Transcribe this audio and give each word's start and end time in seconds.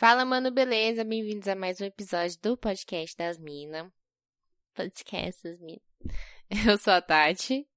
Fala, 0.00 0.24
mano, 0.24 0.50
beleza? 0.50 1.04
Bem-vindos 1.04 1.46
a 1.46 1.54
mais 1.54 1.78
um 1.78 1.84
episódio 1.84 2.40
do 2.40 2.56
podcast 2.56 3.14
das 3.18 3.38
Minas. 3.38 3.92
Podcast 4.72 5.42
das 5.42 5.60
Minas. 5.60 5.84
Eu 6.66 6.78
sou 6.78 6.94
a 6.94 7.02
Tati. 7.02 7.68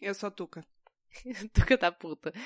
Eu 0.00 0.14
sou 0.14 0.28
a 0.28 0.30
Tuca. 0.30 0.66
Tuca 1.52 1.76
tá 1.76 1.92
puta. 1.92 2.32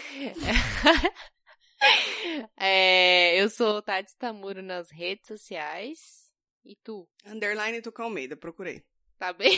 É, 2.56 3.40
eu 3.40 3.48
sou 3.48 3.80
Tati 3.82 4.16
Tamuro 4.16 4.60
nas 4.60 4.90
redes 4.90 5.28
sociais. 5.28 6.32
E 6.64 6.74
tu? 6.76 7.08
Underline 7.24 7.80
Tuca 7.80 8.02
Almeida, 8.02 8.36
procurei. 8.36 8.84
Tá 9.18 9.32
bem? 9.32 9.56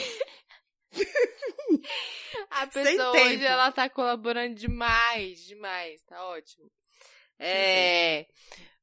a 2.50 2.66
pessoa 2.66 3.12
hoje 3.12 3.44
ela 3.44 3.72
tá 3.72 3.88
colaborando 3.88 4.54
demais, 4.54 5.44
demais. 5.44 6.02
Tá 6.02 6.22
ótimo. 6.28 6.70
É. 7.38 8.26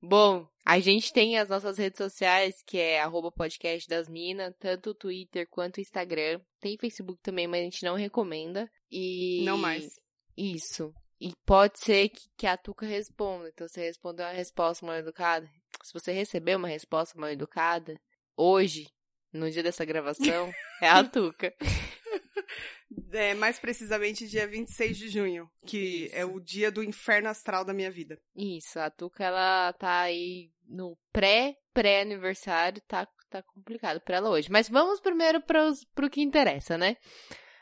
Bom, 0.02 0.48
a 0.66 0.80
gente 0.80 1.14
tem 1.14 1.38
as 1.38 1.50
nossas 1.50 1.78
redes 1.78 1.98
sociais, 1.98 2.62
que 2.66 2.78
é 2.78 3.02
arroba 3.02 3.32
podcast 3.32 3.88
das 3.88 4.10
minas, 4.10 4.54
tanto 4.60 4.92
o 4.92 4.96
Twitter 4.96 5.48
quanto 5.50 5.78
o 5.78 5.82
Instagram. 5.82 6.40
Tem 6.60 6.78
Facebook 6.78 7.22
também, 7.22 7.48
mas 7.48 7.62
a 7.62 7.64
gente 7.64 7.84
não 7.84 7.96
recomenda. 7.96 8.70
E. 8.92 9.44
Não 9.44 9.58
mais. 9.58 10.00
Isso. 10.36 10.94
E 11.20 11.34
pode 11.46 11.80
ser 11.80 12.10
que, 12.10 12.30
que 12.36 12.48
a 12.48 12.58
Tuca 12.58 12.86
responda. 12.86 13.50
Então, 13.50 13.68
você 13.68 13.82
respondeu 13.82 14.26
uma 14.26 14.34
resposta 14.34 14.86
mal 14.86 14.96
educada. 14.96 15.48
Se 15.84 15.94
você 15.94 16.12
recebeu 16.12 16.58
uma 16.58 16.68
resposta 16.68 17.20
mal 17.20 17.30
educada, 17.30 18.00
hoje, 18.36 18.88
no 19.32 19.50
dia 19.50 19.62
dessa 19.62 19.86
gravação, 19.86 20.52
é 20.82 20.90
a 20.90 21.04
Tuca. 21.08 21.54
É, 23.14 23.34
mais 23.34 23.58
precisamente 23.60 24.28
dia 24.28 24.46
26 24.48 24.98
de 24.98 25.08
junho, 25.10 25.50
que 25.66 26.06
Isso. 26.06 26.16
é 26.16 26.26
o 26.26 26.40
dia 26.40 26.70
do 26.72 26.84
inferno 26.84 27.30
astral 27.30 27.64
da 27.64 27.74
minha 27.74 27.90
vida. 27.92 28.20
Isso, 28.36 28.80
a 28.80 28.90
Tuca, 28.90 29.24
ela 29.24 29.72
tá 29.74 30.02
aí 30.02 30.50
no 30.68 30.98
pré-pré-aniversário, 31.72 32.82
tá, 32.88 33.08
tá 33.30 33.42
complicado 33.44 34.02
pra 34.02 34.18
ela 34.18 34.30
hoje. 34.30 34.52
Mas 34.52 34.68
vamos 34.70 35.00
primeiro 35.00 35.42
pros, 35.42 35.84
pro 35.96 36.10
que 36.10 36.22
interessa, 36.22 36.78
né? 36.78 36.98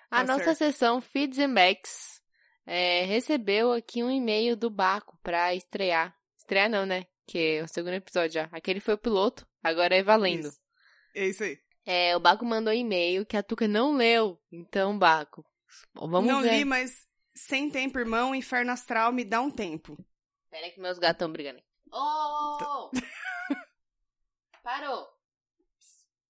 A 0.10 0.22
Tá 0.26 0.34
nossa 0.34 0.56
certo. 0.56 0.58
sessão 0.58 1.02
Feeds 1.02 1.38
and 1.40 1.54
Backs 1.54 2.20
é, 2.66 3.04
recebeu 3.06 3.72
aqui 3.72 4.04
um 4.04 4.10
e-mail 4.12 4.56
do 4.56 4.70
Baco 4.70 5.18
pra 5.22 5.54
estrear. 5.54 6.16
Estrear 6.38 6.70
não, 6.70 6.86
né? 6.86 7.06
Que 7.28 7.58
é 7.60 7.64
o 7.64 7.68
segundo 7.68 7.94
episódio 7.94 8.34
já. 8.34 8.50
Aquele 8.52 8.80
foi 8.80 8.96
o 8.96 8.98
piloto, 9.00 9.46
agora 9.64 9.96
é 9.96 10.02
valendo. 10.04 10.48
Isso. 10.48 10.60
É 11.16 11.28
isso 11.28 11.44
aí. 11.44 11.58
É, 11.92 12.16
o 12.16 12.20
Baco 12.20 12.46
mandou 12.46 12.72
e-mail 12.72 13.26
que 13.26 13.36
a 13.36 13.42
Tuca 13.42 13.68
não 13.68 13.96
leu. 13.96 14.40
Então, 14.52 14.96
Baco, 14.96 15.44
vamos 15.96 16.26
Não 16.32 16.42
ver. 16.44 16.58
li, 16.60 16.64
mas 16.66 17.08
sem 17.34 17.68
tempo, 17.72 17.98
irmão, 17.98 18.36
inferno 18.36 18.72
astral 18.72 19.12
me 19.12 19.24
dá 19.26 19.42
um 19.42 19.50
tempo. 19.50 19.98
Pera 20.52 20.68
aí 20.68 20.72
que 20.72 20.80
meus 20.80 21.00
gatos 21.00 21.16
estão 21.16 21.32
brigando. 21.32 21.60
Ô! 21.92 22.92
Parou! 24.64 25.08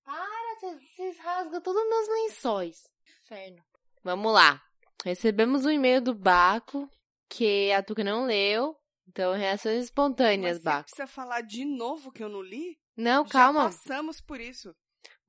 Para, 0.06 0.60
vocês- 0.62 1.20
rasgam 1.20 1.62
todos 1.62 1.82
os 1.84 1.90
meus 1.90 2.08
lençóis. 2.08 2.90
Inferno. 3.26 3.64
Vamos 4.04 4.34
lá. 4.34 4.62
Recebemos 5.04 5.66
um 5.66 5.70
e-mail 5.72 6.02
do 6.02 6.16
Baco 6.16 6.90
que 7.28 7.72
a 7.74 7.84
Tuca 7.84 8.04
não 8.04 8.26
leu. 8.26 8.76
Então, 9.08 9.34
reações 9.34 9.86
espontâneas, 9.86 10.58
Mas 10.58 10.58
você 10.58 10.64
Baco. 10.64 10.84
precisa 10.86 11.08
falar 11.08 11.42
de 11.42 11.66
novo 11.66 12.12
que 12.12 12.24
eu 12.24 12.30
não 12.30 12.42
li? 12.42 12.80
Não, 12.96 13.26
Já 13.26 13.32
calma. 13.32 13.66
passamos 13.66 14.22
por 14.22 14.40
isso. 14.40 14.74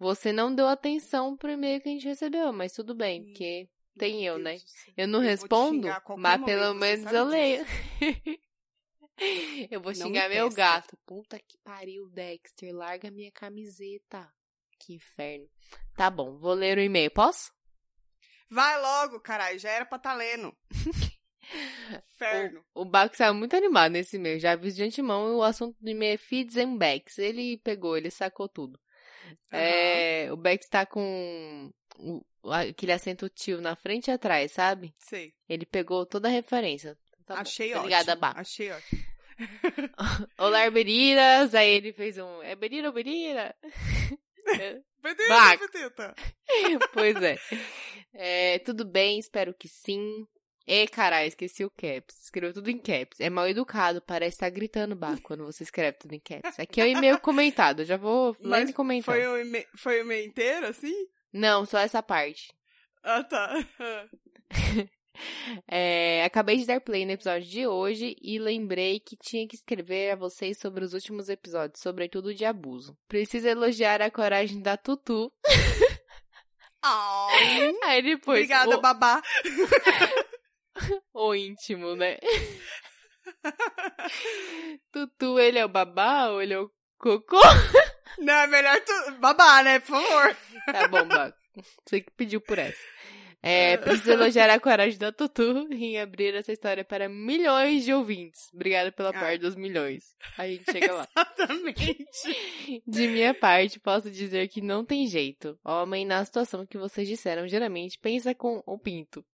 Você 0.01 0.33
não 0.33 0.55
deu 0.55 0.67
atenção 0.67 1.37
pro 1.37 1.51
e-mail 1.51 1.79
que 1.79 1.91
a 1.91 1.93
gente 1.93 2.09
recebeu, 2.09 2.51
mas 2.55 2.73
tudo 2.73 2.95
bem, 2.95 3.23
porque 3.23 3.69
tem 3.99 4.25
eu, 4.25 4.37
Deus 4.37 4.45
né? 4.45 4.55
do 4.55 4.69
céu. 4.71 4.95
Eu 4.97 5.09
não 5.09 5.21
te 5.21 5.27
respondo, 5.27 5.89
mas 6.17 6.43
pelo 6.43 6.69
momento, 6.69 7.03
menos 7.03 7.13
eu 7.13 7.25
leio. 7.27 7.67
eu 9.71 9.79
vou 9.79 9.95
xingar 9.95 10.31
me 10.31 10.37
meu 10.37 10.47
testa. 10.47 10.63
gato. 10.63 10.99
Puta 11.05 11.39
que 11.39 11.59
pariu, 11.59 12.09
Dexter. 12.09 12.75
Larga 12.75 13.11
minha 13.11 13.31
camiseta. 13.31 14.27
Que 14.79 14.95
inferno. 14.95 15.47
Tá 15.95 16.09
bom, 16.09 16.35
vou 16.35 16.55
ler 16.55 16.79
o 16.79 16.81
e-mail. 16.81 17.11
Posso? 17.11 17.53
Vai 18.49 18.81
logo, 18.81 19.21
caralho, 19.21 19.59
já 19.59 19.69
era 19.69 19.85
pra 19.85 19.99
tá 19.99 20.15
lendo. 20.15 20.57
Inferno. 22.15 22.65
O 22.73 22.87
Baco 22.87 23.15
saiu 23.17 23.35
muito 23.35 23.55
animado 23.55 23.93
nesse 23.93 24.17
e-mail. 24.17 24.41
Já 24.41 24.53
aviso 24.53 24.77
de 24.77 24.85
antemão 24.85 25.37
o 25.37 25.43
assunto 25.43 25.77
do 25.79 25.91
e-mail 25.91 26.15
é 26.15 26.17
feeds 26.17 26.57
and 26.57 26.77
backs. 26.77 27.19
Ele 27.19 27.59
pegou, 27.59 27.99
ele 27.99 28.11
sacou 28.11 28.49
tudo. 28.49 28.81
É, 29.51 30.29
o 30.33 30.37
Bex 30.37 30.69
tá 30.69 30.87
com 30.87 31.73
aquele 32.45 32.93
acento 32.93 33.29
tio 33.29 33.61
na 33.61 33.77
frente 33.77 34.09
e 34.09 34.11
atrás, 34.13 34.53
sabe? 34.53 34.95
Sei. 34.99 35.33
Ele 35.49 35.67
pegou 35.67 36.07
toda 36.07 36.29
a 36.29 36.31
referência. 36.31 36.97
Tá 37.27 37.35
bom. 37.35 37.41
Achei 37.41 37.75
Obrigada, 37.75 38.13
ótimo. 38.13 38.21
Baco. 38.21 38.41
Achei 38.41 38.71
ótimo. 38.71 39.03
Olá, 40.39 40.71
Beriras. 40.71 41.55
Aí 41.55 41.71
ele 41.71 41.93
fez 41.93 42.19
um. 42.19 42.43
É 42.43 42.55
Berira 42.55 42.89
ou 42.89 42.95
Berira? 42.95 43.55
Beteta. 45.59 46.15
pois 46.93 47.17
é. 47.23 47.37
É, 48.13 48.59
Tudo 48.61 48.85
bem, 48.85 49.19
espero 49.19 49.55
que 49.55 49.69
sim. 49.69 50.27
E 50.67 50.87
caralho, 50.87 51.27
esqueci 51.27 51.65
o 51.65 51.71
caps. 51.71 52.25
Escreveu 52.25 52.53
tudo 52.53 52.71
em 52.71 52.79
caps. 52.79 53.21
É 53.21 53.29
mal 53.29 53.49
educado, 53.49 54.01
parece 54.01 54.37
estar 54.37 54.51
gritando 54.51 54.95
Baco 54.95 55.23
quando 55.23 55.45
você 55.45 55.63
escreve 55.65 55.99
tudo 55.99 56.15
em 56.15 56.21
caps. 56.21 56.59
Aqui 56.59 56.81
é 56.81 56.85
o 56.85 56.89
e-mail 56.89 57.19
comentado, 57.21 57.81
eu 57.81 57.87
já 57.87 57.97
vou 57.97 58.37
lá 58.41 58.61
e 58.61 58.73
comentar. 58.73 59.15
Foi 59.15 59.27
o, 59.27 59.39
e-mail, 59.39 59.67
foi 59.77 59.99
o 59.99 60.05
e-mail 60.05 60.27
inteiro, 60.27 60.67
assim? 60.67 60.95
Não, 61.33 61.65
só 61.65 61.79
essa 61.79 62.03
parte. 62.03 62.53
Ah, 63.03 63.25
tá. 63.25 63.55
É, 65.69 66.25
acabei 66.25 66.57
de 66.57 66.67
dar 66.67 66.81
play 66.81 67.05
no 67.05 67.13
episódio 67.13 67.47
de 67.47 67.67
hoje 67.67 68.17
e 68.21 68.39
lembrei 68.39 69.01
que 69.01 69.17
tinha 69.17 69.47
que 69.47 69.55
escrever 69.55 70.13
a 70.13 70.17
vocês 70.17 70.59
sobre 70.59 70.85
os 70.85 70.95
últimos 70.95 71.29
episódios, 71.29 71.81
sobretudo 71.81 72.35
de 72.35 72.45
abuso. 72.45 72.97
Preciso 73.07 73.47
elogiar 73.47 74.01
a 74.01 74.11
coragem 74.11 74.63
da 74.63 74.77
Tutu. 74.77 75.31
Ai, 76.83 77.75
Aí 77.85 78.03
depois. 78.03 78.39
Obrigada, 78.39 78.79
o, 78.79 78.81
babá. 78.81 79.23
o 81.15 81.35
íntimo, 81.35 81.95
né? 81.97 82.19
Tutu, 84.93 85.39
ele 85.39 85.59
é 85.59 85.65
o 85.65 85.69
babá 85.69 86.29
ou 86.29 86.43
ele 86.43 86.55
é 86.55 86.59
o 86.59 86.71
cocô? 86.99 87.41
Não, 88.19 88.35
é 88.35 88.47
melhor 88.47 88.81
tu... 88.81 89.13
babá, 89.21 89.63
né? 89.63 89.79
Por 89.81 90.03
favor. 90.03 90.37
Tá 90.67 90.89
bom, 90.89 91.07
Baco. 91.07 91.39
Você 91.87 92.01
que 92.01 92.11
pediu 92.17 92.41
por 92.41 92.59
essa. 92.59 92.79
É, 93.43 93.79
preciso 93.79 94.13
elogiar 94.13 94.51
a 94.51 94.61
coragem 94.61 94.99
da 94.99 95.11
Tutu 95.11 95.67
em 95.73 95.99
abrir 95.99 96.35
essa 96.35 96.53
história 96.53 96.85
para 96.85 97.09
milhões 97.09 97.85
de 97.85 97.93
ouvintes. 97.95 98.53
Obrigada 98.53 98.93
pela 98.93 99.09
Ah. 99.11 99.19
parte 99.19 99.39
dos 99.39 99.57
milhões. 99.57 100.15
A 100.37 100.47
gente 100.47 100.71
chega 100.71 100.93
lá. 100.93 101.09
Exatamente. 101.17 102.83
De 102.87 103.09
minha 103.09 103.33
parte, 103.33 103.81
posso 103.81 104.11
dizer 104.11 104.49
que 104.49 104.61
não 104.61 104.85
tem 104.85 105.07
jeito. 105.07 105.59
Homem, 105.65 106.05
na 106.05 106.23
situação 106.23 106.67
que 106.67 106.77
vocês 106.77 107.09
disseram, 107.09 107.49
geralmente 107.49 107.99
pensa 107.99 108.35
com 108.35 108.63
o 108.67 108.79
pinto. 108.79 109.25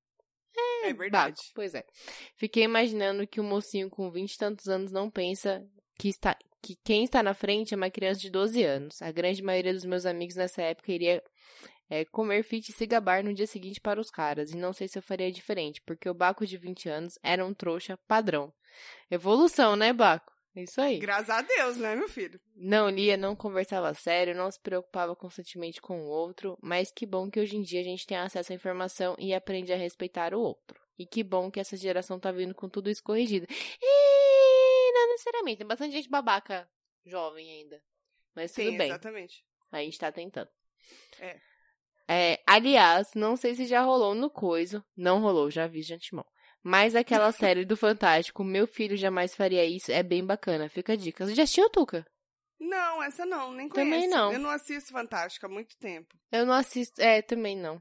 É 0.86 0.94
verdade. 0.94 1.36
Baco, 1.36 1.52
pois 1.54 1.74
é. 1.74 1.84
Fiquei 2.36 2.64
imaginando 2.64 3.26
que 3.26 3.40
um 3.40 3.44
mocinho 3.44 3.90
com 3.90 4.10
vinte 4.10 4.34
e 4.34 4.38
tantos 4.38 4.68
anos 4.68 4.92
não 4.92 5.10
pensa 5.10 5.64
que, 5.98 6.08
está, 6.08 6.36
que 6.62 6.76
quem 6.84 7.04
está 7.04 7.22
na 7.22 7.34
frente 7.34 7.74
é 7.74 7.76
uma 7.76 7.90
criança 7.90 8.20
de 8.20 8.30
12 8.30 8.62
anos. 8.62 9.02
A 9.02 9.10
grande 9.10 9.42
maioria 9.42 9.72
dos 9.72 9.84
meus 9.84 10.06
amigos 10.06 10.36
nessa 10.36 10.62
época 10.62 10.92
iria 10.92 11.22
é, 11.88 12.04
comer 12.04 12.42
fit 12.42 12.68
e 12.68 12.72
se 12.72 12.86
gabar 12.86 13.22
no 13.22 13.34
dia 13.34 13.46
seguinte 13.46 13.80
para 13.80 14.00
os 14.00 14.10
caras. 14.10 14.50
E 14.50 14.56
não 14.56 14.72
sei 14.72 14.88
se 14.88 14.98
eu 14.98 15.02
faria 15.02 15.30
diferente, 15.30 15.80
porque 15.82 16.08
o 16.08 16.14
Baco 16.14 16.46
de 16.46 16.56
20 16.56 16.88
anos 16.88 17.18
era 17.22 17.44
um 17.44 17.54
trouxa 17.54 17.98
padrão. 18.06 18.52
Evolução, 19.10 19.76
né, 19.76 19.92
Baco? 19.92 20.35
É 20.56 20.62
Isso 20.62 20.80
aí. 20.80 20.98
Graças 20.98 21.28
a 21.28 21.42
Deus, 21.42 21.76
né, 21.76 21.94
meu 21.94 22.08
filho? 22.08 22.40
Não 22.54 22.88
lia, 22.88 23.14
não 23.14 23.36
conversava 23.36 23.92
sério, 23.92 24.34
não 24.34 24.50
se 24.50 24.58
preocupava 24.58 25.14
constantemente 25.14 25.82
com 25.82 26.00
o 26.00 26.08
outro, 26.08 26.56
mas 26.62 26.90
que 26.90 27.04
bom 27.04 27.30
que 27.30 27.38
hoje 27.38 27.58
em 27.58 27.62
dia 27.62 27.80
a 27.80 27.84
gente 27.84 28.06
tem 28.06 28.16
acesso 28.16 28.52
à 28.52 28.54
informação 28.56 29.14
e 29.18 29.34
aprende 29.34 29.70
a 29.70 29.76
respeitar 29.76 30.32
o 30.32 30.40
outro. 30.40 30.80
E 30.98 31.06
que 31.06 31.22
bom 31.22 31.50
que 31.50 31.60
essa 31.60 31.76
geração 31.76 32.18
tá 32.18 32.32
vindo 32.32 32.54
com 32.54 32.70
tudo 32.70 32.88
isso 32.88 33.02
corrigido. 33.02 33.46
E 33.82 34.92
não 34.92 35.08
necessariamente, 35.10 35.58
tem 35.58 35.66
bastante 35.66 35.92
gente 35.92 36.08
babaca 36.08 36.66
jovem 37.04 37.50
ainda. 37.50 37.82
Mas 38.34 38.50
tudo 38.50 38.70
Sim, 38.70 38.78
bem, 38.78 38.88
exatamente. 38.88 39.44
a 39.70 39.78
gente 39.80 39.98
tá 39.98 40.10
tentando. 40.10 40.48
É. 41.20 41.38
É, 42.08 42.42
aliás, 42.46 43.10
não 43.14 43.36
sei 43.36 43.54
se 43.54 43.66
já 43.66 43.82
rolou 43.82 44.14
no 44.14 44.30
coiso. 44.30 44.82
Não 44.96 45.20
rolou, 45.20 45.50
já 45.50 45.66
vi 45.66 45.82
de 45.82 45.92
antemão. 45.92 46.24
Mas 46.68 46.96
aquela 46.96 47.30
série 47.30 47.64
do 47.64 47.76
Fantástico, 47.76 48.42
Meu 48.42 48.66
Filho 48.66 48.96
Jamais 48.96 49.36
Faria 49.36 49.64
Isso, 49.64 49.92
é 49.92 50.02
bem 50.02 50.24
bacana. 50.26 50.68
Fica 50.68 50.94
a 50.94 50.96
dica. 50.96 51.24
Você 51.24 51.32
já 51.32 51.44
assistiu, 51.44 51.70
Tuca? 51.70 52.04
Não, 52.58 53.00
essa 53.04 53.24
não, 53.24 53.52
nem 53.52 53.68
Também 53.68 54.00
conheço. 54.00 54.10
não. 54.16 54.32
Eu 54.32 54.40
não 54.40 54.50
assisto 54.50 54.90
Fantástica 54.90 55.46
há 55.46 55.48
muito 55.50 55.76
tempo. 55.78 56.12
Eu 56.32 56.44
não 56.44 56.54
assisto. 56.54 57.00
É, 57.00 57.22
também 57.22 57.56
não. 57.56 57.80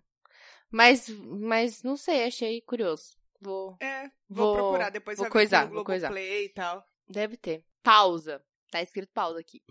Mas, 0.69 1.09
mas 1.09 1.81
não 1.81 1.97
sei, 1.97 2.25
achei 2.25 2.61
curioso. 2.61 3.15
Vou. 3.41 3.75
É, 3.81 4.03
vou, 4.29 4.47
Vou- 4.47 4.55
procurar, 4.55 4.91
depois 4.91 5.17
vou 5.17 5.29
coisar, 5.29 5.65
vou 5.67 5.83
coisar. 5.83 6.09
Globoplay 6.09 6.45
e 6.45 6.49
tal. 6.49 6.85
Deve 7.09 7.37
ter. 7.37 7.63
Pausa. 7.81 8.39
Tá 8.69 8.83
escrito 8.83 9.11
pausa 9.13 9.39
aqui. 9.39 9.63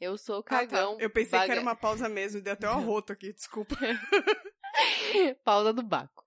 Eu 0.00 0.16
sou 0.16 0.38
Ah, 0.40 0.42
tá. 0.42 0.58
cagão. 0.60 0.96
Eu 1.00 1.10
pensei 1.10 1.32
baga- 1.32 1.46
que 1.46 1.52
era 1.52 1.60
uma 1.60 1.74
pausa 1.74 2.08
mesmo, 2.08 2.40
deu 2.40 2.52
até 2.52 2.68
um 2.68 2.72
arroto 2.74 3.12
aqui, 3.12 3.32
desculpa. 3.32 3.74
Pauta 5.44 5.72
do 5.72 5.82
Baco. 5.82 6.24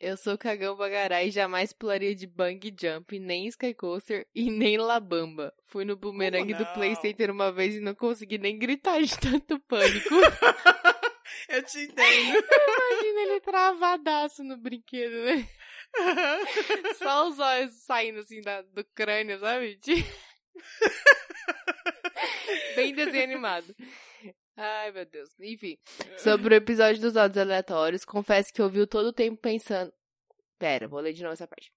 Eu 0.00 0.16
sou 0.16 0.36
cagão 0.36 0.76
bagará 0.76 1.22
e 1.24 1.30
jamais 1.30 1.72
pularia 1.72 2.14
de 2.14 2.26
bang 2.26 2.74
jump, 2.78 3.18
nem 3.18 3.46
sky 3.48 3.72
coaster 3.74 4.26
e 4.34 4.50
nem 4.50 4.76
labamba. 4.76 5.52
Fui 5.64 5.84
no 5.84 5.96
boomerang 5.96 6.52
do 6.52 6.64
não? 6.64 6.72
Playcenter 6.74 7.30
uma 7.30 7.50
vez 7.52 7.74
e 7.76 7.80
não 7.80 7.94
consegui 7.94 8.38
nem 8.38 8.58
gritar 8.58 9.00
de 9.02 9.18
tanto 9.18 9.58
pânico. 9.60 10.08
Eu 11.48 11.62
te 11.64 11.78
entendo. 11.80 12.36
Imagina 12.36 13.20
ele 13.22 13.40
travadaço 13.40 14.42
no 14.44 14.56
brinquedo, 14.56 15.12
né? 15.24 15.48
Só 16.98 17.28
os 17.28 17.38
olhos 17.38 17.72
saindo 17.84 18.20
assim 18.20 18.40
da- 18.40 18.62
do 18.62 18.84
crânio, 18.94 19.38
sabe? 19.38 19.78
Bem 22.74 22.94
desenho 22.94 23.24
animado. 23.24 23.74
Ai, 24.56 24.90
meu 24.92 25.04
Deus. 25.04 25.28
Enfim, 25.38 25.76
sobre 26.18 26.54
o 26.54 26.56
episódio 26.56 27.00
dos 27.00 27.16
áudios 27.16 27.38
aleatórios, 27.38 28.04
confesso 28.04 28.52
que 28.52 28.62
ouvi 28.62 28.86
todo 28.86 29.06
o 29.06 29.12
tempo 29.12 29.40
pensando. 29.40 29.92
Pera, 30.58 30.88
vou 30.88 31.00
ler 31.00 31.12
de 31.12 31.22
novo 31.22 31.34
essa 31.34 31.46
parte. 31.46 31.70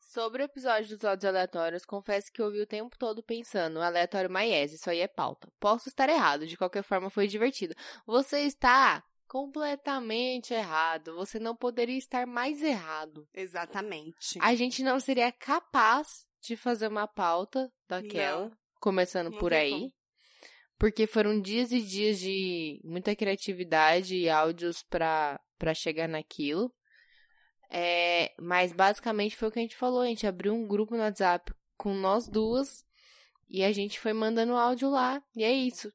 Sobre 0.00 0.42
o 0.42 0.46
episódio 0.46 0.96
dos 0.96 1.04
áudios 1.04 1.24
aleatórios, 1.26 1.84
confesso 1.84 2.32
que 2.32 2.42
ouvi 2.42 2.60
o 2.60 2.66
tempo 2.66 2.96
todo 2.98 3.22
pensando, 3.22 3.80
aleatório 3.80 4.30
maiese, 4.30 4.74
isso 4.74 4.90
aí 4.90 4.98
é 5.00 5.06
pauta. 5.06 5.48
Posso 5.60 5.88
estar 5.88 6.08
errado, 6.08 6.46
de 6.46 6.56
qualquer 6.56 6.82
forma 6.82 7.10
foi 7.10 7.28
divertido. 7.28 7.74
Você 8.06 8.40
está 8.40 9.04
completamente 9.28 10.52
errado. 10.52 11.14
Você 11.14 11.38
não 11.38 11.54
poderia 11.54 11.96
estar 11.96 12.26
mais 12.26 12.60
errado. 12.62 13.28
Exatamente. 13.32 14.38
A 14.40 14.54
gente 14.56 14.82
não 14.82 14.98
seria 14.98 15.30
capaz 15.30 16.26
de 16.40 16.56
fazer 16.56 16.88
uma 16.88 17.06
pauta 17.06 17.72
daquela, 17.88 18.48
Não. 18.48 18.52
começando 18.80 19.30
Não 19.30 19.38
por 19.38 19.52
aí. 19.52 19.70
como. 19.70 19.92
Porque 20.80 21.06
foram 21.06 21.38
dias 21.40 21.70
e 21.72 21.82
dias 21.82 22.18
de 22.18 22.80
muita 22.82 23.14
criatividade 23.14 24.16
e 24.16 24.30
áudios 24.30 24.82
pra, 24.82 25.38
pra 25.58 25.74
chegar 25.74 26.08
naquilo. 26.08 26.72
É, 27.70 28.32
mas 28.40 28.72
basicamente 28.72 29.36
foi 29.36 29.48
o 29.48 29.52
que 29.52 29.58
a 29.58 29.62
gente 29.62 29.76
falou. 29.76 30.00
A 30.00 30.06
gente 30.06 30.26
abriu 30.26 30.54
um 30.54 30.66
grupo 30.66 30.96
no 30.96 31.02
WhatsApp 31.02 31.52
com 31.76 31.92
nós 31.92 32.26
duas 32.26 32.82
e 33.46 33.62
a 33.62 33.70
gente 33.72 34.00
foi 34.00 34.14
mandando 34.14 34.56
áudio 34.56 34.88
lá. 34.88 35.22
E 35.36 35.44
é 35.44 35.52
isso. 35.52 35.92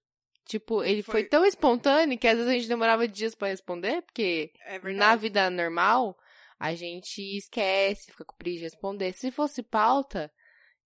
Tipo, 0.47 0.83
ele 0.83 1.01
foi, 1.01 1.21
Foi- 1.21 1.29
tão 1.29 1.43
espontâneo 1.43 2.19
que 2.19 2.27
às 2.27 2.35
vezes 2.37 2.51
a 2.51 2.53
gente 2.53 2.67
demorava 2.67 3.07
dias 3.07 3.33
pra 3.33 3.47
responder, 3.47 4.03
porque 4.03 4.51
É 4.67 4.77
na 4.93 5.15
vida 5.15 5.49
normal, 5.49 6.15
a 6.59 6.75
gente 6.75 7.19
esquece, 7.35 8.11
fica 8.11 8.23
com 8.23 8.35
preguiça 8.37 8.59
de 8.59 8.65
responder. 8.65 9.13
Se 9.13 9.31
fosse 9.31 9.63
pauta, 9.63 10.31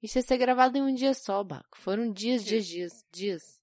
isso 0.01 0.17
ia 0.17 0.21
ser 0.21 0.37
gravado 0.37 0.77
em 0.77 0.81
um 0.81 0.93
dia 0.93 1.13
só, 1.13 1.43
Baco. 1.43 1.77
Foram 1.77 2.09
dias, 2.09 2.45
dias, 2.45 2.65
dias, 2.65 2.93
dias. 3.11 3.58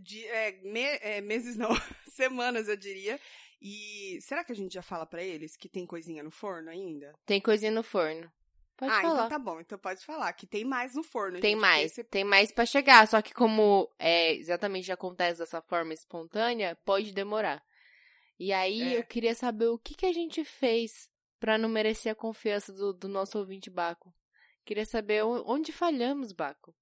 De, 0.00 0.24
é, 0.26 0.52
me- 0.62 0.98
é, 1.00 1.20
meses 1.20 1.56
não, 1.56 1.68
semanas 2.08 2.68
eu 2.68 2.76
diria. 2.76 3.18
E 3.60 4.18
será 4.22 4.44
que 4.44 4.52
a 4.52 4.54
gente 4.54 4.72
já 4.74 4.82
fala 4.82 5.04
pra 5.04 5.22
eles 5.22 5.56
que 5.56 5.68
tem 5.68 5.84
coisinha 5.84 6.22
no 6.22 6.30
forno 6.30 6.70
ainda? 6.70 7.12
Tem 7.26 7.40
coisinha 7.40 7.72
no 7.72 7.82
forno. 7.82 8.30
Pode 8.76 8.92
ah, 8.92 9.02
falar. 9.02 9.14
então 9.26 9.28
tá 9.28 9.38
bom. 9.38 9.60
Então 9.60 9.76
pode 9.78 10.04
falar 10.04 10.32
que 10.34 10.46
tem 10.46 10.64
mais 10.64 10.94
no 10.94 11.02
forno. 11.02 11.40
Tem 11.40 11.54
gente, 11.54 11.60
mais, 11.60 11.90
esse- 11.92 12.04
tem 12.04 12.22
mais 12.22 12.52
pra 12.52 12.64
chegar. 12.64 13.08
Só 13.08 13.20
que 13.20 13.34
como 13.34 13.90
é, 13.98 14.32
exatamente 14.34 14.92
acontece 14.92 15.40
dessa 15.40 15.60
forma 15.60 15.92
espontânea, 15.92 16.76
pode 16.84 17.12
demorar. 17.12 17.60
E 18.38 18.52
aí 18.52 18.94
É. 18.94 18.98
eu 19.00 19.04
queria 19.04 19.34
saber 19.34 19.66
o 19.66 19.78
que, 19.78 19.94
que 19.96 20.06
a 20.06 20.12
gente 20.12 20.44
fez 20.44 21.10
pra 21.40 21.58
não 21.58 21.68
merecer 21.68 22.12
a 22.12 22.14
confiança 22.14 22.72
do, 22.72 22.92
do 22.92 23.08
nosso 23.08 23.36
ouvinte 23.36 23.68
Baco. 23.68 24.14
Queria 24.64 24.84
saber 24.86 25.24
onde 25.24 25.72
falhamos, 25.72 26.30
Baco. 26.30 26.72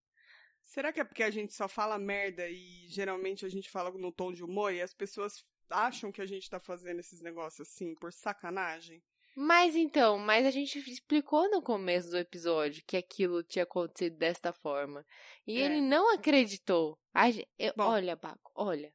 Será 0.67 0.93
que 0.93 1.01
é 1.01 1.05
porque 1.05 1.23
a 1.23 1.31
gente 1.31 1.55
só 1.55 1.69
fala 1.69 1.99
merda 1.99 2.47
e 2.49 2.87
geralmente 2.89 3.47
a 3.47 3.49
gente 3.49 3.71
fala 3.71 3.91
no 3.93 4.11
tom 4.13 4.33
de 4.33 4.43
humor 4.45 4.75
e 4.75 4.83
as 4.83 4.93
pessoas 4.93 5.45
acham 5.71 6.11
que 6.13 6.21
a 6.21 6.27
gente 6.27 6.51
tá 6.51 6.59
fazendo 6.61 6.99
esses 7.01 7.23
negócios 7.23 7.67
assim 7.67 7.95
por 7.95 8.13
sacanagem? 8.13 9.03
Mas 9.37 9.77
então, 9.77 10.19
mas 10.19 10.45
a 10.47 10.51
gente 10.51 10.79
explicou 10.91 11.49
no 11.51 11.63
começo 11.63 12.11
do 12.11 12.19
episódio 12.19 12.83
que 12.87 12.97
aquilo 12.97 13.43
tinha 13.43 13.63
acontecido 13.65 14.17
desta 14.17 14.53
forma. 14.53 15.07
E 15.47 15.59
É. 15.59 15.67
ele 15.67 15.81
não 15.81 16.13
acreditou. 16.15 16.99
A 17.15 17.31
gen- 17.31 17.47
eu- 17.59 17.73
Bom. 17.77 17.85
olha, 17.85 18.17
Baco, 18.17 18.51
olha. 18.55 18.93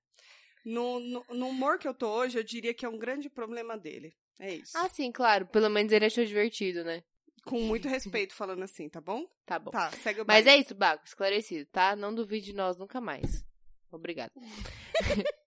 No, 0.65 0.99
no, 0.99 1.23
no 1.29 1.47
humor 1.47 1.77
que 1.79 1.87
eu 1.87 1.93
tô 1.93 2.07
hoje, 2.09 2.37
eu 2.37 2.43
diria 2.43 2.73
que 2.73 2.85
é 2.85 2.89
um 2.89 2.97
grande 2.97 3.29
problema 3.29 3.77
dele. 3.77 4.13
É 4.39 4.55
isso. 4.55 4.75
Ah, 4.75 4.89
sim, 4.89 5.11
claro. 5.11 5.45
Pelo 5.47 5.69
menos 5.69 5.91
ele 5.91 6.05
achou 6.05 6.25
divertido, 6.25 6.83
né? 6.83 7.03
Com 7.45 7.61
muito 7.61 7.87
respeito 7.89 8.33
falando 8.33 8.63
assim, 8.63 8.89
tá 8.89 9.01
bom? 9.01 9.25
Tá 9.45 9.59
bom. 9.59 9.71
Tá, 9.71 9.91
segue 9.91 10.21
o 10.21 10.25
Mas 10.27 10.47
é 10.47 10.57
isso, 10.57 10.75
Baco, 10.75 11.05
esclarecido, 11.05 11.65
tá? 11.71 11.95
Não 11.95 12.13
duvide 12.13 12.47
de 12.47 12.53
nós 12.53 12.77
nunca 12.77 13.01
mais. 13.01 13.45
Obrigada. 13.91 14.31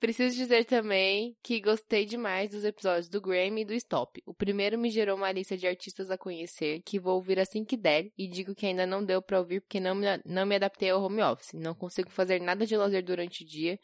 Preciso 0.00 0.36
dizer 0.36 0.64
também 0.64 1.36
que 1.42 1.60
gostei 1.60 2.04
demais 2.06 2.50
dos 2.50 2.64
episódios 2.64 3.08
do 3.08 3.20
Grammy 3.20 3.62
e 3.62 3.64
do 3.64 3.74
Stop. 3.74 4.22
O 4.24 4.32
primeiro 4.32 4.78
me 4.78 4.90
gerou 4.90 5.16
uma 5.16 5.32
lista 5.32 5.56
de 5.56 5.66
artistas 5.66 6.10
a 6.10 6.18
conhecer, 6.18 6.80
que 6.84 6.98
vou 6.98 7.14
ouvir 7.14 7.38
assim 7.38 7.64
que 7.64 7.76
der, 7.76 8.10
e 8.16 8.26
digo 8.26 8.54
que 8.54 8.66
ainda 8.66 8.86
não 8.86 9.04
deu 9.04 9.20
pra 9.20 9.38
ouvir 9.38 9.60
porque 9.60 9.80
não 9.80 9.94
me, 9.94 10.06
não 10.24 10.46
me 10.46 10.56
adaptei 10.56 10.90
ao 10.90 11.02
home 11.02 11.22
office. 11.22 11.52
Não 11.52 11.74
consigo 11.74 12.10
fazer 12.10 12.40
nada 12.40 12.64
de 12.64 12.76
lazer 12.76 13.02
durante 13.02 13.42
o 13.42 13.46
dia, 13.46 13.78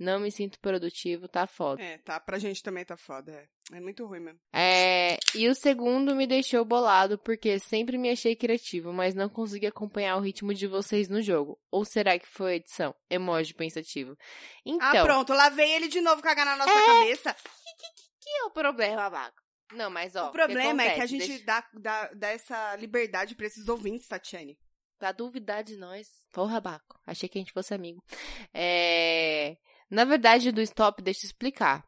não 0.00 0.18
me 0.18 0.32
sinto 0.32 0.58
produtivo, 0.58 1.28
tá 1.28 1.46
foda. 1.46 1.82
É, 1.82 1.98
tá. 1.98 2.18
Pra 2.18 2.38
gente 2.38 2.62
também 2.62 2.84
tá 2.84 2.96
foda. 2.96 3.30
É, 3.32 3.76
é 3.76 3.80
muito 3.80 4.06
ruim 4.06 4.20
mesmo. 4.20 4.40
É, 4.52 5.18
e 5.34 5.46
o 5.48 5.54
segundo 5.54 6.16
me 6.16 6.26
deixou 6.26 6.64
bolado 6.64 7.18
porque 7.18 7.58
sempre 7.58 7.98
me 7.98 8.10
achei 8.10 8.34
criativo, 8.34 8.92
mas 8.92 9.14
não 9.14 9.28
consegui 9.28 9.66
acompanhar 9.66 10.16
o 10.16 10.20
ritmo 10.20 10.54
de 10.54 10.66
vocês 10.66 11.08
no 11.08 11.20
jogo. 11.20 11.60
Ou 11.70 11.84
será 11.84 12.18
que 12.18 12.26
foi 12.26 12.54
edição? 12.54 12.94
Emoji 13.10 13.52
pensativo. 13.54 14.16
Então, 14.64 14.88
ah, 14.88 15.04
pronto. 15.04 15.32
Lá 15.34 15.50
vem 15.50 15.72
ele 15.74 15.88
de 15.88 16.00
novo 16.00 16.22
cagar 16.22 16.46
na 16.46 16.56
nossa 16.56 16.86
cabeça. 16.86 17.36
que 18.20 18.30
é 18.30 18.44
o 18.44 18.50
problema, 18.50 19.10
Baco? 19.10 19.40
Não, 19.72 19.90
mas 19.90 20.16
ó. 20.16 20.28
o 20.28 20.32
problema 20.32 20.82
é 20.82 20.86
que 20.86 20.90
a 21.00 21.04
acontece? 21.04 21.18
gente 21.18 21.28
Deixa- 21.28 21.44
dá, 21.44 21.68
dá, 21.74 22.10
dá 22.14 22.28
essa 22.28 22.74
liberdade 22.76 23.34
pra 23.36 23.46
esses 23.46 23.68
ouvintes, 23.68 24.08
Tatiane. 24.08 24.58
Pra 24.98 25.12
duvidar 25.12 25.62
de 25.62 25.76
nós. 25.76 26.08
Porra, 26.32 26.60
Baco. 26.60 26.98
Achei 27.06 27.28
que 27.28 27.38
a 27.38 27.40
gente 27.40 27.52
fosse 27.52 27.72
amigo. 27.72 28.02
É... 28.52 29.56
Na 29.90 30.04
verdade, 30.04 30.52
do 30.52 30.60
stop, 30.60 31.02
deixa 31.02 31.26
eu 31.26 31.28
explicar. 31.28 31.84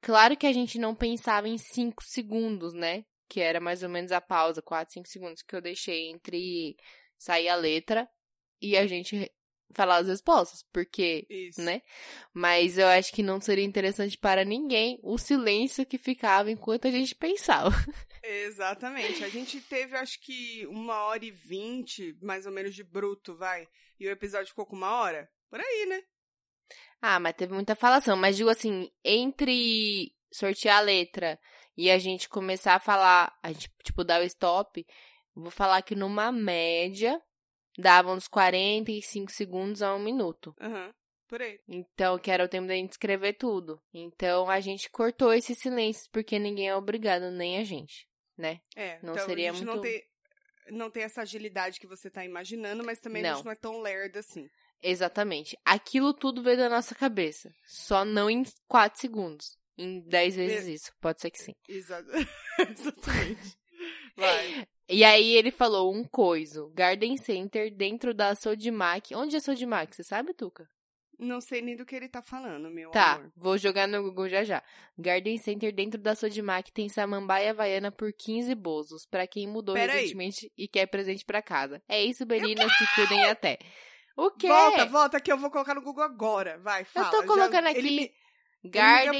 Claro 0.00 0.36
que 0.36 0.46
a 0.46 0.52
gente 0.52 0.78
não 0.78 0.94
pensava 0.94 1.48
em 1.48 1.58
5 1.58 2.02
segundos, 2.04 2.72
né? 2.72 3.04
Que 3.28 3.40
era 3.40 3.60
mais 3.60 3.82
ou 3.82 3.88
menos 3.88 4.12
a 4.12 4.20
pausa, 4.20 4.62
4, 4.62 4.94
5 4.94 5.08
segundos 5.08 5.42
que 5.42 5.54
eu 5.54 5.60
deixei 5.60 6.10
entre 6.10 6.76
sair 7.18 7.48
a 7.48 7.56
letra 7.56 8.08
e 8.62 8.76
a 8.76 8.86
gente 8.86 9.30
falar 9.72 9.98
as 9.98 10.08
respostas. 10.08 10.64
Porque, 10.72 11.26
Isso. 11.28 11.60
né? 11.60 11.82
Mas 12.32 12.78
eu 12.78 12.86
acho 12.86 13.12
que 13.12 13.22
não 13.22 13.40
seria 13.40 13.64
interessante 13.64 14.16
para 14.16 14.44
ninguém 14.44 14.98
o 15.02 15.18
silêncio 15.18 15.86
que 15.86 15.98
ficava 15.98 16.50
enquanto 16.50 16.86
a 16.86 16.90
gente 16.90 17.14
pensava. 17.14 17.70
Exatamente. 18.22 19.24
A 19.24 19.28
gente 19.28 19.60
teve, 19.60 19.96
acho 19.96 20.20
que, 20.20 20.66
uma 20.66 21.04
hora 21.04 21.24
e 21.24 21.30
vinte, 21.30 22.16
mais 22.22 22.46
ou 22.46 22.52
menos, 22.52 22.74
de 22.74 22.84
bruto, 22.84 23.36
vai. 23.36 23.66
E 23.98 24.06
o 24.06 24.10
episódio 24.10 24.48
ficou 24.48 24.66
com 24.66 24.76
uma 24.76 24.92
hora? 25.00 25.28
Por 25.48 25.60
aí, 25.60 25.86
né? 25.86 26.02
Ah, 27.00 27.18
mas 27.18 27.34
teve 27.34 27.52
muita 27.54 27.74
falação. 27.74 28.16
Mas 28.16 28.36
digo 28.36 28.50
assim, 28.50 28.90
entre 29.04 30.12
sortear 30.32 30.78
a 30.78 30.80
letra 30.80 31.38
e 31.76 31.90
a 31.90 31.98
gente 31.98 32.28
começar 32.28 32.74
a 32.74 32.80
falar, 32.80 33.36
a 33.42 33.52
gente, 33.52 33.70
tipo, 33.82 34.04
dar 34.04 34.20
o 34.20 34.24
stop, 34.24 34.86
vou 35.34 35.50
falar 35.50 35.82
que 35.82 35.94
numa 35.94 36.30
média 36.30 37.20
dava 37.78 38.12
uns 38.12 38.28
45 38.28 39.30
segundos 39.32 39.82
a 39.82 39.94
um 39.94 39.98
minuto. 39.98 40.54
Aham. 40.60 40.92
Por 41.28 41.40
aí. 41.40 41.60
Então, 41.68 42.18
que 42.18 42.28
era 42.30 42.44
o 42.44 42.48
tempo 42.48 42.66
da 42.66 42.74
gente 42.74 42.90
escrever 42.90 43.34
tudo. 43.34 43.80
Então, 43.94 44.50
a 44.50 44.58
gente 44.58 44.90
cortou 44.90 45.32
esses 45.32 45.56
silêncios, 45.58 46.08
porque 46.08 46.38
ninguém 46.40 46.68
é 46.68 46.74
obrigado, 46.76 47.30
nem 47.30 47.58
a 47.58 47.64
gente, 47.64 48.08
né? 48.36 48.60
É. 48.74 48.98
Não 49.00 49.12
então 49.12 49.26
seria 49.26 49.50
a 49.50 49.52
gente 49.54 49.64
muito- 49.64 49.76
não 49.76 49.80
tem, 49.80 50.02
não 50.70 50.90
tem 50.90 51.02
essa 51.04 51.22
agilidade 51.22 51.78
que 51.78 51.86
você 51.86 52.10
tá 52.10 52.24
imaginando, 52.24 52.84
mas 52.84 52.98
também 52.98 53.24
a 53.24 53.28
Não. 53.28 53.36
gente 53.36 53.44
não 53.44 53.52
é 53.52 53.56
tão 53.56 53.80
lerda 53.80 54.18
assim. 54.18 54.50
Exatamente. 54.82 55.56
Aquilo 55.64 56.12
tudo 56.14 56.42
veio 56.42 56.56
da 56.56 56.68
nossa 56.68 56.94
cabeça. 56.94 57.52
Só 57.66 58.04
não 58.04 58.30
em 58.30 58.44
4 58.68 59.00
segundos. 59.00 59.58
Em 59.78 60.00
10 60.00 60.36
vezes 60.36 60.82
isso. 60.82 60.92
Pode 61.00 61.20
ser 61.20 61.30
que 61.30 61.38
sim. 61.42 61.52
Exa- 61.68 62.04
Exatamente. 62.58 63.56
Vai. 64.16 64.66
E 64.88 65.04
aí 65.04 65.36
ele 65.36 65.50
falou 65.50 65.94
um 65.94 66.04
coiso. 66.04 66.70
Garden 66.74 67.16
Center 67.16 67.74
dentro 67.74 68.12
da 68.12 68.34
Sodimac. 68.34 69.14
Onde 69.14 69.36
é 69.36 69.40
Sodimac? 69.40 69.94
Você 69.94 70.02
sabe, 70.02 70.34
Tuca? 70.34 70.68
Não 71.18 71.40
sei 71.40 71.60
nem 71.60 71.76
do 71.76 71.84
que 71.84 71.94
ele 71.94 72.08
tá 72.08 72.22
falando, 72.22 72.70
meu 72.70 72.90
Tá, 72.92 73.12
amor. 73.16 73.30
vou 73.36 73.58
jogar 73.58 73.86
no 73.86 74.02
Google 74.02 74.26
já 74.28 74.42
já. 74.42 74.62
Garden 74.98 75.36
Center 75.36 75.70
dentro 75.70 76.00
da 76.00 76.14
Sodimac 76.14 76.72
tem 76.72 76.88
samambaia 76.88 77.50
havaiana 77.50 77.92
por 77.92 78.10
15 78.12 78.54
bozos. 78.54 79.04
Pra 79.06 79.26
quem 79.26 79.46
mudou 79.46 79.74
Pera 79.74 79.92
aí. 79.92 79.98
recentemente 80.00 80.50
e 80.56 80.66
quer 80.66 80.86
presente 80.86 81.22
pra 81.24 81.42
casa. 81.42 81.82
É 81.86 82.02
isso, 82.02 82.26
meninas. 82.26 82.72
Se 82.76 82.94
cuidem 82.94 83.24
até. 83.26 83.58
O 84.16 84.30
quê? 84.30 84.48
Volta, 84.48 84.86
volta 84.86 85.20
que 85.20 85.32
eu 85.32 85.38
vou 85.38 85.50
colocar 85.50 85.74
no 85.74 85.82
Google 85.82 86.04
agora. 86.04 86.58
Vai, 86.58 86.84
fala. 86.84 87.10
tô 87.10 87.24
colocando 87.26 87.64
Já- 87.64 87.70
aqui. 87.70 87.78
Ele 87.78 87.90
me, 87.90 87.96
ele 87.96 88.02
me 88.62 88.70
deu 88.70 88.70
Garden. 88.72 89.18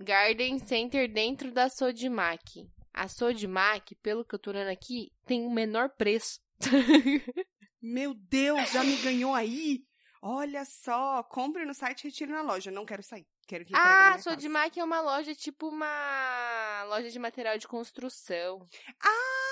Garden 0.00 0.58
Center 0.58 1.12
dentro 1.12 1.52
da 1.52 1.68
Sodimac. 1.68 2.68
A 2.92 3.08
Sodimac, 3.08 3.94
pelo 3.96 4.24
que 4.24 4.34
eu 4.34 4.38
tô 4.38 4.50
olhando 4.50 4.68
aqui, 4.70 5.10
tem 5.26 5.44
o 5.46 5.50
menor 5.50 5.88
preço. 5.90 6.40
Meu 7.80 8.14
Deus, 8.14 8.70
já 8.70 8.84
me 8.84 8.96
ganhou 8.96 9.34
aí? 9.34 9.84
Olha 10.20 10.64
só, 10.64 11.22
compre 11.24 11.64
no 11.64 11.74
site, 11.74 12.04
retire 12.04 12.30
na 12.30 12.42
loja. 12.42 12.70
Não 12.70 12.86
quero 12.86 13.02
sair. 13.02 13.26
Quero 13.46 13.64
que 13.64 13.72
Ah. 13.74 14.16
Sodimac 14.20 14.78
é 14.78 14.84
uma 14.84 15.00
loja 15.00 15.34
tipo 15.34 15.68
uma 15.68 16.84
loja 16.88 17.10
de 17.10 17.18
material 17.18 17.58
de 17.58 17.66
construção. 17.66 18.60
Ah, 19.02 19.51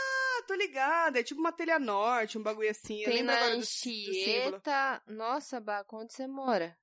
tô 0.51 0.55
ligada. 0.57 1.21
É 1.21 1.23
tipo 1.23 1.41
uma 1.41 1.53
telha 1.53 1.79
norte, 1.79 2.37
um 2.39 2.43
bagulho 2.43 2.71
assim. 2.71 3.03
Tem 3.05 3.23
na 3.23 3.33
agora 3.35 3.51
do, 3.51 3.57
do. 3.57 3.61
Anchieta. 3.63 5.03
Nossa, 5.07 5.61
Baco, 5.61 5.97
onde 5.99 6.13
você 6.13 6.27
mora? 6.27 6.77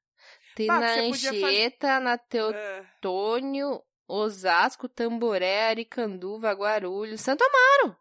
Tem 0.56 0.68
Baco, 0.68 0.80
na 0.82 0.88
podia 0.96 1.10
fazer- 1.34 1.46
Anchieta, 1.46 2.00
na 2.00 2.14
Ah, 2.14 2.18
Teotônio, 2.18 3.84
Osasco, 4.08 4.88
Tamboré, 4.88 5.68
Aricanduva, 5.70 6.52
Guarulhos, 6.54 7.22
Santo 7.22 7.44
Amaro, 7.44 7.98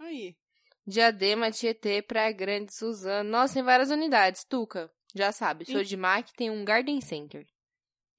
aí. 0.00 0.36
Diadema, 0.86 1.50
Tietê, 1.50 2.02
Praia 2.02 2.30
Grande, 2.32 2.74
Suzano. 2.74 3.30
Nossa, 3.30 3.54
tem 3.54 3.62
várias 3.62 3.90
unidades. 3.90 4.44
Tuca, 4.44 4.90
já 5.14 5.32
sabe. 5.32 5.64
Sim. 5.64 5.72
Sodimac 5.72 6.32
tem 6.34 6.50
um 6.50 6.62
Garden 6.64 7.00
Center. 7.00 7.46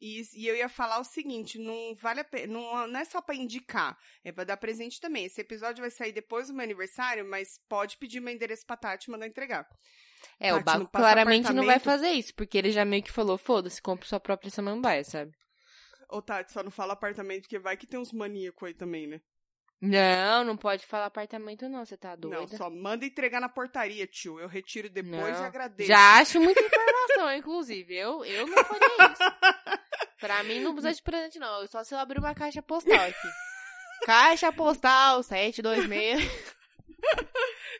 E, 0.07 0.21
e 0.35 0.47
eu 0.47 0.55
ia 0.55 0.69
falar 0.69 0.99
o 0.99 1.03
seguinte, 1.03 1.57
não 1.57 1.95
vale 1.95 2.19
a 2.19 2.23
pena, 2.23 2.53
não, 2.53 2.87
não 2.87 2.99
é 2.99 3.03
só 3.03 3.19
pra 3.21 3.33
indicar, 3.33 3.97
é 4.23 4.31
pra 4.31 4.43
dar 4.43 4.55
presente 4.55 5.01
também. 5.01 5.25
Esse 5.25 5.41
episódio 5.41 5.81
vai 5.81 5.89
sair 5.89 6.11
depois 6.11 6.47
do 6.47 6.53
meu 6.53 6.63
aniversário, 6.63 7.27
mas 7.27 7.59
pode 7.67 7.97
pedir 7.97 8.19
meu 8.19 8.31
endereço 8.31 8.67
pra 8.67 8.77
Tati 8.77 9.07
e 9.07 9.11
mandar 9.11 9.25
entregar. 9.25 9.67
É, 10.39 10.53
o 10.53 10.57
Tati, 10.57 10.65
Baco 10.65 10.77
não 10.77 10.85
passa 10.85 11.03
claramente 11.05 11.51
não 11.51 11.65
vai 11.65 11.79
fazer 11.79 12.09
isso, 12.09 12.35
porque 12.35 12.55
ele 12.55 12.69
já 12.69 12.85
meio 12.85 13.01
que 13.01 13.11
falou, 13.11 13.35
foda-se, 13.35 13.81
compra 13.81 14.07
sua 14.07 14.19
própria 14.19 14.51
samambaia, 14.51 15.03
sabe? 15.03 15.31
Ô, 16.07 16.21
Tati, 16.21 16.53
só 16.53 16.61
não 16.61 16.69
fala 16.69 16.93
apartamento, 16.93 17.41
porque 17.41 17.57
vai 17.57 17.75
que 17.75 17.87
tem 17.87 17.99
uns 17.99 18.13
maníacos 18.13 18.67
aí 18.67 18.75
também, 18.75 19.07
né? 19.07 19.19
Não, 19.81 20.43
não 20.43 20.55
pode 20.55 20.85
falar 20.85 21.07
apartamento 21.07 21.67
não, 21.67 21.83
você 21.83 21.97
tá 21.97 22.15
doida? 22.15 22.37
Não, 22.37 22.47
só 22.47 22.69
manda 22.69 23.05
entregar 23.05 23.41
na 23.41 23.49
portaria, 23.49 24.05
tio. 24.05 24.39
Eu 24.39 24.47
retiro 24.47 24.87
depois 24.89 25.35
Não. 25.35 25.43
e 25.43 25.47
agradeço. 25.47 25.87
Já 25.87 26.19
acho 26.19 26.39
muita 26.39 26.61
informação, 26.61 27.31
inclusive. 27.35 27.95
Eu, 27.95 28.23
eu 28.23 28.47
não 28.47 28.63
faria 28.63 28.87
isso. 28.87 29.75
Pra 30.19 30.43
mim 30.43 30.59
não 30.59 30.73
precisa 30.73 30.93
de 30.93 31.01
presente, 31.01 31.39
não. 31.39 31.67
Só 31.67 31.83
se 31.83 31.93
eu 31.93 31.99
abrir 31.99 32.19
uma 32.19 32.33
caixa 32.33 32.61
postal 32.61 32.95
aqui. 32.95 33.27
Caixa 34.05 34.51
postal 34.51 35.23
726. 35.23 36.55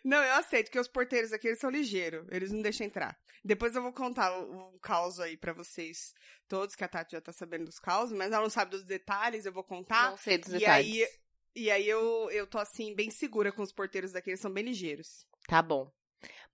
Não, 0.04 0.24
eu 0.24 0.34
aceito 0.36 0.72
que 0.72 0.80
os 0.80 0.88
porteiros 0.88 1.34
aqui 1.34 1.48
eles 1.48 1.60
são 1.60 1.70
ligeiros. 1.70 2.26
Eles 2.32 2.52
não 2.52 2.62
deixam 2.62 2.86
entrar. 2.86 3.18
Depois 3.44 3.76
eu 3.76 3.82
vou 3.82 3.94
contar 3.94 4.36
o, 4.40 4.80
caos 4.80 5.20
aí 5.20 5.38
pra 5.38 5.54
vocês 5.54 6.14
todos, 6.48 6.76
que 6.76 6.84
a 6.84 6.88
Tati 6.88 7.12
já 7.12 7.22
tá 7.22 7.32
sabendo 7.32 7.66
dos 7.66 7.80
causos, 7.80 8.18
mas 8.18 8.32
ela 8.32 8.42
não 8.42 8.50
sabe 8.50 8.72
dos 8.72 8.84
detalhes, 8.84 9.46
eu 9.46 9.52
vou 9.52 9.64
contar. 9.64 10.12
Não 10.12 10.18
sei 10.18 10.38
dos 10.38 10.50
e 10.50 10.60
detalhes. 10.60 10.88
aí, 10.88 11.08
e 11.56 11.72
aí 11.72 11.88
eu, 11.88 12.30
eu 12.32 12.48
tô 12.48 12.58
assim, 12.58 12.96
bem 12.96 13.12
segura 13.12 13.52
com 13.52 13.62
os 13.62 13.72
porteiros 13.72 14.12
daqui, 14.12 14.32
eles 14.32 14.40
são 14.40 14.52
bem 14.52 14.64
ligeiros. 14.64 15.28
Tá 15.48 15.62
bom. 15.62 15.92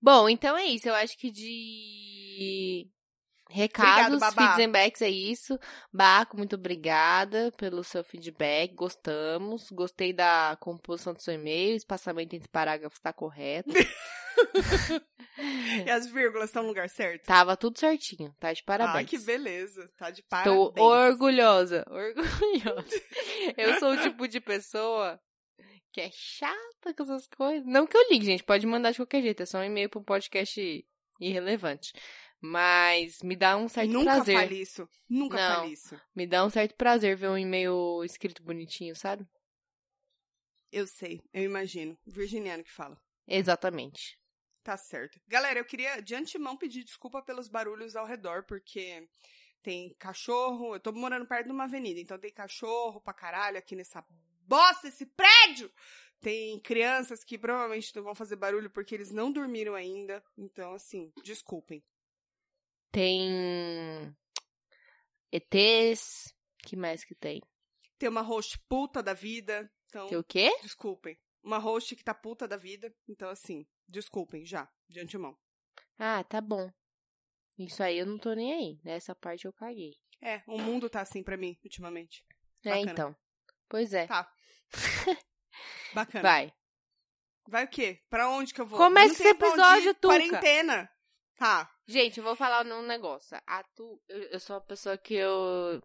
Bom, 0.01 0.27
então 0.27 0.57
é 0.57 0.65
isso. 0.65 0.89
Eu 0.89 0.95
acho 0.95 1.17
que 1.17 1.31
de 1.31 2.89
recados, 3.51 4.21
Obrigado, 4.21 4.55
feedbacks 4.55 5.01
é 5.01 5.09
isso. 5.09 5.59
Baco, 5.91 6.37
muito 6.37 6.55
obrigada 6.55 7.51
pelo 7.57 7.83
seu 7.83 8.03
feedback. 8.03 8.73
Gostamos. 8.73 9.69
Gostei 9.71 10.13
da 10.13 10.57
composição 10.59 11.13
do 11.13 11.21
seu 11.21 11.33
e-mail. 11.33 11.75
Espaçamento 11.75 12.35
entre 12.35 12.49
parágrafos 12.49 12.99
tá 12.99 13.11
correto. 13.13 13.71
E 15.85 15.89
as 15.89 16.07
vírgulas 16.07 16.49
estão 16.49 16.63
no 16.63 16.69
lugar 16.69 16.89
certo? 16.89 17.25
Tava 17.25 17.57
tudo 17.57 17.79
certinho. 17.79 18.35
Tá 18.39 18.53
de 18.53 18.63
parabéns. 18.63 19.05
Ah, 19.05 19.09
que 19.09 19.17
beleza. 19.17 19.89
Tá 19.97 20.11
de 20.11 20.21
parabéns. 20.23 20.67
Estou 20.67 20.85
orgulhosa, 20.85 21.85
orgulhosa. 21.89 23.01
Eu 23.57 23.79
sou 23.79 23.93
o 23.93 24.01
tipo 24.01 24.27
de 24.27 24.39
pessoa 24.39 25.19
que 25.91 26.01
é 26.01 26.09
chata 26.11 26.93
com 26.95 27.03
essas 27.03 27.27
coisas. 27.27 27.65
Não 27.65 27.87
que 27.87 27.97
eu 27.97 28.09
ligue, 28.09 28.25
gente, 28.25 28.43
pode 28.43 28.65
mandar 28.67 28.91
de 28.91 28.97
qualquer 28.97 29.21
jeito, 29.21 29.43
é 29.43 29.45
só 29.45 29.59
um 29.59 29.63
e-mail 29.63 29.89
pra 29.89 29.99
um 29.99 30.03
podcast 30.03 30.85
irrelevante. 31.19 31.93
Mas 32.41 33.21
me 33.21 33.35
dá 33.35 33.55
um 33.55 33.69
certo 33.69 33.91
Nunca 33.91 34.15
prazer. 34.15 34.35
fale 34.35 34.61
isso. 34.61 34.89
Nunca 35.07 35.37
Não. 35.37 35.55
fale 35.57 35.73
isso. 35.73 36.01
Me 36.15 36.25
dá 36.25 36.43
um 36.43 36.49
certo 36.49 36.75
prazer 36.75 37.15
ver 37.15 37.29
um 37.29 37.37
e-mail 37.37 38.03
escrito 38.03 38.41
bonitinho, 38.41 38.95
sabe? 38.95 39.27
Eu 40.71 40.87
sei, 40.87 41.21
eu 41.31 41.43
imagino. 41.43 41.95
Virginiano 42.05 42.63
que 42.63 42.71
fala. 42.71 42.99
Exatamente. 43.27 44.17
Tá 44.63 44.75
certo. 44.77 45.19
Galera, 45.27 45.59
eu 45.59 45.65
queria 45.65 46.01
de 46.01 46.15
antemão 46.15 46.57
pedir 46.57 46.83
desculpa 46.83 47.21
pelos 47.21 47.47
barulhos 47.47 47.95
ao 47.95 48.05
redor, 48.05 48.43
porque 48.43 49.07
tem 49.61 49.93
cachorro. 49.99 50.75
Eu 50.75 50.79
tô 50.79 50.91
morando 50.91 51.27
perto 51.27 51.45
de 51.47 51.51
uma 51.51 51.65
avenida, 51.65 51.99
então 51.99 52.17
tem 52.17 52.31
cachorro 52.31 53.01
pra 53.01 53.13
caralho 53.13 53.57
aqui 53.57 53.75
nessa 53.75 54.03
bosta, 54.47 54.87
esse 54.87 55.05
prédio! 55.05 55.71
Tem 56.19 56.59
crianças 56.59 57.23
que 57.23 57.37
provavelmente 57.37 57.95
não 57.95 58.03
vão 58.03 58.13
fazer 58.13 58.35
barulho 58.35 58.69
porque 58.69 58.93
eles 58.93 59.11
não 59.11 59.31
dormiram 59.31 59.73
ainda. 59.73 60.23
Então, 60.37 60.73
assim, 60.73 61.11
desculpem. 61.23 61.83
Tem 62.91 64.13
ETs. 65.31 66.33
que 66.63 66.75
mais 66.75 67.03
que 67.03 67.15
tem? 67.15 67.41
Tem 67.97 68.09
uma 68.09 68.21
host 68.21 68.59
puta 68.67 69.01
da 69.01 69.13
vida, 69.13 69.71
então 69.85 70.07
Tem 70.07 70.17
o 70.17 70.23
quê? 70.23 70.51
desculpem. 70.61 71.17
Uma 71.43 71.57
host 71.57 71.95
que 71.95 72.03
tá 72.03 72.13
puta 72.13 72.47
da 72.47 72.57
vida, 72.57 72.93
então 73.07 73.29
assim, 73.29 73.65
desculpem 73.87 74.45
já, 74.45 74.69
de 74.89 74.99
antemão. 74.99 75.37
Ah, 75.97 76.23
tá 76.23 76.41
bom. 76.41 76.69
Isso 77.57 77.81
aí 77.81 77.97
eu 77.99 78.05
não 78.05 78.17
tô 78.17 78.33
nem 78.33 78.53
aí. 78.53 78.79
Nessa 78.83 79.15
parte 79.15 79.45
eu 79.45 79.53
caguei. 79.53 79.93
É, 80.21 80.43
o 80.47 80.59
mundo 80.59 80.89
tá 80.89 81.01
assim 81.01 81.23
pra 81.23 81.37
mim, 81.37 81.57
ultimamente. 81.63 82.25
É, 82.63 82.69
Bacana. 82.69 82.91
então. 82.91 83.15
Pois 83.69 83.93
é. 83.93 84.07
Tá. 84.07 84.31
Bacana. 85.93 86.21
Vai. 86.21 86.53
Vai 87.47 87.65
o 87.65 87.67
quê? 87.67 88.01
Pra 88.09 88.29
onde 88.29 88.53
que 88.53 88.61
eu 88.61 88.65
vou? 88.65 88.77
Começa 88.77 89.13
esse 89.13 89.27
episódio. 89.27 89.93
Tuca. 89.95 90.15
Quarentena. 90.15 90.89
Tá. 91.37 91.69
Gente, 91.87 92.17
eu 92.17 92.23
vou 92.23 92.35
falar 92.35 92.63
num 92.63 92.81
negócio. 92.83 93.37
A 93.47 93.63
tu, 93.75 94.01
eu, 94.07 94.23
eu 94.23 94.39
sou 94.39 94.55
uma 94.55 94.61
pessoa 94.61 94.97
que 94.97 95.15
eu. 95.15 95.81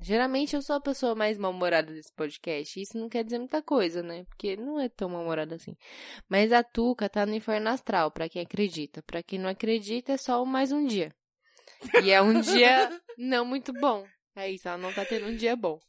Geralmente 0.00 0.54
eu 0.54 0.62
sou 0.62 0.76
a 0.76 0.80
pessoa 0.80 1.14
mais 1.14 1.36
mal-humorada 1.38 1.92
desse 1.92 2.12
podcast. 2.12 2.80
Isso 2.80 2.96
não 2.96 3.08
quer 3.08 3.24
dizer 3.24 3.38
muita 3.38 3.60
coisa, 3.62 4.02
né? 4.02 4.24
Porque 4.24 4.56
não 4.56 4.78
é 4.78 4.88
tão 4.88 5.08
mal-humorada 5.08 5.56
assim. 5.56 5.76
Mas 6.28 6.52
a 6.52 6.62
Tuca 6.62 7.08
tá 7.08 7.26
no 7.26 7.34
inferno 7.34 7.68
astral, 7.70 8.10
pra 8.10 8.28
quem 8.28 8.42
acredita. 8.42 9.02
Pra 9.02 9.22
quem 9.22 9.38
não 9.38 9.48
acredita, 9.48 10.12
é 10.12 10.16
só 10.16 10.44
mais 10.44 10.70
um 10.70 10.86
dia. 10.86 11.12
E 12.02 12.10
é 12.10 12.22
um 12.22 12.40
dia 12.40 12.88
não 13.18 13.44
muito 13.44 13.72
bom. 13.72 14.06
É 14.36 14.50
isso, 14.50 14.68
ela 14.68 14.78
não 14.78 14.92
tá 14.92 15.04
tendo 15.04 15.26
um 15.26 15.36
dia 15.36 15.56
bom. 15.56 15.80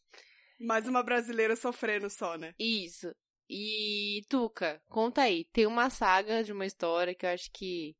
Mais 0.59 0.87
uma 0.87 1.03
brasileira 1.03 1.55
sofrendo 1.55 2.09
só, 2.09 2.35
né? 2.37 2.53
Isso. 2.59 3.13
E, 3.49 4.21
Tuca, 4.29 4.81
conta 4.89 5.21
aí. 5.21 5.45
Tem 5.45 5.65
uma 5.65 5.89
saga 5.89 6.43
de 6.43 6.51
uma 6.51 6.65
história 6.65 7.15
que 7.15 7.25
eu 7.25 7.29
acho 7.29 7.49
que. 7.51 7.95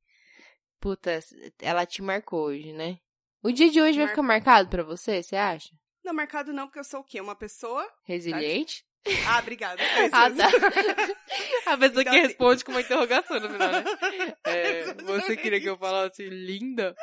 Puta, 0.79 1.19
ela 1.61 1.85
te 1.85 2.01
marcou 2.01 2.45
hoje, 2.45 2.71
né? 2.73 2.99
O 3.43 3.51
dia 3.51 3.69
de 3.69 3.81
hoje 3.81 3.97
vai 3.97 4.05
Mar- 4.05 4.09
ficar 4.09 4.23
marcado 4.23 4.69
pra 4.69 4.83
você, 4.83 5.21
você 5.21 5.35
acha? 5.35 5.69
Não, 6.03 6.13
marcado 6.13 6.53
não, 6.53 6.67
porque 6.67 6.79
eu 6.79 6.83
sou 6.83 7.01
o 7.01 7.03
quê? 7.03 7.19
Uma 7.21 7.35
pessoa? 7.35 7.87
Resiliente? 8.03 8.83
Ah, 9.27 9.39
obrigada. 9.39 9.81
É 9.83 10.09
Ah, 10.11 10.29
tá. 10.29 10.47
A 11.71 11.77
pessoa 11.77 12.01
Então, 12.01 12.03
que 12.03 12.09
assim- 12.09 12.27
responde 12.27 12.63
com 12.65 12.71
uma 12.71 12.81
interrogação 12.81 13.39
no 13.39 13.49
final, 13.49 13.71
né? 13.71 13.83
É, 14.45 14.93
você 14.93 15.37
queria 15.37 15.59
que 15.61 15.69
eu 15.69 15.77
falasse 15.77 16.27
linda? 16.29 16.95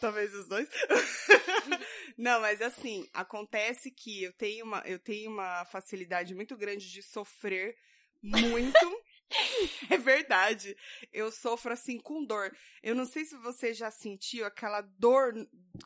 Talvez 0.00 0.32
os 0.34 0.48
dois. 0.48 0.68
Não, 2.16 2.40
mas 2.40 2.60
assim, 2.62 3.06
acontece 3.12 3.90
que 3.90 4.22
eu 4.24 4.32
tenho 4.32 4.64
uma, 4.64 4.82
eu 4.86 4.98
tenho 4.98 5.30
uma 5.30 5.64
facilidade 5.66 6.34
muito 6.34 6.56
grande 6.56 6.90
de 6.90 7.02
sofrer 7.02 7.76
muito. 8.22 8.99
é 9.90 9.96
verdade. 9.96 10.76
Eu 11.12 11.30
sofro 11.30 11.72
assim 11.72 11.98
com 11.98 12.24
dor. 12.24 12.54
Eu 12.82 12.94
não 12.94 13.04
sei 13.06 13.24
se 13.24 13.36
você 13.36 13.72
já 13.72 13.90
sentiu 13.90 14.44
aquela 14.44 14.80
dor. 14.80 15.32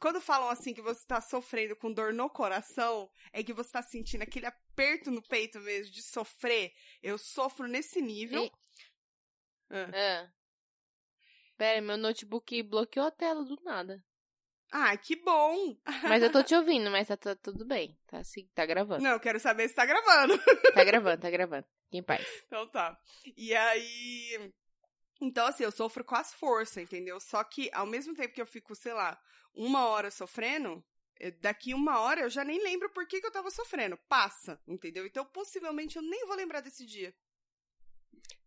Quando 0.01 0.21
falam 0.21 0.49
assim 0.49 0.73
que 0.75 0.83
você 0.83 1.07
tá 1.07 1.21
sofrendo 1.21 1.77
com 1.77 1.93
dor 1.93 2.13
no 2.13 2.29
coração, 2.31 3.11
é 3.33 3.43
que 3.43 3.53
você 3.53 3.71
tá 3.71 3.83
sentindo 3.83 4.23
aquele 4.23 4.47
aperto 4.47 5.11
no 5.11 5.23
peito 5.23 5.61
mesmo 5.61 5.93
de 5.93 6.03
sofrer. 6.03 6.73
Eu 7.03 7.19
sofro 7.19 7.67
nesse 7.69 8.01
nível. 8.01 8.45
E- 8.45 8.53
Ah. 9.71 9.91
Ah. 9.95 10.31
Pera, 11.57 11.81
meu 11.81 11.97
notebook 11.97 12.63
bloqueou 12.65 13.07
a 13.07 13.11
tela 13.11 13.45
do 13.45 13.57
nada. 13.63 14.03
Ah, 14.73 14.97
que 14.97 15.15
bom! 15.17 15.77
Mas 16.03 16.23
eu 16.23 16.33
tô 16.33 16.43
te 16.43 16.55
ouvindo, 16.55 16.91
mas 16.91 17.07
tá, 17.07 17.17
tá 17.17 17.37
tudo 17.37 17.65
bem. 17.65 17.97
Tá, 18.09 18.19
assim, 18.19 18.49
tá 18.55 18.67
gravando. 18.67 19.03
Não, 19.05 19.13
eu 19.13 19.21
quero 19.21 19.39
saber 19.39 19.69
se 19.69 19.75
tá 19.75 19.87
gravando. 19.87 20.37
Tá 20.75 20.83
gravando, 20.83 21.21
tá 21.23 21.31
gravando. 21.31 21.67
Fique 21.95 21.99
Em 21.99 22.03
paz. 22.03 22.27
Então 22.47 22.67
tá. 22.69 22.99
E 23.37 23.55
aí. 23.55 24.53
Então, 25.21 25.47
assim, 25.47 25.63
eu 25.63 25.71
sofro 25.71 26.05
com 26.05 26.17
as 26.17 26.35
forças, 26.35 26.79
entendeu? 26.79 27.21
Só 27.21 27.43
que, 27.45 27.71
ao 27.73 27.87
mesmo 27.87 28.15
tempo 28.15 28.35
que 28.35 28.43
eu 28.43 28.47
fico, 28.47 28.75
sei 28.75 28.93
lá, 28.93 29.19
uma 29.55 29.87
hora 29.87 30.11
sofrendo, 30.11 30.85
eh, 31.21 31.31
daqui 31.31 31.73
uma 31.73 32.01
hora 32.01 32.23
eu 32.23 32.29
já 32.29 32.45
nem 32.45 32.61
lembro 32.63 32.91
por 32.91 33.07
que, 33.07 33.21
que 33.21 33.27
eu 33.27 33.33
tava 33.33 33.51
sofrendo. 33.51 33.97
Passa, 34.09 34.61
entendeu? 34.67 35.07
Então, 35.07 35.25
possivelmente, 35.25 35.97
eu 35.97 36.03
nem 36.03 36.27
vou 36.27 36.37
lembrar 36.37 36.61
desse 36.61 36.85
dia. 36.85 37.15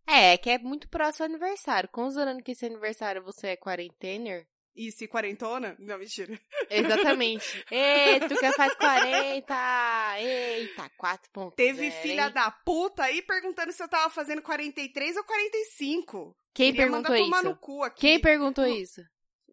É, 0.05 0.37
que 0.37 0.49
é 0.49 0.57
muito 0.57 0.89
próximo 0.89 1.25
ao 1.25 1.29
aniversário. 1.29 1.89
Considerando 1.89 2.43
que 2.43 2.51
esse 2.51 2.65
aniversário 2.65 3.23
você 3.23 3.47
é 3.47 3.57
quarentener. 3.57 4.47
E 4.77 4.91
se 4.91 5.07
quarentona? 5.07 5.75
Não, 5.79 5.97
mentira. 5.97 6.39
Exatamente. 6.69 7.65
Ei, 7.71 8.19
tu 8.19 8.35
que 8.37 8.51
faz 8.53 8.75
40! 8.75 10.19
Eita, 10.19 10.89
4.0. 11.01 11.53
Teve 11.55 11.89
filha 11.91 12.27
hein? 12.27 12.31
da 12.33 12.51
puta 12.51 13.03
aí 13.03 13.21
perguntando 13.23 13.71
se 13.71 13.81
eu 13.81 13.87
tava 13.87 14.09
fazendo 14.11 14.41
43 14.41 15.17
ou 15.17 15.23
45. 15.23 16.37
Quem 16.53 16.71
Queria 16.71 16.85
perguntou 16.87 17.11
mandar 17.11 17.23
tomar 17.25 17.39
isso? 17.39 17.49
no 17.49 17.57
cu 17.57 17.83
aqui. 17.83 18.01
Quem 18.01 18.19
perguntou 18.19 18.65
Não. 18.65 18.75
isso? 18.75 19.01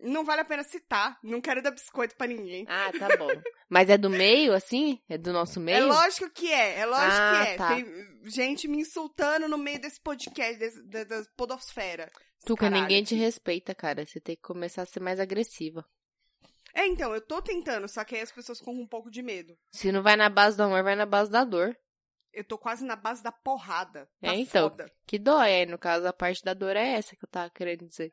Não 0.01 0.25
vale 0.25 0.43
a 0.43 0.45
pena 0.45 0.63
citar. 0.65 1.19
Não 1.23 1.41
quero 1.41 1.63
dar 1.63 1.71
biscoito 1.71 2.15
pra 2.17 2.27
ninguém. 2.27 2.67
Ah, 2.69 2.91
tá 2.99 3.17
bom. 3.17 3.29
Mas 3.71 3.89
é 3.89 3.97
do 3.97 4.11
meio, 4.11 4.53
assim? 4.53 5.01
É 5.09 5.17
do 5.17 5.33
nosso 5.33 5.59
meio? 5.61 5.79
É 5.79 5.81
lógico 5.87 6.29
que 6.31 6.53
é. 6.53 6.81
É 6.81 6.85
lógico 6.87 7.13
Ah, 7.13 7.43
que 7.43 7.49
é. 7.51 7.57
tá. 7.57 7.69
Tem 7.77 7.87
gente 8.25 8.69
me 8.69 8.79
insultando 8.79 9.49
no 9.49 9.57
meio 9.57 9.81
desse 9.81 10.01
podcast, 10.03 10.59
desse, 10.59 10.83
da, 10.87 11.05
da 11.05 11.23
podosfera. 11.37 12.11
Tuca, 12.45 12.67
Caralho, 12.69 12.83
ninguém 12.83 13.03
te 13.03 13.15
respeita, 13.15 13.75
cara. 13.75 14.05
Você 14.05 14.21
tem 14.21 14.37
que 14.37 14.43
começar 14.43 14.83
a 14.83 14.87
ser 14.87 15.01
mais 15.01 15.19
agressiva. 15.19 15.85
É, 16.75 16.87
então, 16.87 17.15
eu 17.15 17.21
tô 17.21 17.41
tentando, 17.41 17.89
só 17.89 18.05
que 18.05 18.17
aí 18.17 18.21
as 18.21 18.33
pessoas 18.33 18.59
ficam 18.59 18.75
com 18.75 18.83
um 18.83 18.87
pouco 18.87 19.11
de 19.11 19.23
medo. 19.23 19.57
Se 19.71 19.93
não 19.93 20.03
vai 20.03 20.17
na 20.17 20.29
base 20.29 20.57
do 20.57 20.65
amor, 20.65 20.83
vai 20.83 20.97
na 20.97 21.07
base 21.07 21.31
da 21.31 21.45
dor. 21.45 21.77
Eu 22.33 22.43
tô 22.43 22.59
quase 22.59 22.85
na 22.85 22.97
base 22.97 23.23
da 23.23 23.31
porrada. 23.31 24.09
É, 24.21 24.27
Tá 24.29 24.35
então. 24.35 24.71
foda. 24.71 24.93
Que 25.07 25.19
dói, 25.19 25.53
aí, 25.53 25.67
no 25.67 25.79
caso, 25.79 26.07
a 26.07 26.13
parte 26.13 26.43
da 26.43 26.53
dor 26.53 26.75
é 26.75 26.95
essa 26.95 27.15
que 27.15 27.25
eu 27.25 27.29
tava 27.29 27.49
querendo 27.51 27.87
dizer. 27.87 28.13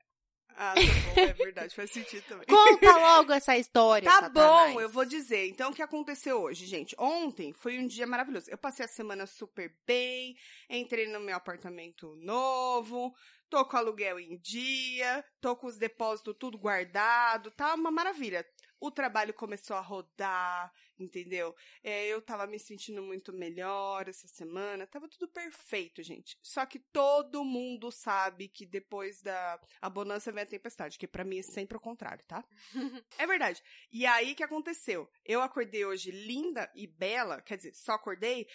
Ah, 0.55 0.73
tá 0.75 0.81
bom, 1.15 1.21
é 1.21 1.33
verdade, 1.33 1.75
faz 1.75 1.91
sentido 1.91 2.23
também. 2.27 2.45
Conta 2.45 2.97
logo 2.97 3.33
essa 3.33 3.57
história, 3.57 4.09
Tá 4.09 4.19
Satanás. 4.21 4.73
bom, 4.73 4.81
eu 4.81 4.89
vou 4.89 5.05
dizer. 5.05 5.47
Então, 5.47 5.71
o 5.71 5.73
que 5.73 5.81
aconteceu 5.81 6.41
hoje, 6.41 6.65
gente? 6.65 6.95
Ontem 6.99 7.51
foi 7.53 7.79
um 7.79 7.87
dia 7.87 8.05
maravilhoso. 8.05 8.49
Eu 8.49 8.57
passei 8.57 8.85
a 8.85 8.89
semana 8.89 9.25
super 9.25 9.73
bem, 9.87 10.35
entrei 10.69 11.07
no 11.07 11.19
meu 11.19 11.35
apartamento 11.35 12.15
novo, 12.17 13.13
tô 13.49 13.65
com 13.65 13.77
aluguel 13.77 14.19
em 14.19 14.37
dia, 14.37 15.23
tô 15.41 15.55
com 15.55 15.67
os 15.67 15.77
depósitos 15.77 16.35
tudo 16.39 16.57
guardado, 16.57 17.51
tá 17.51 17.73
uma 17.73 17.91
maravilha. 17.91 18.45
O 18.81 18.89
trabalho 18.89 19.31
começou 19.31 19.75
a 19.75 19.79
rodar, 19.79 20.73
entendeu? 20.99 21.55
É, 21.83 22.07
eu 22.07 22.19
tava 22.19 22.47
me 22.47 22.57
sentindo 22.57 23.03
muito 23.03 23.31
melhor 23.31 24.09
essa 24.09 24.27
semana, 24.27 24.87
tava 24.87 25.07
tudo 25.07 25.27
perfeito, 25.27 26.01
gente. 26.01 26.35
Só 26.41 26.65
que 26.65 26.79
todo 26.79 27.45
mundo 27.45 27.91
sabe 27.91 28.47
que 28.47 28.65
depois 28.65 29.21
da 29.21 29.61
a 29.79 29.87
bonança 29.87 30.31
vem 30.31 30.41
a 30.41 30.47
tempestade, 30.47 30.97
que 30.97 31.07
pra 31.07 31.23
mim 31.23 31.37
é 31.37 31.43
sempre 31.43 31.77
o 31.77 31.79
contrário, 31.79 32.25
tá? 32.25 32.43
é 33.19 33.27
verdade. 33.27 33.61
E 33.91 34.03
aí, 34.03 34.31
o 34.31 34.35
que 34.35 34.43
aconteceu? 34.43 35.07
Eu 35.23 35.43
acordei 35.43 35.85
hoje 35.85 36.09
linda 36.09 36.67
e 36.73 36.87
bela, 36.87 37.39
quer 37.39 37.57
dizer, 37.57 37.75
só 37.75 37.93
acordei, 37.93 38.47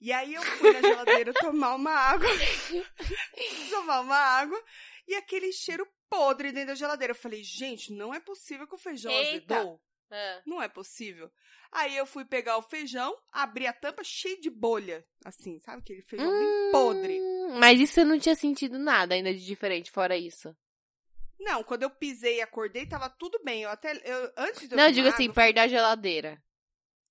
e 0.00 0.12
aí 0.12 0.34
eu 0.34 0.42
fui 0.42 0.72
na 0.72 0.80
geladeira 0.80 1.32
tomar 1.42 1.74
uma 1.74 1.92
água, 1.92 2.28
tomar 3.68 4.00
uma 4.00 4.16
água, 4.16 4.62
e 5.08 5.14
aquele 5.16 5.52
cheiro 5.52 5.84
podre 6.16 6.52
dentro 6.52 6.68
da 6.68 6.74
geladeira. 6.74 7.12
Eu 7.12 7.16
falei, 7.16 7.42
gente, 7.42 7.92
não 7.92 8.12
é 8.12 8.20
possível 8.20 8.66
que 8.66 8.74
o 8.74 8.78
feijão 8.78 9.12
Eita. 9.12 9.56
azedou. 9.56 9.80
Ah, 10.10 10.42
Não 10.46 10.60
é 10.60 10.68
possível. 10.68 11.30
Aí 11.70 11.96
eu 11.96 12.04
fui 12.04 12.22
pegar 12.24 12.58
o 12.58 12.62
feijão, 12.62 13.16
abri 13.32 13.66
a 13.66 13.72
tampa 13.72 14.04
cheio 14.04 14.38
de 14.40 14.50
bolha, 14.50 15.02
assim, 15.24 15.58
sabe? 15.60 15.80
Aquele 15.80 16.02
feijão 16.02 16.28
bem 16.30 16.70
podre. 16.70 17.18
Hum, 17.18 17.58
Mas 17.58 17.80
isso 17.80 18.00
eu 18.00 18.04
não 18.04 18.18
tinha 18.18 18.34
sentido 18.34 18.78
nada 18.78 19.14
ainda 19.14 19.32
de 19.32 19.42
diferente, 19.44 19.90
fora 19.90 20.14
isso. 20.16 20.54
Não, 21.40 21.64
quando 21.64 21.82
eu 21.84 21.90
pisei 21.90 22.36
e 22.36 22.40
acordei, 22.42 22.86
tava 22.86 23.08
tudo 23.08 23.40
bem. 23.42 23.62
Eu 23.62 23.70
até, 23.70 23.92
eu, 24.04 24.32
antes 24.36 24.68
de 24.68 24.74
eu 24.74 24.76
Não, 24.76 24.84
eu 24.86 24.92
digo 24.92 25.08
assim, 25.08 25.24
água, 25.24 25.34
perto 25.34 25.54
da 25.56 25.66
geladeira. 25.68 26.42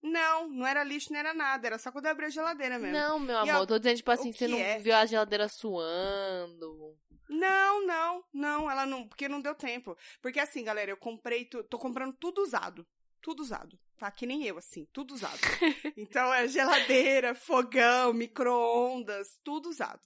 Não, 0.03 0.47
não 0.47 0.65
era 0.67 0.83
lixo, 0.83 1.11
não 1.11 1.19
era 1.19 1.33
nada. 1.33 1.67
Era 1.67 1.77
só 1.79 1.91
quando 1.91 2.05
eu 2.05 2.11
abri 2.11 2.25
a 2.25 2.29
geladeira 2.29 2.77
mesmo. 2.79 2.95
Não, 2.97 3.19
meu 3.19 3.35
E 3.35 3.49
amor, 3.49 3.63
a- 3.63 3.65
tô 3.67 3.77
dizendo, 3.79 3.97
tipo 3.97 4.11
assim, 4.11 4.31
você 4.31 4.47
não 4.47 4.57
é? 4.59 4.77
viu 4.79 4.95
a 4.95 5.05
geladeira 5.05 5.47
suando. 5.49 6.95
Não, 7.31 7.87
não, 7.87 8.25
não, 8.33 8.69
ela 8.69 8.85
não, 8.85 9.07
porque 9.07 9.29
não 9.29 9.39
deu 9.39 9.55
tempo. 9.55 9.97
Porque 10.21 10.37
assim, 10.37 10.65
galera, 10.65 10.91
eu 10.91 10.97
comprei, 10.97 11.45
tô 11.45 11.79
comprando 11.79 12.13
tudo 12.17 12.41
usado. 12.41 12.85
Tudo 13.21 13.41
usado, 13.41 13.79
tá? 13.97 14.11
Que 14.11 14.25
nem 14.25 14.45
eu, 14.45 14.57
assim, 14.57 14.85
tudo 14.91 15.13
usado. 15.13 15.39
Então 15.95 16.33
é 16.33 16.47
geladeira, 16.47 17.33
fogão, 17.33 18.11
micro-ondas, 18.13 19.39
tudo 19.43 19.69
usado. 19.69 20.01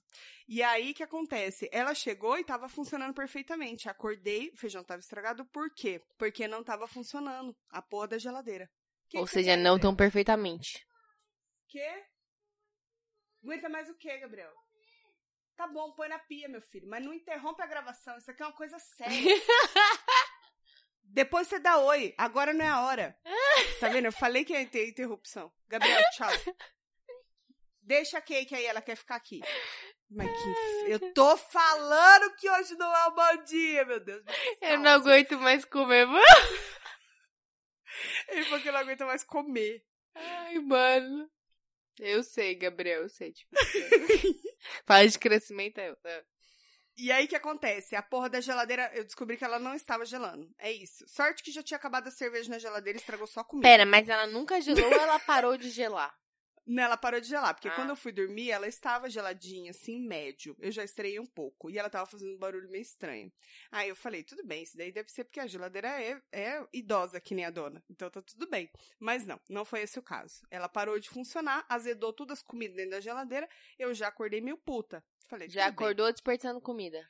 E 0.46 0.62
aí, 0.62 0.92
o 0.92 0.94
que 0.94 1.02
acontece? 1.02 1.68
Ela 1.72 1.94
chegou 1.94 2.38
e 2.38 2.44
tava 2.44 2.68
funcionando 2.68 3.14
perfeitamente. 3.14 3.88
Acordei, 3.88 4.50
o 4.50 4.56
feijão 4.56 4.84
tava 4.84 5.00
estragado, 5.00 5.44
por 5.46 5.68
quê? 5.74 6.00
Porque 6.16 6.46
não 6.46 6.62
tava 6.62 6.86
funcionando 6.86 7.56
a 7.70 7.82
porra 7.82 8.08
da 8.08 8.18
geladeira. 8.18 8.70
Que 9.08 9.18
Ou 9.18 9.24
que 9.24 9.30
seja, 9.32 9.56
não 9.56 9.80
tão 9.80 9.96
perfeitamente. 9.96 10.86
Quê? 11.66 12.04
Aguenta 13.42 13.68
mais 13.68 13.88
o 13.88 13.96
quê, 13.96 14.18
Gabriel? 14.18 14.52
Tá 15.56 15.66
bom, 15.66 15.92
põe 15.92 16.08
na 16.08 16.18
pia, 16.18 16.48
meu 16.48 16.60
filho, 16.60 16.86
mas 16.88 17.02
não 17.02 17.14
interrompe 17.14 17.62
a 17.62 17.66
gravação. 17.66 18.16
Isso 18.18 18.30
aqui 18.30 18.42
é 18.42 18.46
uma 18.46 18.52
coisa 18.52 18.78
séria. 18.78 19.14
Depois 21.02 21.48
você 21.48 21.58
dá 21.58 21.78
oi. 21.78 22.14
Agora 22.18 22.52
não 22.52 22.64
é 22.64 22.68
a 22.68 22.82
hora. 22.82 23.18
Tá 23.80 23.88
vendo? 23.88 24.04
Eu 24.04 24.12
falei 24.12 24.44
que 24.44 24.52
ia 24.52 24.66
ter 24.66 24.88
interrupção. 24.88 25.50
Gabriel, 25.66 26.02
tchau. 26.12 26.28
Deixa 27.80 28.18
a 28.18 28.20
Kate 28.20 28.54
aí, 28.54 28.66
ela 28.66 28.82
quer 28.82 28.96
ficar 28.96 29.16
aqui. 29.16 29.40
Mas 30.10 30.28
que 30.30 30.90
Eu 30.90 31.14
tô 31.14 31.36
falando 31.36 32.34
que 32.36 32.50
hoje 32.50 32.74
não 32.76 32.94
é 32.94 33.06
um 33.08 33.14
bom 33.14 33.44
dia, 33.44 33.84
meu 33.84 34.00
Deus. 34.00 34.24
Eu 34.60 34.78
não 34.78 34.90
aguento 34.90 35.38
mais 35.38 35.64
comer. 35.64 36.06
mano. 36.06 36.22
Ele 38.28 38.44
falou 38.44 38.60
que 38.60 38.70
não 38.70 38.78
aguenta 38.78 39.06
mais 39.06 39.24
comer. 39.24 39.84
Ai, 40.14 40.58
mano. 40.58 41.30
Eu 41.98 42.22
sei, 42.22 42.54
Gabriel, 42.54 43.02
eu 43.02 43.08
sei. 43.08 43.32
Tipo, 43.32 43.54
Fala 44.86 45.06
de 45.06 45.18
crescimento, 45.18 45.78
é 45.78 45.90
eu. 45.90 45.96
é. 46.04 46.24
E 46.98 47.12
aí, 47.12 47.26
o 47.26 47.28
que 47.28 47.36
acontece? 47.36 47.94
A 47.94 48.02
porra 48.02 48.28
da 48.30 48.40
geladeira, 48.40 48.90
eu 48.94 49.04
descobri 49.04 49.36
que 49.36 49.44
ela 49.44 49.58
não 49.58 49.74
estava 49.74 50.04
gelando. 50.06 50.48
É 50.58 50.72
isso. 50.72 51.04
Sorte 51.06 51.42
que 51.42 51.52
já 51.52 51.62
tinha 51.62 51.76
acabado 51.76 52.08
a 52.08 52.10
cerveja 52.10 52.48
na 52.48 52.58
geladeira 52.58 52.98
e 52.98 53.00
estragou 53.00 53.26
só 53.26 53.40
a 53.40 53.44
comida. 53.44 53.68
Pera, 53.68 53.84
mas 53.84 54.08
ela 54.08 54.26
nunca 54.26 54.60
gelou 54.62 54.86
ou 54.86 54.92
ela 54.92 55.18
parou 55.20 55.58
de 55.58 55.68
gelar? 55.68 56.14
Não, 56.66 56.82
ela 56.82 56.96
parou 56.96 57.20
de 57.20 57.28
gelar, 57.28 57.54
porque 57.54 57.68
Ah. 57.68 57.74
quando 57.76 57.90
eu 57.90 57.96
fui 57.96 58.10
dormir, 58.10 58.50
ela 58.50 58.66
estava 58.66 59.08
geladinha, 59.08 59.70
assim, 59.70 60.00
médio. 60.00 60.56
Eu 60.58 60.72
já 60.72 60.82
estreiei 60.82 61.20
um 61.20 61.26
pouco. 61.26 61.70
E 61.70 61.78
ela 61.78 61.88
tava 61.88 62.06
fazendo 62.10 62.32
um 62.34 62.38
barulho 62.38 62.68
meio 62.68 62.82
estranho. 62.82 63.32
Aí 63.70 63.88
eu 63.88 63.94
falei, 63.94 64.24
tudo 64.24 64.44
bem, 64.44 64.64
isso 64.64 64.76
daí 64.76 64.90
deve 64.90 65.08
ser 65.12 65.22
porque 65.24 65.38
a 65.38 65.46
geladeira 65.46 65.88
é, 65.88 66.20
é 66.32 66.66
idosa, 66.72 67.20
que 67.20 67.34
nem 67.36 67.44
a 67.44 67.50
dona. 67.50 67.84
Então 67.88 68.10
tá 68.10 68.20
tudo 68.20 68.48
bem. 68.50 68.68
Mas 68.98 69.24
não, 69.24 69.40
não 69.48 69.64
foi 69.64 69.82
esse 69.82 69.96
o 69.98 70.02
caso. 70.02 70.42
Ela 70.50 70.68
parou 70.68 70.98
de 70.98 71.08
funcionar, 71.08 71.64
azedou 71.68 72.12
todas 72.12 72.38
as 72.38 72.42
comidas 72.42 72.76
dentro 72.76 72.90
da 72.92 73.00
geladeira. 73.00 73.48
Eu 73.78 73.94
já 73.94 74.08
acordei 74.08 74.40
meio 74.40 74.58
puta. 74.58 75.04
Falei, 75.28 75.48
Já 75.48 75.66
tudo 75.66 75.76
bem. 75.78 75.86
acordou 75.86 76.10
desperdiçando 76.12 76.60
comida. 76.60 77.08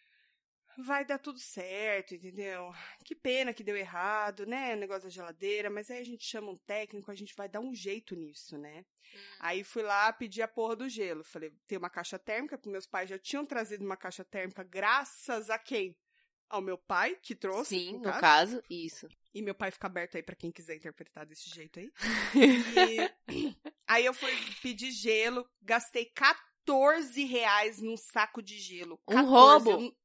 Vai 0.79 1.05
dar 1.05 1.19
tudo 1.19 1.39
certo, 1.39 2.15
entendeu? 2.15 2.73
Que 3.05 3.15
pena 3.15 3.53
que 3.55 3.65
deu 3.65 3.77
errado, 3.77 4.45
né? 4.47 4.75
O 4.75 4.79
negócio 4.79 5.05
da 5.05 5.09
geladeira, 5.09 5.71
mas 5.71 5.91
aí 5.91 5.99
a 6.01 6.05
gente 6.05 6.25
chama 6.25 6.51
um 6.51 6.57
técnico, 6.57 7.11
a 7.11 7.15
gente 7.15 7.35
vai 7.35 7.49
dar 7.49 7.61
um 7.61 7.75
jeito 7.75 8.15
nisso, 8.15 8.57
né? 8.59 8.85
Aí 9.41 9.63
fui 9.65 9.83
lá 9.83 10.13
pedir 10.13 10.43
a 10.43 10.49
porra 10.49 10.77
do 10.77 10.89
gelo. 10.89 11.25
Falei, 11.25 11.51
tem 11.67 11.79
uma 11.79 11.89
caixa 11.91 12.19
térmica, 12.19 12.59
porque 12.59 12.71
meus 12.71 12.87
pais 12.87 13.09
já 13.09 13.19
tinham 13.19 13.47
trazido 13.47 13.85
uma 13.85 13.97
caixa 13.97 14.25
térmica, 14.25 14.63
graças 14.65 15.49
a 15.51 15.59
quem? 15.59 15.97
Ao 16.49 16.61
meu 16.63 16.79
pai, 16.79 17.17
que 17.21 17.35
trouxe. 17.35 17.71
Sim, 17.79 17.93
no 17.95 18.03
caso. 18.03 18.21
caso, 18.21 18.63
isso. 18.71 19.09
E 19.35 19.43
meu 19.43 19.55
pai 19.55 19.71
fica 19.71 19.87
aberto 19.89 20.17
aí 20.17 20.23
pra 20.23 20.37
quem 20.37 20.53
quiser 20.53 20.77
interpretar 20.77 21.27
desse 21.27 21.51
jeito 21.51 21.81
aí. 21.81 21.91
E 23.37 23.57
aí 23.87 24.05
eu 24.05 24.15
fui 24.15 24.31
pedir 24.63 24.91
gelo, 24.91 25.49
gastei 25.63 26.05
14 26.07 27.25
reais 27.25 27.81
num 27.81 27.97
saco 27.97 28.43
de 28.43 28.59
gelo. 28.59 29.01
Um 29.09 29.15
14. 29.15 29.29
roubo. 29.31 29.71
Eu, 29.71 29.81
nu- 29.81 29.97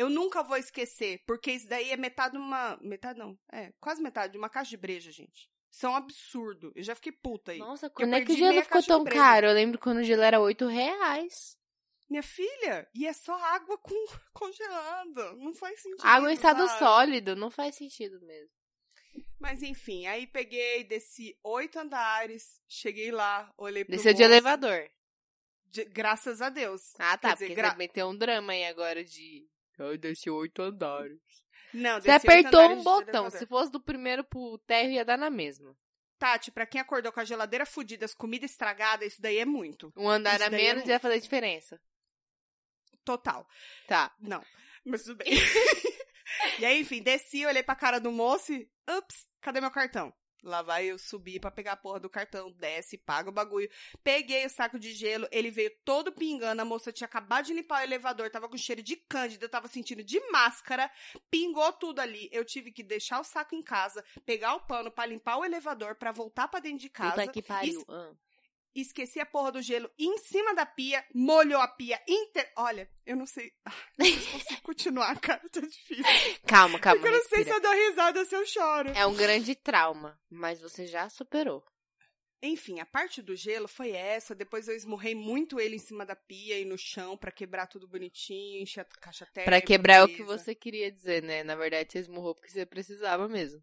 eu 0.00 0.08
nunca 0.10 0.42
vou 0.42 0.56
esquecer, 0.56 1.22
porque 1.26 1.52
isso 1.52 1.68
daí 1.68 1.90
é 1.90 1.96
metade 1.96 2.32
de 2.32 2.38
uma. 2.38 2.78
Metade 2.80 3.18
não, 3.18 3.38
é, 3.52 3.72
quase 3.80 4.02
metade 4.02 4.32
de 4.32 4.38
uma 4.38 4.48
caixa 4.48 4.70
de 4.70 4.76
breja, 4.76 5.10
gente. 5.10 5.48
Isso 5.70 5.86
é 5.86 5.88
um 5.88 5.94
absurdo. 5.94 6.72
Eu 6.74 6.82
já 6.82 6.94
fiquei 6.94 7.12
puta 7.12 7.52
aí. 7.52 7.58
Nossa, 7.58 7.88
quando 7.88 8.14
é 8.14 8.24
que 8.24 8.32
o 8.32 8.36
gelo 8.36 8.60
ficou 8.62 8.82
tão 8.82 9.04
caro? 9.04 9.46
Eu 9.46 9.52
lembro 9.54 9.78
quando 9.78 9.98
o 9.98 10.02
gelo 10.02 10.22
era 10.22 10.40
8 10.40 10.66
reais. 10.66 11.56
Minha 12.08 12.24
filha, 12.24 12.88
e 12.92 13.06
é 13.06 13.12
só 13.12 13.34
água 13.40 13.78
com, 13.78 14.06
congelando. 14.32 15.36
Não 15.36 15.54
faz 15.54 15.80
sentido. 15.80 16.04
Água 16.04 16.30
em 16.30 16.34
estado 16.34 16.66
sabe? 16.66 16.78
sólido, 16.80 17.36
não 17.36 17.50
faz 17.50 17.76
sentido 17.76 18.20
mesmo. 18.22 18.50
Mas 19.38 19.62
enfim, 19.62 20.06
aí 20.06 20.26
peguei, 20.26 20.82
desci 20.84 21.38
oito 21.44 21.78
andares, 21.78 22.60
cheguei 22.68 23.10
lá, 23.10 23.52
olhei 23.56 23.84
pro 23.84 23.94
Desceu 23.94 24.12
de 24.12 24.22
elevador. 24.22 24.88
de- 25.66 25.84
graças 25.84 26.42
a 26.42 26.48
Deus. 26.50 26.94
Ah, 26.98 27.16
tá, 27.16 27.28
Quer 27.28 27.34
dizer, 27.34 27.46
porque 27.46 27.54
gra- 27.60 27.70
você 27.70 27.76
meteu 27.78 28.08
um 28.08 28.16
drama 28.16 28.52
aí 28.52 28.64
agora 28.66 29.02
de... 29.04 29.48
Eu 29.86 29.98
desci 29.98 30.28
oito 30.30 30.62
andares. 30.62 31.18
Não, 31.72 32.00
Você 32.00 32.08
desci 32.08 32.26
oito 32.28 32.38
apertou 32.46 32.60
andares 32.60 32.76
um 32.76 32.78
de 32.78 32.84
botão. 32.84 33.20
elevador. 33.24 33.38
Se 33.38 33.46
fosse 33.46 33.70
do 33.70 33.80
primeiro 33.80 34.24
pro 34.24 34.58
térreo, 34.66 34.92
ia 34.94 35.04
dar 35.04 35.16
na 35.18 35.30
mesma. 35.30 35.76
Tati, 36.18 36.50
pra 36.50 36.66
quem 36.66 36.80
acordou 36.80 37.10
com 37.12 37.20
a 37.20 37.24
geladeira 37.24 37.64
fudida, 37.64 38.04
as 38.04 38.12
comidas 38.14 38.50
estragadas, 38.50 39.12
isso 39.12 39.22
daí 39.22 39.38
é 39.38 39.44
muito. 39.46 39.90
Um 39.96 40.08
andar 40.08 40.34
Isso 40.34 40.44
a 40.44 40.48
daí 40.50 40.60
é 40.60 40.62
menos 40.64 40.82
muito. 40.82 40.90
ia 40.90 41.00
fazer 41.00 41.18
diferença. 41.20 41.80
Total. 43.04 43.46
Tá. 43.86 44.14
Não. 44.20 44.44
Mas 44.84 45.02
tudo 45.04 45.16
bem. 45.16 45.28
e 46.58 46.64
aí, 46.64 46.80
enfim, 46.80 47.02
desci, 47.02 47.46
olhei 47.46 47.62
pra 47.62 47.74
cara 47.74 47.98
do 47.98 48.12
moço 48.12 48.52
e. 48.52 48.68
Ups, 48.98 49.26
cadê 49.40 49.60
meu 49.60 49.70
cartão? 49.70 50.12
Lá 50.42 50.62
vai 50.62 50.86
eu 50.86 50.98
subir 50.98 51.40
pra 51.40 51.50
pegar 51.50 51.72
a 51.72 51.76
porra 51.76 52.00
do 52.00 52.08
cartão, 52.08 52.50
desce, 52.52 52.96
paga 52.98 53.28
o 53.28 53.32
bagulho. 53.32 53.70
Peguei 54.02 54.46
o 54.46 54.50
saco 54.50 54.78
de 54.78 54.92
gelo, 54.92 55.28
ele 55.30 55.50
veio 55.50 55.70
todo 55.84 56.12
pingando, 56.12 56.62
a 56.62 56.64
moça 56.64 56.92
tinha 56.92 57.06
acabado 57.06 57.46
de 57.46 57.54
limpar 57.54 57.80
o 57.80 57.84
elevador, 57.84 58.30
tava 58.30 58.48
com 58.48 58.56
cheiro 58.56 58.82
de 58.82 58.96
cândida, 58.96 59.44
eu 59.44 59.50
tava 59.50 59.68
sentindo 59.68 60.02
de 60.02 60.20
máscara, 60.30 60.90
pingou 61.30 61.72
tudo 61.72 62.00
ali. 62.00 62.28
Eu 62.32 62.44
tive 62.44 62.72
que 62.72 62.82
deixar 62.82 63.20
o 63.20 63.24
saco 63.24 63.54
em 63.54 63.62
casa, 63.62 64.04
pegar 64.24 64.54
o 64.54 64.60
pano 64.60 64.90
pra 64.90 65.06
limpar 65.06 65.38
o 65.38 65.44
elevador, 65.44 65.94
pra 65.94 66.12
voltar 66.12 66.48
pra 66.48 66.60
dentro 66.60 66.78
de 66.78 66.90
casa. 66.90 67.20
Puta 67.20 67.32
que 67.32 67.42
pariu. 67.42 67.84
Ah. 67.88 68.12
Esqueci 68.74 69.20
a 69.20 69.26
porra 69.26 69.52
do 69.52 69.62
gelo 69.62 69.90
em 69.98 70.18
cima 70.18 70.54
da 70.54 70.64
pia, 70.64 71.04
molhou 71.14 71.60
a 71.60 71.68
pia 71.68 72.00
inteira. 72.08 72.50
Olha, 72.56 72.88
eu 73.04 73.16
não 73.16 73.26
sei. 73.26 73.52
Ah, 73.64 73.72
não 73.98 74.06
sei 74.06 74.18
se 74.18 74.30
consigo 74.30 74.62
continuar, 74.62 75.20
cara, 75.20 75.42
tá 75.50 75.60
difícil. 75.60 76.04
Calma, 76.46 76.78
calma. 76.78 77.00
Porque 77.00 77.14
eu 77.14 77.18
não 77.18 77.28
sei 77.28 77.44
se 77.44 77.50
respira. 77.50 77.56
eu 77.56 77.62
dou 77.62 77.88
risada 77.88 78.20
ou 78.20 78.26
se 78.26 78.34
eu 78.34 78.46
choro. 78.46 78.90
É 78.90 79.06
um 79.06 79.14
grande 79.14 79.54
trauma, 79.54 80.18
mas 80.28 80.60
você 80.60 80.86
já 80.86 81.08
superou. 81.08 81.64
Enfim, 82.42 82.80
a 82.80 82.86
parte 82.86 83.20
do 83.20 83.36
gelo 83.36 83.68
foi 83.68 83.90
essa. 83.90 84.34
Depois 84.34 84.66
eu 84.66 84.74
esmurrei 84.74 85.14
muito 85.14 85.60
ele 85.60 85.76
em 85.76 85.80
cima 85.80 86.06
da 86.06 86.16
pia 86.16 86.58
e 86.58 86.64
no 86.64 86.78
chão 86.78 87.16
pra 87.16 87.30
quebrar 87.30 87.66
tudo 87.66 87.86
bonitinho, 87.86 88.62
encher 88.62 88.80
a 88.80 88.84
caixa 88.84 89.26
térmica. 89.26 89.50
Pra 89.50 89.60
quebrar 89.60 89.96
é 89.96 90.04
o 90.04 90.08
que 90.08 90.22
você 90.22 90.54
queria 90.54 90.90
dizer, 90.90 91.22
né? 91.22 91.42
Na 91.44 91.54
verdade, 91.54 91.92
você 91.92 91.98
esmurrou 91.98 92.34
porque 92.34 92.50
você 92.50 92.64
precisava 92.64 93.28
mesmo. 93.28 93.62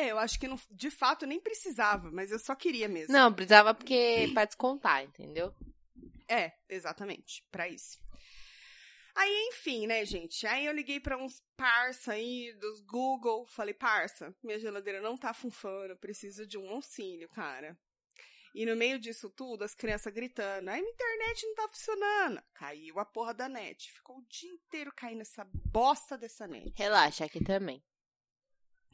É, 0.00 0.10
eu 0.10 0.18
acho 0.18 0.40
que 0.40 0.48
não, 0.48 0.58
de 0.70 0.90
fato 0.90 1.26
nem 1.26 1.38
precisava, 1.38 2.10
mas 2.10 2.30
eu 2.30 2.38
só 2.38 2.54
queria 2.54 2.88
mesmo. 2.88 3.12
Não, 3.12 3.30
precisava 3.32 3.74
porque 3.74 4.30
pra 4.32 4.46
descontar, 4.46 5.04
entendeu? 5.04 5.54
É, 6.26 6.52
exatamente, 6.70 7.44
pra 7.50 7.68
isso. 7.68 7.98
Aí, 9.14 9.48
enfim, 9.48 9.86
né, 9.86 10.02
gente? 10.06 10.46
Aí 10.46 10.64
eu 10.64 10.72
liguei 10.72 10.98
pra 10.98 11.18
uns 11.18 11.42
parça 11.54 12.12
aí 12.12 12.54
dos 12.58 12.80
Google, 12.80 13.46
falei, 13.48 13.74
parça, 13.74 14.34
minha 14.42 14.58
geladeira 14.58 15.02
não 15.02 15.18
tá 15.18 15.34
funfando, 15.34 15.96
preciso 15.98 16.46
de 16.46 16.56
um 16.56 16.70
auxílio, 16.70 17.28
cara. 17.28 17.76
E 18.54 18.64
no 18.64 18.74
meio 18.74 18.98
disso 18.98 19.28
tudo, 19.28 19.64
as 19.64 19.74
crianças 19.74 20.14
gritando, 20.14 20.70
ai, 20.70 20.80
minha 20.80 20.92
internet 20.92 21.46
não 21.46 21.54
tá 21.56 21.68
funcionando. 21.68 22.42
Caiu 22.54 22.98
a 22.98 23.04
porra 23.04 23.34
da 23.34 23.48
net. 23.48 23.92
Ficou 23.92 24.16
o 24.16 24.26
dia 24.28 24.50
inteiro 24.50 24.92
caindo 24.96 25.20
essa 25.20 25.46
bosta 25.66 26.16
dessa 26.16 26.48
net. 26.48 26.72
Relaxa, 26.74 27.26
aqui 27.26 27.44
também. 27.44 27.84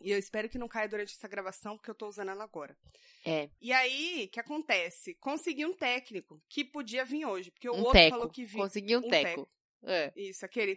E 0.01 0.11
eu 0.11 0.19
espero 0.19 0.49
que 0.49 0.59
não 0.59 0.69
caia 0.69 0.89
durante 0.89 1.15
essa 1.15 1.29
gravação, 1.29 1.77
porque 1.77 1.91
eu 1.91 1.95
tô 1.95 2.07
usando 2.09 2.31
ela 2.31 2.45
agora. 2.45 2.77
É, 3.25 3.49
E 3.61 3.73
aí, 3.73 4.25
o 4.27 4.29
que 4.29 4.39
acontece? 4.39 5.15
Consegui 5.15 5.65
um 5.67 5.75
técnico 5.75 6.41
que 6.49 6.65
podia 6.65 7.05
vir 7.05 7.25
hoje, 7.25 7.51
porque 7.51 7.69
o 7.69 7.73
um 7.75 7.79
outro 7.79 7.93
teco. 7.93 8.11
falou 8.11 8.31
que 8.31 8.45
vinha. 8.45 8.63
Consegui 8.63 8.97
um, 8.97 9.01
um 9.01 9.09
teco. 9.09 9.49
É. 9.83 10.13
Isso, 10.15 10.45
aquele. 10.45 10.77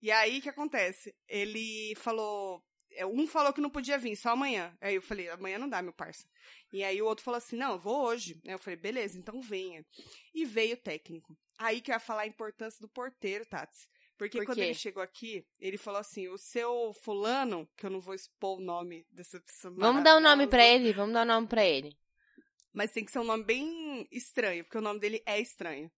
E 0.00 0.10
aí, 0.10 0.38
o 0.38 0.42
que 0.42 0.48
acontece? 0.48 1.14
Ele 1.28 1.94
falou. 1.96 2.62
é, 2.92 3.06
Um 3.06 3.26
falou 3.26 3.52
que 3.52 3.60
não 3.60 3.70
podia 3.70 3.98
vir, 3.98 4.16
só 4.16 4.30
amanhã. 4.30 4.76
Aí 4.80 4.94
eu 4.96 5.02
falei, 5.02 5.28
amanhã 5.30 5.58
não 5.58 5.68
dá, 5.68 5.80
meu 5.80 5.92
parça. 5.92 6.26
E 6.72 6.82
aí 6.84 7.00
o 7.00 7.06
outro 7.06 7.24
falou 7.24 7.38
assim, 7.38 7.56
não, 7.56 7.72
eu 7.72 7.78
vou 7.78 8.04
hoje. 8.04 8.40
Aí 8.46 8.52
eu 8.52 8.58
falei, 8.58 8.76
beleza, 8.76 9.18
então 9.18 9.40
venha. 9.40 9.84
E 10.34 10.44
veio 10.44 10.74
o 10.74 10.78
técnico. 10.78 11.36
Aí 11.58 11.80
que 11.80 11.90
eu 11.90 11.94
ia 11.94 12.00
falar 12.00 12.22
a 12.22 12.26
importância 12.26 12.80
do 12.80 12.88
porteiro, 12.88 13.46
Tats. 13.46 13.88
Porque 14.18 14.38
Por 14.38 14.46
quando 14.46 14.58
ele 14.58 14.74
chegou 14.74 15.02
aqui, 15.02 15.44
ele 15.58 15.76
falou 15.76 16.00
assim, 16.00 16.28
o 16.28 16.38
seu 16.38 16.92
fulano, 17.02 17.68
que 17.76 17.86
eu 17.86 17.90
não 17.90 18.00
vou 18.00 18.14
expor 18.14 18.58
o 18.58 18.62
nome 18.62 19.06
dessa 19.10 19.40
pessoa 19.40 19.74
Vamos 19.76 20.04
dar 20.04 20.16
um 20.16 20.20
nome 20.20 20.46
pra 20.46 20.58
maravilhosa, 20.58 20.84
ele, 20.84 20.92
vamos 20.92 21.14
dar 21.14 21.22
um 21.22 21.28
nome 21.28 21.46
pra 21.48 21.64
ele. 21.64 21.96
Mas 22.72 22.92
tem 22.92 23.04
que 23.04 23.10
ser 23.10 23.18
um 23.18 23.24
nome 23.24 23.44
bem 23.44 24.06
estranho, 24.10 24.64
porque 24.64 24.78
o 24.78 24.82
nome 24.82 25.00
dele 25.00 25.22
é 25.26 25.40
estranho. 25.40 25.90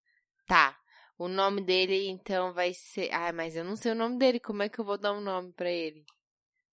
Tá. 0.46 0.79
O 1.16 1.29
nome 1.29 1.61
dele, 1.61 2.09
então, 2.09 2.53
vai 2.53 2.72
ser. 2.74 3.09
Ah, 3.12 3.33
mas 3.33 3.55
eu 3.55 3.64
não 3.64 3.77
sei 3.77 3.92
o 3.92 3.94
nome 3.94 4.18
dele. 4.18 4.40
Como 4.40 4.62
é 4.62 4.68
que 4.68 4.81
eu 4.81 4.85
vou 4.85 4.98
dar 4.98 5.12
um 5.12 5.20
nome 5.20 5.53
pra 5.53 5.70
ele? 5.70 6.05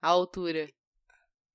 A 0.02 0.08
altura. 0.08 0.68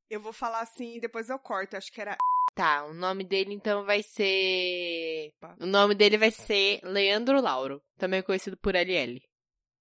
Eu 0.09 0.21
vou 0.21 0.33
falar 0.33 0.61
assim 0.61 0.97
e 0.97 1.01
depois 1.01 1.29
eu 1.29 1.39
corto. 1.39 1.77
Acho 1.77 1.91
que 1.91 2.01
era 2.01 2.17
Tá, 2.55 2.87
o 2.87 2.95
nome 2.95 3.23
dele, 3.23 3.53
então, 3.53 3.85
vai 3.85 4.03
ser. 4.03 5.31
O 5.61 5.67
nome 5.67 5.95
dele 5.95 6.17
vai 6.17 6.31
ser 6.31 6.81
Leandro 6.85 7.41
Lauro. 7.41 7.83
Também 7.99 8.23
conhecido 8.23 8.57
por 8.57 8.75
LL. 8.75 9.21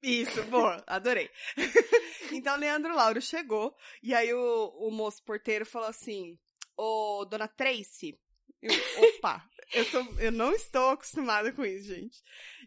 Isso, 0.05 0.43
boa, 0.43 0.83
adorei. 0.85 1.31
então, 2.31 2.55
Leandro 2.57 2.93
Lauro 2.93 3.19
chegou, 3.19 3.75
e 4.03 4.13
aí 4.13 4.31
o, 4.31 4.67
o 4.77 4.91
moço 4.91 5.23
porteiro 5.23 5.65
falou 5.65 5.89
assim: 5.89 6.37
Ô, 6.77 7.25
dona 7.25 7.47
Tracy. 7.47 8.19
Eu, 8.61 8.71
Opa, 9.03 9.47
eu, 9.73 9.91
tô, 9.91 9.99
eu 10.19 10.31
não 10.31 10.51
estou 10.53 10.89
acostumada 10.89 11.51
com 11.51 11.65
isso, 11.65 11.87
gente. 11.87 12.21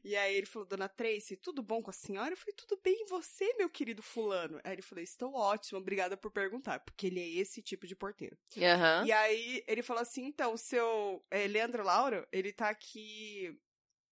E 0.04 0.16
aí 0.16 0.34
ele 0.36 0.46
falou: 0.46 0.66
Dona 0.66 0.88
Tracy, 0.88 1.36
tudo 1.36 1.62
bom 1.62 1.80
com 1.80 1.90
a 1.90 1.92
senhora? 1.92 2.32
Eu 2.32 2.36
falei: 2.36 2.54
Tudo 2.56 2.80
bem, 2.82 3.04
e 3.04 3.08
você, 3.08 3.54
meu 3.56 3.70
querido 3.70 4.02
Fulano? 4.02 4.60
Aí 4.64 4.72
ele 4.72 4.82
falou: 4.82 5.02
Estou 5.02 5.32
ótimo, 5.32 5.78
obrigada 5.78 6.16
por 6.16 6.32
perguntar, 6.32 6.80
porque 6.80 7.06
ele 7.06 7.20
é 7.20 7.40
esse 7.40 7.62
tipo 7.62 7.86
de 7.86 7.94
porteiro. 7.94 8.36
Aham. 8.56 9.04
E 9.06 9.12
aí 9.12 9.62
ele 9.68 9.82
falou 9.82 10.02
assim, 10.02 10.24
então, 10.24 10.54
o 10.54 10.58
seu 10.58 11.24
é, 11.30 11.46
Leandro 11.46 11.84
Lauro, 11.84 12.26
ele 12.32 12.52
tá 12.52 12.68
aqui 12.68 13.56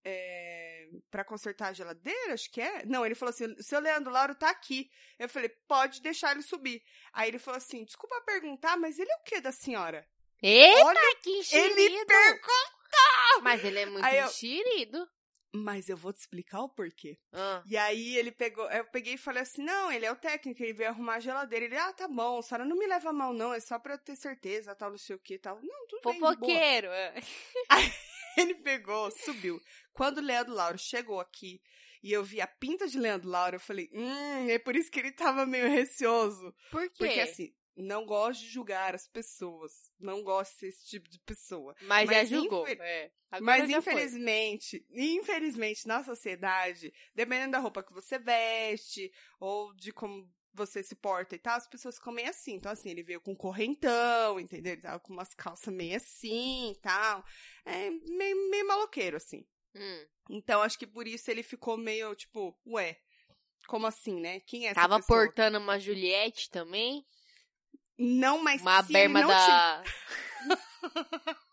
é, 0.08 0.86
para 1.10 1.24
consertar 1.24 1.68
a 1.68 1.72
geladeira, 1.72 2.32
acho 2.34 2.50
que 2.50 2.60
é? 2.60 2.84
Não, 2.86 3.04
ele 3.04 3.14
falou 3.16 3.30
assim, 3.30 3.46
o 3.46 3.62
seu 3.62 3.80
Leandro 3.80 4.12
Lauro 4.12 4.34
tá 4.34 4.48
aqui. 4.50 4.88
Eu 5.18 5.28
falei, 5.28 5.48
pode 5.66 6.00
deixar 6.00 6.30
ele 6.32 6.42
subir. 6.42 6.80
Aí 7.12 7.28
ele 7.28 7.38
falou 7.40 7.58
assim, 7.58 7.84
desculpa 7.84 8.20
perguntar, 8.24 8.76
mas 8.76 8.98
ele 8.98 9.10
é 9.10 9.16
o 9.16 9.22
que 9.24 9.40
da 9.40 9.50
senhora? 9.52 10.06
Eita, 10.42 10.84
Olha, 10.84 11.16
que 11.22 11.30
ele 11.30 11.38
enxerido! 11.40 12.06
perguntou! 12.06 13.42
Mas 13.42 13.64
ele 13.64 13.78
é 13.80 13.86
muito 13.86 14.04
Aí 14.04 14.18
eu- 14.18 14.26
enxerido. 14.26 15.08
Mas 15.54 15.88
eu 15.88 15.96
vou 15.96 16.12
te 16.12 16.18
explicar 16.20 16.60
o 16.60 16.68
porquê. 16.68 17.16
Ah, 17.32 17.62
E 17.66 17.78
aí 17.78 18.16
ele 18.18 18.30
pegou, 18.30 18.70
eu 18.70 18.84
peguei 18.90 19.14
e 19.14 19.18
falei 19.18 19.42
assim, 19.42 19.62
não, 19.64 19.90
ele 19.90 20.04
é 20.04 20.12
o 20.12 20.16
técnico, 20.16 20.62
ele 20.62 20.74
veio 20.74 20.90
arrumar 20.90 21.14
a 21.14 21.20
geladeira. 21.20 21.64
Ele, 21.64 21.76
ah, 21.78 21.92
tá 21.94 22.06
bom, 22.06 22.38
a 22.38 22.42
senhora 22.42 22.64
não 22.66 22.76
me 22.76 22.86
leva 22.86 23.10
mal 23.10 23.32
não, 23.32 23.54
é 23.54 23.60
só 23.60 23.78
pra 23.78 23.94
eu 23.94 23.98
ter 23.98 24.16
certeza, 24.16 24.74
tal, 24.74 24.90
não 24.90 24.98
sei 24.98 25.16
o 25.16 25.18
que, 25.18 25.38
tal. 25.38 25.58
Não, 25.62 25.86
tudo 25.86 26.02
bem, 26.04 26.12
de 26.14 26.20
boa. 26.20 26.34
fofoqueiro. 26.34 26.88
É. 28.36 28.40
Ele 28.42 28.54
pegou, 28.56 29.10
subiu. 29.10 29.60
Quando 29.92 30.18
o 30.18 30.22
Leandro 30.22 30.54
Lauro 30.54 30.78
chegou 30.78 31.20
aqui 31.20 31.60
e 32.02 32.12
eu 32.12 32.22
vi 32.22 32.40
a 32.40 32.46
pinta 32.46 32.86
de 32.86 32.98
Leandro 32.98 33.28
Lauro, 33.28 33.56
eu 33.56 33.60
falei, 33.60 33.90
hum, 33.92 34.48
é 34.48 34.58
por 34.58 34.76
isso 34.76 34.90
que 34.90 35.00
ele 35.00 35.12
tava 35.12 35.46
meio 35.46 35.68
receoso. 35.68 36.54
Por 36.70 36.82
quê? 36.90 36.94
Porque 36.98 37.20
assim, 37.20 37.52
não 37.76 38.06
gosto 38.06 38.40
de 38.40 38.48
julgar 38.48 38.94
as 38.94 39.06
pessoas. 39.06 39.90
Não 39.98 40.22
gosto 40.22 40.52
de 40.52 40.58
ser 40.58 40.68
esse 40.68 40.86
tipo 40.86 41.08
de 41.10 41.18
pessoa. 41.20 41.74
mas, 41.82 42.06
mas 42.06 42.28
já 42.28 42.36
julgou. 42.36 42.66
é. 42.66 43.10
Mas 43.40 43.68
já 43.68 43.82
foi. 43.82 43.92
infelizmente, 43.92 44.86
infelizmente, 44.90 45.86
na 45.86 46.02
sociedade, 46.02 46.92
dependendo 47.14 47.52
da 47.52 47.58
roupa 47.58 47.82
que 47.82 47.92
você 47.92 48.18
veste, 48.18 49.12
ou 49.38 49.74
de 49.74 49.92
como 49.92 50.30
você 50.56 50.82
se 50.82 50.94
porta 50.96 51.34
e 51.34 51.38
tal, 51.38 51.56
as 51.56 51.68
pessoas 51.68 51.96
ficam 51.96 52.12
meio 52.12 52.28
assim. 52.30 52.54
Então, 52.54 52.72
assim, 52.72 52.90
ele 52.90 53.02
veio 53.02 53.20
com 53.20 53.36
correntão, 53.36 54.40
entendeu? 54.40 54.72
Ele 54.72 54.82
tava 54.82 54.98
com 55.00 55.12
umas 55.12 55.32
calças 55.34 55.72
meio 55.72 55.96
assim 55.96 56.72
e 56.72 56.76
tal. 56.80 57.24
É 57.64 57.90
meio, 57.90 58.50
meio 58.50 58.66
maloqueiro, 58.66 59.16
assim. 59.16 59.46
Hum, 59.74 60.06
Então, 60.30 60.62
acho 60.62 60.78
que 60.78 60.86
por 60.86 61.06
isso 61.06 61.30
ele 61.30 61.42
ficou 61.42 61.76
meio, 61.76 62.14
tipo, 62.14 62.58
ué, 62.66 62.98
como 63.68 63.86
assim, 63.86 64.18
né? 64.20 64.40
Quem 64.40 64.66
é 64.66 64.70
essa 64.70 64.80
Tava 64.80 64.96
pessoa? 65.00 65.18
portando 65.26 65.58
uma 65.58 65.78
Juliette 65.78 66.50
também. 66.50 67.04
Não, 67.98 68.42
mas 68.42 68.60
Uma 68.62 68.82
se 68.82 68.92
berma 68.92 69.20
não 69.20 69.28
da. 69.28 69.82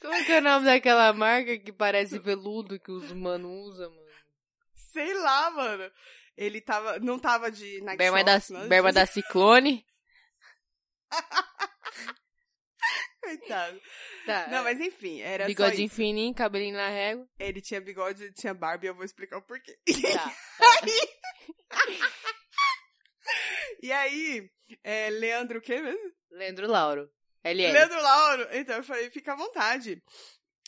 Como 0.00 0.24
que 0.26 0.32
é 0.32 0.38
o 0.38 0.42
nome 0.42 0.66
daquela 0.66 1.12
marca 1.14 1.58
que 1.58 1.72
parece 1.72 2.18
veludo 2.20 2.78
que 2.78 2.90
os 2.92 3.10
humanos 3.10 3.50
usam, 3.68 3.90
mano? 3.90 4.04
Sei 4.74 5.14
lá, 5.14 5.50
mano. 5.50 5.90
Ele 6.36 6.60
tava, 6.60 6.98
não 6.98 7.18
tava 7.18 7.50
de 7.50 7.80
Nike 7.80 7.96
Berma 7.98 8.24
da, 8.24 8.34
Shox, 8.34 8.50
nada 8.50 8.68
berma 8.68 8.92
da 8.92 9.06
Ciclone. 9.06 9.86
Coitado. 13.22 13.80
Tá, 14.26 14.48
Não, 14.48 14.64
mas 14.64 14.80
enfim, 14.80 15.20
era 15.20 15.46
Bigodinho 15.46 15.88
só 15.88 15.94
fininho, 15.94 16.34
cabelinho 16.34 16.76
na 16.76 16.88
régua. 16.88 17.26
Ele 17.38 17.60
tinha 17.60 17.80
bigode, 17.80 18.24
ele 18.24 18.32
tinha 18.32 18.52
barba 18.52 18.84
e 18.84 18.88
eu 18.88 18.94
vou 18.94 19.04
explicar 19.04 19.38
o 19.38 19.42
porquê. 19.42 19.78
Tá. 20.12 20.34
E 23.82 23.92
aí, 23.92 24.50
é, 24.82 25.10
Leandro 25.10 25.58
o 25.58 25.62
quê 25.62 25.80
mesmo? 25.80 26.12
Leandro 26.30 26.66
Lauro. 26.66 27.10
LL. 27.44 27.72
Leandro 27.72 28.00
Lauro. 28.00 28.48
Então 28.52 28.76
eu 28.76 28.82
falei, 28.82 29.10
fica 29.10 29.34
à 29.34 29.36
vontade. 29.36 30.02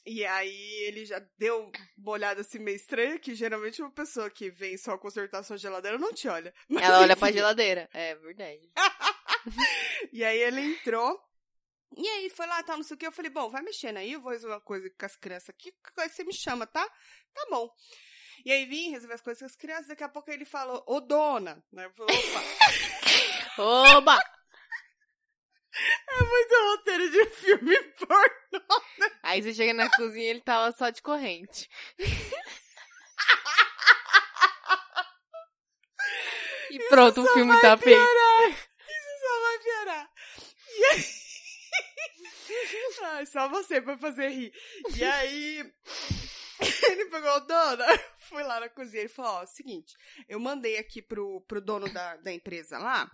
E 0.06 0.24
aí 0.24 0.84
ele 0.84 1.04
já 1.04 1.18
deu 1.36 1.70
uma 1.98 2.12
olhada 2.12 2.40
assim 2.40 2.60
meio 2.60 2.76
estranha, 2.76 3.18
que 3.18 3.34
geralmente 3.34 3.82
uma 3.82 3.90
pessoa 3.90 4.30
que 4.30 4.48
vem 4.50 4.78
só 4.78 4.96
consertar 4.96 5.42
sua 5.42 5.58
geladeira 5.58 5.98
não 5.98 6.12
te 6.12 6.28
olha. 6.28 6.54
Mas, 6.68 6.82
Ela 6.84 7.00
olha 7.00 7.12
enfim. 7.12 7.20
pra 7.20 7.32
geladeira. 7.32 7.88
É 7.92 8.14
verdade. 8.14 8.70
E 10.12 10.24
aí 10.24 10.38
ele 10.38 10.60
entrou. 10.60 11.20
E 11.96 12.06
aí 12.08 12.28
foi 12.30 12.46
lá, 12.46 12.60
tal, 12.64 12.76
não 12.76 12.82
sei 12.82 12.96
o 12.96 12.98
que. 12.98 13.06
Eu 13.06 13.12
falei, 13.12 13.30
bom, 13.30 13.48
vai 13.48 13.62
mexendo 13.62 13.96
aí, 13.98 14.12
eu 14.12 14.20
vou 14.20 14.32
resolver 14.32 14.54
uma 14.56 14.60
coisa 14.60 14.90
com 14.90 15.06
as 15.06 15.16
crianças 15.16 15.50
aqui. 15.50 15.72
coisa 15.94 16.12
Você 16.12 16.24
me 16.24 16.34
chama, 16.34 16.66
tá? 16.66 16.84
Tá 17.32 17.46
bom. 17.48 17.70
E 18.44 18.50
aí 18.52 18.66
vim 18.66 18.90
resolver 18.90 19.14
as 19.14 19.20
coisas 19.20 19.40
com 19.40 19.46
as 19.46 19.56
crianças. 19.56 19.86
Daqui 19.86 20.02
a 20.02 20.08
pouco 20.08 20.30
ele 20.30 20.44
falou, 20.44 20.82
ô 20.86 21.00
dona. 21.00 21.62
Né? 21.72 21.86
Eu 21.86 21.92
falei, 21.92 22.16
opa, 22.16 22.42
Oba! 23.62 24.18
É 26.08 26.22
muito 26.22 26.54
roteiro 26.70 27.10
de 27.10 27.26
filme 27.26 27.82
pornô. 27.94 28.82
Aí 29.22 29.42
você 29.42 29.54
chega 29.54 29.74
na 29.74 29.90
cozinha 29.90 30.24
e 30.24 30.28
ele 30.28 30.40
tava 30.40 30.72
só 30.72 30.90
de 30.90 31.02
corrente. 31.02 31.68
E 36.76 36.88
pronto, 36.88 37.22
o 37.22 37.32
filme 37.32 37.58
tá 37.60 37.76
feito. 37.78 37.98
Isso 37.98 39.20
só 39.20 39.40
vai 39.40 39.58
piorar. 39.58 40.10
E 40.76 40.84
aí... 40.84 41.04
Ai, 43.02 43.26
só 43.26 43.48
você 43.48 43.80
pra 43.80 43.96
fazer 43.96 44.28
rir. 44.28 44.52
E 44.94 45.04
aí... 45.04 45.72
Ele 46.90 47.06
pegou, 47.06 47.46
dona, 47.46 47.86
fui 48.18 48.42
lá 48.42 48.60
na 48.60 48.68
cozinha 48.68 49.02
e 49.02 49.08
falou, 49.08 49.42
ó, 49.42 49.46
seguinte, 49.46 49.94
eu 50.26 50.40
mandei 50.40 50.78
aqui 50.78 51.02
pro, 51.02 51.42
pro 51.42 51.60
dono 51.60 51.86
da, 51.92 52.16
da 52.16 52.32
empresa 52.32 52.78
lá, 52.78 53.10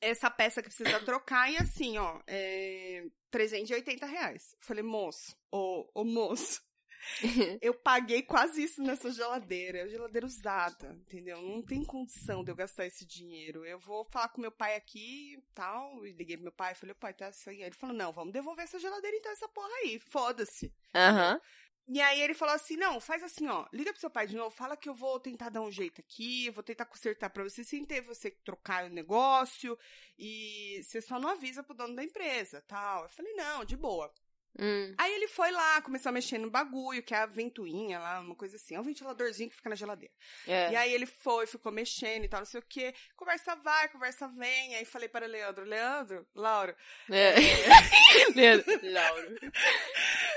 essa 0.00 0.30
peça 0.30 0.62
que 0.62 0.68
precisa 0.68 1.00
trocar 1.00 1.50
e 1.50 1.56
assim, 1.56 1.98
ó, 1.98 2.20
é 2.26 3.04
380 3.30 4.06
reais. 4.06 4.54
Falei, 4.60 4.82
moço, 4.82 5.36
ô, 5.50 5.88
ô 5.94 6.04
moço, 6.04 6.60
eu 7.62 7.74
paguei 7.74 8.22
quase 8.22 8.62
isso 8.62 8.82
nessa 8.82 9.10
geladeira, 9.10 9.78
é 9.78 9.88
geladeira 9.88 10.26
usada, 10.26 10.96
entendeu? 11.00 11.40
Não 11.42 11.62
tem 11.62 11.84
condição 11.84 12.44
de 12.44 12.50
eu 12.50 12.56
gastar 12.56 12.86
esse 12.86 13.06
dinheiro. 13.06 13.64
Eu 13.64 13.78
vou 13.78 14.04
falar 14.04 14.28
com 14.28 14.40
meu 14.40 14.52
pai 14.52 14.76
aqui 14.76 15.34
e 15.34 15.42
tal. 15.54 16.06
E 16.06 16.12
liguei 16.12 16.36
pro 16.36 16.44
meu 16.44 16.52
pai, 16.52 16.74
falei, 16.74 16.94
pai, 16.94 17.14
tá 17.14 17.28
assim. 17.28 17.62
Ele 17.62 17.74
falou, 17.74 17.96
não, 17.96 18.12
vamos 18.12 18.32
devolver 18.32 18.64
essa 18.64 18.78
geladeira 18.78 19.16
então, 19.16 19.32
essa 19.32 19.48
porra 19.48 19.74
aí, 19.82 19.98
foda-se. 19.98 20.72
Aham. 20.94 21.34
Uhum. 21.34 21.40
E 21.88 22.00
aí 22.00 22.20
ele 22.20 22.34
falou 22.34 22.54
assim: 22.54 22.76
não, 22.76 23.00
faz 23.00 23.22
assim, 23.22 23.48
ó, 23.48 23.66
liga 23.72 23.92
pro 23.92 24.00
seu 24.00 24.10
pai 24.10 24.26
de 24.26 24.36
novo, 24.36 24.50
fala 24.54 24.76
que 24.76 24.88
eu 24.88 24.94
vou 24.94 25.18
tentar 25.18 25.48
dar 25.48 25.62
um 25.62 25.70
jeito 25.70 26.00
aqui, 26.00 26.50
vou 26.50 26.62
tentar 26.62 26.84
consertar 26.84 27.30
pra 27.30 27.42
você 27.42 27.64
sem 27.64 27.84
ter 27.84 28.02
você 28.02 28.30
que 28.30 28.42
trocar 28.44 28.84
o 28.84 28.90
negócio. 28.90 29.78
E 30.18 30.80
você 30.84 31.00
só 31.00 31.18
não 31.18 31.30
avisa 31.30 31.62
pro 31.62 31.74
dono 31.74 31.96
da 31.96 32.04
empresa, 32.04 32.62
tal. 32.66 33.04
Eu 33.04 33.08
falei, 33.08 33.32
não, 33.34 33.64
de 33.64 33.76
boa. 33.76 34.12
Hum. 34.60 34.92
Aí 34.98 35.14
ele 35.14 35.28
foi 35.28 35.52
lá, 35.52 35.80
começou 35.82 36.10
a 36.10 36.12
mexer 36.12 36.36
no 36.36 36.50
bagulho, 36.50 37.02
que 37.02 37.14
é 37.14 37.18
a 37.18 37.26
ventoinha 37.26 38.00
lá, 38.00 38.20
uma 38.20 38.34
coisa 38.34 38.56
assim. 38.56 38.74
É 38.74 38.80
um 38.80 38.82
ventiladorzinho 38.82 39.48
que 39.48 39.56
fica 39.56 39.70
na 39.70 39.76
geladeira. 39.76 40.12
É. 40.46 40.72
E 40.72 40.76
aí 40.76 40.92
ele 40.92 41.06
foi, 41.06 41.46
ficou 41.46 41.70
mexendo 41.70 42.24
e 42.24 42.28
tal, 42.28 42.40
não 42.40 42.46
sei 42.46 42.60
o 42.60 42.64
quê. 42.68 42.92
Conversa 43.16 43.54
vai, 43.54 43.88
conversa 43.88 44.26
vem. 44.28 44.74
Aí 44.74 44.84
falei 44.84 45.08
para 45.08 45.26
Leandro, 45.26 45.64
Leandro, 45.64 46.26
Lauro. 46.34 46.74
É. 47.08 47.34
Leandro, 48.34 48.80
Lauro. 48.82 49.38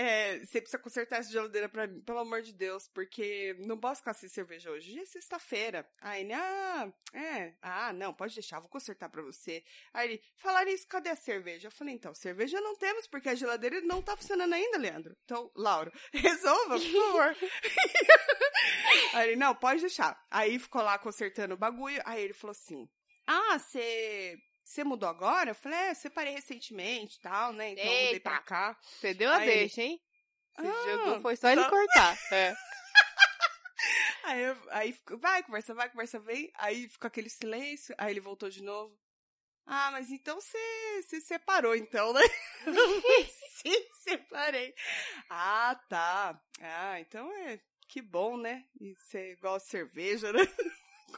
É, 0.00 0.38
você 0.38 0.62
precisa 0.62 0.78
consertar 0.78 1.18
essa 1.18 1.30
geladeira 1.30 1.68
pra 1.68 1.86
mim, 1.86 2.00
pelo 2.00 2.20
amor 2.20 2.40
de 2.40 2.54
Deus, 2.54 2.88
porque 2.88 3.54
não 3.58 3.78
posso 3.78 4.00
ficar 4.00 4.14
sem 4.14 4.30
cerveja 4.30 4.70
hoje. 4.70 4.92
Hoje 4.92 5.00
é 5.00 5.04
sexta-feira. 5.04 5.86
Aí 6.00 6.22
ele, 6.22 6.32
ah, 6.32 6.90
é, 7.12 7.54
ah, 7.60 7.92
não, 7.92 8.14
pode 8.14 8.32
deixar, 8.32 8.60
vou 8.60 8.70
consertar 8.70 9.10
pra 9.10 9.20
você. 9.20 9.62
Aí 9.92 10.08
ele, 10.08 10.22
falar 10.36 10.66
isso, 10.68 10.88
cadê 10.88 11.10
a 11.10 11.16
cerveja? 11.16 11.68
Eu 11.68 11.70
falei, 11.70 11.92
então, 11.92 12.14
cerveja 12.14 12.58
não 12.62 12.74
temos, 12.76 13.06
porque 13.06 13.28
a 13.28 13.34
geladeira 13.34 13.82
não 13.82 14.00
tá 14.00 14.16
funcionando 14.16 14.54
ainda, 14.54 14.78
Leandro. 14.78 15.14
Então, 15.22 15.52
Lauro, 15.54 15.92
resolva, 16.14 16.78
por 16.78 16.92
favor. 16.92 17.36
aí 19.12 19.28
ele, 19.28 19.36
não, 19.36 19.54
pode 19.54 19.82
deixar. 19.82 20.18
Aí 20.30 20.58
ficou 20.58 20.80
lá 20.80 20.98
consertando 20.98 21.52
o 21.52 21.58
bagulho, 21.58 22.00
aí 22.06 22.22
ele 22.22 22.32
falou 22.32 22.52
assim, 22.52 22.88
ah, 23.26 23.58
você 23.58 24.38
você 24.70 24.84
mudou 24.84 25.08
agora? 25.08 25.50
Eu 25.50 25.54
falei, 25.54 25.76
é, 25.76 25.94
separei 25.94 26.32
recentemente 26.32 27.18
e 27.18 27.20
tal, 27.20 27.52
né? 27.52 27.70
Então 27.70 27.84
Eita. 27.84 28.04
mudei 28.04 28.20
pra 28.20 28.38
cá. 28.38 28.78
Você 28.80 29.12
deu 29.12 29.28
a 29.28 29.38
aí 29.38 29.46
deixa, 29.46 29.82
hein? 29.82 30.00
Ah, 30.56 31.18
foi 31.20 31.36
só 31.36 31.48
ele 31.50 31.64
cortar. 31.68 32.16
É. 32.32 32.54
aí, 34.24 34.56
aí 34.70 34.98
vai, 35.18 35.42
conversa, 35.42 35.74
vai, 35.74 35.88
conversa, 35.88 36.20
vem. 36.20 36.52
Aí 36.54 36.86
ficou 36.88 37.08
aquele 37.08 37.30
silêncio. 37.30 37.94
Aí 37.98 38.12
ele 38.12 38.20
voltou 38.20 38.48
de 38.50 38.62
novo. 38.62 38.96
Ah, 39.66 39.90
mas 39.90 40.10
então 40.10 40.40
você 40.40 41.02
se 41.08 41.20
separou, 41.22 41.74
então, 41.74 42.12
né? 42.12 42.20
Sim, 43.56 43.86
separei. 44.04 44.74
Ah, 45.30 45.80
tá. 45.88 46.40
Ah, 46.60 47.00
então 47.00 47.32
é. 47.38 47.58
Que 47.88 48.00
bom, 48.00 48.36
né? 48.36 48.64
E 48.80 48.94
você 48.94 49.34
gosta 49.36 49.64
de 49.64 49.70
cerveja, 49.70 50.32
né? 50.32 50.40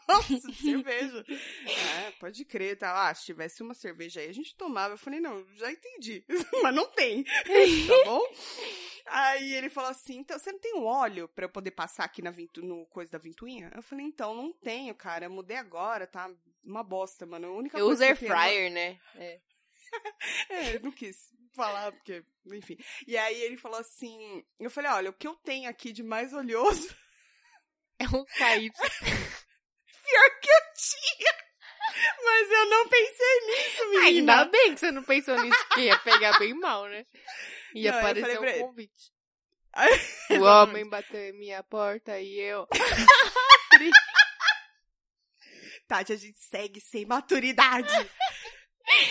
gosto 0.06 0.50
de 0.50 0.54
cerveja. 0.54 1.24
É, 1.28 2.10
pode 2.12 2.44
crer, 2.44 2.78
tá? 2.78 3.08
Ah, 3.08 3.14
se 3.14 3.26
tivesse 3.26 3.62
uma 3.62 3.74
cerveja 3.74 4.20
aí, 4.20 4.28
a 4.28 4.34
gente 4.34 4.56
tomava. 4.56 4.94
Eu 4.94 4.98
falei, 4.98 5.20
não, 5.20 5.44
já 5.56 5.70
entendi. 5.70 6.24
Mas 6.62 6.74
não 6.74 6.86
tem. 6.90 7.24
tá 7.24 8.04
bom? 8.04 8.22
Aí 9.06 9.54
ele 9.54 9.68
falou 9.68 9.90
assim: 9.90 10.18
então 10.18 10.38
você 10.38 10.52
não 10.52 10.58
tem 10.58 10.74
um 10.74 10.84
óleo 10.84 11.28
pra 11.28 11.44
eu 11.44 11.50
poder 11.50 11.72
passar 11.72 12.04
aqui 12.04 12.22
na 12.22 12.30
vintu, 12.30 12.62
no 12.62 12.86
coisa 12.86 13.10
da 13.10 13.18
ventoinha? 13.18 13.70
Eu 13.74 13.82
falei, 13.82 14.06
então, 14.06 14.34
não 14.34 14.52
tenho, 14.52 14.94
cara. 14.94 15.26
Eu 15.26 15.30
mudei 15.30 15.56
agora, 15.56 16.06
tá? 16.06 16.30
Uma 16.64 16.82
bosta, 16.82 17.26
mano. 17.26 17.48
A 17.48 17.52
única 17.52 17.78
eu 17.78 17.88
uso 17.88 18.02
air 18.02 18.16
fryer, 18.16 18.70
né? 18.70 18.98
É. 19.16 19.40
é, 20.48 20.78
não 20.78 20.92
quis 20.92 21.32
falar, 21.54 21.92
porque, 21.92 22.24
enfim. 22.46 22.76
E 23.06 23.16
aí 23.16 23.40
ele 23.42 23.56
falou 23.56 23.80
assim: 23.80 24.44
eu 24.58 24.70
falei, 24.70 24.90
olha, 24.90 25.10
o 25.10 25.14
que 25.14 25.26
eu 25.26 25.34
tenho 25.36 25.68
aqui 25.68 25.92
de 25.92 26.02
mais 26.02 26.32
oleoso. 26.32 26.94
É 27.98 28.04
um 28.04 28.24
KY 28.24 28.72
pior 30.12 30.40
que 30.40 30.50
eu 30.50 30.60
tinha. 30.74 31.34
Mas 32.24 32.50
eu 32.50 32.66
não 32.66 32.88
pensei 32.88 33.40
nisso, 33.46 33.90
menina. 33.90 34.04
Ainda 34.04 34.44
bem 34.46 34.74
que 34.74 34.80
você 34.80 34.90
não 34.90 35.02
pensou 35.02 35.40
nisso, 35.42 35.68
que 35.74 35.80
ia 35.82 35.98
pegar 35.98 36.38
bem 36.38 36.54
mal, 36.54 36.86
né? 36.86 37.04
Ia 37.74 37.92
não, 37.92 37.98
aparecer 37.98 38.38
um 38.38 38.66
convite. 38.66 39.12
o 40.30 40.42
homem 40.42 40.88
bateu 40.88 41.20
em 41.20 41.32
minha 41.32 41.62
porta 41.62 42.20
e 42.20 42.38
eu... 42.38 42.68
Tati, 45.88 46.12
a 46.12 46.16
gente 46.16 46.38
segue 46.38 46.80
sem 46.80 47.04
maturidade. 47.04 47.92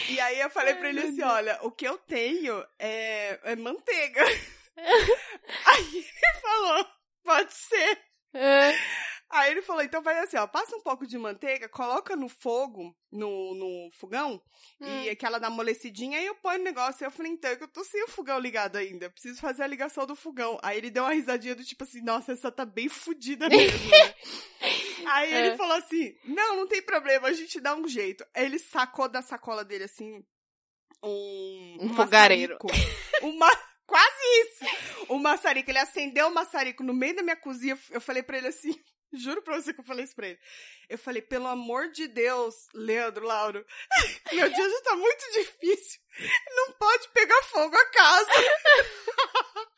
E 0.09 0.19
aí 0.19 0.39
eu 0.39 0.49
falei 0.49 0.75
pra 0.75 0.89
ele 0.89 1.01
assim, 1.01 1.23
olha, 1.23 1.59
o 1.61 1.71
que 1.71 1.87
eu 1.87 1.97
tenho 1.97 2.65
é, 2.79 3.39
é 3.43 3.55
manteiga. 3.55 4.23
aí 4.77 5.95
ele 5.95 6.41
falou, 6.41 6.87
pode 7.23 7.53
ser. 7.53 7.99
É. 8.33 8.71
Aí 9.32 9.52
ele 9.52 9.62
falou, 9.62 9.82
então 9.82 10.02
vai 10.02 10.20
assim, 10.20 10.36
ó, 10.36 10.46
passa 10.46 10.76
um 10.76 10.82
pouco 10.82 11.08
de 11.08 11.17
manteiga, 11.17 11.70
coloca 11.70 12.17
no 12.17 12.28
fogo, 12.28 12.94
no, 13.10 13.56
no 13.56 13.89
fogão, 13.94 14.41
hum. 14.80 15.04
e 15.04 15.10
aquela 15.10 15.39
dá 15.39 15.48
amolecidinha, 15.48 16.20
aí 16.20 16.26
eu 16.26 16.36
ponho 16.36 16.60
o 16.60 16.63
negócio. 16.63 17.04
E 17.04 17.08
eu 17.08 17.12
falei, 17.12 17.32
então, 17.32 17.50
é 17.50 17.58
eu 17.60 17.67
tô 17.70 17.82
sem 17.86 18.04
o 18.04 18.10
fogão 18.10 18.38
ligado 18.38 18.76
ainda, 18.76 19.06
eu 19.06 19.12
preciso 19.12 19.39
fazer 19.39 19.63
a 19.63 19.67
ligação 19.67 20.06
do 20.06 20.15
fogão. 20.17 20.60
Aí 20.62 20.78
ele 20.78 20.91
deu 20.91 21.04
uma 21.04 21.13
risadinha 21.13 21.56
do 21.56 21.63
tipo 21.63 21.86
assim, 21.86 22.02
nossa, 22.02 22.34
essa 22.34 22.52
tá 22.52 22.65
bem 22.65 22.89
fodida 22.89 23.48
mesmo, 23.48 23.89
né? 23.89 24.15
Aí 25.08 25.34
é. 25.34 25.48
ele 25.48 25.58
falou 25.58 25.78
assim, 25.78 26.13
não, 26.26 26.58
não 26.58 26.67
tem 26.67 26.82
problema, 26.82 27.30
a 27.30 27.34
gente 27.34 27.60
dá 27.62 27.74
um 27.74 27.88
jeito. 27.88 28.26
Aí 28.36 28.46
ele 28.46 28.60
sacou 28.60 29.08
da 29.08 29.22
sacola 29.22 29.63
dele, 29.63 29.86
assim, 29.86 30.22
um... 31.02 31.78
Um 31.80 31.96
fogareiro. 31.96 32.58
Uma... 33.22 33.50
Quase 33.88 34.41
isso! 34.41 35.06
O 35.10 35.20
maçarico, 35.20 35.70
ele 35.70 35.80
acendeu 35.80 36.28
o 36.28 36.34
maçarico 36.34 36.82
no 36.82 36.94
meio 36.94 37.13
da 37.13 37.24
minha 37.24 37.36
cozinha, 37.36 37.78
eu 37.89 38.00
falei 38.00 38.24
pra 38.24 38.38
ele 38.38 38.48
assim, 38.48 38.74
Juro 39.13 39.41
pra 39.41 39.60
você 39.60 39.74
que 39.74 39.82
eu 39.82 39.86
falei 39.86 40.06
isso 40.06 40.15
pra 40.15 40.28
ele. 40.28 40.39
Eu 40.89 40.97
falei, 40.97 41.21
pelo 41.21 41.47
amor 41.47 41.89
de 41.89 42.08
Deus, 42.08 42.67
Leandro, 42.74 43.26
Lauro, 43.26 43.65
meu 44.32 44.50
dia 44.50 44.69
já 44.69 44.82
tá 44.82 44.95
muito 44.95 45.32
difícil. 45.34 46.00
Não 46.56 46.74
pode 46.74 47.10
pegar 47.10 47.43
fogo 47.43 47.76
a 47.76 47.86
casa. 47.88 48.32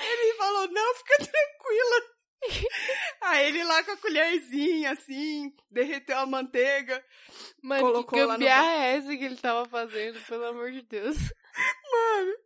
ele 0.00 0.34
falou, 0.34 0.68
não, 0.68 0.94
fica 0.94 1.16
tranquila. 1.16 2.16
Aí 3.22 3.48
ele 3.48 3.64
lá 3.64 3.82
com 3.82 3.92
a 3.92 3.96
colherzinha, 3.96 4.92
assim, 4.92 5.54
derreteu 5.70 6.18
a 6.18 6.26
manteiga. 6.26 7.04
Mano, 7.62 7.82
colocou 7.82 8.18
que 8.18 8.26
gambiarra 8.26 8.62
no... 8.62 8.82
é 8.82 8.96
essa 8.96 9.16
que 9.16 9.24
ele 9.24 9.36
tava 9.36 9.68
fazendo, 9.68 10.20
pelo 10.26 10.44
amor 10.44 10.70
de 10.70 10.82
Deus? 10.82 11.16
Mano, 11.90 12.36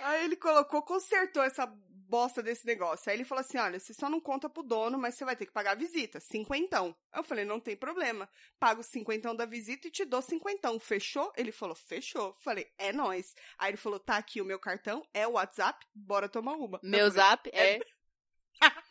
aí 0.00 0.24
ele 0.24 0.36
colocou, 0.36 0.82
consertou 0.82 1.42
essa 1.42 1.66
bosta 2.08 2.42
desse 2.42 2.66
negócio. 2.66 3.10
Aí 3.10 3.16
ele 3.16 3.24
falou 3.24 3.40
assim: 3.40 3.58
olha, 3.58 3.78
você 3.78 3.92
só 3.92 4.08
não 4.08 4.20
conta 4.20 4.48
pro 4.48 4.62
dono, 4.62 4.98
mas 4.98 5.14
você 5.14 5.24
vai 5.24 5.36
ter 5.36 5.46
que 5.46 5.52
pagar 5.52 5.72
a 5.72 5.76
visita. 5.76 6.18
Cinquentão. 6.18 6.96
Eu 7.14 7.22
falei, 7.22 7.44
não 7.44 7.60
tem 7.60 7.76
problema. 7.76 8.28
Pago 8.58 8.82
cinquentão 8.82 9.36
da 9.36 9.44
visita 9.44 9.88
e 9.88 9.90
te 9.90 10.04
dou 10.04 10.22
cinquentão. 10.22 10.78
Fechou? 10.78 11.32
Ele 11.36 11.52
falou, 11.52 11.74
fechou. 11.74 12.34
Falei, 12.40 12.70
é 12.78 12.92
nós. 12.92 13.34
Aí 13.58 13.70
ele 13.70 13.76
falou, 13.76 14.00
tá 14.00 14.16
aqui 14.16 14.40
o 14.40 14.44
meu 14.44 14.58
cartão, 14.58 15.06
é 15.12 15.26
o 15.26 15.32
WhatsApp, 15.32 15.86
bora 15.94 16.28
tomar 16.28 16.54
uma. 16.54 16.80
Meu 16.82 17.10
zap 17.10 17.48
é. 17.52 17.78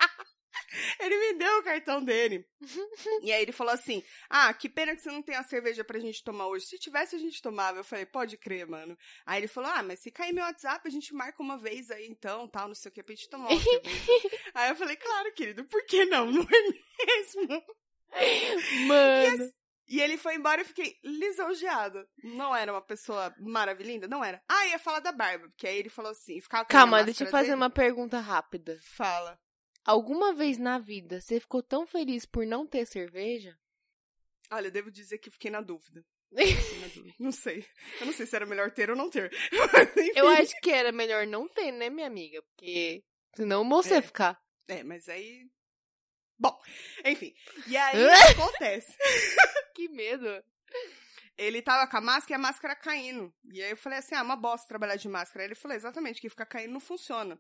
Ele 1.00 1.18
me 1.18 1.40
deu 1.40 1.60
o 1.60 1.64
cartão 1.64 2.04
dele. 2.04 2.46
e 3.24 3.32
aí 3.32 3.42
ele 3.42 3.52
falou 3.52 3.74
assim: 3.74 4.04
Ah, 4.30 4.54
que 4.54 4.68
pena 4.68 4.96
que 4.96 5.02
você 5.02 5.12
não 5.12 5.22
tem 5.22 5.36
a 5.36 5.44
cerveja 5.44 5.84
pra 5.84 6.00
gente 6.00 6.24
tomar 6.24 6.48
hoje. 6.48 6.66
Se 6.66 6.78
tivesse, 6.78 7.16
a 7.16 7.20
gente 7.20 7.42
tomava. 7.42 7.80
Eu 7.80 7.84
falei, 7.84 8.06
pode 8.06 8.38
crer, 8.38 8.68
mano. 8.68 8.98
Aí 9.26 9.40
ele 9.40 9.48
falou: 9.48 9.70
Ah, 9.70 9.84
mas 9.84 10.00
se 10.00 10.12
cair 10.12 10.34
meu 10.34 10.44
WhatsApp, 10.44 10.88
a 10.88 10.92
gente 10.92 11.14
marca 11.14 11.42
uma 11.42 11.58
vez 11.58 11.90
aí 11.92 12.08
então, 12.08 12.48
tal, 12.48 12.68
não 12.68 12.76
sei 12.76 12.90
o 12.90 12.94
que, 12.94 13.04
pra 13.04 13.16
gente 13.16 13.30
tomar 13.30 13.50
uma 13.50 13.60
cerveja. 13.62 14.30
aí 14.54 14.70
eu 14.70 14.76
falei, 14.76 14.96
claro, 14.96 15.34
querido, 15.34 15.66
por 15.66 15.86
que 15.86 16.06
não? 16.06 16.32
Não 16.32 16.42
é 16.44 17.06
mesmo? 17.06 17.64
Mano. 18.88 19.52
E 19.90 20.02
ele 20.02 20.18
foi 20.18 20.36
embora 20.36 20.60
e 20.60 20.64
eu 20.64 20.66
fiquei 20.66 20.98
lisonjeada. 21.02 22.06
Não 22.22 22.54
era 22.54 22.74
uma 22.74 22.82
pessoa 22.82 23.34
maravilhosa? 23.40 24.08
Não 24.08 24.24
era. 24.24 24.42
Ah, 24.48 24.68
ia 24.68 24.80
falar 24.80 25.00
da 25.00 25.14
barba, 25.14 25.48
porque 25.48 25.66
aí 25.66 25.78
ele 25.78 25.90
falou 25.90 26.12
assim, 26.12 26.42
ficava 26.42 26.66
Calma, 26.66 27.04
deixa 27.04 27.24
eu 27.24 27.30
fazer 27.30 27.50
dele. 27.50 27.56
uma 27.56 27.70
pergunta 27.70 28.20
rápida. 28.20 28.78
Fala. 28.84 29.40
Alguma 29.88 30.34
vez 30.34 30.58
na 30.58 30.78
vida 30.78 31.22
você 31.22 31.40
ficou 31.40 31.64
tão 31.64 31.88
feliz 31.88 32.26
por 32.26 32.46
não 32.46 32.68
ter 32.68 32.86
cerveja? 32.86 33.58
Olha, 34.52 34.68
eu 34.68 34.72
devo 34.72 34.92
dizer 34.92 35.18
que 35.18 35.32
fiquei 35.32 35.50
na 35.50 35.62
dúvida. 35.62 36.06
não 37.18 37.32
sei. 37.32 37.66
Eu 38.02 38.08
não 38.08 38.12
sei 38.12 38.26
se 38.26 38.36
era 38.36 38.46
melhor 38.46 38.70
ter 38.70 38.90
ou 38.90 38.98
não 38.98 39.10
ter. 39.10 39.32
eu 40.14 40.28
acho 40.28 40.54
que 40.62 40.70
era 40.72 40.92
melhor 40.92 41.26
não 41.26 41.48
ter, 41.48 41.72
né, 41.72 41.90
minha 41.90 42.06
amiga? 42.06 42.42
Porque 42.44 43.02
senão 43.34 43.68
você 43.68 43.96
é. 43.96 44.02
ficar. 44.02 44.38
É, 44.68 44.84
mas 44.84 45.08
aí. 45.08 45.50
Bom, 46.38 46.60
enfim. 47.06 47.34
E 47.68 47.78
aí 47.80 48.04
acontece. 48.32 48.94
que 49.74 49.88
medo. 49.88 50.44
Ele 51.38 51.62
tava 51.62 51.90
com 51.90 51.98
a 51.98 52.02
máscara 52.02 52.34
e 52.34 52.36
a 52.36 52.40
máscara 52.40 52.76
caindo. 52.76 53.34
E 53.52 53.62
aí 53.62 53.70
eu 53.70 53.78
falei 53.78 54.00
assim: 54.00 54.16
ah, 54.16 54.24
uma 54.24 54.36
bosta 54.36 54.68
trabalhar 54.68 54.96
de 54.96 55.08
máscara. 55.08 55.44
Aí 55.44 55.48
ele 55.48 55.56
falou: 55.56 55.76
exatamente, 55.76 56.20
que 56.20 56.30
ficar 56.30 56.46
caindo 56.46 56.74
não 56.74 56.80
funciona. 56.80 57.40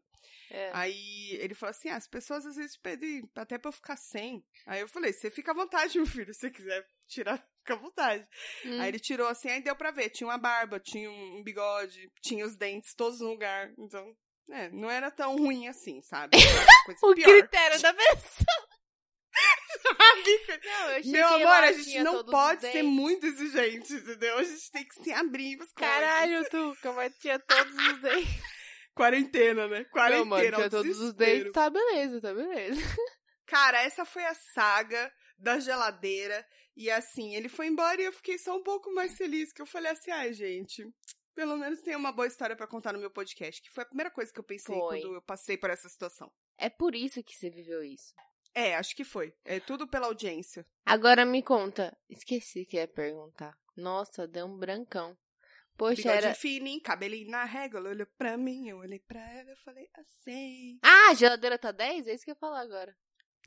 É. 0.52 0.72
Aí 0.74 1.38
ele 1.40 1.56
falou 1.56 1.72
assim: 1.72 1.90
ah, 1.90 1.96
as 1.96 2.08
pessoas 2.08 2.46
às 2.46 2.56
vezes 2.56 2.78
pedem 2.78 3.30
até 3.36 3.58
pra 3.58 3.70
eu 3.70 3.74
ficar 3.74 3.98
sem. 3.98 4.46
Aí 4.66 4.82
eu 4.82 4.88
falei: 4.88 5.12
você 5.14 5.32
fica 5.32 5.52
à 5.52 5.56
vontade, 5.56 5.98
meu 5.98 6.08
filho, 6.08 6.34
se 6.34 6.42
você 6.42 6.52
quiser 6.52 6.86
tirar 7.08 7.44
Fica 7.68 7.74
à 7.74 7.78
vontade. 7.78 8.28
Hum. 8.66 8.80
Aí 8.80 8.88
ele 8.88 9.00
tirou 9.00 9.28
assim, 9.28 9.50
aí 9.50 9.62
deu 9.62 9.76
pra 9.76 9.92
ver. 9.92 10.10
Tinha 10.10 10.28
uma 10.28 10.38
barba, 10.38 10.80
tinha 10.80 11.12
um 11.12 11.44
bigode, 11.44 12.10
tinha 12.22 12.46
os 12.46 12.56
dentes 12.56 12.94
todos 12.94 13.20
no 13.20 13.28
lugar. 13.28 13.74
Então, 13.78 14.16
é, 14.50 14.70
não 14.70 14.90
era 14.90 15.12
tão 15.12 15.36
ruim 15.36 15.68
assim, 15.68 16.02
sabe? 16.02 16.38
O 17.04 17.14
pior. 17.14 17.26
critério 17.26 17.82
da 17.82 17.94
pessoa. 17.94 18.68
Não, 20.64 20.92
eu 20.92 21.06
Meu 21.06 21.28
amor, 21.28 21.64
a 21.64 21.72
gente 21.72 22.04
não 22.04 22.26
pode 22.26 22.62
ser 22.62 22.84
muito 22.84 23.26
exigente, 23.26 23.94
entendeu? 23.94 24.38
A 24.38 24.44
gente 24.44 24.72
tem 24.72 24.86
que 24.86 25.04
se 25.04 25.12
abrir 25.14 25.58
pras 25.58 25.72
coisas. 25.72 25.94
Caralho, 25.96 26.50
Tuca, 26.50 26.92
mas 26.94 27.18
tinha 27.18 27.40
todos 27.40 27.74
os 27.74 28.02
dentes. 28.02 28.58
Quarentena, 28.94 29.68
né? 29.68 29.84
Quarentena, 29.86 30.20
Não, 30.20 30.26
mano, 30.26 30.44
é 30.44 30.52
tinha 30.52 30.70
todos 30.70 31.00
os 31.00 31.14
dentes, 31.14 31.52
tá 31.52 31.70
beleza, 31.70 32.20
tá 32.20 32.34
beleza. 32.34 32.82
Cara, 33.46 33.82
essa 33.84 34.04
foi 34.04 34.26
a 34.26 34.34
saga 34.34 35.12
da 35.38 35.60
geladeira. 35.60 36.46
E 36.76 36.92
assim, 36.92 37.36
ele 37.36 37.50
foi 37.50 37.68
embora 37.68 38.02
e 38.02 38.06
eu 38.06 38.14
fiquei 38.14 38.38
só 38.38 38.56
um 38.56 38.64
pouco 38.64 38.94
mais 38.94 39.16
feliz. 39.16 39.54
Que 39.54 39.62
eu 39.62 39.66
falei 39.66 39.92
assim, 39.92 40.12
ai, 40.12 40.34
gente, 40.34 40.84
pelo 41.34 41.58
menos 41.58 41.82
tem 41.82 41.96
uma 41.96 42.12
boa 42.12 42.28
história 42.28 42.56
pra 42.56 42.68
contar 42.68 42.94
no 42.94 43.00
meu 43.00 43.12
podcast. 43.12 43.62
Que 43.62 43.72
foi 43.72 43.84
a 43.84 43.88
primeira 43.88 44.12
coisa 44.12 44.32
que 44.32 44.40
eu 44.40 44.44
pensei 44.44 44.76
Foi. 44.76 45.02
quando 45.02 45.16
eu 45.16 45.22
passei 45.22 45.58
por 45.58 45.70
essa 45.70 45.88
situação. 45.88 46.32
É 46.58 46.70
por 46.70 46.94
isso 46.94 47.24
que 47.24 47.36
você 47.36 47.50
viveu 47.50 47.84
isso. 47.84 48.14
É, 48.54 48.76
acho 48.76 48.96
que 48.96 49.04
foi. 49.04 49.34
É 49.46 49.60
tudo 49.60 49.88
pela 49.88 50.08
audiência. 50.08 50.66
Agora 50.86 51.26
me 51.26 51.44
conta, 51.44 51.96
esqueci 52.10 52.66
que 52.66 52.78
ia 52.78 52.88
perguntar. 52.88 53.58
Nossa, 53.76 54.28
deu 54.28 54.46
um 54.46 54.58
brancão. 54.58 55.16
Poxa, 55.78 55.96
Bigode 55.96 56.26
era... 56.26 56.34
fininho, 56.34 56.82
cabelinho 56.82 57.30
na 57.30 57.44
régua. 57.44 57.80
Ela 57.80 57.90
olhou 57.90 58.08
pra 58.18 58.36
mim, 58.36 58.68
eu 58.68 58.80
olhei 58.80 59.00
pra 59.00 59.22
ela 59.32 59.52
e 59.52 59.56
falei 59.58 59.88
assim. 59.94 60.80
Ah, 60.82 61.12
a 61.12 61.14
geladeira 61.14 61.58
tá 61.60 61.72
10? 61.72 62.08
É 62.08 62.14
isso 62.14 62.26
que 62.26 62.32
eu 62.32 62.34
ia 62.34 62.40
falar 62.40 62.62
agora. 62.62 62.98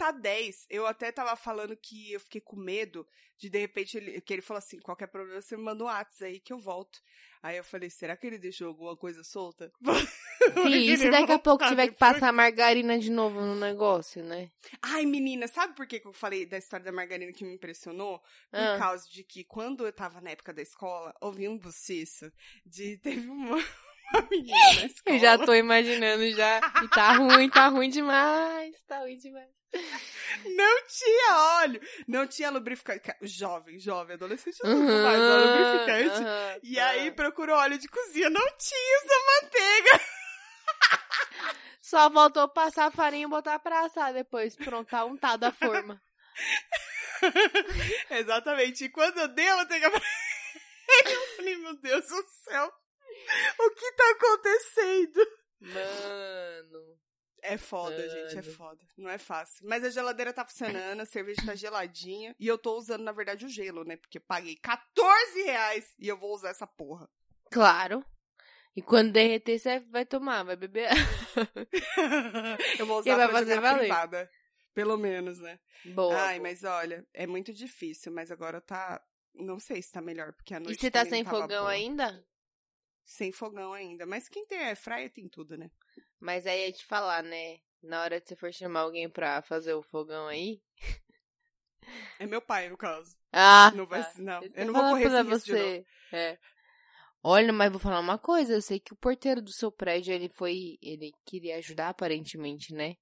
Tá 0.00 0.12
10. 0.12 0.66
Eu 0.70 0.86
até 0.86 1.12
tava 1.12 1.36
falando 1.36 1.76
que 1.76 2.10
eu 2.10 2.18
fiquei 2.20 2.40
com 2.40 2.56
medo 2.56 3.06
de, 3.36 3.50
de 3.50 3.58
repente, 3.58 3.98
ele, 3.98 4.18
que 4.22 4.32
ele 4.32 4.40
falou 4.40 4.56
assim: 4.56 4.78
qualquer 4.80 5.08
problema 5.08 5.42
você 5.42 5.58
me 5.58 5.62
manda 5.62 5.84
um 5.84 5.88
WhatsApp 5.88 6.24
aí 6.24 6.40
que 6.40 6.54
eu 6.54 6.58
volto. 6.58 6.98
Aí 7.42 7.58
eu 7.58 7.64
falei: 7.64 7.90
será 7.90 8.16
que 8.16 8.26
ele 8.26 8.38
deixou 8.38 8.68
alguma 8.68 8.96
coisa 8.96 9.22
solta? 9.22 9.70
E 10.66 10.96
se 10.96 11.10
daqui 11.10 11.32
a 11.32 11.38
pouco 11.38 11.68
tiver 11.68 11.88
que 11.88 11.96
passar 11.96 12.32
margarina 12.32 12.98
de 12.98 13.10
novo 13.10 13.42
no 13.42 13.54
negócio, 13.54 14.24
né? 14.24 14.50
Ai, 14.80 15.04
menina, 15.04 15.46
sabe 15.46 15.74
por 15.76 15.86
que 15.86 16.00
que 16.00 16.08
eu 16.08 16.14
falei 16.14 16.46
da 16.46 16.56
história 16.56 16.82
da 16.82 16.90
margarina 16.90 17.30
que 17.30 17.44
me 17.44 17.52
impressionou? 17.52 18.18
Por 18.50 18.58
Ah. 18.58 18.78
causa 18.78 19.06
de 19.10 19.22
que 19.22 19.44
quando 19.44 19.84
eu 19.84 19.92
tava 19.92 20.18
na 20.22 20.30
época 20.30 20.54
da 20.54 20.62
escola, 20.62 21.14
ouvi 21.20 21.46
um 21.46 21.58
buciço 21.58 22.32
de. 22.64 22.96
Teve 23.04 23.28
uma, 23.28 23.56
uma 23.56 24.28
menina 24.30 24.56
na 24.76 24.86
escola. 24.86 25.04
Eu 25.14 25.18
já 25.18 25.36
tô 25.36 25.52
imaginando 25.52 26.30
já. 26.30 26.58
E 26.82 26.88
tá 26.88 27.12
ruim, 27.12 27.50
tá 27.50 27.68
ruim 27.68 27.90
demais. 27.90 28.74
Tá 28.88 29.00
ruim 29.00 29.18
demais. 29.18 29.59
Não 30.56 30.86
tinha 30.86 31.36
óleo, 31.60 31.80
não 32.08 32.26
tinha 32.26 32.50
lubrificante. 32.50 33.00
Ca- 33.00 33.16
Jovem, 33.22 33.78
jovem, 33.78 34.14
adolescente 34.14 34.58
não 34.64 34.70
Uhum, 34.72 34.80
uhum, 34.96 35.02
mais 35.02 35.28
óleo 35.28 35.46
lubrificante. 35.46 36.22
aham, 36.22 36.58
E 36.62 36.74
tá. 36.76 36.86
aí 36.88 37.10
procurou 37.12 37.56
óleo 37.56 37.78
de 37.78 37.88
cozinha, 37.88 38.28
não 38.30 38.46
tinha 38.56 38.96
essa 38.96 39.14
manteiga. 39.42 39.90
Só 41.82 42.10
faltou 42.10 42.48
passar 42.48 42.86
a 42.86 42.90
farinha 42.90 43.24
e 43.24 43.28
botar 43.30 43.58
pra 43.58 43.84
assar 43.84 44.12
depois. 44.12 44.54
Pronto, 44.56 44.88
tá 44.88 45.04
untada 45.04 45.48
a 45.48 45.52
forma. 45.52 46.00
Exatamente. 48.10 48.84
E 48.84 48.88
quando 48.88 49.18
eu 49.18 49.28
dei 49.28 49.48
a 49.48 49.56
manteiga 49.56 49.90
pra 49.90 50.00
ele, 50.00 51.12
eu 51.14 51.36
falei, 51.36 51.56
meu 51.56 51.76
Deus 51.80 52.06
do 52.06 52.24
céu, 52.44 52.72
o 53.58 53.70
que 53.70 53.92
tá 53.92 54.10
acontecendo? 54.10 55.26
Mano. 55.60 56.98
É 57.42 57.56
foda, 57.56 58.08
gente, 58.08 58.38
é 58.38 58.42
foda. 58.42 58.80
Não 58.96 59.08
é 59.10 59.18
fácil. 59.18 59.66
Mas 59.68 59.82
a 59.84 59.90
geladeira 59.90 60.32
tá 60.32 60.44
funcionando, 60.44 61.00
a 61.00 61.06
cerveja 61.06 61.42
tá 61.44 61.54
geladinha. 61.54 62.34
E 62.38 62.46
eu 62.46 62.58
tô 62.58 62.76
usando, 62.76 63.02
na 63.02 63.12
verdade, 63.12 63.44
o 63.46 63.48
gelo, 63.48 63.84
né? 63.84 63.96
Porque 63.96 64.18
eu 64.18 64.22
paguei 64.22 64.56
14 64.56 65.42
reais 65.42 65.94
e 65.98 66.06
eu 66.08 66.16
vou 66.16 66.34
usar 66.34 66.50
essa 66.50 66.66
porra. 66.66 67.08
Claro. 67.50 68.04
E 68.76 68.80
quando 68.82 69.12
derreter, 69.12 69.58
você 69.58 69.80
vai 69.80 70.06
tomar, 70.06 70.42
vai 70.44 70.54
beber. 70.56 70.88
eu 72.78 72.86
vou 72.86 72.98
E 72.98 73.00
usar 73.00 73.16
vai 73.16 73.28
pra 73.28 73.38
fazer 73.38 73.60
valer. 73.60 73.78
privada. 73.80 74.30
Pelo 74.72 74.96
menos, 74.96 75.38
né? 75.40 75.58
Boa. 75.86 76.16
Ai, 76.16 76.38
boa. 76.38 76.48
mas 76.48 76.62
olha, 76.64 77.06
é 77.12 77.26
muito 77.26 77.52
difícil, 77.52 78.12
mas 78.12 78.30
agora 78.30 78.60
tá. 78.60 79.02
Não 79.34 79.58
sei 79.58 79.80
se 79.82 79.90
tá 79.92 80.00
melhor, 80.00 80.32
porque 80.32 80.54
a 80.54 80.58
E 80.58 80.60
noite. 80.60 80.80
você 80.80 80.90
tá 80.90 81.04
sem 81.04 81.24
fogão 81.24 81.62
boa. 81.62 81.70
ainda? 81.70 82.24
Sem 83.04 83.32
fogão 83.32 83.72
ainda. 83.72 84.06
Mas 84.06 84.28
quem 84.28 84.46
tem 84.46 84.58
airfryer 84.58 85.10
tem 85.10 85.28
tudo, 85.28 85.56
né? 85.56 85.70
Mas 86.20 86.46
aí 86.46 86.66
ia 86.66 86.72
te 86.72 86.84
falar, 86.84 87.22
né? 87.22 87.58
Na 87.82 88.02
hora 88.02 88.20
que 88.20 88.28
você 88.28 88.36
for 88.36 88.52
chamar 88.52 88.80
alguém 88.80 89.08
pra 89.08 89.40
fazer 89.42 89.72
o 89.74 89.82
fogão 89.82 90.26
aí. 90.26 90.60
É 92.18 92.26
meu 92.26 92.42
pai, 92.42 92.68
no 92.68 92.76
caso. 92.76 93.16
Ah! 93.32 93.72
Não 93.74 93.86
vai. 93.86 94.02
tá. 94.02 94.12
Não, 94.18 94.42
Isso 94.42 94.52
que 94.52 94.60
eu 94.60 94.66
não 94.66 94.74
vou 94.74 94.82
correr 94.82 95.08
pra 95.08 95.22
você. 95.22 95.86
É. 96.12 96.38
Olha, 97.22 97.52
mas 97.52 97.70
vou 97.70 97.80
falar 97.80 98.00
uma 98.00 98.18
coisa, 98.18 98.54
eu 98.54 98.62
sei 98.62 98.78
que 98.80 98.92
o 98.92 98.96
porteiro 98.96 99.42
do 99.42 99.52
seu 99.52 99.70
prédio, 99.70 100.12
ele 100.12 100.28
foi, 100.28 100.78
ele 100.80 101.12
queria 101.24 101.56
ajudar 101.56 101.88
aparentemente, 101.88 102.72
né? 102.72 102.96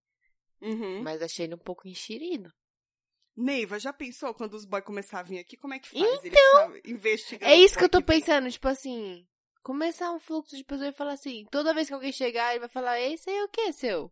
Uhum. 0.60 1.02
Mas 1.02 1.22
achei 1.22 1.46
ele 1.46 1.54
um 1.54 1.58
pouco 1.58 1.86
enxerido. 1.86 2.52
Neiva, 3.36 3.78
já 3.78 3.92
pensou 3.92 4.34
quando 4.34 4.54
os 4.54 4.64
boys 4.64 4.84
começarem 4.84 5.20
a 5.24 5.28
vir 5.28 5.38
aqui? 5.38 5.56
Como 5.56 5.72
é 5.74 5.78
que 5.78 5.88
faz? 5.88 6.24
Então, 6.24 6.74
Eles 6.74 6.82
investigando. 6.84 7.52
É 7.52 7.56
isso 7.56 7.78
que 7.78 7.84
eu 7.84 7.88
tô 7.88 8.02
pensando, 8.02 8.50
tipo 8.50 8.66
assim, 8.66 9.24
começar 9.68 10.10
um 10.12 10.18
fluxo 10.18 10.56
de 10.56 10.64
pessoas 10.64 10.88
e 10.88 10.96
falar 10.96 11.12
assim, 11.12 11.46
toda 11.50 11.74
vez 11.74 11.88
que 11.88 11.92
alguém 11.92 12.10
chegar, 12.10 12.52
ele 12.52 12.60
vai 12.60 12.70
falar, 12.70 12.98
esse 12.98 13.28
aí 13.28 13.36
é 13.36 13.44
o 13.44 13.48
que, 13.50 13.70
seu? 13.74 14.10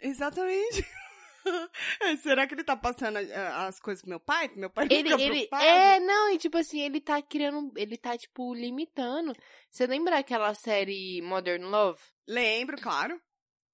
Exatamente. 0.00 0.86
É, 2.00 2.16
Será 2.16 2.44
que 2.44 2.54
ele 2.54 2.64
tá 2.64 2.76
passando 2.76 3.18
ah, 3.18 3.66
as 3.68 3.78
coisas 3.78 4.02
pro 4.02 4.10
meu 4.10 4.18
pai? 4.18 4.50
Meu 4.56 4.68
pai 4.68 4.88
Ele, 4.90 5.10
fica 5.10 5.22
ele, 5.22 5.46
preocupado? 5.46 5.64
é, 5.64 6.00
não, 6.00 6.32
e 6.32 6.38
tipo 6.38 6.58
assim, 6.58 6.80
ele 6.80 7.00
tá 7.00 7.22
criando, 7.22 7.72
ele 7.76 7.96
tá, 7.96 8.18
tipo, 8.18 8.52
limitando. 8.52 9.32
Você 9.70 9.86
lembra 9.86 10.18
aquela 10.18 10.52
série 10.54 11.22
Modern 11.22 11.62
Love? 11.66 12.00
Lembro, 12.26 12.76
claro. 12.80 13.22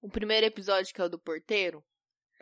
O 0.03 0.07
primeiro 0.07 0.45
episódio 0.45 0.93
que 0.93 1.01
é 1.01 1.05
o 1.05 1.09
do 1.09 1.17
porteiro? 1.17 1.83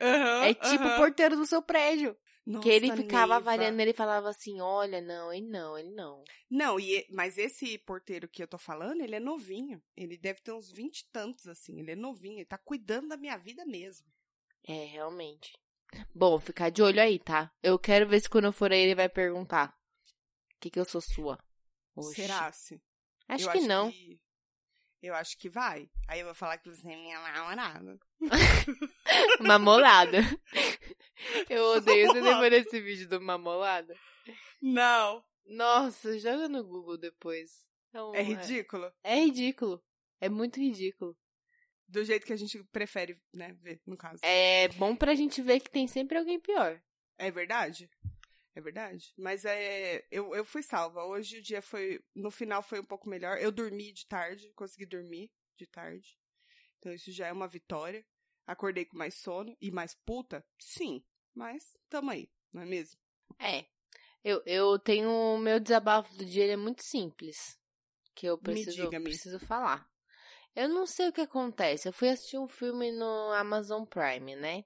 Aham, 0.02 0.44
é 0.44 0.54
tipo 0.54 0.84
o 0.84 0.88
aham. 0.88 0.98
porteiro 0.98 1.38
do 1.38 1.46
seu 1.46 1.62
prédio. 1.62 2.14
Nossa, 2.46 2.64
que 2.64 2.70
ele 2.70 2.92
ficava 2.96 3.34
Neiva. 3.34 3.36
avaliando, 3.36 3.82
ele 3.82 3.94
falava 3.94 4.30
assim, 4.30 4.60
olha, 4.60 5.00
não, 5.00 5.32
ele 5.32 5.48
não, 5.48 5.78
ele 5.78 5.92
não. 5.92 6.24
Não, 6.50 6.80
e, 6.80 7.06
mas 7.12 7.38
esse 7.38 7.78
porteiro 7.78 8.28
que 8.28 8.42
eu 8.42 8.48
tô 8.48 8.58
falando, 8.58 9.02
ele 9.02 9.16
é 9.16 9.20
novinho. 9.20 9.82
Ele 9.96 10.18
deve 10.18 10.42
ter 10.42 10.52
uns 10.52 10.72
vinte 10.72 11.02
e 11.02 11.06
tantos, 11.12 11.48
assim. 11.48 11.80
Ele 11.80 11.92
é 11.92 11.96
novinho, 11.96 12.38
ele 12.40 12.46
tá 12.46 12.58
cuidando 12.58 13.10
da 13.10 13.18
minha 13.18 13.38
vida 13.38 13.64
mesmo. 13.66 14.08
É, 14.68 14.86
realmente. 14.86 15.54
Bom, 16.16 16.40
ficar 16.40 16.70
de 16.70 16.82
olho 16.82 17.02
aí, 17.02 17.20
tá? 17.20 17.52
Eu 17.62 17.78
quero 17.78 18.08
ver 18.08 18.22
se 18.22 18.30
quando 18.30 18.46
eu 18.46 18.54
for 18.54 18.72
aí 18.72 18.80
ele 18.80 18.96
vai 18.96 19.10
perguntar. 19.10 19.78
O 20.56 20.60
que 20.60 20.70
que 20.70 20.80
eu 20.80 20.86
sou 20.86 21.02
sua? 21.02 21.38
Oxi. 21.96 22.16
Será 22.16 22.52
se? 22.52 22.82
Acho 23.28 23.50
Eu 23.50 23.52
que 23.52 23.60
não. 23.62 23.92
que- 23.92 24.20
Eu 25.02 25.16
acho 25.16 25.38
que 25.38 25.50
vai. 25.50 25.90
Aí 26.08 26.20
eu 26.20 26.26
vou 26.26 26.36
falar 26.36 26.58
que 26.60 26.70
você 26.70 26.88
é 26.88 26.96
minha 26.96 27.20
namorada. 27.20 28.00
Mamolada. 29.42 30.20
Eu 31.50 31.64
odeio 31.76 32.08
você 32.08 32.22
depois 32.22 32.50
desse 32.50 32.80
vídeo 32.80 33.08
do 33.08 33.22
mamolada. 33.22 33.96
Não. 34.62 35.24
Nossa, 35.46 36.18
joga 36.20 36.48
no 36.48 36.64
Google 36.64 36.98
depois. 36.98 37.66
Não, 37.94 38.14
É 38.16 38.22
ridículo. 38.22 38.92
É 39.04 39.16
ridículo. 39.16 39.84
É 40.20 40.30
muito 40.30 40.60
ridículo. 40.60 41.16
Do 41.88 42.04
jeito 42.04 42.26
que 42.26 42.34
a 42.34 42.38
gente 42.38 42.64
prefere, 42.72 43.20
né, 43.34 43.54
ver, 43.62 43.82
no 43.86 43.98
caso. 43.98 44.20
É 44.24 44.68
bom 44.70 44.96
pra 44.96 45.14
gente 45.14 45.42
ver 45.42 45.60
que 45.60 45.70
tem 45.70 45.88
sempre 45.88 46.18
alguém 46.18 46.40
pior. 46.40 46.82
É 47.18 47.30
verdade? 47.30 47.90
É 48.54 48.62
verdade. 48.62 49.14
Mas 49.18 49.46
é. 49.46 50.06
Eu, 50.12 50.36
eu 50.36 50.44
fui 50.44 50.62
salva. 50.62 51.04
Hoje 51.06 51.40
o 51.40 51.42
dia 51.42 51.62
foi. 51.62 52.04
No 52.14 52.30
final 52.30 52.62
foi 52.62 52.80
um 52.80 52.86
pouco 52.86 53.10
melhor. 53.10 53.38
Eu 53.38 53.52
dormi 53.52 53.92
de 53.94 54.06
tarde, 54.08 54.52
consegui 54.54 54.86
dormir 54.86 55.32
de 55.58 55.66
tarde. 55.68 56.18
Então 56.78 56.92
isso 56.92 57.12
já 57.12 57.28
é 57.28 57.32
uma 57.32 57.48
vitória. 57.48 58.06
Acordei 58.46 58.86
com 58.86 58.98
mais 58.98 59.16
sono 59.22 59.56
e 59.62 59.72
mais 59.72 59.96
puta? 60.06 60.46
Sim. 60.60 61.04
Mas 61.34 61.78
tamo 61.90 62.12
aí, 62.12 62.30
não 62.52 62.64
é 62.64 62.66
mesmo? 62.66 63.00
É. 63.40 63.66
Eu, 64.24 64.42
eu 64.46 64.78
tenho 64.78 65.10
o 65.10 65.38
meu 65.38 65.60
desabafo 65.60 66.14
do 66.16 66.26
dia, 66.26 66.44
ele 66.44 66.54
é 66.54 66.58
muito 66.58 66.84
simples. 66.84 67.58
Que 68.14 68.28
eu 68.28 68.38
preciso, 68.38 68.84
diga, 68.84 69.02
preciso 69.02 69.40
falar. 69.40 69.90
Eu 70.54 70.68
não 70.68 70.86
sei 70.86 71.08
o 71.08 71.14
que 71.14 71.22
acontece. 71.22 71.88
Eu 71.88 71.94
fui 71.94 72.10
assistir 72.10 72.38
um 72.38 72.48
filme 72.48 72.92
no 72.92 73.32
Amazon 73.32 73.86
Prime, 73.86 74.36
né? 74.36 74.66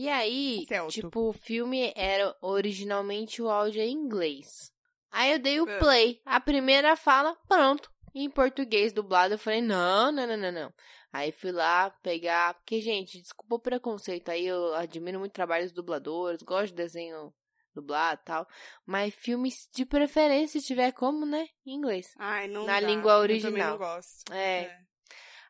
E 0.00 0.08
aí, 0.08 0.64
Certo. 0.68 0.90
tipo, 0.90 1.28
o 1.28 1.32
filme 1.32 1.92
era 1.96 2.32
originalmente 2.40 3.42
o 3.42 3.48
áudio 3.50 3.82
em 3.82 3.90
inglês. 3.92 4.70
Aí 5.10 5.32
eu 5.32 5.38
dei 5.40 5.60
o 5.60 5.68
É. 5.68 5.78
play. 5.80 6.20
A 6.24 6.38
primeira 6.38 6.94
fala, 6.94 7.34
pronto. 7.48 7.90
Em 8.14 8.30
português 8.30 8.92
dublado, 8.92 9.34
eu 9.34 9.38
falei, 9.38 9.60
não, 9.60 10.12
não, 10.12 10.24
não, 10.26 10.36
não, 10.36 10.52
não. 10.52 10.74
Aí 11.12 11.32
fui 11.32 11.50
lá 11.50 11.90
pegar. 12.02 12.54
Porque, 12.54 12.80
gente, 12.80 13.20
desculpa 13.20 13.56
o 13.56 13.60
preconceito 13.60 14.28
aí. 14.28 14.46
Eu 14.46 14.72
admiro 14.74 15.18
muito 15.18 15.32
o 15.32 15.34
trabalho 15.34 15.64
dos 15.64 15.72
dubladores, 15.72 16.42
gosto 16.42 16.68
de 16.68 16.74
desenho 16.74 17.34
dublado 17.74 18.20
e 18.22 18.24
tal. 18.24 18.46
Mas 18.86 19.12
filmes 19.14 19.68
de 19.74 19.84
preferência, 19.84 20.60
se 20.60 20.66
tiver 20.66 20.92
como, 20.92 21.26
né? 21.26 21.48
Em 21.66 21.74
inglês. 21.74 22.14
Ai, 22.18 22.46
não 22.46 22.64
Na 22.66 22.78
dá. 22.80 22.86
língua 22.86 23.12
Eu 23.14 23.20
também 23.22 23.36
original. 23.36 23.70
não 23.72 23.78
gosto. 23.78 24.32
É. 24.32 24.78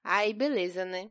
Aí, 0.02 0.32
beleza, 0.32 0.84
né? 0.86 1.10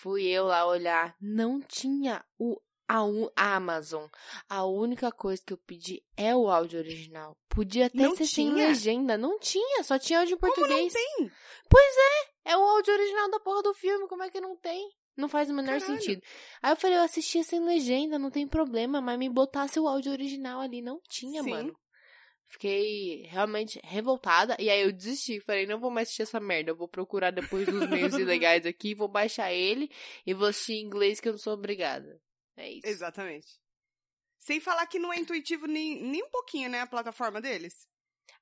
Fui 0.00 0.24
eu 0.26 0.44
lá 0.44 0.66
olhar. 0.66 1.14
Não 1.20 1.60
tinha 1.60 2.24
o 2.38 2.60
a, 2.88 3.02
un... 3.04 3.28
a 3.36 3.56
Amazon, 3.56 4.06
a 4.48 4.64
única 4.64 5.10
coisa 5.12 5.42
que 5.44 5.52
eu 5.52 5.58
pedi 5.58 6.02
é 6.16 6.34
o 6.34 6.48
áudio 6.48 6.78
original. 6.78 7.36
Podia 7.48 7.86
até 7.86 7.98
Não 7.98 8.16
ser 8.16 8.26
sem 8.26 8.48
tinha? 8.50 8.68
legenda. 8.68 9.18
Não 9.18 9.38
tinha, 9.38 9.82
só 9.82 9.98
tinha 9.98 10.20
áudio 10.20 10.36
em 10.36 10.38
Como 10.38 10.52
não 10.52 10.56
português. 10.56 10.92
tem? 10.92 11.30
É 12.44 12.56
o 12.56 12.62
áudio 12.62 12.94
original 12.94 13.30
da 13.30 13.40
porra 13.40 13.62
do 13.62 13.74
filme, 13.74 14.08
como 14.08 14.22
é 14.22 14.30
que 14.30 14.40
não 14.40 14.56
tem? 14.56 14.88
Não 15.16 15.28
faz 15.28 15.50
o 15.50 15.52
menor 15.54 15.80
Caralho. 15.80 16.00
sentido. 16.00 16.22
Aí 16.62 16.72
eu 16.72 16.76
falei, 16.76 16.96
eu 16.96 17.02
assistia 17.02 17.42
sem 17.42 17.60
legenda, 17.62 18.18
não 18.18 18.30
tem 18.30 18.46
problema, 18.46 19.00
mas 19.00 19.18
me 19.18 19.28
botasse 19.28 19.78
o 19.80 19.88
áudio 19.88 20.12
original 20.12 20.60
ali. 20.60 20.80
Não 20.80 21.00
tinha, 21.08 21.42
Sim. 21.42 21.50
mano. 21.50 21.76
Fiquei 22.50 23.24
realmente 23.26 23.78
revoltada. 23.84 24.56
E 24.58 24.70
aí 24.70 24.80
eu 24.80 24.90
desisti. 24.92 25.38
Falei, 25.40 25.66
não 25.66 25.78
vou 25.78 25.90
mais 25.90 26.08
assistir 26.08 26.22
essa 26.22 26.40
merda. 26.40 26.70
Eu 26.70 26.76
vou 26.76 26.88
procurar 26.88 27.30
depois 27.30 27.66
dos 27.66 27.86
meios 27.88 28.14
ilegais 28.18 28.64
aqui, 28.64 28.94
vou 28.94 29.06
baixar 29.08 29.52
ele 29.52 29.90
e 30.26 30.32
vou 30.32 30.48
assistir 30.48 30.74
em 30.74 30.84
inglês 30.84 31.20
que 31.20 31.28
eu 31.28 31.32
não 31.32 31.38
sou 31.38 31.52
obrigada. 31.52 32.20
É 32.56 32.70
isso. 32.70 32.86
Exatamente. 32.86 33.46
Sem 34.38 34.60
falar 34.60 34.86
que 34.86 34.98
não 34.98 35.12
é 35.12 35.18
intuitivo 35.18 35.66
nem, 35.66 36.00
nem 36.02 36.22
um 36.24 36.30
pouquinho, 36.30 36.70
né, 36.70 36.80
a 36.80 36.86
plataforma 36.86 37.40
deles. 37.40 37.86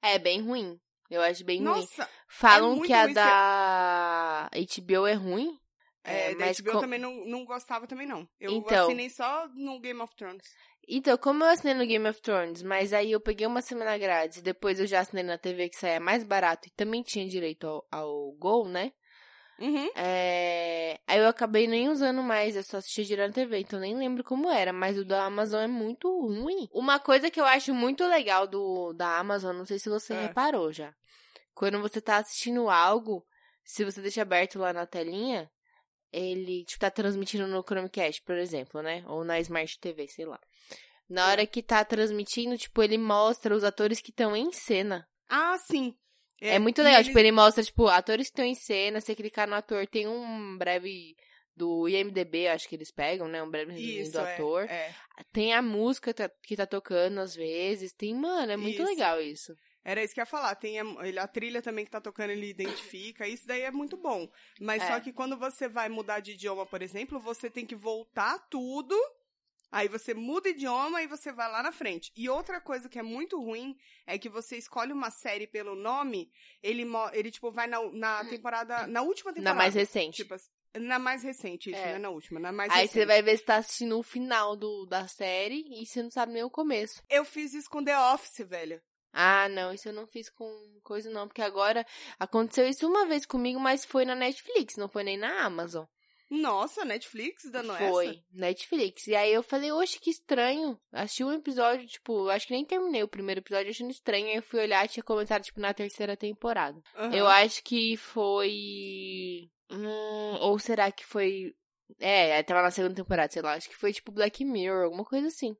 É 0.00 0.18
bem 0.18 0.40
ruim. 0.40 0.78
Eu 1.10 1.20
acho 1.22 1.44
bem 1.44 1.58
ruim. 1.58 1.64
Nossa, 1.66 2.08
Falam 2.28 2.76
muito 2.76 2.86
que 2.86 2.92
a 2.92 3.06
da 3.08 4.50
HBO 4.52 5.06
é 5.06 5.14
ruim. 5.14 5.58
é, 6.04 6.34
da 6.34 6.46
mas 6.46 6.60
HBO 6.60 6.72
com- 6.72 6.80
também 6.80 6.98
não, 7.00 7.24
não 7.26 7.44
gostava 7.44 7.86
também, 7.86 8.06
não. 8.06 8.28
Eu 8.38 8.52
Então. 8.52 8.84
assinei 8.86 9.10
só 9.10 9.48
no 9.48 9.80
Game 9.80 10.00
of 10.00 10.14
Thrones. 10.14 10.44
Então, 10.88 11.16
como 11.18 11.42
eu 11.42 11.48
assinei 11.48 11.74
no 11.74 11.84
Game 11.84 12.08
of 12.08 12.20
Thrones, 12.22 12.62
mas 12.62 12.92
aí 12.92 13.10
eu 13.10 13.20
peguei 13.20 13.46
uma 13.46 13.60
semana 13.60 13.98
grátis, 13.98 14.40
depois 14.40 14.78
eu 14.78 14.86
já 14.86 15.00
assinei 15.00 15.24
na 15.24 15.36
TV 15.36 15.68
que 15.68 15.76
saia 15.76 15.98
mais 15.98 16.22
barato 16.22 16.68
e 16.68 16.70
também 16.70 17.02
tinha 17.02 17.26
direito 17.28 17.66
ao, 17.66 17.86
ao 17.90 18.32
Gol, 18.38 18.68
né? 18.68 18.92
Uhum. 19.58 19.88
É... 19.96 21.00
Aí 21.06 21.18
eu 21.18 21.26
acabei 21.28 21.66
nem 21.66 21.88
usando 21.88 22.22
mais, 22.22 22.54
eu 22.54 22.62
só 22.62 22.76
assistia 22.76 23.04
direto 23.04 23.28
na 23.28 23.34
TV, 23.34 23.58
então 23.60 23.80
nem 23.80 23.96
lembro 23.96 24.22
como 24.22 24.50
era, 24.50 24.72
mas 24.72 24.98
o 24.98 25.04
da 25.04 25.24
Amazon 25.24 25.62
é 25.62 25.66
muito 25.66 26.08
ruim. 26.08 26.68
Uma 26.72 27.00
coisa 27.00 27.30
que 27.30 27.40
eu 27.40 27.44
acho 27.44 27.74
muito 27.74 28.06
legal 28.06 28.46
do 28.46 28.92
da 28.92 29.18
Amazon, 29.18 29.56
não 29.56 29.64
sei 29.64 29.78
se 29.78 29.88
você 29.88 30.14
É. 30.14 30.22
reparou 30.26 30.72
já. 30.72 30.94
Quando 31.54 31.80
você 31.80 32.00
tá 32.00 32.18
assistindo 32.18 32.68
algo, 32.68 33.26
se 33.64 33.84
você 33.84 34.00
deixa 34.02 34.22
aberto 34.22 34.58
lá 34.58 34.72
na 34.72 34.86
telinha, 34.86 35.50
ele, 36.16 36.64
tipo, 36.64 36.80
tá 36.80 36.90
transmitindo 36.90 37.46
no 37.46 37.62
Chromecast, 37.62 38.22
por 38.22 38.36
exemplo, 38.36 38.82
né? 38.82 39.04
Ou 39.06 39.22
na 39.24 39.38
Smart 39.40 39.78
TV, 39.78 40.08
sei 40.08 40.24
lá. 40.26 40.40
Na 41.08 41.28
hora 41.28 41.46
que 41.46 41.62
tá 41.62 41.84
transmitindo, 41.84 42.56
tipo, 42.58 42.82
ele 42.82 42.98
mostra 42.98 43.54
os 43.54 43.62
atores 43.62 44.00
que 44.00 44.10
estão 44.10 44.34
em 44.34 44.50
cena. 44.52 45.06
Ah, 45.28 45.56
sim. 45.58 45.94
É, 46.40 46.58
muito 46.58 46.80
e 46.80 46.84
legal, 46.84 46.98
eles- 47.00 47.06
tipo, 47.08 47.18
ele 47.18 47.32
mostra, 47.32 47.62
tipo, 47.62 47.86
atores 47.88 48.26
que 48.26 48.32
estão 48.32 48.44
em 48.44 48.54
cena, 48.54 49.00
você 49.00 49.14
clicar 49.14 49.46
no 49.48 49.54
ator, 49.54 49.86
tem 49.86 50.06
um 50.08 50.56
breve 50.58 51.14
do 51.54 51.88
IMDB, 51.88 52.48
acho 52.48 52.68
que 52.68 52.74
eles 52.76 52.90
pegam, 52.90 53.26
né? 53.28 53.42
Um 53.42 53.50
breve 53.50 53.72
resuminho 53.72 54.02
Isso, 54.02 54.12
do 54.12 54.18
é, 54.20 54.34
ator. 54.34 54.64
é. 54.64 54.94
Tem 55.32 55.54
a 55.54 55.62
música 55.62 56.12
que 56.42 56.54
tá 56.56 56.66
tocando 56.66 57.18
às 57.20 57.34
vezes. 57.34 57.92
Tem, 57.94 58.14
mano, 58.14 58.52
é 58.52 58.56
muito 58.56 58.82
Isso. 58.82 58.84
legal 58.90 59.20
isso. 59.22 59.54
Era 59.88 60.02
isso 60.02 60.12
que 60.12 60.18
eu 60.20 60.22
ia 60.22 60.26
falar. 60.26 60.54
Tem 60.56 60.80
a, 60.80 60.84
ele- 61.06 61.18
a 61.20 61.28
trilha 61.28 61.62
também 61.62 61.84
que 61.84 61.90
tá 61.92 62.00
tocando, 62.00 62.30
ele 62.30 62.48
identifica. 62.48 63.26
Isso 63.28 63.46
daí 63.46 63.62
é 63.62 63.70
muito 63.70 63.96
bom. 63.96 64.28
Mas 64.60 64.82
É. 64.82 64.88
só 64.88 64.98
que 65.00 65.12
quando 65.12 65.36
você 65.36 65.68
vai 65.68 65.88
mudar 65.88 66.18
de 66.18 66.32
idioma, 66.32 66.66
por 66.66 66.82
exemplo, 66.82 67.20
você 67.20 67.48
tem 67.48 67.64
que 67.64 67.76
voltar 67.76 68.36
tudo. 68.50 68.96
Aí 69.70 69.86
você 69.88 70.12
muda 70.14 70.48
o 70.48 70.52
idioma 70.52 71.02
e 71.02 71.06
você 71.06 71.30
vai 71.32 71.50
lá 71.50 71.62
na 71.62 71.70
frente. 71.70 72.10
E 72.16 72.28
outra 72.28 72.60
coisa 72.60 72.88
que 72.88 72.98
é 72.98 73.02
muito 73.02 73.38
ruim 73.40 73.76
é 74.06 74.18
que 74.18 74.28
você 74.28 74.56
escolhe 74.56 74.92
uma 74.92 75.10
série 75.10 75.46
pelo 75.46 75.74
nome, 75.76 76.30
ele, 76.62 76.84
ele 77.12 77.30
tipo, 77.30 77.50
vai 77.52 77.66
na, 77.68 77.78
na 77.92 78.24
temporada. 78.24 78.86
Na 78.88 79.02
última 79.02 79.30
Na 79.30 79.34
temporada. 79.36 79.58
mais 79.58 79.74
recente. 79.74 80.16
Tipo, 80.24 80.34
na 80.78 80.98
mais 80.98 81.22
recente, 81.22 81.70
isso, 81.70 81.78
É. 81.78 81.86
não 81.90 81.94
é 81.94 81.98
na 81.98 82.10
última, 82.10 82.38
na 82.40 82.52
mais 82.52 82.70
Aí 82.72 82.82
recente. 82.82 82.92
você 82.92 83.06
vai 83.06 83.22
ver 83.22 83.36
se 83.38 83.44
tá 83.44 83.56
assistindo 83.56 83.98
o 83.98 84.02
final 84.02 84.56
do, 84.56 84.84
da 84.86 85.06
série 85.08 85.64
e 85.80 85.86
você 85.86 86.02
não 86.02 86.10
sabe 86.10 86.32
nem 86.32 86.42
o 86.44 86.50
começo. 86.50 87.02
Eu 87.08 87.24
fiz 87.24 87.54
isso 87.54 87.68
com 87.70 87.82
The 87.84 87.98
Office, 88.12 88.46
velho. 88.46 88.80
Ah, 89.18 89.48
não, 89.48 89.72
isso 89.72 89.88
eu 89.88 89.94
não 89.94 90.06
fiz 90.06 90.28
com 90.28 90.46
coisa 90.82 91.08
não, 91.08 91.26
porque 91.26 91.40
agora 91.40 91.86
aconteceu 92.18 92.68
isso 92.68 92.86
uma 92.86 93.06
vez 93.06 93.24
comigo, 93.24 93.58
mas 93.58 93.82
foi 93.82 94.04
na 94.04 94.14
Netflix, 94.14 94.76
não 94.76 94.90
foi 94.90 95.04
nem 95.04 95.16
na 95.16 95.42
Amazon. 95.42 95.86
Nossa, 96.28 96.84
Netflix 96.84 97.50
dando 97.50 97.72
Foi, 97.76 98.08
essa? 98.08 98.20
Netflix. 98.32 99.06
E 99.06 99.14
aí 99.14 99.32
eu 99.32 99.42
falei, 99.42 99.72
oxe, 99.72 99.98
que 99.98 100.10
estranho. 100.10 100.78
Assisti 100.92 101.24
um 101.24 101.32
episódio, 101.32 101.86
tipo, 101.86 102.28
acho 102.28 102.46
que 102.46 102.52
nem 102.52 102.64
terminei 102.64 103.02
o 103.02 103.08
primeiro 103.08 103.40
episódio 103.40 103.70
achando 103.70 103.90
estranho. 103.90 104.26
Aí 104.26 104.36
eu 104.36 104.42
fui 104.42 104.60
olhar 104.60 104.84
e 104.84 104.88
tinha 104.88 105.04
começado, 105.04 105.44
tipo, 105.44 105.60
na 105.60 105.72
terceira 105.72 106.16
temporada. 106.16 106.78
Aham. 106.96 107.14
Eu 107.14 107.26
acho 107.26 107.62
que 107.62 107.96
foi. 107.96 109.48
Hum, 109.70 110.36
ou 110.40 110.58
será 110.58 110.90
que 110.90 111.06
foi. 111.06 111.54
É, 112.00 112.42
tava 112.42 112.62
na 112.62 112.70
segunda 112.72 112.94
temporada, 112.94 113.32
sei 113.32 113.40
lá. 113.40 113.54
Acho 113.54 113.68
que 113.68 113.76
foi 113.76 113.92
tipo 113.92 114.10
Black 114.10 114.44
Mirror, 114.44 114.84
alguma 114.84 115.04
coisa 115.04 115.28
assim. 115.28 115.56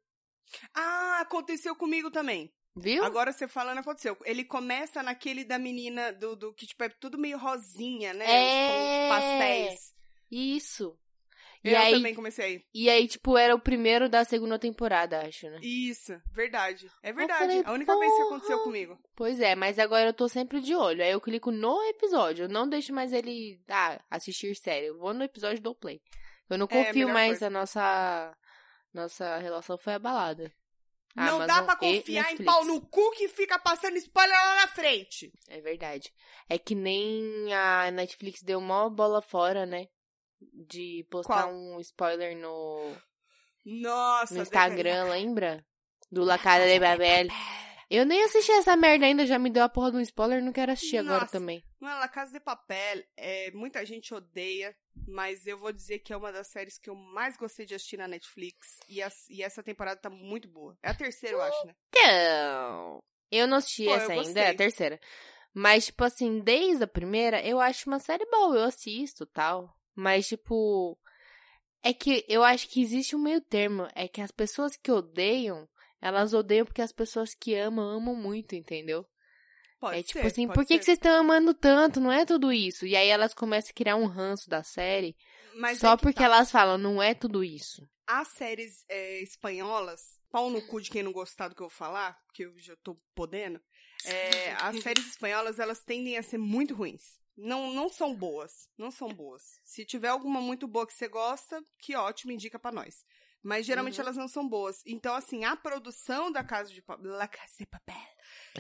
Ah, 0.74 1.20
aconteceu 1.20 1.76
comigo 1.76 2.11
também. 2.11 2.52
Viu? 2.76 3.02
Agora 3.04 3.32
você 3.32 3.48
falando, 3.48 3.78
aconteceu. 3.78 4.16
Ele 4.24 4.44
começa 4.44 5.02
naquele 5.02 5.44
da 5.44 5.58
menina 5.58 6.12
do, 6.12 6.36
do 6.36 6.52
que, 6.52 6.66
tipo, 6.66 6.84
é 6.84 6.88
tudo 6.90 7.16
meio 7.16 7.38
rosinha, 7.38 8.12
né? 8.12 8.24
É. 8.28 9.02
Os 9.04 9.08
pastéis. 9.08 9.94
Isso. 10.30 10.98
E 11.64 11.70
Eu 11.70 11.78
aí, 11.78 11.92
também 11.94 12.14
comecei. 12.14 12.64
e 12.72 12.88
aí, 12.88 13.08
tipo, 13.08 13.36
era 13.36 13.54
o 13.54 13.58
primeiro 13.58 14.08
da 14.08 14.24
segunda 14.24 14.56
temporada, 14.58 15.26
acho, 15.26 15.48
né? 15.48 15.58
Isso, 15.62 16.20
verdade. 16.30 16.88
É 17.02 17.12
verdade. 17.12 17.40
falei, 17.40 17.62
a 17.64 17.72
única 17.72 17.98
vez 17.98 18.12
que 18.12 18.18
porra. 18.18 18.28
aconteceu 18.28 18.58
comigo. 18.62 18.98
Pois 19.16 19.40
é, 19.40 19.54
mas 19.56 19.78
agora 19.78 20.10
eu 20.10 20.14
tô 20.14 20.28
sempre 20.28 20.60
de 20.60 20.74
olho. 20.76 21.02
Aí 21.02 21.10
eu 21.10 21.20
clico 21.20 21.50
no 21.50 21.82
episódio. 21.88 22.44
Eu 22.44 22.48
não 22.48 22.68
deixo 22.68 22.92
mais 22.94 23.12
ele 23.12 23.58
ah, 23.68 23.98
assistir 24.10 24.54
série. 24.54 24.86
Eu 24.86 24.98
vou 24.98 25.12
no 25.12 25.24
episódio 25.24 25.60
do 25.60 25.74
play. 25.74 26.00
Eu 26.48 26.56
não 26.58 26.66
É, 26.70 26.84
confio 26.84 27.06
melhor 27.08 27.14
mais, 27.14 27.30
coisa. 27.30 27.46
a 27.46 27.50
nossa 27.50 28.36
nossa 28.94 29.38
relação 29.38 29.76
foi 29.76 29.94
abalada. 29.94 30.52
Não 31.16 31.46
dá 31.46 31.58
Amazon 31.58 31.88
e 31.88 31.96
confiar 31.96 32.32
em 32.32 32.44
pau 32.44 32.62
no 32.64 32.80
cu 32.80 33.10
que 33.12 33.26
fica 33.26 33.58
passando 33.58 33.96
spoiler 33.96 34.36
lá 34.36 34.56
na 34.56 34.68
frente. 34.68 35.32
É 35.48 35.60
verdade. 35.62 36.12
É 36.46 36.58
que 36.58 36.74
nem 36.74 37.52
a 37.54 37.90
Netflix 37.90 38.42
deu 38.42 38.60
mó 38.60 38.90
bola 38.90 39.22
fora, 39.22 39.64
né? 39.64 39.88
De 40.40 41.06
postar 41.10 41.44
Qual? 41.44 41.54
um 41.54 41.80
spoiler 41.80 42.36
no, 42.36 42.94
Nossa, 43.64 44.34
no 44.34 44.42
Instagram, 44.42 45.04
lembra? 45.04 45.64
Do 46.12 46.22
La 46.22 46.38
Casa 46.38 46.66
de 46.66 46.78
Babel. 46.78 47.28
Eu 47.89 48.05
nem 48.05 48.22
assisti 48.24 48.51
essa 48.53 48.74
merda 48.76 49.07
ainda, 49.07 49.24
já 49.26 49.39
me 49.39 49.49
deu 49.51 49.62
a 49.62 49.68
porra 49.68 49.93
de 49.93 49.97
um 49.99 50.01
spoiler, 50.01 50.43
não 50.43 50.53
quero 50.53 50.72
assistir 50.72 50.97
agora 50.99 51.20
Nossa. 51.20 51.32
também. 51.32 51.62
Não, 51.80 51.89
La 51.99 52.09
Casa 52.09 52.32
de 52.32 52.41
Papel, 52.41 53.05
é, 53.16 53.51
muita 53.53 53.84
gente 53.87 54.12
odeia, 54.12 54.74
mas 55.07 55.47
eu 55.47 55.57
vou 55.57 55.72
dizer 55.72 56.01
que 56.01 56.12
é 56.12 56.16
uma 56.16 56.32
das 56.32 56.49
séries 56.49 56.78
que 56.78 56.91
eu 56.91 56.97
mais 56.97 57.37
gostei 57.37 57.64
de 57.64 57.74
assistir 57.74 57.97
na 57.97 58.09
Netflix. 58.09 58.78
E, 58.89 59.01
as- 59.01 59.28
e 59.30 59.43
essa 59.43 59.62
temporada 59.62 60.01
tá 60.01 60.11
muito 60.11 60.49
boa. 60.49 60.76
É 60.82 60.91
a 60.91 60.95
terceira, 60.95 61.37
eu 61.37 61.43
acho, 61.43 61.66
né? 61.66 61.74
Então, 61.91 63.03
eu 63.30 63.47
não 63.47 63.59
assisti 63.59 63.84
Pô, 63.84 63.95
essa 63.95 64.12
ainda, 64.12 64.41
é 64.41 64.51
a 64.51 64.55
terceira. 64.55 65.01
Mas, 65.55 65.87
tipo 65.87 66.03
assim, 66.03 66.41
desde 66.41 66.82
a 66.84 66.89
primeira, 66.89 67.41
eu 67.47 67.61
acho 67.61 67.89
uma 67.89 67.99
série 68.01 68.26
boa, 68.26 68.57
eu 68.57 68.64
assisto 68.64 69.24
tal. 69.26 69.72
Mas, 69.95 70.26
tipo, 70.26 70.99
é 71.82 71.95
que 71.95 72.24
eu 72.28 72.43
acho 72.43 72.68
que 72.68 72.82
existe 72.82 73.14
um 73.14 73.20
meio 73.22 73.41
termo. 73.41 73.89
É 73.95 74.09
que 74.09 74.20
as 74.20 74.30
pessoas 74.32 74.76
que 74.76 74.91
odeiam, 74.91 75.68
elas 76.07 76.32
odeiam 76.32 76.64
porque 76.64 76.82
as 76.82 76.92
pessoas 76.92 77.34
que 77.34 77.54
amam, 77.54 77.88
amam 77.88 78.14
muito, 78.14 78.54
entendeu? 78.54 79.07
Pode 79.78 79.98
é 79.98 80.02
tipo 80.02 80.20
ser, 80.20 80.26
assim, 80.26 80.46
por 80.48 80.64
que, 80.64 80.74
ser. 80.74 80.78
que 80.78 80.84
vocês 80.84 80.98
estão 80.98 81.20
amando 81.20 81.52
tanto? 81.52 82.00
Não 82.00 82.11
é 82.11 82.24
tudo 82.24 82.52
isso. 82.52 82.86
E 82.86 82.96
aí 82.96 83.09
elas 83.09 83.34
começam 83.34 83.70
a 83.70 83.74
criar 83.74 83.96
um 83.96 84.07
ranço 84.07 84.48
da 84.48 84.62
série 84.62 85.16
Mas 85.57 85.78
só 85.78 85.92
é 85.92 85.96
que 85.96 86.02
porque 86.02 86.18
tá. 86.18 86.24
elas 86.24 86.50
falam, 86.50 86.78
não 86.78 87.02
é 87.02 87.14
tudo 87.14 87.44
isso. 87.44 87.86
As 88.07 88.28
séries 88.28 88.84
é, 88.88 89.20
espanholas, 89.22 90.00
pau 90.30 90.48
no 90.48 90.62
cu 90.66 90.80
de 90.80 90.90
quem 90.90 91.02
não 91.02 91.12
gostar 91.12 91.48
do 91.48 91.54
que 91.54 91.62
eu 91.62 91.68
falar, 91.68 92.16
porque 92.26 92.44
eu 92.44 92.59
já 92.59 92.76
tô 92.76 92.96
podendo, 93.14 93.61
é, 94.04 94.52
as 94.62 94.80
séries 94.80 95.07
espanholas, 95.07 95.59
elas 95.59 95.82
tendem 95.82 96.16
a 96.16 96.22
ser 96.22 96.38
muito 96.38 96.74
ruins. 96.74 97.18
Não, 97.36 97.74
não 97.74 97.88
são 97.88 98.14
boas, 98.14 98.70
não 98.78 98.90
são 98.90 99.09
boas. 99.09 99.42
Se 99.62 99.84
tiver 99.84 100.09
alguma 100.09 100.40
muito 100.40 100.66
boa 100.66 100.86
que 100.86 100.94
você 100.94 101.07
gosta, 101.07 101.62
que 101.80 101.94
ótimo, 101.94 102.32
indica 102.32 102.59
pra 102.59 102.72
nós. 102.72 103.04
Mas 103.47 103.64
geralmente 103.64 103.94
Uhum. 104.01 104.03
elas 104.03 104.16
não 104.16 104.26
são 104.26 104.49
boas. 104.49 104.82
Então, 104.84 105.14
assim, 105.14 105.44
a 105.44 105.55
produção 105.55 106.32
da 106.32 106.42
Casa 106.42 106.72
de 106.72 106.82
Papel, 106.82 107.12
La 107.12 107.28
Casa 107.28 107.53
de 107.57 107.64
Papel, 107.64 107.94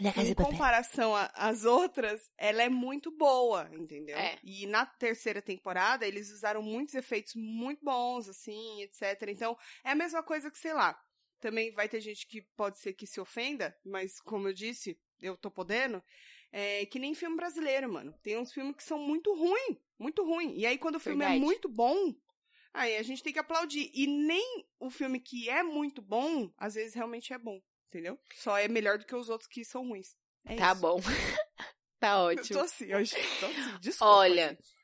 La 0.00 0.12
Casa 0.12 0.26
em 0.26 0.30
de 0.30 0.34
Papel. 0.36 0.52
comparação 0.52 1.12
às 1.34 1.64
outras, 1.64 2.30
ela 2.38 2.62
é 2.62 2.68
muito 2.68 3.10
boa, 3.10 3.68
entendeu? 3.72 4.16
É. 4.16 4.38
E 4.44 4.64
na 4.66 4.86
terceira 4.86 5.42
temporada, 5.42 6.06
eles 6.06 6.30
usaram 6.30 6.62
muitos 6.62 6.94
efeitos 6.94 7.34
muito 7.34 7.84
bons, 7.84 8.28
assim, 8.28 8.80
etc. 8.82 9.22
Então, 9.28 9.58
é 9.84 9.90
a 9.90 9.94
mesma 9.96 10.22
coisa 10.22 10.52
que, 10.52 10.58
sei 10.58 10.72
lá, 10.72 10.96
também 11.40 11.72
vai 11.72 11.88
ter 11.88 12.00
gente 12.00 12.24
que 12.24 12.42
pode 12.56 12.78
ser 12.78 12.92
que 12.92 13.08
se 13.08 13.20
ofenda, 13.20 13.76
mas 13.84 14.20
como 14.20 14.46
eu 14.48 14.54
disse, 14.54 14.96
eu 15.20 15.36
tô 15.36 15.50
podendo, 15.50 16.00
é 16.52 16.86
que 16.86 17.00
nem 17.00 17.12
filme 17.12 17.34
brasileiro, 17.36 17.92
mano. 17.92 18.14
Tem 18.22 18.38
uns 18.38 18.52
filmes 18.52 18.76
que 18.76 18.84
são 18.84 19.00
muito 19.00 19.34
ruins, 19.34 19.78
muito 19.98 20.24
ruim. 20.24 20.54
E 20.56 20.64
aí, 20.64 20.78
quando 20.78 20.94
o 20.94 21.00
filme 21.00 21.24
é 21.24 21.28
Verdade. 21.28 21.44
muito 21.44 21.68
bom, 21.68 22.14
aí 22.76 22.96
a 22.96 23.02
gente 23.02 23.22
tem 23.22 23.32
que 23.32 23.38
aplaudir. 23.38 23.90
E 23.92 24.06
nem 24.06 24.64
o 24.78 24.90
filme 24.90 25.18
que 25.18 25.48
é 25.48 25.62
muito 25.62 26.00
bom, 26.02 26.50
às 26.56 26.74
vezes 26.74 26.94
realmente 26.94 27.32
é 27.32 27.38
bom, 27.38 27.60
entendeu? 27.88 28.18
Só 28.34 28.56
é 28.56 28.68
melhor 28.68 28.98
do 28.98 29.04
que 29.06 29.14
os 29.14 29.28
outros 29.28 29.48
que 29.48 29.64
são 29.64 29.88
ruins. 29.88 30.14
É 30.44 30.56
Tá 30.56 30.72
isso. 30.72 30.80
bom. 30.80 31.00
tá 31.98 32.08
Eu 32.12 32.18
ótimo. 32.26 32.58
tô 32.60 32.64
assim, 32.64 32.94
hoje. 32.94 33.14
Tô 33.40 33.46
assim, 33.46 33.78
desculpa. 33.80 34.12
Olha, 34.12 34.48
gente. 34.50 34.76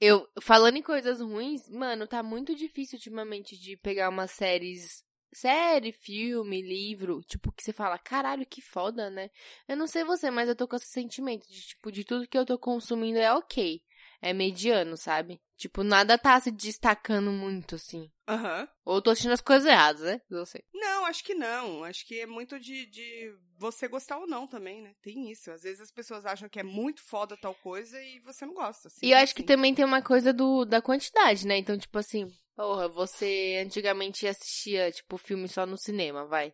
Eu, 0.00 0.28
falando 0.40 0.76
em 0.76 0.82
coisas 0.82 1.20
ruins, 1.20 1.68
mano, 1.68 2.06
tá 2.08 2.22
muito 2.22 2.54
difícil 2.54 2.96
ultimamente 2.96 3.56
de 3.56 3.76
pegar 3.76 4.08
umas 4.08 4.32
séries. 4.32 5.04
Série, 5.34 5.92
filme, 5.92 6.60
livro, 6.60 7.22
tipo, 7.22 7.50
que 7.52 7.62
você 7.62 7.72
fala, 7.72 7.96
caralho, 7.98 8.44
que 8.44 8.60
foda, 8.60 9.08
né? 9.08 9.30
Eu 9.66 9.78
não 9.78 9.86
sei 9.86 10.04
você, 10.04 10.30
mas 10.30 10.46
eu 10.46 10.54
tô 10.54 10.68
com 10.68 10.76
esse 10.76 10.88
sentimento 10.88 11.48
de, 11.48 11.68
tipo, 11.68 11.90
de 11.90 12.04
tudo 12.04 12.28
que 12.28 12.36
eu 12.36 12.44
tô 12.44 12.58
consumindo 12.58 13.18
é 13.18 13.32
ok. 13.32 13.82
É 14.22 14.32
mediano, 14.32 14.96
sabe? 14.96 15.40
Tipo, 15.56 15.82
nada 15.82 16.16
tá 16.16 16.40
se 16.40 16.52
destacando 16.52 17.32
muito, 17.32 17.74
assim. 17.74 18.08
Aham. 18.28 18.68
Ou 18.84 18.96
eu 18.96 19.02
tô 19.02 19.10
assistindo 19.10 19.32
as 19.32 19.40
coisas 19.40 19.66
erradas, 19.68 20.02
né? 20.02 20.20
Eu 20.30 20.46
sei. 20.46 20.62
Não, 20.72 21.04
acho 21.06 21.24
que 21.24 21.34
não. 21.34 21.82
Acho 21.84 22.06
que 22.06 22.20
é 22.20 22.26
muito 22.26 22.58
de, 22.58 22.86
de 22.86 23.34
você 23.58 23.88
gostar 23.88 24.18
ou 24.18 24.26
não 24.26 24.46
também, 24.46 24.80
né? 24.80 24.94
Tem 25.02 25.30
isso. 25.30 25.50
Às 25.50 25.62
vezes 25.62 25.80
as 25.80 25.90
pessoas 25.90 26.24
acham 26.24 26.48
que 26.48 26.60
é 26.60 26.62
muito 26.62 27.00
foda 27.02 27.36
tal 27.36 27.54
coisa 27.56 28.00
e 28.00 28.20
você 28.20 28.46
não 28.46 28.54
gosta. 28.54 28.88
E 29.02 29.10
eu 29.10 29.18
acho 29.18 29.34
que 29.34 29.42
assim. 29.42 29.46
também 29.46 29.74
tem 29.74 29.84
uma 29.84 30.02
coisa 30.02 30.32
do, 30.32 30.64
da 30.64 30.80
quantidade, 30.80 31.46
né? 31.46 31.58
Então, 31.58 31.76
tipo 31.76 31.98
assim, 31.98 32.28
porra, 32.54 32.88
você 32.88 33.60
antigamente 33.64 34.26
assistia, 34.26 34.90
tipo, 34.90 35.18
filme 35.18 35.48
só 35.48 35.66
no 35.66 35.76
cinema, 35.76 36.24
vai. 36.26 36.52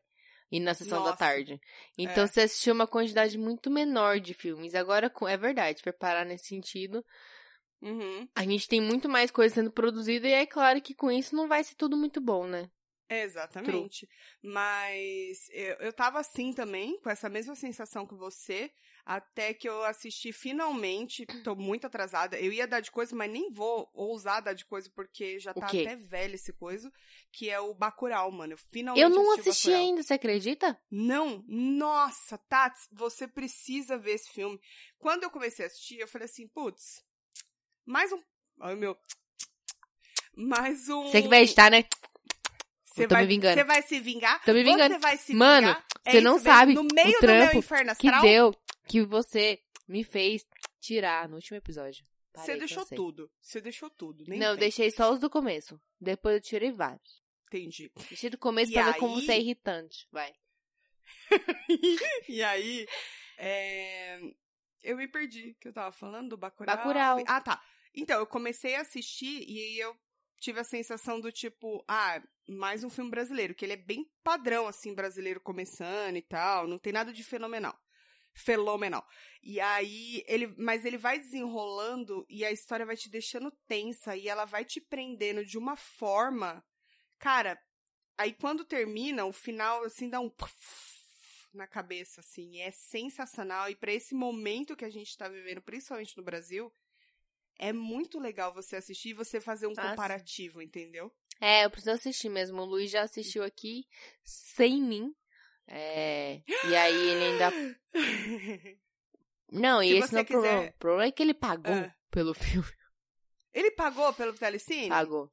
E 0.50 0.58
na 0.58 0.72
sessão 0.72 1.02
da 1.02 1.10
Nossa. 1.10 1.18
tarde. 1.18 1.60
Então 1.98 2.24
É. 2.24 2.26
você 2.26 2.40
assistia 2.40 2.72
uma 2.72 2.86
quantidade 2.86 3.36
muito 3.36 3.70
menor 3.70 4.18
de 4.18 4.32
filmes. 4.32 4.74
Agora, 4.74 5.12
é 5.28 5.36
verdade, 5.36 5.78
se 5.78 5.84
for 5.84 5.92
parar 5.92 6.24
nesse 6.24 6.46
sentido, 6.46 7.04
Uhum. 7.81 8.29
a 8.35 8.43
gente 8.43 8.68
tem 8.68 8.81
muito 8.81 9.09
mais 9.09 9.31
coisa 9.31 9.55
sendo 9.55 9.70
produzida 9.70 10.26
e 10.26 10.33
é 10.33 10.45
claro 10.45 10.81
que 10.83 10.95
com 10.95 11.11
isso 11.11 11.37
não 11.37 11.47
vai 11.47 11.62
ser 11.62 11.76
tudo 11.76 11.97
muito 11.97 12.20
bom, 12.20 12.47
né? 12.47 12.68
Exatamente. 13.11 14.07
Mas 14.43 15.49
eu, 15.51 15.76
eu 15.76 15.93
tava 15.93 16.20
assim 16.20 16.53
também, 16.53 17.01
com 17.01 17.09
essa 17.09 17.29
mesma 17.29 17.55
sensação 17.55 18.07
que 18.07 18.14
você, 18.14 18.70
até 19.05 19.55
que 19.55 19.66
eu 19.66 19.83
assisti 19.85 20.31
finalmente. 20.33 21.24
Tô 21.43 21.57
muito 21.57 21.87
atrasada. 21.87 22.39
Eu 22.39 22.53
ia 22.53 22.66
dar 22.66 22.81
de 22.81 22.91
coisa, 22.91 23.16
mas 23.16 23.31
nem 23.31 23.51
vou 23.51 23.89
ousar 23.95 24.43
dar 24.43 24.53
de 24.53 24.66
coisa, 24.66 24.91
porque 24.95 25.39
já 25.39 25.55
tá 25.55 25.66
até 25.66 25.97
velho 25.97 26.35
esse 26.35 26.53
coisa. 26.53 26.93
Que 27.33 27.49
é 27.49 27.59
o 27.59 27.74
Bacurau, 27.74 28.31
mano. 28.31 28.53
Eu 28.53 28.59
finalmente 28.59 29.03
Eu 29.03 29.09
não 29.09 29.33
assisti, 29.33 29.49
assisti 29.51 29.72
ainda, 29.72 30.03
você 30.03 30.14
acredita? 30.14 30.79
Não, 30.91 31.43
nossa, 31.49 32.37
Tats, 32.37 32.87
você 32.93 33.26
precisa 33.26 33.97
ver 33.97 34.12
esse 34.12 34.31
filme. 34.31 34.61
Quando 34.99 35.22
eu 35.22 35.31
comecei 35.31 35.64
a 35.64 35.68
assistir, 35.68 35.99
eu 35.99 36.09
falei 36.09 36.26
assim, 36.26 36.47
putz, 36.47 37.03
mais 37.89 38.12
um. 38.12 38.22
Ai, 38.61 38.74
meu. 38.74 38.97
Mais 40.36 40.89
um. 40.89 41.03
Você 41.05 41.22
que 41.22 41.28
vai 41.28 41.43
editar, 41.43 41.70
né? 41.70 41.84
Você 42.84 43.03
me 43.03 43.07
vai, 43.09 43.26
vingando. 43.26 43.55
Você 43.55 43.64
vai 43.64 43.82
se 43.82 44.01
vingar? 44.01 44.45
Tô 44.45 44.53
me 44.53 44.62
vingando. 44.64 44.95
Você 44.95 45.01
vai 45.01 45.16
se 45.16 45.34
Mano, 45.34 45.68
vingar? 45.68 45.86
É 46.05 46.11
você 46.12 46.20
não 46.20 46.39
sabe 46.39 46.74
No 46.74 46.82
o 46.82 46.89
meio 46.93 47.12
do 47.12 47.18
trampo 47.20 47.53
meu 47.53 47.59
inferno 47.61 47.97
Que 47.97 48.09
astral, 48.09 48.22
deu, 48.22 48.55
que 48.89 49.03
você 49.05 49.61
me 49.86 50.03
fez 50.05 50.45
tirar 50.80 51.28
no 51.28 51.36
último 51.36 51.57
episódio. 51.57 52.05
você 52.34 52.57
deixou 52.57 52.84
tudo. 52.86 53.30
Você 53.41 53.61
deixou 53.61 53.89
tudo. 53.91 54.24
Nem 54.26 54.39
Não, 54.39 54.49
eu 54.49 54.55
tem. 54.55 54.61
deixei 54.61 54.91
só 54.91 55.12
os 55.12 55.20
do 55.20 55.30
começo. 55.30 55.80
Depois 56.01 56.34
eu 56.36 56.41
tirei 56.41 56.72
vários. 56.72 57.22
Entendi. 57.47 57.91
Deixei 58.09 58.28
do 58.30 58.39
começo 58.39 58.70
E 58.70 58.74
pra 58.74 58.93
ver 58.93 58.99
como 58.99 59.16
aí- 59.16 59.24
você 59.24 59.32
é 59.32 59.39
irritante. 59.41 60.07
Vai. 60.12 60.32
e 62.28 62.43
aí, 62.43 62.86
é, 63.39 64.20
eu 64.82 64.97
me 64.97 65.09
perdi, 65.09 65.57
que 65.61 65.68
eu 65.68 65.72
tava 65.72 65.91
falando 65.93 66.30
do 66.30 66.36
Bacurau. 66.36 66.76
Bacurau. 66.76 67.24
Ah, 67.26 67.41
tá. 67.41 67.62
Então, 68.01 68.20
eu 68.20 68.26
comecei 68.26 68.76
a 68.76 68.82
assistir 68.82 69.44
e 69.49 69.76
eu 69.76 69.92
tive 70.40 70.61
a 70.61 70.64
sensação 70.64 71.20
do 71.20 71.32
tipo, 71.32 71.84
ah, 71.88 72.22
mais 72.49 72.84
um 72.84 72.88
filme 72.88 73.11
brasileiro, 73.11 73.57
que 73.57 73.64
ele 73.64 73.72
é 73.72 73.76
bem 73.76 74.09
padrão, 74.22 74.68
assim, 74.68 74.94
brasileiro 74.94 75.40
começando 75.40 76.16
e 76.16 76.22
tal, 76.22 76.68
não 76.68 76.78
tem 76.78 76.92
nada 76.92 77.12
de 77.12 77.24
fenomenal. 77.24 77.76
Fenomenal. 78.32 79.05
E 79.42 79.59
aí, 79.59 80.22
ele, 80.28 80.46
mas 80.57 80.84
ele 80.84 80.96
vai 80.96 81.18
desenrolando 81.18 82.24
e 82.28 82.44
a 82.44 82.53
história 82.53 82.86
vai 82.86 82.96
te 82.96 83.11
deixando 83.11 83.51
tensa 83.66 84.16
e 84.16 84.28
ela 84.28 84.44
vai 84.44 84.64
te 84.64 84.80
prendendo 84.80 85.44
de 85.44 85.59
uma 85.59 85.74
forma. 85.74 86.64
Cara, 87.18 87.61
aí 88.16 88.32
quando 88.32 88.64
termina, 88.64 89.24
o 89.24 89.32
final, 89.32 89.82
assim, 89.82 90.09
dá 90.09 90.20
um 90.20 90.30
na 91.53 91.66
cabeça, 91.66 92.20
assim. 92.20 92.61
É 92.61 92.70
sensacional. 92.70 93.68
E 93.68 93.74
pra 93.74 93.92
esse 93.92 94.14
momento 94.14 94.76
que 94.76 94.84
a 94.84 94.90
gente 94.90 95.16
tá 95.16 95.28
vivendo, 95.28 95.61
principalmente 95.61 96.16
no 96.16 96.22
Brasil, 96.22 96.72
é 97.59 97.72
muito 97.72 98.18
legal 98.20 98.52
você 98.54 98.76
assistir 98.76 99.11
e 99.11 99.14
você 99.14 99.40
fazer 99.40 99.66
um 99.66 99.74
comparativo, 99.74 100.62
entendeu? 100.62 101.12
É, 101.40 101.64
eu 101.64 101.70
preciso 101.70 101.92
assistir 101.92 102.28
mesmo. 102.28 102.62
O 102.62 102.64
Luiz 102.64 102.90
já 102.90 103.02
assistiu 103.02 103.42
aqui 103.44 103.84
sem 104.24 104.82
mim. 104.82 105.14
É, 105.66 106.40
e 106.68 106.74
aí 106.76 106.94
ele 106.96 107.24
ainda. 107.24 107.52
Não, 109.50 109.82
e 109.82 109.88
Se 109.88 109.98
esse 109.98 110.12
não 110.12 110.20
é 110.20 110.22
o 110.22 110.26
problema. 110.26 110.59
quiser- 110.59 110.70
O 110.74 110.78
problema 110.78 111.04
é 111.09 111.12
que 111.12 111.22
ele 111.22 111.34
pagou 111.34 111.72
Ah. 111.74 111.94
pelo 112.11 112.34
filme. 112.64 112.68
Ele 113.52 113.70
pagou 113.72 114.12
pelo 114.12 114.32
Telecine? 114.34 114.88
Pagou. 114.88 115.30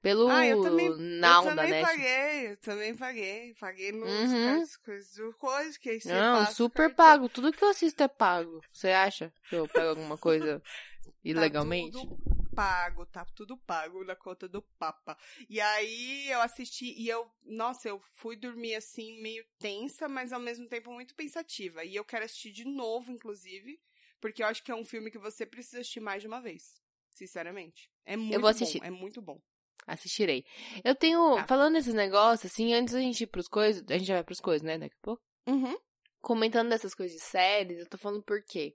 Pelo 0.00 0.28
Ah, 0.28 0.44
eu 0.46 0.62
também- 0.62 0.88
Now 0.88 1.44
eu 1.44 1.54
da 1.54 1.62
também 1.62 1.70
Net. 1.70 1.86
paguei, 1.86 2.50
eu 2.50 2.56
também 2.56 2.96
paguei. 2.96 3.54
Paguei 3.54 3.92
nos 3.92 4.10
Uhum. 4.32 4.64
coisas 4.84 5.12
do 5.14 5.32
coisa 5.36 5.78
que 5.78 5.90
aí 5.90 6.00
Não, 6.06 6.46
super 6.46 6.92
pago. 6.94 7.28
Tudo 7.28 7.52
que 7.52 7.62
eu 7.62 7.68
assisto 7.68 8.02
é 8.02 8.08
pago. 8.08 8.60
Você 8.72 8.88
acha 8.90 9.32
que 9.48 9.54
eu 9.54 9.68
pego 9.68 9.90
alguma 9.90 10.18
coisa 10.18 10.60
ilegalmente? 11.24 11.92
Tá 11.92 12.00
tudo 12.00 12.32
pago, 12.54 13.06
tá 13.06 13.24
tudo 13.34 13.56
pago 13.56 14.04
na 14.04 14.14
conta 14.14 14.48
do 14.48 14.62
Papa. 14.78 15.16
E 15.48 15.60
aí 15.60 16.28
eu 16.30 16.40
assisti 16.40 16.94
e 16.96 17.08
eu, 17.08 17.30
nossa, 17.44 17.88
eu 17.88 18.00
fui 18.14 18.36
dormir 18.36 18.74
assim 18.74 19.20
meio 19.20 19.44
tensa, 19.58 20.08
mas 20.08 20.32
ao 20.32 20.40
mesmo 20.40 20.68
tempo 20.68 20.92
muito 20.92 21.14
pensativa. 21.14 21.84
E 21.84 21.94
eu 21.94 22.04
quero 22.04 22.24
assistir 22.24 22.52
de 22.52 22.64
novo, 22.64 23.10
inclusive, 23.10 23.80
porque 24.20 24.42
eu 24.42 24.46
acho 24.46 24.62
que 24.62 24.70
é 24.70 24.74
um 24.74 24.84
filme 24.84 25.10
que 25.10 25.18
você 25.18 25.46
precisa 25.46 25.80
assistir 25.80 26.00
mais 26.00 26.22
de 26.22 26.28
uma 26.28 26.40
vez. 26.40 26.80
Sinceramente. 27.14 27.90
É 28.04 28.16
muito 28.16 28.40
vou 28.40 28.50
assistir. 28.50 28.80
bom, 28.80 28.86
é 28.86 28.90
muito 28.90 29.20
bom. 29.20 29.40
Assistirei. 29.86 30.44
Eu 30.84 30.94
tenho. 30.94 31.36
Tá. 31.36 31.46
Falando 31.46 31.74
desses 31.74 31.94
negócios, 31.94 32.50
assim, 32.52 32.72
antes 32.72 32.94
da 32.94 33.00
gente 33.00 33.22
ir 33.22 33.26
pros 33.26 33.48
coisas. 33.48 33.82
A 33.88 33.98
gente 33.98 34.06
já 34.06 34.14
vai 34.14 34.24
pros 34.24 34.40
coisas, 34.40 34.62
né? 34.62 34.78
Daqui 34.78 34.94
a 34.94 35.04
pouco. 35.04 35.22
Uhum. 35.46 35.76
Comentando 36.22 36.70
dessas 36.70 36.94
coisas 36.94 37.14
de 37.16 37.22
séries, 37.22 37.80
eu 37.80 37.86
tô 37.88 37.98
falando 37.98 38.22
por 38.22 38.42
quê? 38.42 38.72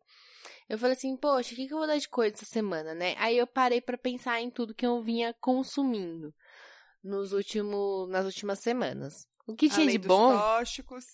Eu 0.70 0.78
falei 0.78 0.96
assim, 0.96 1.16
poxa, 1.18 1.54
o 1.54 1.56
que, 1.56 1.66
que 1.68 1.74
eu 1.74 1.78
vou 1.78 1.88
dar 1.88 1.98
de 1.98 2.08
coisa 2.10 2.36
essa 2.36 2.46
semana, 2.46 2.94
né? 2.94 3.16
Aí 3.18 3.38
eu 3.38 3.48
parei 3.48 3.82
pra 3.82 3.98
pensar 3.98 4.40
em 4.42 4.52
tudo 4.52 4.76
que 4.76 4.86
eu 4.86 5.02
vinha 5.02 5.34
consumindo 5.40 6.34
nos 7.04 7.32
últimos, 7.32 8.10
nas 8.10 8.26
últimas 8.26 8.60
semanas. 8.60 9.26
O 9.48 9.56
que 9.56 9.70
tinha 9.70 9.86
Além 9.86 9.98
de 10.00 10.08
bom. 10.08 10.38
tóxicos. 10.38 11.06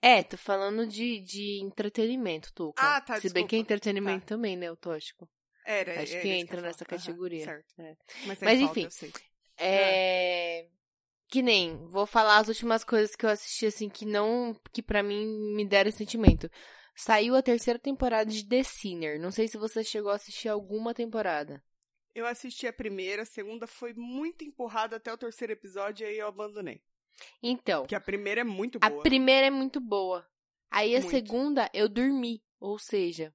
É, 0.00 0.22
tô 0.22 0.36
falando 0.36 0.86
de, 0.86 1.20
de 1.20 1.60
entretenimento, 1.64 2.52
Tuca. 2.54 2.80
Ah, 2.80 3.00
tá, 3.00 3.20
Se 3.20 3.28
bem 3.32 3.44
que 3.44 3.56
é 3.56 3.58
desculpa. 3.58 3.74
entretenimento 3.74 4.20
Tá. 4.20 4.26
também, 4.26 4.56
né, 4.56 4.70
o 4.70 4.76
tóxico. 4.76 5.28
Era, 5.64 6.00
Acho 6.00 6.12
era 6.12 6.22
que 6.22 6.28
entra 6.28 6.56
ia 6.58 6.62
nessa 6.62 6.84
categoria. 6.84 7.44
certo. 7.44 7.74
É. 7.80 7.96
Mas, 8.24 8.38
Mas 8.40 8.60
enfim. 8.60 8.88
É. 9.58 10.68
Que 11.28 11.42
nem, 11.42 11.76
vou 11.88 12.06
falar 12.06 12.38
as 12.38 12.48
últimas 12.48 12.84
coisas 12.84 13.16
que 13.16 13.26
eu 13.26 13.30
assisti, 13.30 13.66
assim, 13.66 13.88
que 13.88 14.04
não. 14.04 14.54
que 14.72 14.82
pra 14.82 15.02
mim 15.02 15.26
me 15.54 15.64
deram 15.64 15.90
sentimento. 15.90 16.48
Saiu 16.94 17.34
a 17.34 17.42
terceira 17.42 17.78
temporada 17.78 18.30
de 18.30 18.46
The 18.48 18.62
Sinner. 18.62 19.20
Não 19.20 19.30
sei 19.30 19.48
se 19.48 19.58
você 19.58 19.84
chegou 19.84 20.10
a 20.10 20.14
assistir 20.14 20.48
alguma 20.48 20.94
temporada. 20.94 21.62
Eu 22.14 22.26
assisti 22.26 22.66
a 22.66 22.72
primeira, 22.72 23.22
a 23.22 23.26
segunda 23.26 23.66
foi 23.66 23.92
muito 23.92 24.42
empurrada 24.44 24.96
até 24.96 25.12
o 25.12 25.18
terceiro 25.18 25.52
episódio 25.52 26.06
e 26.06 26.08
aí 26.10 26.18
eu 26.18 26.26
abandonei. 26.28 26.80
Então, 27.42 27.82
Porque 27.82 27.94
a 27.94 28.00
primeira 28.00 28.40
é 28.40 28.44
muito 28.44 28.78
a 28.80 28.88
boa. 28.88 29.02
primeira 29.02 29.48
é 29.48 29.50
muito 29.50 29.80
boa. 29.80 30.26
Aí 30.70 30.96
a 30.96 31.00
Muito. 31.00 31.10
segunda 31.10 31.70
eu 31.74 31.88
dormi. 31.88 32.42
Ou 32.58 32.78
seja, 32.78 33.34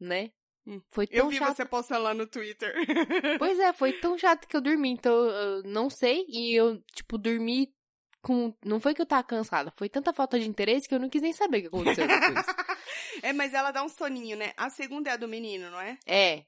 né? 0.00 0.32
Hum. 0.68 0.80
Foi 0.90 1.06
tão 1.06 1.16
Eu 1.16 1.28
vi 1.30 1.36
chato. 1.38 1.56
você 1.56 1.64
postando 1.64 2.02
lá 2.04 2.12
no 2.12 2.26
Twitter. 2.26 2.74
Pois 3.38 3.58
é, 3.58 3.72
foi 3.72 3.92
tão 3.94 4.18
chato 4.18 4.46
que 4.46 4.54
eu 4.56 4.60
dormi. 4.60 4.90
Então 4.90 5.12
eu 5.14 5.62
não 5.62 5.88
sei. 5.88 6.24
E 6.28 6.54
eu, 6.54 6.78
tipo, 6.94 7.16
dormi 7.16 7.72
com. 8.20 8.54
Não 8.64 8.78
foi 8.78 8.94
que 8.94 9.00
eu 9.00 9.06
tava 9.06 9.22
cansada, 9.24 9.70
foi 9.70 9.88
tanta 9.88 10.12
falta 10.12 10.38
de 10.38 10.46
interesse 10.48 10.86
que 10.88 10.94
eu 10.94 10.98
não 11.00 11.08
quis 11.08 11.22
nem 11.22 11.32
saber 11.32 11.58
o 11.58 11.60
que 11.62 11.66
aconteceu 11.68 12.06
depois. 12.06 12.46
é, 13.22 13.32
mas 13.32 13.54
ela 13.54 13.70
dá 13.70 13.82
um 13.82 13.88
soninho, 13.88 14.36
né? 14.36 14.52
A 14.56 14.68
segunda 14.68 15.08
é 15.10 15.14
a 15.14 15.16
do 15.16 15.26
menino, 15.28 15.70
não 15.70 15.80
é? 15.80 15.96
é. 16.06 16.44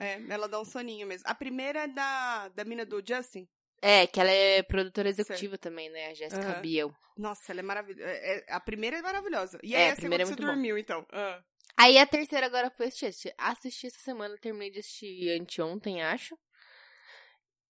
É, 0.00 0.20
ela 0.28 0.46
dá 0.46 0.60
um 0.60 0.64
soninho 0.64 1.06
mesmo. 1.06 1.26
A 1.28 1.34
primeira 1.34 1.80
é 1.84 1.88
da, 1.88 2.48
da 2.50 2.64
mina 2.64 2.84
do 2.84 3.02
Justin. 3.04 3.48
É, 3.80 4.06
que 4.06 4.20
ela 4.20 4.30
é 4.30 4.62
produtora 4.62 5.08
executiva 5.08 5.56
também, 5.56 5.88
né? 5.90 6.08
A 6.10 6.14
Jéssica 6.14 6.46
Aham. 6.52 6.60
Biel. 6.60 6.92
Nossa, 7.16 7.52
ela 7.52 7.60
é 7.60 7.62
maravilhosa. 7.62 8.04
É, 8.10 8.38
é- 8.38 8.44
a 8.52 8.60
primeira 8.60 8.98
é 8.98 9.02
maravilhosa. 9.02 9.58
E 9.62 9.74
É, 9.74 9.84
aí 9.84 9.90
a 9.90 9.92
a, 9.92 9.96
primeira 9.96 10.24
segunda 10.26 10.42
é 10.42 10.46
você 10.46 10.46
bom. 10.46 10.54
dormiu, 10.54 10.78
então. 10.78 11.06
Ah. 11.12 11.40
Aí 11.78 11.96
a 11.96 12.06
terceira 12.06 12.46
agora 12.46 12.70
foi 12.70 12.86
assistir. 12.88 13.32
Assisti 13.38 13.86
essa 13.86 14.00
semana, 14.00 14.36
terminei 14.36 14.70
de 14.70 14.80
assistir 14.80 15.30
anteontem, 15.40 16.02
acho. 16.02 16.36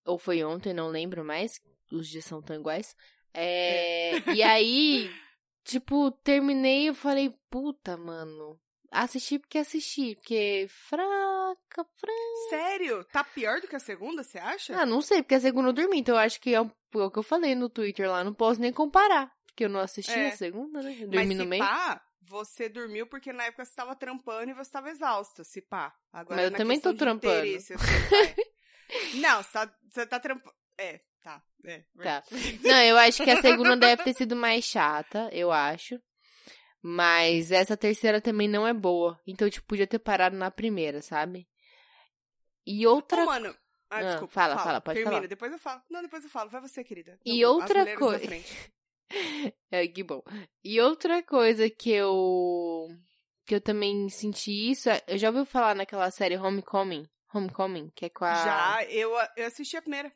Ou 0.06 0.18
foi 0.18 0.42
ontem, 0.42 0.72
não 0.72 0.88
lembro 0.88 1.24
mais. 1.24 1.60
Os 1.92 2.08
dias 2.08 2.24
são 2.24 2.40
tão 2.40 2.56
iguais. 2.56 2.96
É, 3.34 4.22
E 4.34 4.42
aí, 4.42 5.10
tipo, 5.64 6.10
terminei 6.10 6.88
e 6.88 6.94
falei, 6.94 7.34
puta, 7.50 7.96
mano. 7.96 8.58
Assisti 8.90 9.38
porque 9.38 9.58
assisti, 9.58 10.14
porque 10.14 10.66
fraca, 10.70 11.84
fraca. 11.84 12.48
Sério? 12.48 13.04
Tá 13.12 13.22
pior 13.22 13.60
do 13.60 13.68
que 13.68 13.76
a 13.76 13.80
segunda, 13.80 14.22
você 14.24 14.38
acha? 14.38 14.80
Ah, 14.80 14.86
não 14.86 15.02
sei, 15.02 15.22
porque 15.22 15.34
a 15.34 15.40
segunda 15.40 15.68
eu 15.68 15.72
dormi, 15.74 15.98
então 15.98 16.14
eu 16.14 16.20
acho 16.20 16.40
que 16.40 16.54
é 16.54 16.60
o 16.60 16.70
é 16.94 16.98
o 16.98 17.10
que 17.10 17.18
eu 17.18 17.22
falei 17.22 17.54
no 17.54 17.68
Twitter 17.68 18.10
lá, 18.10 18.24
não 18.24 18.32
posso 18.32 18.58
nem 18.58 18.72
comparar. 18.72 19.30
Porque 19.46 19.64
eu 19.66 19.68
não 19.68 19.80
assisti 19.80 20.10
É. 20.18 20.28
a 20.28 20.30
segunda, 20.30 20.80
né? 20.80 20.92
Eu 20.98 21.08
Mas 21.08 21.10
dormi 21.10 21.34
se 21.34 21.42
no 21.42 21.44
meio. 21.44 21.62
pá, 21.62 22.02
você 22.28 22.68
dormiu 22.68 23.06
porque 23.06 23.32
na 23.32 23.44
época 23.44 23.64
você 23.64 23.70
estava 23.70 23.94
trampando 23.96 24.50
e 24.50 24.54
você 24.54 24.62
estava 24.68 24.90
exausta, 24.90 25.44
se 25.44 25.60
pá. 25.62 25.94
Agora, 26.12 26.42
Mas 26.42 26.50
eu 26.52 26.56
também 26.56 26.80
tô 26.80 26.94
trampando. 26.94 27.56
assim, 27.56 27.74
vai. 27.76 28.34
Não, 29.20 29.42
você 29.42 29.50
tá, 29.52 29.74
você 29.90 30.06
tá 30.06 30.20
trampando. 30.20 30.54
É, 30.78 31.00
tá. 31.22 31.42
É, 31.64 31.84
Tá. 32.02 32.22
Não, 32.62 32.82
eu 32.82 32.96
acho 32.98 33.22
que 33.24 33.30
a 33.30 33.40
segunda 33.40 33.76
deve 33.76 34.02
ter 34.04 34.14
sido 34.14 34.34
mais 34.36 34.64
chata, 34.64 35.28
eu 35.32 35.50
acho. 35.52 36.00
Mas 36.80 37.50
essa 37.50 37.76
terceira 37.76 38.20
também 38.20 38.48
não 38.48 38.66
é 38.66 38.72
boa. 38.72 39.20
Então, 39.26 39.50
tipo, 39.50 39.66
podia 39.66 39.86
ter 39.86 39.98
parado 39.98 40.36
na 40.36 40.50
primeira, 40.50 41.02
sabe? 41.02 41.48
E 42.66 42.86
outra 42.86 43.22
Ô, 43.22 43.26
mano. 43.26 43.56
Ah, 43.90 43.98
Ah, 43.98 44.02
desculpa. 44.02 44.32
fala, 44.34 44.58
fala, 44.58 44.80
pode 44.80 44.96
Termina, 44.98 45.16
falar. 45.16 45.26
depois 45.28 45.50
eu 45.52 45.58
falo. 45.58 45.82
Não, 45.90 46.02
depois 46.02 46.22
eu 46.22 46.30
falo. 46.30 46.50
Vai 46.50 46.60
você, 46.60 46.84
querida. 46.84 47.18
E 47.24 47.42
Não, 47.42 47.50
as 47.50 47.54
outra 47.56 47.78
mulheres 47.80 47.98
coi- 47.98 48.18
da 48.20 48.26
frente. 48.26 48.72
É, 49.70 49.86
que 49.86 50.02
bom. 50.02 50.22
E 50.64 50.80
outra 50.80 51.22
coisa 51.22 51.68
que 51.68 51.90
eu 51.90 52.88
que 53.44 53.54
eu 53.54 53.60
também 53.60 54.08
senti 54.10 54.70
isso, 54.70 54.88
é- 54.90 55.02
eu 55.06 55.16
já 55.18 55.28
ouviu 55.28 55.44
falar 55.46 55.74
naquela 55.74 56.10
série 56.10 56.36
Homecoming, 56.36 57.08
Homecoming, 57.32 57.90
que 57.94 58.06
é 58.06 58.08
com 58.10 58.24
a 58.24 58.34
Já, 58.44 58.84
eu, 58.90 59.10
eu 59.36 59.46
assisti 59.46 59.76
a 59.76 59.82
primeira. 59.82 60.12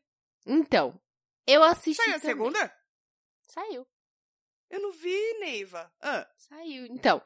Então, 0.46 0.98
eu 1.46 1.62
assisti 1.62 2.02
Saiu 2.02 2.16
a 2.16 2.20
também. 2.20 2.34
segunda? 2.36 2.76
Saiu, 3.42 3.86
Eu 4.70 4.80
não 4.80 4.92
vi, 4.92 5.38
Neiva. 5.40 5.92
Ah, 6.00 6.26
saiu. 6.36 6.86
Então, 6.86 7.22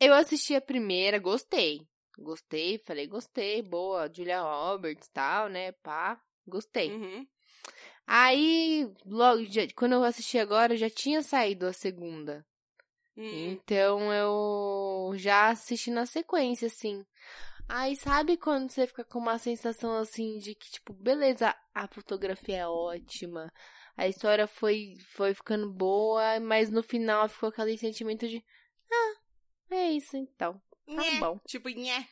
eu 0.00 0.12
assisti 0.14 0.54
a 0.54 0.60
primeira, 0.60 1.18
gostei. 1.18 1.86
Gostei, 2.18 2.78
falei, 2.78 3.06
gostei, 3.06 3.62
boa, 3.62 4.10
Julia 4.12 4.40
Roberts, 4.42 5.08
tal, 5.08 5.48
né, 5.48 5.72
pá, 5.72 6.20
gostei. 6.46 6.90
uhum. 6.92 7.26
Aí, 8.06 8.90
logo, 9.06 9.44
já- 9.46 9.66
quando 9.74 9.92
eu 9.92 10.04
assisti 10.04 10.38
agora, 10.38 10.76
já 10.76 10.90
tinha 10.90 11.22
saído 11.22 11.66
a 11.66 11.72
segunda. 11.72 12.44
Hum. 13.16 13.50
Então 13.52 14.12
eu 14.12 15.12
já 15.16 15.50
assisti 15.50 15.90
na 15.90 16.06
sequência, 16.06 16.66
assim. 16.66 17.04
Aí 17.68 17.94
sabe 17.96 18.36
quando 18.36 18.70
você 18.70 18.86
fica 18.86 19.04
com 19.04 19.18
uma 19.18 19.38
sensação 19.38 19.96
assim 19.96 20.38
de 20.38 20.54
que, 20.54 20.70
tipo, 20.70 20.92
beleza, 20.92 21.54
a 21.74 21.86
fotografia 21.88 22.58
é 22.58 22.66
ótima, 22.66 23.52
a 23.96 24.08
história 24.08 24.46
foi, 24.46 24.96
foi 25.14 25.32
ficando 25.32 25.70
boa, 25.70 26.40
mas 26.40 26.70
no 26.70 26.82
final 26.82 27.28
ficou 27.28 27.48
aquele 27.50 27.78
sentimento 27.78 28.26
de, 28.28 28.44
ah, 28.90 29.14
é 29.70 29.92
isso 29.92 30.16
então. 30.16 30.60
Tá 30.86 31.02
Nhé. 31.02 31.20
bom. 31.20 31.38
Tipo, 31.46 31.68
nhé. 31.68 32.06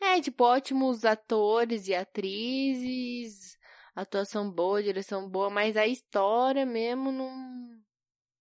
É, 0.00 0.20
tipo, 0.20 0.44
ótimos 0.44 1.04
atores 1.04 1.86
e 1.88 1.94
atrizes, 1.94 3.55
atuação 4.02 4.50
boa, 4.50 4.82
direção 4.82 5.28
boa, 5.28 5.50
mas 5.50 5.76
a 5.76 5.86
história 5.86 6.64
mesmo 6.66 7.10
não, 7.10 7.30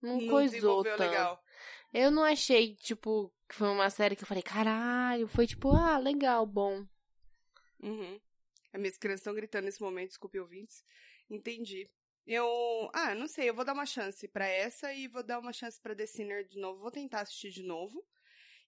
não, 0.02 0.18
Não 0.20 0.28
coisou 0.28 0.84
tanto. 0.84 1.00
legal. 1.00 1.42
Eu 1.94 2.12
não 2.12 2.24
achei, 2.24 2.76
tipo, 2.76 3.34
que 3.48 3.56
foi 3.56 3.70
uma 3.70 3.90
série 3.90 4.16
que 4.16 4.24
eu 4.24 4.28
falei, 4.28 4.44
caralho, 4.44 5.28
foi 5.28 5.48
tipo, 5.48 5.72
ah, 5.72 5.98
legal, 5.98 6.46
bom. 6.46 6.86
Uhum. 7.82 8.20
As 8.74 8.80
minhas 8.82 8.98
crianças 8.98 9.22
estão 9.22 9.34
gritando 9.34 9.66
nesse 9.66 9.82
momento, 9.82 10.10
desculpe 10.10 10.40
ouvintes. 10.40 10.84
Entendi. 11.30 11.90
Eu. 12.28 12.46
Ah, 12.94 13.16
não 13.16 13.28
sei, 13.28 13.50
eu 13.50 13.54
vou 13.54 13.64
dar 13.64 13.74
uma 13.74 13.86
chance 13.86 14.28
pra 14.28 14.46
essa 14.48 14.92
e 14.94 15.08
vou 15.08 15.24
dar 15.24 15.40
uma 15.40 15.54
chance 15.54 15.80
pra 15.80 15.96
The 15.96 16.06
Sinner 16.06 16.46
de 16.46 16.60
novo. 16.60 16.82
Vou 16.82 16.92
tentar 16.92 17.22
assistir 17.22 17.52
de 17.52 17.64
novo. 17.64 18.04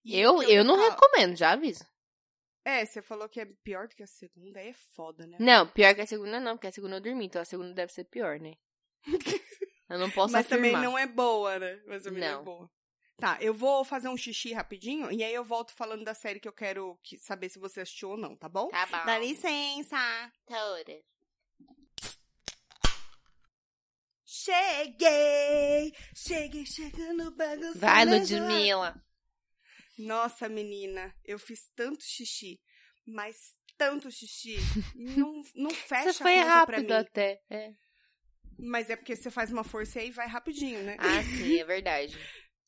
E 0.04 0.16
eu, 0.18 0.36
porque 0.36 0.52
eu 0.52 0.64
não 0.64 0.76
recomendo, 0.76 1.36
já 1.36 1.52
aviso. 1.52 1.84
É, 2.68 2.84
você 2.84 3.00
falou 3.00 3.28
que 3.30 3.40
é 3.40 3.46
pior 3.64 3.88
do 3.88 3.96
que 3.96 4.02
a 4.02 4.06
segunda, 4.06 4.60
aí 4.60 4.68
é 4.68 4.74
foda, 4.74 5.26
né? 5.26 5.38
Não, 5.40 5.66
pior 5.66 5.94
que 5.94 6.02
a 6.02 6.06
segunda 6.06 6.38
não, 6.38 6.54
porque 6.56 6.66
a 6.66 6.72
segunda 6.72 6.96
eu 6.96 7.00
dormi, 7.00 7.24
então 7.24 7.40
a 7.40 7.44
segunda 7.46 7.72
deve 7.72 7.90
ser 7.92 8.04
pior, 8.04 8.38
né? 8.38 8.54
Eu 9.88 9.98
não 9.98 10.10
posso 10.10 10.34
Mas 10.34 10.44
afirmar. 10.44 10.70
também 10.72 10.82
não 10.84 10.98
é 10.98 11.06
boa, 11.06 11.58
né? 11.58 11.80
Mas 11.86 12.02
também 12.02 12.20
não. 12.20 12.30
Não. 12.34 12.40
é 12.40 12.44
boa. 12.44 12.70
Tá, 13.16 13.38
eu 13.40 13.54
vou 13.54 13.82
fazer 13.86 14.08
um 14.08 14.18
xixi 14.18 14.52
rapidinho 14.52 15.10
e 15.10 15.24
aí 15.24 15.32
eu 15.32 15.42
volto 15.42 15.72
falando 15.72 16.04
da 16.04 16.12
série 16.12 16.38
que 16.38 16.46
eu 16.46 16.52
quero 16.52 16.98
que- 17.02 17.18
saber 17.18 17.48
se 17.48 17.58
você 17.58 17.80
assistiu 17.80 18.10
ou 18.10 18.16
não, 18.18 18.36
tá 18.36 18.50
bom? 18.50 18.68
Tá 18.68 18.84
bom. 18.84 19.06
Dá 19.06 19.18
licença. 19.18 19.96
Toda. 20.46 21.02
Cheguei! 24.26 25.92
Cheguei 26.14 26.66
chegando 26.66 27.30
bagunçando. 27.30 27.78
Vai, 27.78 28.04
Ludmilla. 28.04 29.02
Nossa, 29.98 30.48
menina, 30.48 31.14
eu 31.24 31.38
fiz 31.38 31.68
tanto 31.74 32.02
xixi, 32.04 32.60
mas 33.06 33.54
tanto 33.76 34.10
xixi. 34.10 34.56
não, 34.94 35.42
não 35.54 35.70
fecha 35.74 36.12
Você 36.12 36.22
foi 36.22 36.38
a 36.38 36.42
conta 36.42 36.66
pra 36.66 36.76
rápido 36.76 36.94
mim. 36.94 37.00
até. 37.00 37.42
É. 37.50 37.74
Mas 38.58 38.90
é 38.90 38.96
porque 38.96 39.14
você 39.14 39.30
faz 39.30 39.52
uma 39.52 39.62
força 39.64 40.00
aí 40.00 40.08
e 40.08 40.12
vai 40.12 40.26
rapidinho, 40.26 40.82
né? 40.82 40.96
Ah, 40.98 41.22
sim, 41.54 41.58
é 41.58 41.64
verdade. 41.64 42.16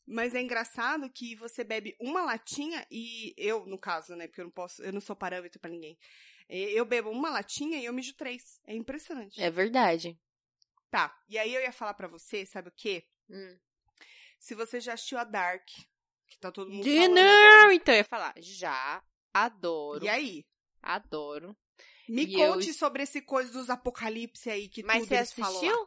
Mas 0.06 0.34
é 0.34 0.40
engraçado 0.40 1.10
que 1.10 1.36
você 1.36 1.62
bebe 1.62 1.96
uma 2.00 2.22
latinha 2.22 2.84
e 2.90 3.32
eu, 3.36 3.64
no 3.66 3.78
caso, 3.78 4.16
né? 4.16 4.26
Porque 4.26 4.40
eu 4.40 4.44
não 4.46 4.52
posso, 4.52 4.82
eu 4.82 4.92
não 4.92 5.00
sou 5.00 5.14
parâmetro 5.14 5.60
pra 5.60 5.70
ninguém. 5.70 5.96
Eu 6.48 6.84
bebo 6.84 7.10
uma 7.10 7.30
latinha 7.30 7.78
e 7.78 7.84
eu 7.84 7.92
mijo 7.92 8.14
três. 8.16 8.60
É 8.66 8.74
impressionante. 8.74 9.40
É 9.40 9.50
verdade. 9.50 10.18
Tá. 10.90 11.16
E 11.28 11.38
aí 11.38 11.54
eu 11.54 11.60
ia 11.62 11.70
falar 11.72 11.94
pra 11.94 12.08
você, 12.08 12.44
sabe 12.44 12.68
o 12.70 12.72
quê? 12.76 13.04
Hum. 13.28 13.56
Se 14.38 14.54
você 14.56 14.80
já 14.80 14.94
assistiu 14.94 15.18
a 15.18 15.22
Dark, 15.24 15.68
que 16.30 16.38
tá 16.38 16.50
todo 16.50 16.70
mundo 16.70 16.82
De 16.84 17.08
não, 17.08 17.70
então 17.72 17.92
eu 17.94 17.98
ia 17.98 18.04
falar. 18.04 18.32
Já 18.38 19.02
adoro. 19.34 20.04
E 20.04 20.08
aí? 20.08 20.44
Adoro. 20.82 21.56
Me 22.08 22.24
E 22.26 22.40
eu 22.40 22.52
conte 22.52 22.70
es- 22.70 22.76
sobre 22.76 23.02
esse 23.02 23.20
coisa 23.20 23.52
dos 23.52 23.68
apocalipse 23.70 24.48
aí 24.50 24.68
que 24.68 24.82
Mas 24.82 25.00
tudo 25.00 25.08
você 25.08 25.16
eles 25.16 25.32
falam 25.32 25.50
assistiu? 25.50 25.78
lá. 25.80 25.86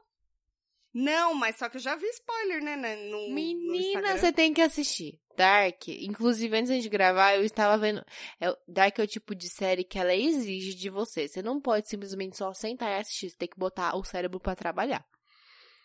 Não, 0.95 1.33
mas 1.33 1.55
só 1.57 1.67
que 1.69 1.77
eu 1.77 1.81
já 1.81 1.95
vi 1.95 2.05
spoiler, 2.09 2.63
né, 2.63 2.75
né, 2.75 2.95
no, 3.09 3.33
Menina, 3.33 4.15
você 4.15 4.31
tem 4.31 4.53
que 4.53 4.61
assistir. 4.61 5.19
Dark. 5.35 5.87
Inclusive, 5.87 6.55
antes 6.55 6.83
de 6.83 6.87
gravar, 6.89 7.35
eu 7.35 7.43
estava 7.43 7.75
vendo. 7.79 8.05
é- 8.39 8.55
Dark 8.67 8.99
é 8.99 9.01
o 9.03 9.07
tipo 9.07 9.33
de 9.33 9.49
série 9.49 9.83
que 9.83 9.97
ela 9.97 10.13
exige 10.13 10.75
de 10.75 10.89
você. 10.91 11.27
Você 11.27 11.41
não 11.41 11.59
pode 11.59 11.89
simplesmente 11.89 12.37
só 12.37 12.53
sentar 12.53 12.91
e 12.91 13.01
assistir. 13.01 13.31
Você 13.31 13.37
tem 13.37 13.47
que 13.47 13.57
botar 13.57 13.95
o 13.97 14.03
cérebro 14.03 14.39
pra 14.39 14.55
trabalhar. 14.55 15.03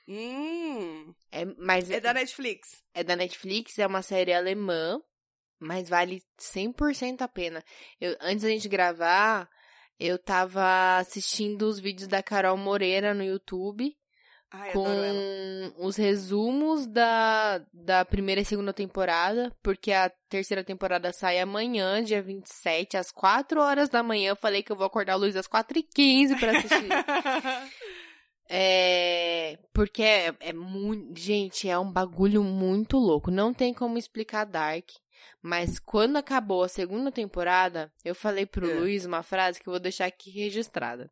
Hum, 0.09 1.14
É, 1.30 1.44
mas 1.59 1.90
é 1.90 2.00
da 2.00 2.14
Netflix. 2.14 2.82
é 2.94 3.04
da 3.04 3.14
Netflix, 3.14 3.78
é 3.78 3.86
uma 3.86 4.00
série 4.00 4.32
alemã, 4.32 4.98
mas 5.61 5.88
vale 5.88 6.22
100% 6.38 7.20
a 7.20 7.28
pena. 7.28 7.62
Eu, 8.00 8.16
antes 8.22 8.42
da 8.42 8.48
gente 8.48 8.68
gravar, 8.68 9.46
eu 10.00 10.18
tava 10.18 10.96
assistindo 10.96 11.62
os 11.62 11.78
vídeos 11.78 12.09
da 12.09 12.22
Carol 12.22 12.56
Moreira 12.56 13.12
no 13.12 13.22
YouTube 13.22 13.94
Ai, 14.50 14.72
com 14.72 15.74
os 15.76 15.96
resumos 15.96 16.86
da, 16.86 17.59
da 17.70 18.02
primeira 18.02 18.40
e 18.40 18.44
segunda 18.46 18.72
temporada, 18.72 19.54
porque 19.62 19.92
a 19.92 20.11
terceira 20.30 20.64
temporada 20.64 21.12
sai 21.12 21.38
amanhã, 21.38 22.02
dia 22.02 22.22
27, 22.22 22.96
às 22.96 23.11
4 23.11 23.61
horas 23.61 23.90
da 23.90 24.02
manhã. 24.02 24.30
Eu 24.30 24.36
falei 24.36 24.62
que 24.62 24.72
eu 24.72 24.76
vou 24.76 24.86
acordar 24.86 25.14
a 25.14 25.16
luz 25.16 25.36
às 25.36 25.46
4h15 25.46 26.38
pra 26.38 26.56
assistir. 26.56 26.88
É. 28.49 29.59
Porque 29.72 30.03
é, 30.03 30.34
é 30.40 30.53
muito. 30.53 31.18
Gente, 31.18 31.68
é 31.68 31.78
um 31.78 31.90
bagulho 31.90 32.42
muito 32.42 32.96
louco. 32.96 33.30
Não 33.30 33.53
tem 33.53 33.74
como 33.74 33.99
explicar 33.99 34.44
Dark. 34.44 34.88
Mas 35.42 35.78
quando 35.78 36.16
acabou 36.16 36.62
a 36.62 36.68
segunda 36.68 37.12
temporada, 37.12 37.92
eu 38.05 38.14
falei 38.14 38.46
pro 38.46 38.68
É. 38.70 38.74
Luiz 38.74 39.05
uma 39.05 39.22
frase 39.22 39.61
que 39.61 39.68
eu 39.68 39.72
vou 39.72 39.80
deixar 39.80 40.07
aqui 40.07 40.30
registrada. 40.30 41.11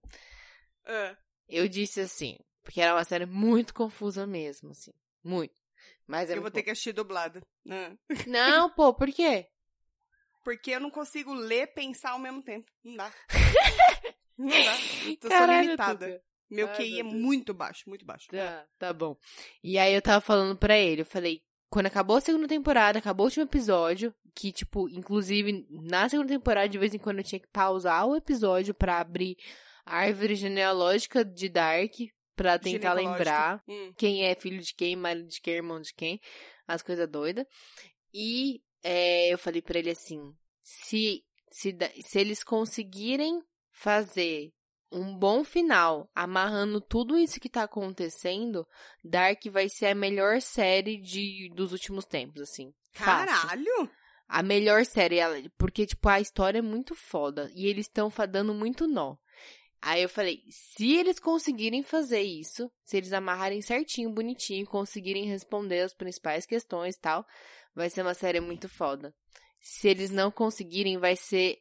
Ah, 0.85 1.17
Eu 1.49 1.69
disse 1.69 2.01
assim, 2.01 2.39
porque 2.63 2.81
era 2.81 2.95
uma 2.95 3.05
série 3.05 3.27
muito 3.27 3.75
confusa 3.75 4.27
mesmo, 4.27 4.71
assim. 4.71 4.93
Muito. 5.23 5.55
Mas 6.07 6.31
é 6.31 6.37
eu 6.37 6.41
vou 6.41 6.51
ter 6.51 6.63
que 6.63 6.71
assistir 6.71 6.93
dublado. 6.93 7.41
Ah. 7.69 7.91
bom. 8.09 8.31
Não, 8.31 8.71
pô, 8.71 8.95
por 8.95 9.13
quê? 9.13 9.49
Porque 10.45 10.71
eu 10.71 10.81
não 10.81 10.91
consigo 10.91 11.35
ler 11.35 11.63
e 11.63 11.67
pensar 11.67 12.13
ao 12.13 12.19
mesmo 12.21 12.43
tempo. 12.43 12.71
Não 12.85 12.97
dá. 12.97 13.13
não 14.39 14.49
dá. 14.49 14.77
Eu 15.07 15.17
tô 15.17 15.29
Caralho, 15.29 15.63
limitada. 15.63 16.23
Meu 16.51 16.69
Ai, 16.69 16.77
QI 16.77 17.01
é 17.01 17.03
meu 17.03 17.13
Deus. 17.13 17.23
muito 17.25 17.55
baixo, 17.55 17.89
muito 17.89 18.05
baixo. 18.05 18.29
Tá, 18.29 18.67
tá 18.79 18.93
bom. 18.93 19.17
E 19.63 19.79
aí 19.79 19.95
eu 19.95 20.03
tava 20.03 20.21
falando 20.21 20.57
pra 20.57 20.79
ele, 20.79 21.03
eu 21.03 21.07
falei, 21.07 21.43
quando 21.69 21.87
acabou 21.87 22.17
a 22.17 22.21
segunda 22.21 22.47
temporada, 22.49 22.99
acabou 22.99 23.25
o 23.25 23.29
último 23.29 23.45
episódio, 23.45 24.15
que, 24.35 24.53
tipo, 24.53 24.89
inclusive, 24.89 25.67
na 25.71 26.09
segunda 26.09 26.29
temporada, 26.29 26.69
de 26.69 26.79
vez 26.79 26.95
em 26.95 26.99
quando 26.99 27.19
eu 27.19 27.25
tinha 27.25 27.41
que 27.41 27.49
pausar 27.49 28.07
o 28.07 28.17
episódio 28.17 28.73
pra 28.75 29.01
abrir 29.01 29.37
a 29.85 29.97
árvore 29.99 30.35
genealógica 30.35 31.25
de 31.25 31.49
Dark, 31.49 31.93
pra 32.37 32.59
tentar 32.59 32.93
lembrar 32.93 33.63
Hum. 33.67 33.93
quem 33.97 34.25
é 34.25 34.35
filho 34.35 34.61
de 34.61 34.75
quem, 34.75 34.95
marido 34.95 35.27
de 35.29 35.41
quem, 35.41 35.55
irmão 35.55 35.81
de 35.81 35.95
quem, 35.95 36.21
as 36.69 36.83
coisas 36.83 37.09
doidas. 37.09 37.47
E 38.13 38.61
é, 38.83 39.33
eu 39.33 39.39
falei 39.39 39.63
pra 39.63 39.79
ele 39.79 39.91
assim, 39.91 40.21
se, 40.63 41.25
se, 41.51 41.75
se 42.03 42.19
eles 42.19 42.45
conseguirem 42.45 43.41
fazer 43.73 44.53
um 44.91 45.17
bom 45.17 45.43
final, 45.45 46.11
amarrando 46.15 46.81
tudo 46.81 47.19
isso 47.19 47.41
que 47.41 47.49
tá 47.49 47.65
acontecendo, 47.65 48.67
Dark 49.05 49.45
vai 49.51 49.69
ser 49.69 49.87
a 49.87 49.95
melhor 49.95 50.41
série 50.41 50.97
de, 50.97 51.51
dos 51.55 51.73
últimos 51.73 52.05
tempos, 52.05 52.43
assim. 52.43 52.73
Fácil. 52.93 53.27
Caralho! 53.27 53.91
A 54.29 54.43
melhor 54.43 54.85
série, 54.85 55.19
ela, 55.19 55.37
porque, 55.57 55.87
tipo, 55.87 56.09
a 56.09 56.21
história 56.21 56.59
é 56.59 56.63
muito 56.63 56.95
foda. 56.95 57.51
E 57.55 57.67
eles 57.67 57.87
estão 57.87 58.13
dando 58.29 58.53
muito 58.53 58.87
nó. 58.89 59.17
Aí 59.81 60.03
eu 60.03 60.09
falei, 60.09 60.43
se 60.51 60.97
eles 60.97 61.21
conseguirem 61.21 61.83
fazer 61.83 62.23
isso, 62.23 62.71
se 62.83 62.97
eles 62.97 63.13
amarrarem 63.13 63.63
certinho, 63.63 64.11
bonitinho, 64.11 64.67
conseguirem 64.67 65.27
responder 65.27 65.81
as 65.81 65.95
principais 65.95 66.45
questões 66.45 66.97
e 66.97 67.01
tal, 67.01 67.25
vai 67.75 67.89
ser 67.89 68.03
uma 68.03 68.15
série 68.15 68.41
muito 68.41 68.69
foda. 68.69 69.15
Se 69.61 69.87
eles 69.87 70.11
não 70.11 70.31
conseguirem, 70.31 70.99
vai 70.99 71.15
ser 71.15 71.59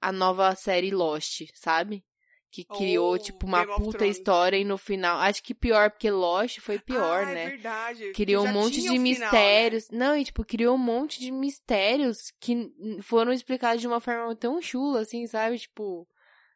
a 0.00 0.10
nova 0.10 0.52
série 0.56 0.90
Lost, 0.90 1.42
sabe? 1.54 2.04
Que 2.50 2.64
criou, 2.64 3.12
Ou 3.12 3.18
tipo, 3.18 3.46
uma 3.46 3.64
Game 3.64 3.78
puta 3.78 4.04
história 4.06 4.56
e 4.56 4.64
no 4.64 4.76
final. 4.76 5.18
Acho 5.18 5.42
que 5.42 5.54
pior, 5.54 5.90
porque 5.90 6.10
Lost 6.10 6.58
foi 6.58 6.80
pior, 6.80 7.22
ah, 7.22 7.26
né? 7.26 7.44
É 7.44 7.50
verdade. 7.50 8.12
Criou 8.12 8.44
um 8.44 8.52
monte 8.52 8.80
de 8.80 8.88
o 8.88 8.92
final, 8.92 9.02
mistérios. 9.02 9.88
Não, 9.90 10.16
e 10.16 10.24
tipo, 10.24 10.44
criou 10.44 10.74
um 10.74 10.78
monte 10.78 11.20
de 11.20 11.30
mistérios 11.30 12.32
que 12.40 12.72
foram 13.02 13.32
explicados 13.32 13.80
de 13.80 13.86
uma 13.86 14.00
forma 14.00 14.34
tão 14.34 14.60
chula, 14.60 15.00
assim, 15.00 15.26
sabe? 15.28 15.58
Tipo, 15.58 16.08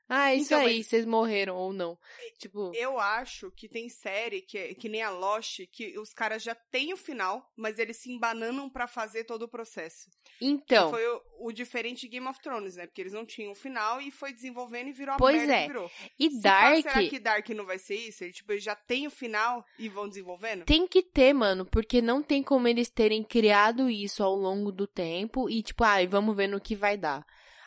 ah, 0.08 0.30
é 0.30 0.36
isso 0.36 0.46
Então, 0.54 0.60
aí, 0.66 0.78
mas- 0.78 0.86
vocês 0.86 1.04
morreram 1.06 1.56
ou 1.56 1.72
não. 1.72 1.98
Tipo? 2.38 2.72
Eu 2.74 2.98
acho 2.98 3.50
que 3.52 3.68
tem 3.68 3.88
série 3.88 4.42
que, 4.42 4.58
é- 4.58 4.74
que 4.74 4.88
nem 4.88 5.02
a 5.02 5.10
Lost, 5.10 5.60
que 5.72 5.98
os 5.98 6.12
caras 6.12 6.42
já 6.42 6.54
têm 6.54 6.92
o 6.92 6.96
final, 6.96 7.50
mas 7.56 7.78
eles 7.78 7.96
se 7.96 8.10
embananam 8.12 8.68
pra 8.68 8.86
fazer 8.86 9.24
todo 9.24 9.42
o 9.44 9.48
processo. 9.48 10.08
então, 10.40 10.90
Que 10.90 10.96
foi 10.98 11.06
o, 11.08 11.22
o 11.48 11.52
diferente 11.52 12.02
de 12.02 12.08
Game 12.08 12.26
of 12.28 12.40
Thrones, 12.40 12.76
né? 12.76 12.86
Porque 12.86 13.00
eles 13.00 13.12
não 13.12 13.24
tinham 13.24 13.52
o 13.52 13.54
final 13.54 14.00
e 14.00 14.10
foi 14.10 14.32
desenvolvendo 14.32 14.88
e 14.88 14.92
virou 14.92 15.14
a 15.14 15.18
Pois 15.18 15.36
merda 15.36 15.54
é. 15.54 15.60
que 15.62 15.66
virou. 15.68 15.90
e 16.18 16.30
Se 16.30 16.42
pá, 16.42 16.60
Dark 16.70 16.82
será 16.82 17.08
que 17.08 17.18
Dark 17.18 17.48
não 17.50 17.64
vai 17.66 17.78
ser 17.78 17.94
isso? 17.96 18.24
Ele, 18.24 18.32
tipo, 18.32 18.52
eles 18.52 18.64
já 18.64 18.74
tem 18.76 19.06
o 19.06 19.10
final 19.10 19.64
e 19.78 19.88
vão 19.88 20.08
desenvolvendo? 20.08 20.64
tem 20.64 20.86
que 20.86 21.02
ter, 21.02 21.32
mano, 21.32 21.64
porque 21.64 22.02
não 22.02 22.22
tem 22.22 22.42
como 22.42 22.68
eles 22.68 22.88
terem 22.90 23.22
criado 23.22 23.88
isso 23.88 24.22
ao 24.22 24.34
longo 24.34 24.70
do 24.72 24.86
tempo 24.86 25.48
e 25.48 25.62
tipo, 25.62 25.82
ai, 25.84 26.06
vamos 26.06 26.36
ver 26.36 26.48
no 26.48 26.60
que 26.60 26.74
vai 26.76 26.96
dar. 26.96 27.24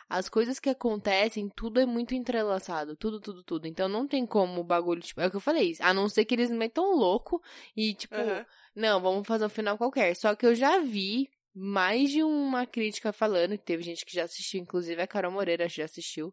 As 0.08 0.28
coisas 0.28 0.58
que 0.58 0.70
acontecem, 0.70 1.48
tudo 1.48 1.80
é 1.80 1.84
muito 1.86 2.14
entrelaçado, 2.14 2.96
tudo, 2.96 3.20
tudo, 3.20 3.42
tudo. 3.42 3.66
Então 3.66 3.88
não 3.88 4.06
tem 4.06 4.24
como 4.24 4.60
o 4.62 4.64
bagulho, 4.64 5.02
tipo, 5.02 5.20
é 5.20 5.26
o 5.26 5.30
que 5.30 5.36
eu 5.36 5.40
falei, 5.40 5.76
a 5.80 5.92
não 5.92 6.08
ser 6.08 6.24
que 6.24 6.34
eles 6.34 6.50
metam 6.50 6.96
louco 6.96 7.42
e 7.76 7.94
tipo, 7.94 8.14
Aham. 8.16 8.46
Não, 8.74 9.00
vamos 9.00 9.26
fazer 9.26 9.44
um 9.44 9.48
final 9.48 9.76
qualquer. 9.76 10.14
Só 10.14 10.36
que 10.36 10.46
eu 10.46 10.54
já 10.54 10.78
vi 10.78 11.28
mais 11.52 12.10
de 12.10 12.22
uma 12.22 12.64
crítica 12.64 13.12
falando, 13.12 13.58
que 13.58 13.64
teve 13.64 13.82
gente 13.82 14.06
que 14.06 14.14
já 14.14 14.22
assistiu, 14.22 14.60
inclusive 14.60 15.02
a 15.02 15.06
Carol 15.06 15.32
Moreira 15.32 15.68
já 15.68 15.84
assistiu 15.84 16.32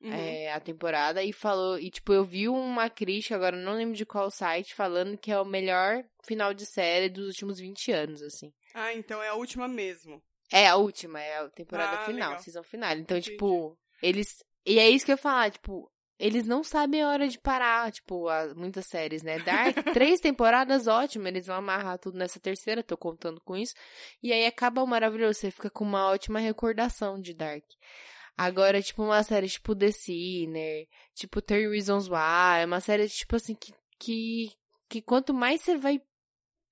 Uhum. 0.00 0.12
é, 0.12 0.52
a 0.52 0.60
temporada 0.60 1.22
e 1.22 1.32
falou. 1.32 1.78
E 1.78 1.90
tipo, 1.90 2.12
eu 2.12 2.24
vi 2.24 2.48
uma 2.48 2.88
crítica, 2.88 3.34
agora 3.34 3.56
não 3.56 3.74
lembro 3.74 3.94
de 3.94 4.06
qual 4.06 4.30
site, 4.30 4.74
falando 4.74 5.18
que 5.18 5.30
é 5.30 5.38
o 5.40 5.44
melhor 5.44 6.02
final 6.24 6.54
de 6.54 6.64
série 6.64 7.08
dos 7.08 7.28
últimos 7.28 7.58
20 7.58 7.92
anos, 7.92 8.22
assim. 8.22 8.52
Ah, 8.74 8.94
então 8.94 9.22
é 9.22 9.28
a 9.28 9.34
última 9.34 9.68
mesmo. 9.68 10.22
É 10.52 10.66
a 10.68 10.76
última, 10.76 11.20
é 11.20 11.38
a 11.38 11.48
temporada 11.50 11.96
Ah, 11.96 12.04
final, 12.04 12.28
legal. 12.30 12.42
season 12.42 12.62
final. 12.62 12.92
Então, 12.92 13.16
Entendi. 13.16 13.32
tipo, 13.32 13.76
eles. 14.02 14.44
E 14.64 14.78
é 14.78 14.88
isso 14.88 15.04
que 15.04 15.10
eu 15.12 15.14
ia 15.14 15.18
falar, 15.18 15.50
tipo. 15.50 15.90
Eles 16.18 16.46
não 16.46 16.64
sabem 16.64 17.02
a 17.02 17.08
hora 17.10 17.28
de 17.28 17.38
parar, 17.38 17.92
tipo, 17.92 18.26
a- 18.28 18.54
muitas 18.54 18.86
séries, 18.86 19.22
né? 19.22 19.38
Dark, 19.38 19.76
três 19.92 20.18
temporadas, 20.18 20.86
ótimo, 20.86 21.28
eles 21.28 21.46
vão 21.46 21.56
amarrar 21.56 21.98
tudo 21.98 22.16
nessa 22.16 22.40
terceira, 22.40 22.82
tô 22.82 22.96
contando 22.96 23.38
com 23.42 23.54
isso. 23.54 23.74
E 24.22 24.32
aí 24.32 24.46
acaba 24.46 24.82
o 24.82 24.86
maravilhoso, 24.86 25.38
você 25.40 25.50
fica 25.50 25.68
com 25.68 25.84
uma 25.84 26.06
ótima 26.10 26.38
recordação 26.38 27.20
de 27.20 27.34
Dark. 27.34 27.64
Agora, 28.34 28.80
tipo, 28.80 29.02
uma 29.02 29.22
série 29.22 29.46
tipo 29.48 29.74
The 29.76 29.92
Sinner, 29.92 30.86
tipo 31.14 31.42
30 31.42 31.70
Reasons 31.70 32.08
Why, 32.08 32.62
é 32.62 32.64
uma 32.64 32.80
série, 32.80 33.08
tipo 33.10 33.36
assim, 33.36 33.54
que, 33.54 33.74
que, 33.98 34.50
que 34.88 35.02
quanto 35.02 35.34
mais 35.34 35.60
você 35.60 35.76
vai 35.76 36.00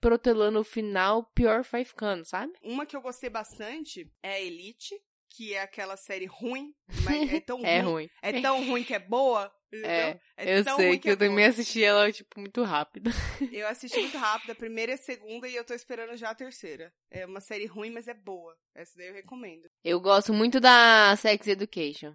protelando 0.04 0.60
o 0.60 0.64
final, 0.64 1.24
pior 1.34 1.62
vai 1.62 1.82
ficando, 1.82 2.26
sabe? 2.26 2.52
Uma 2.62 2.84
que 2.84 2.94
eu 2.94 3.00
gostei 3.00 3.30
bastante 3.30 4.06
é 4.22 4.34
a 4.34 4.40
Elite, 4.40 4.94
que 5.30 5.54
é 5.54 5.62
aquela 5.62 5.96
série 5.96 6.26
ruim, 6.26 6.74
mas 7.04 7.32
é 7.32 7.40
tão 7.40 7.58
É 7.64 7.80
ruim. 7.80 7.92
ruim. 7.92 8.10
É 8.22 8.40
tão 8.42 8.66
ruim 8.68 8.84
que 8.84 8.92
é 8.92 8.98
boa. 8.98 9.50
É, 9.72 10.20
É 10.36 10.58
eu 10.60 10.64
tão 10.64 10.76
sei 10.76 10.88
ruim 10.90 10.98
que 11.00 11.08
é 11.08 11.12
eu 11.12 11.16
também 11.16 11.36
boa. 11.36 11.48
assisti 11.48 11.82
ela, 11.82 12.12
tipo, 12.12 12.38
muito 12.38 12.62
rápido. 12.62 13.10
Eu 13.50 13.66
assisti 13.66 13.98
muito 13.98 14.18
rápido, 14.18 14.50
a 14.50 14.54
primeira 14.54 14.92
e 14.92 14.94
a 14.94 14.98
segunda, 14.98 15.48
e 15.48 15.56
eu 15.56 15.64
tô 15.64 15.72
esperando 15.74 16.16
já 16.16 16.30
a 16.30 16.34
terceira. 16.34 16.92
É 17.10 17.24
uma 17.26 17.40
série 17.40 17.66
ruim, 17.66 17.90
mas 17.90 18.06
é 18.06 18.14
boa. 18.14 18.54
Essa 18.74 18.92
daí 18.98 19.08
eu 19.08 19.14
recomendo. 19.14 19.68
Eu 19.82 20.00
gosto 20.00 20.32
muito 20.34 20.60
da 20.60 21.16
Sex 21.16 21.46
Education. 21.48 22.14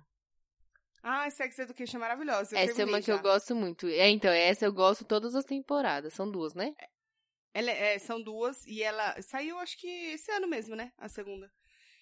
Ah, 1.02 1.30
Sex 1.30 1.58
Education 1.60 1.98
é 1.98 2.00
maravilhosa. 2.02 2.56
Eu 2.56 2.60
essa 2.60 2.82
é 2.82 2.86
uma 2.86 3.02
que 3.02 3.12
eu 3.12 3.16
já. 3.18 3.22
gosto 3.22 3.56
muito. 3.56 3.88
É, 3.88 4.10
então, 4.10 4.32
essa 4.32 4.66
eu 4.66 4.72
gosto 4.74 5.04
todas 5.06 5.34
as 5.36 5.44
temporadas. 5.46 6.14
São 6.14 6.30
duas, 6.30 6.54
né? 6.54 6.74
Ela 7.54 7.72
é- 7.72 7.96
é, 7.96 8.00
são 8.00 8.22
duas, 8.22 8.66
e 8.66 8.84
ela 8.84 9.22
saiu, 9.22 9.58
acho 9.60 9.78
que 9.78 9.88
esse 9.88 10.32
ano 10.32 10.48
mesmo, 10.48 10.76
né? 10.76 10.92
A 10.98 11.10
segunda. 11.10 11.52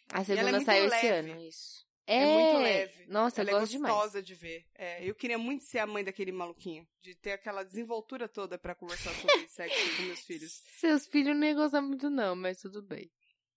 A 0.10 0.18
ela 0.18 0.22
é 0.22 0.26
segunda 0.26 0.52
muito 0.52 0.66
saiu 0.66 0.86
esse 0.88 1.08
ano, 1.08 1.42
isso. 1.42 1.88
É, 2.10 2.26
muito 2.26 2.58
leve. 2.64 3.06
Nossa, 3.08 3.42
ela 3.42 3.52
eu 3.52 3.58
é 3.58 3.60
gosto 3.60 3.80
gostosa 3.80 4.22
de 4.24 4.34
ver. 4.34 4.66
É, 4.76 5.04
eu 5.04 5.14
queria 5.14 5.38
muito 5.38 5.66
ser 5.66 5.80
a 5.80 5.86
mãe 5.88 6.04
daquele 6.06 6.32
maluquinho. 6.32 6.88
De 7.02 7.14
ter 7.16 7.34
aquela 7.34 7.64
desenvoltura 7.64 8.30
toda 8.30 8.58
pra 8.58 8.74
conversar 8.74 9.14
sobre 9.16 9.48
sexo 9.50 9.96
com 9.98 10.04
meus 10.04 10.22
filhos. 10.22 10.54
demais. 10.62 10.80
Seus 10.80 11.08
filhos 11.08 11.36
não 11.36 11.46
iam 11.46 11.56
gostar 11.56 11.82
muito, 11.82 12.10
não, 12.10 12.34
mas 12.36 12.62
tudo 12.62 12.82
bem. 12.82 13.12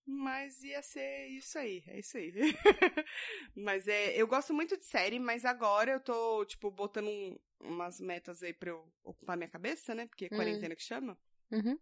Mas 0.05 0.61
ia 0.65 0.83
ser 0.83 1.29
isso 1.29 1.57
aí, 1.59 1.85
é 1.87 2.01
isso 2.01 2.17
aí. 2.17 2.33
mas 3.55 3.87
é, 3.87 4.17
eu 4.21 4.27
gosto 4.27 4.53
muito 4.53 4.77
de 4.77 4.85
série, 4.85 5.21
mas 5.21 5.45
agora 5.45 5.93
eu 5.93 6.01
tô, 6.01 6.45
tipo, 6.45 6.71
botando 6.71 7.07
um- 7.09 7.39
umas 7.61 8.01
metas 8.01 8.43
aí 8.43 8.53
pra 8.53 8.71
eu 8.71 8.93
ocupar 9.05 9.37
minha 9.37 9.49
cabeça, 9.49 9.95
né? 9.95 10.07
Porque 10.07 10.25
é 10.25 10.29
Hum. 10.33 10.37
quarentena 10.37 10.75
que 10.75 10.83
chama. 10.83 11.17
Uhum. 11.53 11.79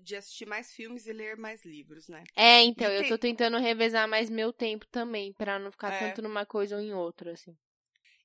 De 0.00 0.16
assistir 0.16 0.46
mais 0.46 0.72
filmes 0.72 1.06
e 1.06 1.12
ler 1.12 1.36
mais 1.36 1.64
livros, 1.64 2.08
né? 2.08 2.24
É, 2.36 2.62
então, 2.62 2.90
E 2.90 2.96
eu 2.96 3.00
tem- 3.02 3.10
tô 3.10 3.18
tentando 3.18 3.58
revezar 3.58 4.06
mais 4.08 4.28
meu 4.28 4.52
tempo 4.52 4.86
também, 4.88 5.32
pra 5.32 5.58
não 5.58 5.70
ficar 5.70 5.92
É. 5.92 6.08
tanto 6.10 6.22
numa 6.22 6.44
coisa 6.44 6.76
ou 6.76 6.82
em 6.82 6.92
outra, 6.92 7.32
assim. 7.32 7.56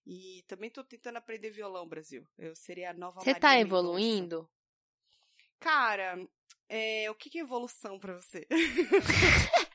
E 0.06 0.44
também 0.48 0.70
tô 0.70 0.84
tentando 0.84 1.18
aprender 1.18 1.52
violão, 1.52 1.88
Brasil. 1.88 2.26
Eu 2.38 2.56
seria 2.56 2.90
a 2.90 2.94
nova 2.94 3.24
Você 3.24 3.34
tá 3.36 3.50
Mendonça. 3.52 3.68
evoluindo? 3.68 4.50
Cara, 5.60 6.18
é, 6.68 7.10
o 7.12 7.16
que, 7.16 7.30
que 7.30 7.38
é 7.40 7.42
evolução 7.42 8.00
pra 8.00 8.14
você? 8.16 8.48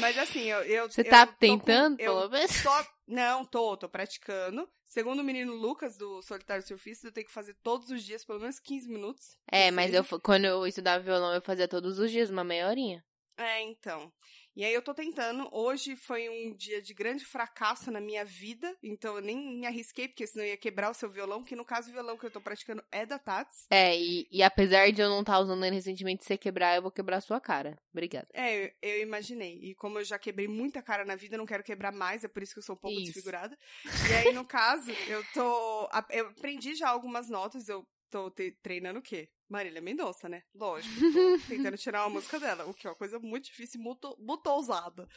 Mas 0.00 0.18
assim, 0.18 0.42
eu. 0.44 0.62
eu 0.64 0.90
Você 0.90 1.00
eu 1.02 1.10
tá 1.10 1.26
com- 1.26 1.34
tentando, 1.34 1.96
pelo 1.96 2.28
menos? 2.28 2.50
Só, 2.50 2.86
não, 3.06 3.44
tô, 3.44 3.76
tô 3.76 3.88
praticando. 3.88 4.68
Segundo 4.86 5.20
o 5.20 5.24
menino 5.24 5.52
Lucas, 5.54 5.96
do 5.98 6.22
Solitário 6.22 6.66
Surfista, 6.66 7.06
eu 7.08 7.12
tenho 7.12 7.26
que 7.26 7.32
fazer 7.32 7.54
todos 7.62 7.90
os 7.90 8.02
dias, 8.02 8.24
pelo 8.24 8.40
menos 8.40 8.58
15 8.58 8.88
minutos. 8.88 9.36
É, 9.50 9.70
mas 9.70 9.92
eu, 9.92 10.02
quando 10.20 10.46
eu 10.46 10.66
estudava 10.66 11.04
violão, 11.04 11.34
eu 11.34 11.42
fazia 11.42 11.68
todos 11.68 11.98
os 11.98 12.10
dias, 12.10 12.30
uma 12.30 12.42
meia 12.42 12.66
horinha. 12.68 13.04
É, 13.36 13.60
então. 13.62 14.10
E 14.58 14.64
aí 14.64 14.74
eu 14.74 14.82
tô 14.82 14.92
tentando. 14.92 15.48
Hoje 15.52 15.94
foi 15.94 16.28
um 16.28 16.52
dia 16.52 16.82
de 16.82 16.92
grande 16.92 17.24
fracasso 17.24 17.92
na 17.92 18.00
minha 18.00 18.24
vida, 18.24 18.76
então 18.82 19.14
eu 19.14 19.22
nem 19.22 19.60
me 19.60 19.64
arrisquei, 19.64 20.08
porque 20.08 20.26
senão 20.26 20.44
eu 20.44 20.50
ia 20.50 20.56
quebrar 20.56 20.90
o 20.90 20.94
seu 20.94 21.08
violão, 21.08 21.44
que 21.44 21.54
no 21.54 21.64
caso 21.64 21.90
o 21.90 21.92
violão 21.92 22.18
que 22.18 22.26
eu 22.26 22.30
tô 22.30 22.40
praticando 22.40 22.82
é 22.90 23.06
da 23.06 23.20
Tats. 23.20 23.68
É, 23.70 23.96
e, 23.96 24.26
e 24.32 24.42
apesar 24.42 24.90
de 24.90 25.00
eu 25.00 25.08
não 25.08 25.20
estar 25.20 25.38
usando 25.38 25.64
ele 25.64 25.76
recentemente, 25.76 26.24
se 26.24 26.26
você 26.26 26.36
quebrar, 26.36 26.74
eu 26.74 26.82
vou 26.82 26.90
quebrar 26.90 27.18
a 27.18 27.20
sua 27.20 27.40
cara. 27.40 27.78
Obrigada. 27.92 28.26
É, 28.32 28.64
eu, 28.64 28.72
eu 28.82 29.02
imaginei. 29.02 29.60
E 29.62 29.76
como 29.76 30.00
eu 30.00 30.04
já 30.04 30.18
quebrei 30.18 30.48
muita 30.48 30.82
cara 30.82 31.04
na 31.04 31.14
vida, 31.14 31.36
eu 31.36 31.38
não 31.38 31.46
quero 31.46 31.62
quebrar 31.62 31.92
mais, 31.92 32.24
é 32.24 32.28
por 32.28 32.42
isso 32.42 32.54
que 32.54 32.58
eu 32.58 32.64
sou 32.64 32.74
um 32.74 32.78
pouco 32.80 32.98
Isso. 32.98 33.12
desfigurada. 33.12 33.56
E 33.84 34.12
aí, 34.12 34.34
no 34.34 34.44
caso, 34.44 34.90
eu 35.08 35.22
tô. 35.32 35.88
Eu 36.10 36.26
aprendi 36.30 36.74
já 36.74 36.88
algumas 36.88 37.28
notas, 37.30 37.68
eu 37.68 37.86
tô 38.10 38.28
te- 38.28 38.58
treinando 38.60 38.98
o 38.98 39.02
quê? 39.02 39.28
Marília 39.48 39.80
Mendonça, 39.80 40.28
né? 40.28 40.42
Lógico. 40.54 40.94
Tentando 41.48 41.76
tirar 41.78 42.04
uma 42.04 42.10
música 42.14 42.38
dela, 42.38 42.66
o 42.66 42.74
que 42.74 42.86
é 42.86 42.90
uma 42.90 42.96
coisa 42.96 43.18
muito 43.18 43.46
difícil 43.46 43.80
muito, 43.80 44.16
muito 44.18 44.46
ousada. 44.48 45.08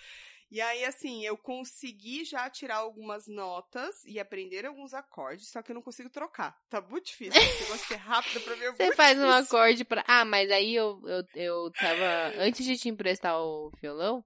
E 0.49 0.59
aí, 0.59 0.83
assim, 0.83 1.25
eu 1.25 1.37
consegui 1.37 2.25
já 2.25 2.49
tirar 2.49 2.75
algumas 2.77 3.25
notas 3.25 4.03
e 4.03 4.19
aprender 4.19 4.65
alguns 4.65 4.93
acordes, 4.93 5.47
só 5.47 5.61
que 5.61 5.71
eu 5.71 5.75
não 5.75 5.81
consigo 5.81 6.09
trocar. 6.09 6.59
Tá 6.69 6.81
muito 6.81 7.05
difícil. 7.05 7.41
Esse 7.41 7.63
negócio 7.63 7.81
de 7.83 7.87
ser 7.87 7.95
rápido 7.95 8.41
pra 8.41 8.55
mim 8.57 8.63
é 8.65 8.71
Você 8.73 8.93
faz 8.95 9.17
um 9.17 9.21
difícil. 9.29 9.45
acorde 9.57 9.85
pra. 9.85 10.03
Ah, 10.05 10.25
mas 10.25 10.51
aí 10.51 10.75
eu, 10.75 11.01
eu, 11.05 11.23
eu 11.35 11.71
tava. 11.71 12.33
Antes 12.37 12.65
de 12.65 12.77
te 12.77 12.89
emprestar 12.89 13.39
o 13.41 13.71
violão, 13.81 14.25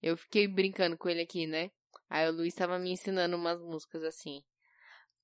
eu 0.00 0.16
fiquei 0.16 0.46
brincando 0.46 0.96
com 0.96 1.08
ele 1.08 1.22
aqui, 1.22 1.44
né? 1.44 1.72
Aí 2.08 2.28
o 2.28 2.32
Luiz 2.32 2.54
tava 2.54 2.78
me 2.78 2.92
ensinando 2.92 3.36
umas 3.36 3.60
músicas 3.60 4.04
assim. 4.04 4.40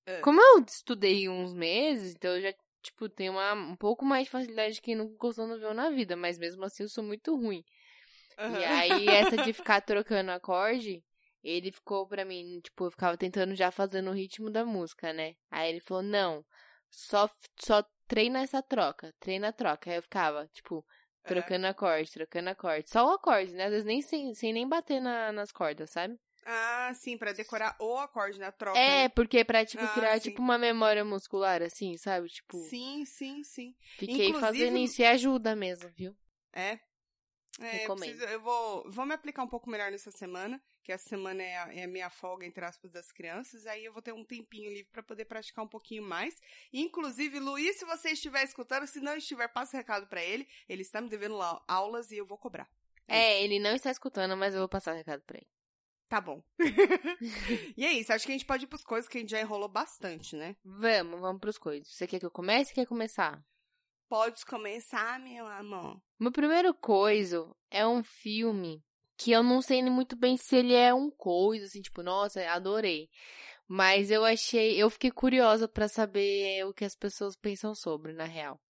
É. 0.04 0.20
Como 0.20 0.40
eu 0.40 0.64
estudei 0.66 1.28
uns 1.28 1.54
meses, 1.54 2.12
então 2.12 2.34
eu 2.34 2.42
já, 2.42 2.54
tipo, 2.84 3.08
tenho 3.08 3.32
uma, 3.32 3.52
um 3.54 3.76
pouco 3.76 4.04
mais 4.04 4.24
de 4.24 4.30
facilidade 4.30 4.74
de 4.74 4.82
quem 4.82 4.94
nunca 4.94 5.16
gostou 5.18 5.46
no 5.46 5.58
violão 5.58 5.74
na 5.74 5.90
vida, 5.90 6.16
mas 6.16 6.38
mesmo 6.38 6.64
assim 6.64 6.84
eu 6.84 6.88
sou 6.88 7.02
muito 7.02 7.34
ruim. 7.34 7.64
Aham. 8.38 8.60
E 8.60 8.64
aí, 8.64 9.08
essa 9.08 9.36
de 9.36 9.52
ficar 9.52 9.80
trocando 9.80 10.30
acorde, 10.30 11.02
ele 11.42 11.72
ficou 11.72 12.06
pra 12.06 12.24
mim, 12.24 12.60
tipo, 12.60 12.84
eu 12.86 12.90
ficava 12.90 13.16
tentando 13.16 13.54
já 13.54 13.70
fazendo 13.70 14.10
o 14.10 14.14
ritmo 14.14 14.50
da 14.50 14.64
música, 14.64 15.12
né? 15.12 15.34
Aí 15.50 15.70
ele 15.70 15.80
falou, 15.80 16.02
não, 16.02 16.44
só, 16.90 17.28
só 17.60 17.84
treina 18.06 18.40
essa 18.42 18.62
troca, 18.62 19.12
treina 19.20 19.48
a 19.48 19.52
troca. 19.52 19.90
Aí 19.90 19.96
eu 19.96 20.02
ficava, 20.02 20.46
tipo, 20.52 20.84
É. 21.24 21.28
trocando 21.28 21.66
acorde, 21.66 22.12
trocando 22.12 22.50
acorde. 22.50 22.90
Só 22.90 23.06
o 23.06 23.14
acorde, 23.14 23.52
né? 23.54 23.64
Às 23.64 23.70
vezes 23.70 23.84
nem 23.86 24.02
sem, 24.02 24.34
sem 24.34 24.52
nem 24.52 24.68
bater 24.68 25.00
na- 25.00 25.32
nas 25.32 25.50
cordas, 25.50 25.90
sabe? 25.90 26.18
Ah, 26.46 26.92
sim, 26.94 27.16
pra 27.16 27.32
decorar 27.32 27.74
o 27.80 27.96
acorde 27.98 28.38
na 28.38 28.52
troca. 28.52 28.78
É, 28.78 29.04
né? 29.04 29.08
porque 29.08 29.44
pra, 29.44 29.64
tipo, 29.64 29.82
Ah, 29.84 29.88
criar, 29.88 30.14
sim. 30.20 30.28
tipo, 30.30 30.42
uma 30.42 30.58
memória 30.58 31.04
muscular, 31.04 31.62
assim, 31.62 31.96
sabe? 31.96 32.28
Tipo, 32.28 32.58
Sim, 32.68 33.04
sim, 33.04 33.42
sim. 33.42 33.74
fiquei 33.96 34.28
Inclusive- 34.28 34.40
fazendo 34.40 34.76
isso 34.78 35.00
e 35.00 35.04
ajuda 35.06 35.56
mesmo, 35.56 35.88
viu? 35.90 36.14
É. 36.52 36.78
É, 37.60 37.86
eu, 37.86 37.94
preciso- 37.94 38.24
eu 38.24 38.40
vou, 38.40 38.90
vou 38.90 39.06
me 39.06 39.14
aplicar 39.14 39.44
um 39.44 39.48
pouco 39.48 39.70
melhor 39.70 39.88
nessa 39.92 40.10
semana, 40.10 40.60
que 40.82 40.90
essa 40.90 41.08
semana 41.08 41.40
é 41.40 41.56
a, 41.56 41.72
é 41.72 41.84
a 41.84 41.88
minha 41.88 42.10
folga, 42.10 42.44
entre 42.44 42.64
aspas, 42.64 42.90
das 42.90 43.12
crianças, 43.12 43.64
aí 43.64 43.84
eu 43.84 43.92
vou 43.92 44.02
ter 44.02 44.12
um 44.12 44.24
tempinho 44.24 44.68
livre 44.72 44.90
pra 44.90 45.04
poder 45.04 45.24
praticar 45.24 45.64
um 45.64 45.68
pouquinho 45.68 46.02
mais. 46.02 46.34
Inclusive, 46.72 47.38
Luiz, 47.38 47.76
se 47.78 47.84
você 47.84 48.10
estiver 48.10 48.42
escutando, 48.42 48.88
se 48.88 48.98
não 48.98 49.16
estiver, 49.16 49.46
passa 49.48 49.76
o 49.76 49.78
recado 49.78 50.08
pra 50.08 50.20
ele, 50.22 50.48
ele 50.68 50.82
está 50.82 51.00
me 51.00 51.08
devendo 51.08 51.36
lá 51.36 51.62
aulas 51.68 52.10
e 52.10 52.16
eu 52.16 52.26
vou 52.26 52.36
cobrar. 52.36 52.68
É, 53.06 53.40
ele 53.44 53.60
não 53.60 53.76
está 53.76 53.90
escutando, 53.90 54.36
mas 54.36 54.52
eu 54.52 54.58
vou 54.60 54.68
passar 54.68 54.92
o 54.92 54.96
recado 54.96 55.22
pra 55.22 55.36
ele. 55.38 55.46
Tá 56.14 56.20
bom. 56.20 56.40
e 57.76 57.84
é 57.84 57.92
isso, 57.94 58.12
acho 58.12 58.24
que 58.24 58.30
a 58.30 58.36
gente 58.36 58.46
pode 58.46 58.62
ir 58.62 58.68
pros 58.68 58.84
coisas 58.84 59.08
que 59.08 59.18
a 59.18 59.20
gente 59.20 59.30
já 59.30 59.40
enrolou 59.40 59.68
bastante, 59.68 60.36
né? 60.36 60.54
Vamos, 60.64 61.20
vamos 61.20 61.40
pros 61.40 61.58
coisas. 61.58 61.92
Você 61.92 62.06
quer 62.06 62.20
que 62.20 62.24
eu 62.24 62.30
comece 62.30 62.70
ou 62.70 62.74
quer 62.76 62.86
começar? 62.86 63.44
Pode 64.08 64.46
começar, 64.46 65.18
meu 65.18 65.44
amor. 65.44 66.00
Meu 66.16 66.30
primeiro 66.30 66.72
coisa 66.72 67.52
é 67.68 67.84
um 67.84 68.04
filme 68.04 68.80
que 69.16 69.32
eu 69.32 69.42
não 69.42 69.60
sei 69.60 69.82
muito 69.90 70.14
bem 70.14 70.36
se 70.36 70.54
ele 70.54 70.72
é 70.72 70.94
um 70.94 71.10
coisa, 71.10 71.64
assim, 71.64 71.82
tipo, 71.82 72.00
nossa, 72.00 72.48
adorei. 72.48 73.10
Mas 73.66 74.08
eu 74.08 74.24
achei, 74.24 74.80
eu 74.80 74.88
fiquei 74.90 75.10
curiosa 75.10 75.66
para 75.66 75.88
saber 75.88 76.64
o 76.64 76.72
que 76.72 76.84
as 76.84 76.94
pessoas 76.94 77.34
pensam 77.34 77.74
sobre, 77.74 78.12
na 78.12 78.24
real. 78.24 78.60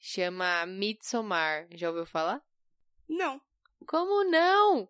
Chama 0.00 0.66
Midsommar. 0.66 1.68
Já 1.70 1.90
ouviu 1.90 2.04
falar? 2.04 2.42
Não. 3.08 3.40
Como 3.86 4.24
não? 4.24 4.88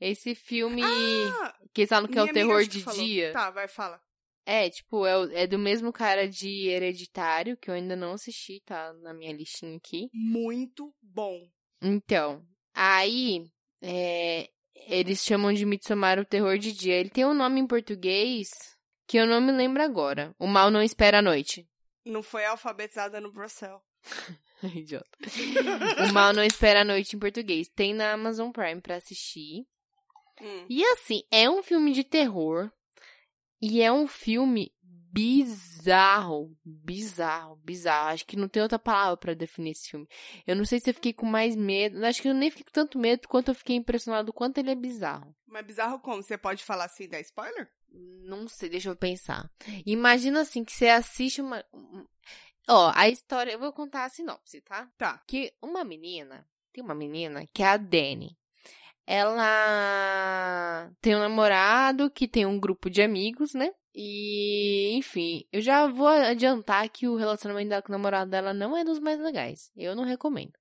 Esse 0.00 0.34
filme 0.34 0.82
Ah, 0.82 1.54
que 1.72 1.82
eles 1.82 1.88
falam 1.88 2.08
que 2.08 2.18
é 2.18 2.22
o 2.22 2.32
terror 2.32 2.64
de 2.66 2.82
falou. 2.82 2.98
dia. 3.04 3.32
Tá, 3.32 3.50
vai, 3.50 3.66
fala. 3.68 4.00
É, 4.44 4.70
tipo, 4.70 5.04
é, 5.06 5.42
é 5.42 5.46
do 5.46 5.58
mesmo 5.58 5.92
cara 5.92 6.28
de 6.28 6.68
Hereditário, 6.68 7.56
que 7.56 7.68
eu 7.70 7.74
ainda 7.74 7.96
não 7.96 8.12
assisti, 8.12 8.62
tá 8.64 8.92
na 9.02 9.12
minha 9.12 9.32
listinha 9.32 9.76
aqui. 9.76 10.08
Muito 10.12 10.94
bom. 11.02 11.48
Então, 11.82 12.44
aí, 12.72 13.44
é, 13.82 14.48
eles 14.86 15.24
chamam 15.24 15.52
de 15.52 15.66
Midsommar 15.66 16.18
o 16.20 16.24
terror 16.24 16.58
de 16.58 16.72
dia. 16.72 16.94
Ele 16.94 17.10
tem 17.10 17.24
um 17.24 17.34
nome 17.34 17.60
em 17.60 17.66
português 17.66 18.48
que 19.08 19.16
eu 19.16 19.26
não 19.26 19.40
me 19.40 19.50
lembro 19.50 19.82
agora. 19.82 20.32
O 20.38 20.46
mal 20.46 20.70
não 20.70 20.82
espera 20.82 21.18
a 21.18 21.22
noite. 21.22 21.66
Não 22.04 22.22
foi 22.22 22.44
alfabetizada 22.44 23.20
no 23.20 23.32
Brussels. 23.32 23.80
Idiota. 24.62 25.08
o 26.08 26.12
mal 26.12 26.32
não 26.32 26.44
espera 26.44 26.82
a 26.82 26.84
noite 26.84 27.16
em 27.16 27.18
português. 27.18 27.68
Tem 27.68 27.92
na 27.92 28.12
Amazon 28.12 28.50
Prime 28.52 28.80
pra 28.80 28.96
assistir. 28.96 29.66
Hum. 30.40 30.66
E 30.68 30.84
assim, 30.84 31.22
é 31.30 31.48
um 31.48 31.62
filme 31.62 31.92
de 31.92 32.04
terror. 32.04 32.70
E 33.60 33.80
é 33.80 33.90
um 33.90 34.06
filme 34.06 34.72
bizarro. 35.16 36.54
Bizarro, 36.62 37.56
bizarro. 37.56 38.08
Acho 38.10 38.26
que 38.26 38.36
não 38.36 38.48
tem 38.48 38.62
outra 38.62 38.78
palavra 38.78 39.16
pra 39.16 39.34
definir 39.34 39.70
esse 39.70 39.90
filme. 39.90 40.06
Eu 40.46 40.54
não 40.54 40.64
sei 40.66 40.78
se 40.78 40.90
eu 40.90 40.94
fiquei 40.94 41.14
com 41.14 41.24
mais 41.24 41.56
medo. 41.56 42.04
Acho 42.04 42.20
que 42.20 42.28
eu 42.28 42.34
nem 42.34 42.50
fiquei 42.50 42.64
com 42.64 42.72
tanto 42.72 42.98
medo 42.98 43.26
quanto 43.26 43.50
eu 43.50 43.54
fiquei 43.54 43.76
impressionado 43.76 44.26
do 44.26 44.32
quanto 44.32 44.58
ele 44.58 44.70
é 44.70 44.74
bizarro. 44.74 45.34
Mas 45.46 45.64
bizarro 45.64 46.00
como? 46.00 46.22
Você 46.22 46.36
pode 46.36 46.62
falar 46.62 46.84
assim, 46.84 47.08
dar 47.08 47.20
spoiler? 47.20 47.70
Não 47.90 48.46
sei, 48.46 48.68
deixa 48.68 48.90
eu 48.90 48.96
pensar. 48.96 49.50
Imagina 49.86 50.42
assim 50.42 50.62
que 50.64 50.72
você 50.72 50.88
assiste 50.88 51.40
uma. 51.40 51.64
Ó, 52.68 52.92
a 52.94 53.08
história. 53.08 53.52
Eu 53.52 53.58
vou 53.58 53.72
contar 53.72 54.04
a 54.04 54.10
sinopse, 54.10 54.60
tá? 54.60 54.90
Tá. 54.98 55.22
que 55.26 55.54
uma 55.62 55.82
menina, 55.82 56.46
tem 56.72 56.84
uma 56.84 56.94
menina 56.94 57.46
que 57.54 57.62
é 57.62 57.68
a 57.68 57.76
Dani. 57.78 58.36
Ela 59.06 60.90
tem 61.00 61.14
um 61.14 61.20
namorado 61.20 62.10
que 62.10 62.26
tem 62.26 62.44
um 62.44 62.58
grupo 62.58 62.90
de 62.90 63.02
amigos, 63.02 63.54
né? 63.54 63.70
E, 63.94 64.94
enfim, 64.96 65.44
eu 65.52 65.60
já 65.62 65.86
vou 65.86 66.08
adiantar 66.08 66.88
que 66.90 67.08
o 67.08 67.16
relacionamento 67.16 67.70
dela 67.70 67.82
com 67.82 67.88
o 67.88 67.96
namorado 67.96 68.30
dela 68.30 68.52
não 68.52 68.76
é 68.76 68.84
dos 68.84 68.98
mais 68.98 69.18
legais. 69.20 69.70
Eu 69.76 69.94
não 69.94 70.04
recomendo. 70.04 70.52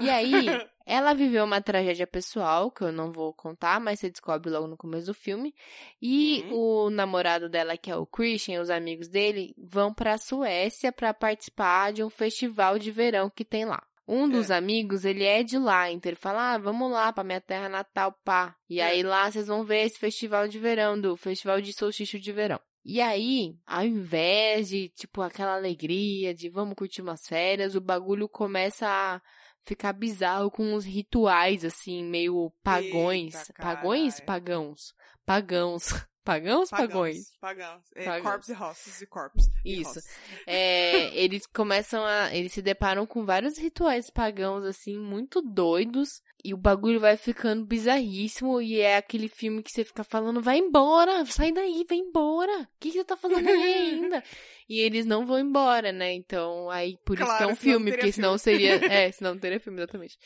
E 0.00 0.10
aí, 0.10 0.32
ela 0.84 1.14
viveu 1.14 1.44
uma 1.44 1.60
tragédia 1.60 2.06
pessoal, 2.06 2.70
que 2.70 2.82
eu 2.82 2.92
não 2.92 3.12
vou 3.12 3.32
contar, 3.32 3.80
mas 3.80 4.00
você 4.00 4.10
descobre 4.10 4.50
logo 4.50 4.66
no 4.66 4.76
começo 4.76 5.06
do 5.06 5.14
filme. 5.14 5.54
E 6.00 6.44
o 6.50 6.90
namorado 6.90 7.48
dela, 7.48 7.76
que 7.76 7.90
é 7.90 7.96
o 7.96 8.06
Christian, 8.06 8.54
e 8.54 8.58
os 8.58 8.70
amigos 8.70 9.08
dele, 9.08 9.54
vão 9.56 9.92
pra 9.94 10.18
Suécia 10.18 10.92
pra 10.92 11.14
participar 11.14 11.92
de 11.92 12.02
um 12.02 12.10
festival 12.10 12.78
de 12.78 12.90
verão 12.90 13.30
que 13.30 13.44
tem 13.44 13.64
lá. 13.64 13.82
Um 14.08 14.26
dos 14.26 14.50
amigos, 14.50 15.04
ele 15.04 15.22
é 15.22 15.42
de 15.42 15.58
lá, 15.58 15.90
então 15.90 16.08
ele 16.08 16.16
fala, 16.16 16.54
ah, 16.54 16.58
vamos 16.58 16.90
lá 16.90 17.12
pra 17.12 17.22
minha 17.22 17.42
terra 17.42 17.68
natal, 17.68 18.14
pá. 18.24 18.56
E 18.68 18.80
É. 18.80 18.84
aí 18.84 19.02
lá 19.02 19.30
vocês 19.30 19.46
vão 19.46 19.64
ver 19.64 19.84
esse 19.84 19.98
festival 19.98 20.48
de 20.48 20.58
verão, 20.58 20.98
do 20.98 21.14
festival 21.14 21.60
de 21.60 21.74
solstício 21.74 22.18
de 22.18 22.32
verão. 22.32 22.58
E 22.82 23.02
aí, 23.02 23.54
ao 23.66 23.84
invés 23.84 24.70
de, 24.70 24.88
tipo, 24.88 25.20
aquela 25.20 25.54
alegria 25.54 26.34
de 26.34 26.48
vamos 26.48 26.74
curtir 26.74 27.02
umas 27.02 27.26
férias, 27.26 27.74
o 27.74 27.82
bagulho 27.82 28.26
começa 28.30 28.88
a 28.88 29.20
ficar 29.60 29.92
bizarro 29.92 30.50
com 30.50 30.72
uns 30.74 30.86
rituais, 30.86 31.62
assim, 31.62 32.02
meio 32.02 32.50
pagões. 32.62 33.34
Eita, 33.34 33.52
pagões? 33.62 34.20
Pagãos. 34.20 34.94
Pagãos. 35.26 35.88
Pagãos, 36.28 36.68
pagões. 36.68 37.32
Pagãos. 37.40 37.82
É, 37.96 38.04
Pagãos. 38.04 38.22
corpos 38.22 38.48
e 38.50 38.52
rostos 38.52 39.00
e 39.00 39.06
corpos. 39.06 39.46
e 39.64 39.80
Isso. 39.80 39.94
rostos. 39.94 40.04
É, 40.46 41.16
eles 41.16 41.46
começam 41.46 42.04
a. 42.04 42.34
Eles 42.36 42.52
se 42.52 42.60
deparam 42.60 43.06
com 43.06 43.24
vários 43.24 43.56
rituais 43.56 44.10
pagãos, 44.10 44.62
assim, 44.66 44.98
muito 44.98 45.40
doidos. 45.40 46.20
E 46.44 46.52
o 46.52 46.58
bagulho 46.58 47.00
vai 47.00 47.16
ficando 47.16 47.64
bizarríssimo. 47.64 48.60
E 48.60 48.78
é 48.78 48.98
aquele 48.98 49.26
filme 49.26 49.62
que 49.62 49.70
você 49.72 49.84
fica 49.84 50.04
falando: 50.04 50.42
vai 50.42 50.58
embora, 50.58 51.24
sai 51.24 51.50
daí, 51.50 51.82
vai 51.88 51.96
embora. 51.96 52.60
O 52.60 52.66
que, 52.78 52.90
que 52.90 52.98
você 52.98 53.04
tá 53.04 53.16
fazendo 53.16 53.48
aí 53.48 53.74
ainda? 53.74 54.22
E 54.70 54.80
eles 54.80 55.06
não 55.06 55.24
vão 55.24 55.38
embora, 55.38 55.92
né? 55.92 56.12
Então, 56.12 56.68
aí 56.68 56.98
por 57.02 57.14
isso 57.16 57.24
que 57.24 57.32
é 57.32 57.36
Claro, 57.38 57.52
um 57.52 57.56
filme, 57.56 57.90
porque 57.90 58.12
senão 58.12 58.38
filme. 58.38 58.60
seria. 58.60 58.78
É, 58.92 59.10
senão 59.10 59.32
não 59.32 59.40
teria 59.40 59.58
filme, 59.58 59.78
exatamente. 59.78 60.18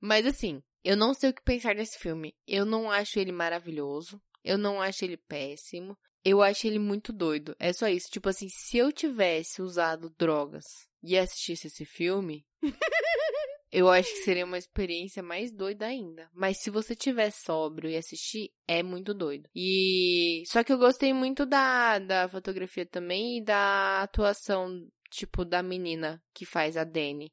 Mas 0.00 0.26
assim, 0.26 0.60
eu 0.82 0.96
não 0.96 1.14
sei 1.14 1.30
o 1.30 1.32
que 1.32 1.40
pensar 1.42 1.72
desse 1.76 1.96
filme. 1.96 2.34
Eu 2.48 2.64
não 2.64 2.90
acho 2.90 3.16
ele 3.20 3.30
maravilhoso. 3.30 4.20
Eu 4.46 4.56
não 4.56 4.80
acho 4.80 5.04
ele 5.04 5.16
péssimo. 5.16 5.98
Eu 6.24 6.40
acho 6.40 6.68
ele 6.68 6.78
muito 6.78 7.12
doido. 7.12 7.54
É 7.58 7.72
só 7.72 7.88
isso. 7.88 8.08
Tipo 8.10 8.28
assim, 8.28 8.46
se 8.48 8.78
eu 8.78 8.92
tivesse 8.92 9.60
usado 9.60 10.08
drogas 10.16 10.64
e 11.02 11.18
assistisse 11.18 11.66
esse 11.66 11.84
filme, 11.84 12.46
eu 13.72 13.88
acho 13.88 14.08
que 14.08 14.22
seria 14.22 14.44
uma 14.44 14.56
experiência 14.56 15.20
mais 15.20 15.52
doida 15.52 15.86
ainda. 15.86 16.30
Mas 16.32 16.62
se 16.62 16.70
você 16.70 16.94
tiver 16.94 17.32
sóbrio 17.32 17.90
e 17.90 17.96
assistir, 17.96 18.52
é 18.68 18.84
muito 18.84 19.12
doido. 19.12 19.50
E 19.52 20.44
só 20.46 20.62
que 20.62 20.72
eu 20.72 20.78
gostei 20.78 21.12
muito 21.12 21.44
da, 21.44 21.98
da 21.98 22.28
fotografia 22.28 22.86
também 22.86 23.38
e 23.38 23.44
da 23.44 24.02
atuação, 24.02 24.88
tipo, 25.10 25.44
da 25.44 25.60
menina 25.60 26.22
que 26.32 26.46
faz 26.46 26.76
a 26.76 26.84
Dani. 26.84 27.32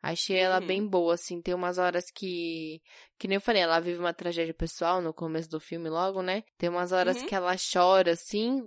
Achei 0.00 0.36
ela 0.36 0.60
Uhum. 0.60 0.66
bem 0.66 0.86
boa, 0.86 1.14
assim. 1.14 1.42
Tem 1.42 1.52
umas 1.52 1.76
horas 1.76 2.04
que. 2.14 2.80
Que 3.18 3.26
nem 3.26 3.34
eu 3.34 3.40
falei, 3.40 3.62
ela 3.62 3.80
vive 3.80 3.98
uma 3.98 4.14
tragédia 4.14 4.54
pessoal 4.54 5.02
no 5.02 5.12
começo 5.12 5.50
do 5.50 5.58
filme, 5.58 5.88
logo, 5.88 6.22
né? 6.22 6.44
Tem 6.56 6.68
umas 6.68 6.92
horas 6.92 7.16
Uhum. 7.20 7.26
que 7.26 7.34
ela 7.34 7.56
chora, 7.72 8.12
assim. 8.12 8.64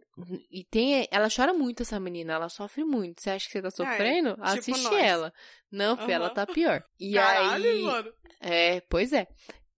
E 0.51 0.65
tem. 0.65 1.07
Ela 1.09 1.29
chora 1.33 1.53
muito, 1.53 1.83
essa 1.83 1.99
menina. 2.01 2.33
Ela 2.33 2.49
sofre 2.49 2.83
muito. 2.83 3.21
Você 3.21 3.29
acha 3.29 3.45
que 3.45 3.51
você 3.53 3.61
tá 3.61 3.71
sofrendo? 3.71 4.35
Assiste 4.41 4.83
nós. 4.83 4.93
ela. 4.93 5.33
Não, 5.71 5.95
filha, 5.95 6.15
ela 6.15 6.29
tá 6.31 6.45
pior. 6.45 6.83
E 6.99 7.13
Caralho, 7.13 7.63
aí. 7.69 7.81
mano. 7.81 8.13
É, 8.41 8.81
pois 8.81 9.13
é. 9.13 9.25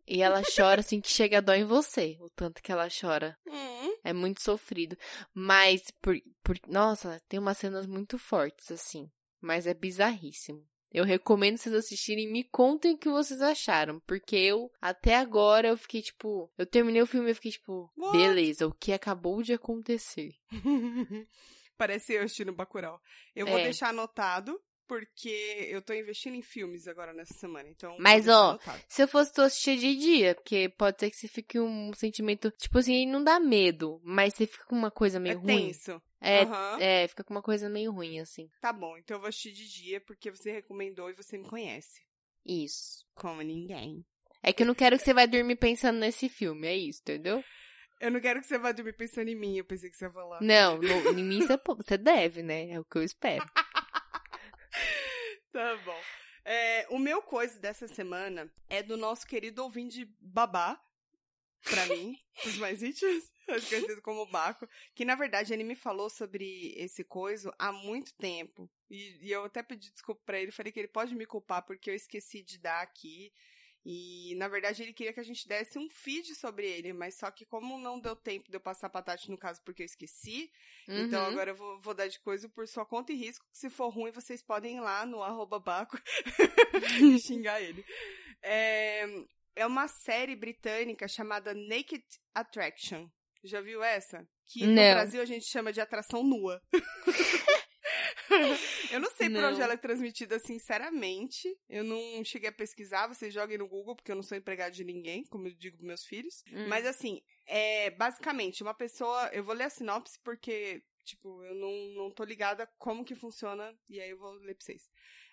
E 0.07 0.21
ela 0.21 0.41
chora 0.55 0.81
assim 0.81 0.99
que 0.99 1.09
chega 1.09 1.37
a 1.37 1.41
dó 1.41 1.53
em 1.53 1.63
você, 1.63 2.17
o 2.19 2.29
tanto 2.31 2.61
que 2.63 2.71
ela 2.71 2.87
chora. 2.89 3.37
Hum. 3.47 3.93
É 4.03 4.11
muito 4.11 4.41
sofrido. 4.41 4.97
Mas, 5.33 5.81
por, 6.01 6.15
por, 6.43 6.57
nossa, 6.67 7.21
tem 7.29 7.39
umas 7.39 7.57
cenas 7.59 7.85
muito 7.85 8.17
fortes, 8.17 8.69
assim. 8.71 9.09
Mas 9.39 9.65
é 9.67 9.73
bizarríssimo. 9.73 10.61
Eu 10.93 11.03
recomendo 11.03 11.57
vocês 11.57 11.73
assistirem 11.73 12.25
e 12.25 12.31
me 12.31 12.43
contem 12.43 12.93
o 12.93 12.97
que 12.97 13.09
vocês 13.09 13.41
acharam. 13.41 13.99
Porque 14.05 14.35
eu, 14.35 14.71
até 14.79 15.15
agora, 15.15 15.69
eu 15.69 15.77
fiquei 15.77 16.01
tipo. 16.01 16.51
Eu 16.57 16.65
terminei 16.67 17.01
o 17.01 17.07
filme 17.07 17.27
e 17.27 17.31
eu 17.31 17.35
fiquei 17.35 17.51
tipo, 17.51 17.91
What? 17.97 18.15
beleza, 18.17 18.67
o 18.67 18.73
que 18.73 18.93
acabou 18.93 19.41
de 19.41 19.53
acontecer? 19.53 20.31
Parece 21.77 22.13
eu 22.13 22.23
assistindo 22.23 22.53
Bacurau. 22.53 23.01
Eu 23.35 23.47
vou 23.47 23.57
É. 23.57 23.63
deixar 23.63 23.89
anotado, 23.89 24.59
porque 24.99 25.67
eu 25.69 25.81
tô 25.81 25.93
investindo 25.93 26.35
em 26.35 26.41
filmes 26.41 26.87
agora 26.87 27.13
nessa 27.13 27.33
semana, 27.33 27.67
então... 27.69 27.95
Mas, 27.99 28.27
ó, 28.27 28.51
anotado. 28.51 28.81
Se 28.87 29.01
eu 29.01 29.07
fosse 29.07 29.33
tu 29.33 29.41
assistir 29.41 29.77
de 29.77 29.95
dia, 29.95 30.35
porque 30.35 30.69
pode 30.69 30.99
ser 30.99 31.09
que 31.09 31.17
você 31.17 31.27
fique 31.27 31.59
um 31.59 31.91
sentimento. 31.93 32.51
Tipo 32.51 32.77
assim, 32.77 33.07
não 33.07 33.23
dá 33.23 33.39
medo, 33.39 33.99
mas 34.03 34.33
você 34.35 34.45
fica 34.45 34.65
com 34.65 34.75
uma 34.75 34.91
coisa 34.91 35.17
É 35.17 35.19
meio 35.19 35.39
ruim. 35.39 35.67
tenso. 35.67 36.01
É, 36.21 36.43
Aham. 36.43 36.77
é, 36.79 37.07
fica 37.07 37.23
com 37.23 37.33
uma 37.33 37.41
coisa 37.41 37.67
meio 37.69 37.91
ruim, 37.91 38.19
assim. 38.19 38.47
Tá 38.61 38.71
bom, 38.71 38.97
então 38.97 39.17
eu 39.17 39.21
vou 39.21 39.29
assistir 39.29 39.51
de 39.51 39.67
dia, 39.67 39.99
porque 40.01 40.29
você 40.29 40.51
recomendou 40.51 41.09
e 41.09 41.13
você 41.13 41.37
me 41.37 41.47
conhece. 41.49 42.01
Isso. 42.45 43.03
Como 43.15 43.41
ninguém. 43.41 44.05
É 44.41 44.53
que 44.53 44.63
eu 44.63 44.67
não 44.67 44.75
quero 44.75 44.97
que 44.97 45.03
você 45.03 45.13
vai 45.13 45.27
dormir 45.27 45.55
pensando 45.55 45.97
nesse 45.99 46.29
filme, 46.29 46.67
é 46.67 46.75
isso, 46.77 47.01
entendeu? 47.01 47.43
Eu 48.01 48.11
não 48.11 48.19
quero 48.19 48.41
que 48.41 48.47
você 48.47 48.57
vá 48.57 48.73
dormir 48.73 48.91
pensando 48.93 49.29
em 49.29 49.35
mim, 49.35 49.57
eu 49.57 49.63
pensei 49.63 49.89
que 49.89 49.95
você 49.95 50.03
ia 50.05 50.11
falar. 50.11 50.41
Não, 50.41 50.77
em 51.17 51.23
mim 51.23 51.39
você, 51.39 51.57
você 51.77 51.97
deve, 51.97 52.43
né? 52.43 52.71
É 52.71 52.79
o 52.79 52.83
que 52.83 52.97
eu 52.97 53.03
espero. 53.03 53.45
Tá 55.51 55.75
bom. 55.85 56.01
É, 56.45 56.87
o 56.89 56.97
meu 56.97 57.21
coisa 57.21 57.59
dessa 57.59 57.87
semana 57.87 58.51
é 58.67 58.81
do 58.81 58.97
nosso 58.97 59.25
querido 59.25 59.63
ouvinte 59.63 60.05
Babá, 60.19 60.81
pra 61.63 61.85
mim, 61.85 62.17
os 62.45 62.57
mais 62.57 62.83
íntimos, 62.83 63.31
conhecido 63.45 64.01
como 64.01 64.25
Baco, 64.25 64.67
que 64.93 65.05
na 65.05 65.15
verdade 65.15 65.53
ele 65.53 65.63
me 65.63 65.75
falou 65.75 66.09
sobre 66.09 66.73
esse 66.75 67.03
coisa 67.03 67.53
há 67.57 67.71
muito 67.71 68.13
tempo. 68.15 68.69
E, 68.89 69.17
e 69.21 69.31
eu 69.31 69.45
até 69.45 69.63
pedi 69.63 69.91
desculpa 69.91 70.21
pra 70.25 70.39
ele, 70.39 70.51
falei 70.51 70.71
que 70.71 70.79
ele 70.79 70.87
pode 70.87 71.15
me 71.15 71.25
culpar 71.25 71.63
porque 71.63 71.89
eu 71.89 71.95
esqueci 71.95 72.41
de 72.41 72.57
dar 72.57 72.81
aqui. 72.81 73.31
E 73.85 74.33
na 74.37 74.47
verdade 74.47 74.81
ele 74.81 74.93
queria 74.93 75.11
que 75.11 75.19
a 75.19 75.23
gente 75.23 75.45
desse 75.45 75.77
um 75.77 75.89
feed 75.89 76.35
sobre 76.35 76.65
ele, 76.65 76.93
mas 76.93 77.17
só 77.17 77.29
que 77.29 77.45
como 77.45 77.77
não 77.77 77.99
deu 77.99 78.15
tempo 78.15 78.49
de 78.49 78.55
eu 78.55 78.61
passar 78.61 78.89
pra 78.89 79.01
Tati 79.01 79.29
no 79.29 79.37
caso 79.37 79.61
porque 79.65 79.81
eu 79.81 79.85
esqueci, 79.85 80.49
então 80.87 81.21
Uhum. 81.23 81.27
agora 81.31 81.51
eu 81.51 81.55
vou, 81.55 81.81
vou 81.81 81.93
dar 81.93 82.07
de 82.07 82.17
coisa 82.21 82.47
por 82.47 82.65
sua 82.67 82.85
conta 82.85 83.11
e 83.11 83.15
risco. 83.17 83.45
Se 83.51 83.69
for 83.69 83.89
ruim, 83.89 84.11
vocês 84.11 84.41
podem 84.41 84.77
ir 84.77 84.79
lá 84.79 85.05
no 85.05 85.21
arroba 85.21 85.59
Baco 85.59 85.97
e 87.01 87.19
xingar 87.19 87.61
ele. 87.61 87.83
É, 88.41 89.05
é 89.57 89.65
uma 89.65 89.87
série 89.89 90.35
britânica 90.35 91.07
chamada 91.07 91.53
Naked 91.53 92.03
Attraction. 92.33 93.07
Já 93.43 93.59
viu 93.59 93.83
essa? 93.83 94.25
Que 94.47 94.65
no 94.65 94.73
Não. 94.73 94.93
Brasil 94.93 95.21
a 95.21 95.25
gente 95.25 95.45
chama 95.51 95.73
de 95.73 95.81
atração 95.81 96.23
nua. 96.23 96.61
eu 98.91 98.99
não 98.99 99.09
sei 99.11 99.29
por 99.29 99.41
Não. 99.41 99.49
onde 99.51 99.61
ela 99.61 99.73
é 99.73 99.77
transmitida, 99.77 100.39
sinceramente. 100.39 101.47
Eu 101.69 101.83
não 101.83 102.23
cheguei 102.23 102.49
a 102.49 102.53
pesquisar, 102.53 103.07
vocês 103.07 103.33
joguem 103.33 103.57
no 103.57 103.67
Google, 103.67 103.95
porque 103.95 104.11
eu 104.11 104.15
não 104.15 104.23
sou 104.23 104.37
empregado 104.37 104.73
de 104.73 104.83
ninguém, 104.83 105.23
como 105.25 105.47
eu 105.47 105.53
digo 105.53 105.77
pros 105.77 105.87
meus 105.87 106.05
filhos. 106.05 106.43
Hum. 106.51 106.67
Mas 106.67 106.85
assim, 106.85 107.21
é 107.45 107.89
basicamente 107.91 108.61
uma 108.63 108.73
pessoa. 108.73 109.27
Eu 109.33 109.43
vou 109.43 109.53
ler 109.55 109.65
a 109.65 109.69
sinopse 109.69 110.19
porque, 110.23 110.83
tipo, 111.03 111.43
eu 111.43 111.55
não, 111.55 111.71
não 111.95 112.11
tô 112.11 112.23
ligada 112.23 112.67
como 112.77 113.05
que 113.05 113.15
funciona, 113.15 113.75
e 113.89 113.99
aí 114.01 114.09
eu 114.11 114.17
vou 114.17 114.33
ler 114.33 114.55
pra 114.55 114.65
vocês. 114.65 114.89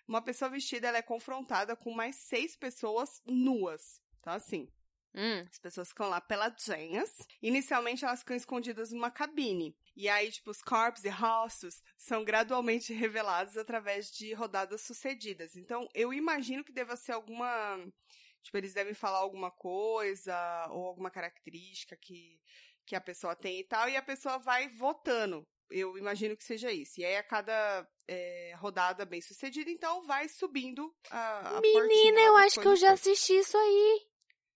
Uma 0.07 0.23
pessoa 0.23 0.51
vestida, 0.51 0.89
ela 0.89 0.99
é 0.99 1.03
confrontada 1.03 1.77
com 1.77 1.93
mais 1.93 2.17
seis 2.17 2.57
pessoas 2.57 3.21
nuas. 3.27 4.01
Então, 4.21 4.33
assim, 4.33 4.69
Hum. 5.15 5.45
as 5.51 5.59
pessoas 5.59 5.89
ficam 5.89 6.09
lá 6.09 6.21
peladinhas. 6.21 7.17
Inicialmente, 7.43 8.05
elas 8.05 8.21
ficam 8.21 8.37
escondidas 8.37 8.93
numa 8.93 9.11
cabine. 9.11 9.77
E 9.97 10.09
aí, 10.09 10.31
tipo, 10.31 10.51
os 10.51 10.63
corpos 10.63 11.05
e 11.05 11.09
rostos 11.09 11.83
são 11.97 12.25
gradualmente 12.25 12.93
revelados 12.93 13.57
através 13.57 14.11
de 14.11 14.33
rodadas 14.33 14.83
sucedidas. 14.83 15.57
Então, 15.57 15.89
eu 15.95 16.13
imagino 16.13 16.65
que 16.65 16.73
deva 16.73 16.97
ser 16.97 17.13
alguma. 17.13 17.79
Tipo, 18.43 18.57
eles 18.57 18.73
devem 18.73 18.95
falar 18.95 19.19
alguma 19.19 19.51
coisa 19.51 20.67
ou 20.71 20.87
alguma 20.87 21.11
característica 21.11 21.97
que, 21.97 22.41
que 22.87 22.97
a 22.97 23.01
pessoa 23.01 23.37
tem 23.37 23.61
e 23.61 23.65
tal. 23.65 23.89
E 23.89 23.97
a 23.97 24.03
pessoa 24.03 24.39
vai 24.39 24.69
votando. 24.69 25.47
Eu 25.71 25.99
imagino 25.99 26.37
que 26.37 26.45
seja 26.45 26.73
isso. 26.73 27.01
E 27.01 27.05
aí, 27.05 27.17
a 27.17 27.23
cada 27.23 27.87
é, 28.09 28.55
rodada 28.57 29.05
bem 29.05 29.21
sucedida, 29.21 29.71
então 29.71 30.03
vai 30.03 30.29
subindo 30.29 30.93
a, 31.11 31.59
a 31.59 31.61
Menina, 31.61 32.21
eu 32.21 32.37
acho 32.39 32.61
que 32.61 32.67
eu 32.67 32.77
já 32.77 32.93
assisti 32.93 33.35
isso 33.35 33.57
aí. 33.57 34.10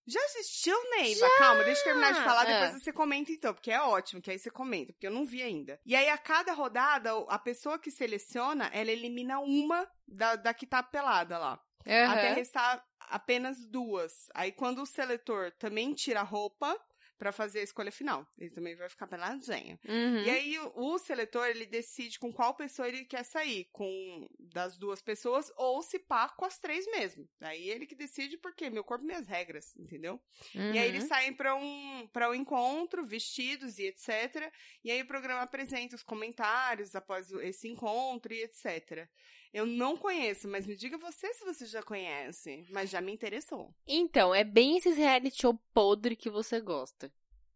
Já 0.07 0.19
assistiu, 0.25 0.77
Neiva? 0.91 1.27
Calma, 1.37 1.63
deixa 1.63 1.81
eu 1.81 1.85
terminar 1.85 2.13
de 2.13 2.21
falar, 2.23 2.41
Ah. 2.41 2.45
depois 2.67 2.83
você 2.83 2.93
comenta 2.93 3.31
então, 3.31 3.53
porque 3.53 3.71
é 3.71 3.81
ótimo, 3.81 4.21
que 4.21 4.29
aí 4.29 4.37
você 4.37 4.51
comenta, 4.51 4.93
porque 4.93 5.07
eu 5.07 5.11
não 5.11 5.25
vi 5.25 5.41
ainda. 5.41 5.79
E 5.85 5.95
aí, 5.95 6.09
a 6.09 6.17
cada 6.17 6.53
rodada, 6.53 7.11
a 7.27 7.39
pessoa 7.39 7.79
que 7.79 7.89
seleciona, 7.89 8.69
ela 8.73 8.91
elimina 8.91 9.39
uma 9.39 9.89
da, 10.07 10.35
da 10.35 10.53
que 10.53 10.67
tá 10.67 10.83
pelada 10.83 11.37
lá. 11.39 11.59
Até 12.05 12.33
restar 12.33 12.83
apenas 12.99 13.65
duas. 13.67 14.27
Aí, 14.33 14.51
quando 14.51 14.81
o 14.81 14.85
seletor 14.85 15.51
também 15.59 15.93
tira 15.93 16.19
a 16.21 16.23
roupa 16.23 16.75
pra 17.17 17.31
fazer 17.31 17.59
a 17.59 17.63
escolha 17.63 17.91
final, 17.91 18.27
ele 18.37 18.49
também 18.49 18.75
vai 18.75 18.89
ficar 18.89 19.07
peladinho. 19.07 19.79
Uhum. 19.87 20.23
E 20.23 20.29
aí, 20.29 20.59
o, 20.59 20.71
o 20.93 20.97
seletor, 20.97 21.47
ele 21.47 21.65
decide 21.65 22.19
com 22.19 22.31
qual 22.33 22.53
pessoa 22.55 22.87
ele 22.87 23.05
quer 23.05 23.23
sair. 23.23 23.69
Com 23.71 24.27
das 24.39 24.77
duas 24.77 25.01
pessoas, 25.01 25.51
ou 25.57 25.81
se 25.81 25.99
pá, 25.99 26.29
com 26.29 26.45
as 26.45 26.59
três 26.59 26.85
mesmo. 26.87 27.27
Aí 27.41 27.69
ele 27.69 27.85
que 27.85 27.95
decide, 27.95 28.37
porque 28.37 28.69
meu 28.69 28.83
corpo, 28.83 29.05
minhas 29.05 29.27
regras, 29.27 29.75
entendeu? 29.77 30.21
E 30.53 30.77
aí 30.77 30.87
eles 30.89 31.03
Uhum. 31.03 31.09
saem 31.09 31.33
pra 31.33 31.55
um, 31.55 32.07
pra 32.11 32.29
um 32.29 32.35
encontro, 32.35 33.05
vestidos 33.05 33.77
e 33.79 33.85
etc. 33.87 34.51
E 34.83 34.91
aí 34.91 35.01
o 35.01 35.07
programa 35.07 35.41
apresenta 35.41 35.95
os 35.95 36.03
comentários 36.03 36.95
após 36.95 37.31
esse 37.31 37.67
encontro 37.67 38.33
e 38.33 38.43
etc. 38.43 39.07
Eu 39.55 39.65
não 39.65 39.95
conheço, 39.95 40.49
mas 40.49 40.67
me 40.67 40.75
diga 40.75 40.97
você 40.97 41.33
se 41.33 41.45
você 41.45 41.65
já 41.65 41.81
conhece. 41.81 42.65
Mas 42.69 42.89
já 42.89 42.99
me 42.99 43.13
interessou. 43.13 43.73
Então, 43.87 44.35
é 44.35 44.43
bem 44.43 44.75
esses 44.77 44.97
reality 44.97 45.39
show 45.39 45.57
podre 45.73 46.13
que 46.13 46.29
você 46.29 46.59
gosta. 46.59 47.09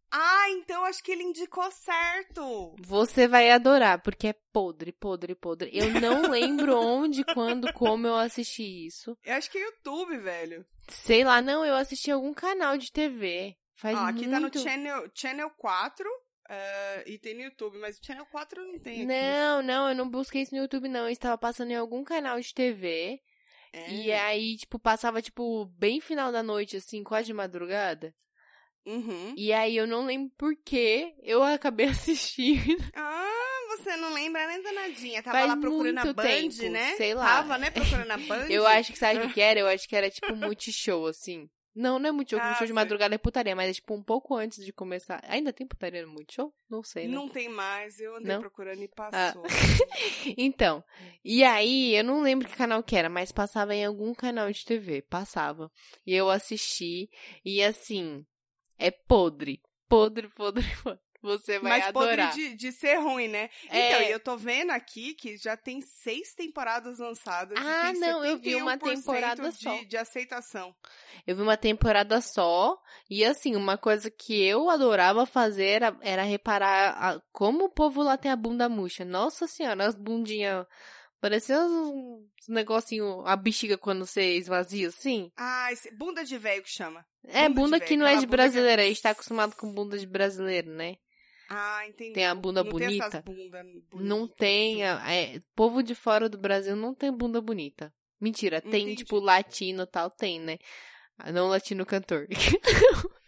Ah, 0.10 0.50
então 0.52 0.86
acho 0.86 1.04
que 1.04 1.12
ele 1.12 1.24
indicou 1.24 1.70
certo. 1.70 2.74
Você 2.80 3.28
vai 3.28 3.52
adorar, 3.52 4.02
porque 4.02 4.30
é 4.30 4.36
podre, 4.54 4.94
podre, 4.94 5.36
podre. 5.36 5.72
Eu 5.74 6.00
não 6.00 6.22
lembro 6.32 6.80
onde, 6.80 7.26
quando, 7.26 7.74
como 7.74 8.08
eu 8.08 8.16
assisti 8.16 8.88
isso. 8.88 9.18
Eu 9.22 9.36
acho 9.36 9.52
que 9.52 9.58
é 9.58 9.66
YouTube, 9.66 10.20
velho. 10.20 10.66
Sei 10.88 11.26
lá, 11.26 11.42
não, 11.42 11.66
eu 11.66 11.76
assisti 11.76 12.10
algum 12.10 12.34
canal 12.34 12.78
de 12.78 12.94
TV. 12.94 13.58
Faz 13.76 13.98
Ó, 13.98 14.04
aqui 14.04 14.24
tá 14.24 14.36
no 14.36 14.42
muito... 14.44 14.60
Channel, 14.60 15.12
channel 15.14 15.50
4 15.58 16.10
eh, 16.50 17.04
e 17.06 17.18
tem 17.20 17.36
no 17.36 17.42
YouTube, 17.42 17.78
mas 17.78 17.98
o 17.98 18.06
Channel 18.06 18.26
4 18.26 18.66
não 18.66 18.80
tem 18.80 18.96
aqui. 18.96 19.06
Não, 19.06 19.62
não, 19.62 19.90
eu 19.90 19.96
não 19.96 20.10
busquei 20.10 20.42
isso 20.42 20.56
no 20.56 20.62
YouTube, 20.62 20.90
não. 20.90 21.02
Eu 21.02 21.10
estava 21.10 21.38
passando 21.38 21.72
em 21.72 21.76
algum 21.76 22.04
canal 22.04 22.40
de 22.40 22.54
TV. 22.54 23.22
É. 23.72 23.92
E 23.92 24.12
aí, 24.12 24.58
tipo, 24.58 24.80
passava, 24.80 25.22
tipo, 25.22 25.66
bem 25.78 26.02
final 26.02 26.32
da 26.32 26.42
noite, 26.42 26.78
assim, 26.78 27.04
quase 27.04 27.28
de 27.28 27.34
madrugada. 27.34 28.16
Uhum. 28.86 29.36
E 29.38 29.54
aí 29.54 29.76
eu 29.76 29.86
não 29.86 30.06
lembro 30.06 30.34
por 30.36 30.56
que 30.66 31.14
eu 31.22 31.44
acabei 31.44 31.86
assistindo. 31.90 32.84
Ah, 32.96 33.68
você 33.78 33.96
não 33.98 34.12
lembra 34.14 34.48
nem 34.48 34.64
danadinha. 34.64 35.22
Tava 35.22 35.38
Faz 35.38 35.50
lá 35.50 35.58
procurando 35.58 36.00
a 36.00 36.14
Band, 36.14 36.24
tempo, 36.24 36.70
né? 36.72 36.96
sei 36.96 37.14
lá. 37.14 37.26
Tava, 37.26 37.58
né, 37.60 37.70
procurando 37.70 38.10
a 38.10 38.18
Band. 38.26 38.48
Eu 38.50 38.66
acho 38.66 38.92
que 38.92 38.98
sabe 38.98 39.20
o 39.20 39.28
que 39.28 39.36
que 39.36 39.42
era? 39.42 39.60
Eu 39.60 39.68
acho 39.68 39.88
que 39.88 39.96
era 39.96 40.10
tipo 40.10 40.34
multishow, 40.36 41.06
assim. 41.06 41.48
Não, 41.80 41.98
não 41.98 42.10
é 42.10 42.12
multishow, 42.12 42.42
Ah, 42.42 42.44
multishow 42.48 42.68
de 42.68 42.74
madrugada 42.74 43.16
é 43.16 43.18
putaria, 43.18 43.56
mas 43.56 43.70
é 43.70 43.74
tipo 43.74 43.94
um 43.94 44.04
pouco 44.04 44.36
antes 44.36 44.66
de 44.66 44.74
começar. 44.74 45.24
Ainda 45.26 45.54
tem 45.54 45.66
putaria 45.66 46.06
no 46.06 46.12
multishow? 46.12 46.54
Não 46.70 46.84
sei, 46.84 47.08
né? 47.08 47.16
Não 47.16 47.30
tem 47.30 47.48
mais, 47.48 48.02
eu 48.02 48.18
andei 48.18 48.34
Não? 48.34 48.42
procurando 48.42 48.84
e 48.84 48.88
passou. 48.90 49.44
Então, 50.38 50.84
e 51.24 51.42
aí, 51.42 51.96
eu 51.96 52.04
não 52.04 52.22
lembro 52.22 52.50
que 52.50 52.56
canal 52.56 52.84
que 52.84 52.98
era, 52.98 53.10
mas 53.10 53.32
passava 53.32 53.74
em 53.74 53.86
algum 53.86 54.14
canal 54.14 54.52
de 54.52 54.66
TV, 54.66 55.02
passava. 55.04 55.72
E 56.06 56.14
eu 56.14 56.30
assisti, 56.30 57.10
e 57.46 57.64
assim, 57.64 58.26
é 58.78 58.92
podre. 58.92 59.62
Podre, 59.88 60.28
podre, 60.28 60.66
podre. 60.84 61.00
Você 61.22 61.60
vai 61.60 61.80
Mas 61.80 61.88
adorar. 61.90 62.30
podre 62.32 62.50
de, 62.50 62.56
de 62.56 62.72
ser 62.72 62.96
ruim, 62.96 63.28
né? 63.28 63.50
É. 63.70 63.88
Então, 63.90 64.02
eu 64.04 64.20
tô 64.20 64.38
vendo 64.38 64.72
aqui 64.72 65.14
que 65.14 65.36
já 65.38 65.58
tem 65.58 65.82
seis 65.82 66.34
temporadas 66.34 67.00
lançadas. 67.00 67.58
Ah, 67.62 67.92
não, 67.94 68.24
eu 68.24 68.38
vi 68.38 68.56
uma 68.56 68.78
71% 68.78 68.96
temporada 68.96 69.50
de, 69.52 69.58
só. 69.58 69.84
de 69.84 69.98
aceitação. 69.98 70.74
Eu 71.28 71.36
vi 71.36 71.42
uma 71.42 71.58
temporada 71.58 72.22
só, 72.22 72.78
e 73.10 73.26
assim, 73.26 73.56
uma 73.56 73.78
coisa 73.78 74.10
que 74.10 74.42
eu 74.42 74.70
adorava 74.70 75.26
fazer 75.26 75.66
era, 75.66 75.98
era 76.02 76.24
reparar 76.24 76.92
a- 76.98 77.22
como 77.34 77.66
o 77.66 77.70
povo 77.70 78.02
lá 78.02 78.18
tem 78.18 78.32
a 78.32 78.36
bunda 78.38 78.70
murcha. 78.70 79.04
Nossa 79.04 79.46
senhora, 79.46 79.86
as 79.86 79.96
bundinhas. 79.96 80.66
Parecia 81.22 81.60
uns 81.60 82.24
negocinho, 82.48 83.26
a 83.28 83.36
bexiga 83.36 83.78
quando 83.78 84.06
você 84.06 84.36
esvazia 84.38 84.88
assim. 84.88 85.30
Ah, 85.36 85.68
esse, 85.72 85.92
bunda 85.94 86.24
de 86.24 86.38
velho 86.38 86.64
que 86.64 86.70
chama. 86.70 87.06
É, 87.28 87.50
Bunda 87.50 87.78
que 87.78 87.98
não 87.98 88.08
é 88.08 88.16
de 88.16 88.26
brasileira. 88.26 88.82
A 88.82 88.86
gente 88.86 89.02
tá 89.02 89.10
acostumado 89.10 89.54
com 89.56 89.70
bunda 89.74 89.98
de 89.98 90.08
brasileiro, 90.08 90.72
né? 90.72 90.96
Ah, 91.50 91.88
entendi. 91.88 92.14
Tem 92.14 92.26
a 92.28 92.36
bunda 92.36 92.64
não 92.64 92.72
bonita? 92.72 93.10
Tem 93.10 93.36
bunda 93.36 93.66
Não 93.96 94.28
tem. 94.28 94.84
É, 94.86 95.42
povo 95.56 95.82
de 95.82 95.96
fora 95.96 96.30
do 96.30 96.38
Brasil 96.38 96.76
não 96.76 96.94
tem 96.94 97.12
bunda 97.12 97.42
bonita. 97.42 97.92
Mentira, 98.22 98.62
tem, 98.62 98.84
Entendi. 98.84 98.98
tipo, 99.04 99.18
latino 99.20 99.84
e 99.84 99.88
tal, 99.88 100.12
tem, 100.12 100.40
né? 100.40 100.58
Ah, 101.18 101.32
Não 101.32 101.48
latino 101.48 101.86
cantor. 101.86 102.28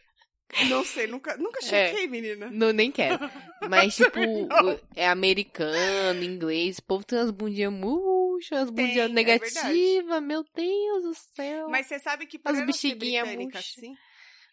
Não 0.68 0.84
sei, 0.84 1.08
nunca, 1.08 1.38
nunca 1.38 1.60
É. 1.64 1.88
chequei, 1.90 2.08
menina. 2.08 2.50
Não, 2.52 2.74
nem 2.74 2.92
quero. 2.92 3.18
Mas, 3.70 3.96
tipo, 3.96 4.20
não. 4.20 4.78
é 4.96 5.08
americano, 5.08 6.22
inglês. 6.24 6.78
O 6.80 6.84
povo 6.84 7.06
tem 7.06 7.18
umas 7.20 7.32
bundinhas 7.32 7.72
murchas, 7.72 8.60
umas 8.64 8.72
Tem, 8.72 8.86
bundinhas 8.88 9.10
é 9.10 9.14
negativas. 9.14 10.22
meu 10.22 10.44
Deus 10.54 11.04
do 11.04 11.14
céu. 11.14 11.70
Mas 11.70 11.88
você 11.88 12.00
sabe 12.00 12.26
que 12.26 12.38
por 12.38 12.50
As 12.50 12.58
ela 12.58 12.66
ser 12.66 12.72
bexiguinha 12.90 13.24
britânica 13.24 13.60
assim, 13.60 13.96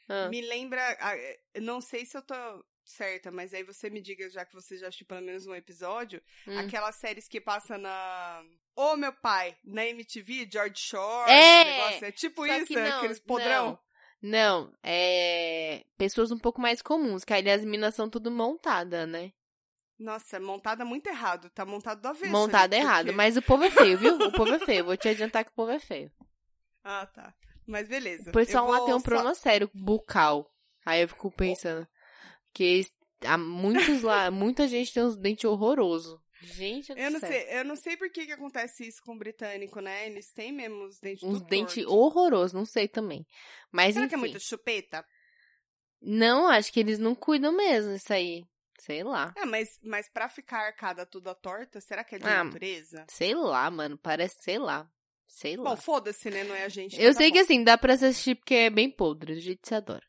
Ah. 0.08 0.28
me 0.28 0.40
lembra... 0.40 0.80
ah, 1.00 1.16
eu 1.54 1.62
não 1.62 1.80
sei 1.80 2.06
se 2.06 2.16
eu 2.16 2.22
tô 2.22 2.34
certa, 2.90 3.30
mas 3.30 3.52
aí 3.54 3.62
você 3.62 3.88
me 3.90 4.00
diga, 4.00 4.28
já 4.30 4.44
que 4.44 4.54
você 4.54 4.76
já 4.76 4.86
assistiu 4.88 5.06
pelo 5.06 5.22
menos 5.22 5.46
um 5.46 5.54
episódio, 5.54 6.22
Hum. 6.46 6.58
aquelas 6.58 6.94
séries 6.96 7.28
que 7.28 7.40
passa 7.40 7.76
na... 7.78 8.42
Ô, 8.74 8.96
meu 8.96 9.12
pai, 9.12 9.56
na 9.64 9.84
MTV, 9.86 10.48
George 10.52 10.78
Shore, 10.80 11.30
É! 11.30 12.04
é 12.06 12.12
tipo 12.12 12.46
Só 12.46 12.54
isso, 12.56 12.66
que 12.66 12.76
não, 12.76 12.98
aqueles 12.98 13.18
podrão. 13.20 13.78
Não, 14.22 14.60
não, 14.66 14.72
é. 14.82 15.84
Pessoas 15.96 16.30
um 16.30 16.38
pouco 16.38 16.60
mais 16.60 16.80
comuns, 16.82 17.24
que 17.24 17.32
ali 17.32 17.50
as 17.50 17.64
minas 17.64 17.94
são 17.94 18.08
tudo 18.10 18.30
montada, 18.30 19.06
né? 19.06 19.32
Nossa, 19.98 20.38
montada 20.38 20.84
muito 20.84 21.08
errado, 21.08 21.50
tá 21.50 21.64
montado 21.66 22.00
do 22.00 22.06
avesso. 22.08 22.30
montada 22.32 22.76
errado. 22.76 23.06
porque- 23.06 23.16
Mas 23.16 23.36
o 23.36 23.42
povo 23.42 23.64
é 23.64 23.70
feio, 23.70 23.98
viu? 23.98 24.14
O 24.16 24.32
povo 24.32 24.54
é 24.54 24.58
feio. 24.60 24.84
Vou 24.84 24.96
te 24.96 25.08
adiantar 25.32 25.44
que 25.44 25.50
o 25.50 25.54
povo 25.54 25.72
é 25.72 25.78
feio. 25.80 26.10
Ah, 26.84 27.04
tá. 27.06 27.34
Mas 27.66 27.88
beleza. 27.88 28.30
O 28.30 28.32
pessoal 28.32 28.68
lá 28.70 28.84
tem 28.84 28.94
um 28.94 28.98
só- 29.00 29.04
problema 29.04 29.34
sério 29.34 29.68
bucal. 29.74 30.50
Aí 30.86 31.02
eu 31.02 31.08
fico 31.08 31.30
pensando. 31.32 31.86
Que 32.52 32.64
eles- 32.64 32.92
há 33.24 33.36
muitos 33.38 34.02
lá, 34.02 34.30
muita 34.30 34.66
gente 34.68 34.92
tem 34.92 35.02
uns 35.02 35.16
dentes 35.16 35.44
horrorosos. 35.44 36.18
Gente 36.40 36.92
Eu 36.96 37.10
não 37.10 37.18
céu. 37.18 37.28
sei, 37.30 37.58
eu 37.58 37.64
não 37.64 37.74
sei 37.74 37.96
por 37.96 38.08
que, 38.10 38.24
que 38.26 38.32
acontece 38.32 38.86
isso 38.86 39.02
com 39.02 39.12
o 39.14 39.18
britânico, 39.18 39.80
né? 39.80 40.06
Eles 40.06 40.30
têm 40.32 40.52
mesmo 40.52 40.84
os 40.84 41.00
dentes 41.00 41.24
Uns 41.24 41.38
tudo 41.40 41.48
dentes 41.48 41.84
horrorosos, 41.84 42.52
não 42.52 42.64
sei 42.64 42.86
também. 42.86 43.26
Mas 43.72 43.94
Será 43.94 44.04
enfim. 44.06 44.08
que 44.10 44.14
é 44.14 44.18
muito 44.18 44.38
chupeta? 44.40 45.04
Não, 46.00 46.46
acho 46.46 46.72
que 46.72 46.78
eles 46.80 46.98
não 46.98 47.14
cuidam 47.14 47.50
mesmo 47.52 47.92
isso 47.92 48.12
aí. 48.12 48.44
Sei 48.78 49.02
lá. 49.02 49.34
Ah, 49.36 49.46
mas, 49.46 49.78
mas 49.82 50.08
pra 50.08 50.28
ficar 50.28 50.60
arcada 50.66 51.04
toda 51.04 51.34
torta, 51.34 51.80
será 51.80 52.04
que 52.04 52.14
é 52.14 52.18
de 52.18 52.24
Ah, 52.24 52.44
natureza? 52.44 53.04
Sei 53.10 53.34
lá, 53.34 53.68
mano. 53.68 53.98
Parece, 53.98 54.36
sei 54.40 54.58
lá. 54.58 54.88
Sei 55.26 55.56
lá. 55.56 55.70
Bom, 55.70 55.76
foda-se, 55.76 56.30
né? 56.30 56.44
Não 56.44 56.54
é 56.54 56.64
a 56.64 56.68
gente. 56.68 56.98
eu 57.02 57.12
tá 57.12 57.18
sei 57.18 57.32
que 57.32 57.38
bom. 57.38 57.44
assim, 57.44 57.64
dá 57.64 57.76
pra 57.76 57.94
assistir 57.94 58.36
porque 58.36 58.54
é 58.54 58.70
bem 58.70 58.88
podre, 58.88 59.40
jeito 59.40 59.60
que 59.60 59.68
você 59.68 59.74
adora. 59.74 60.06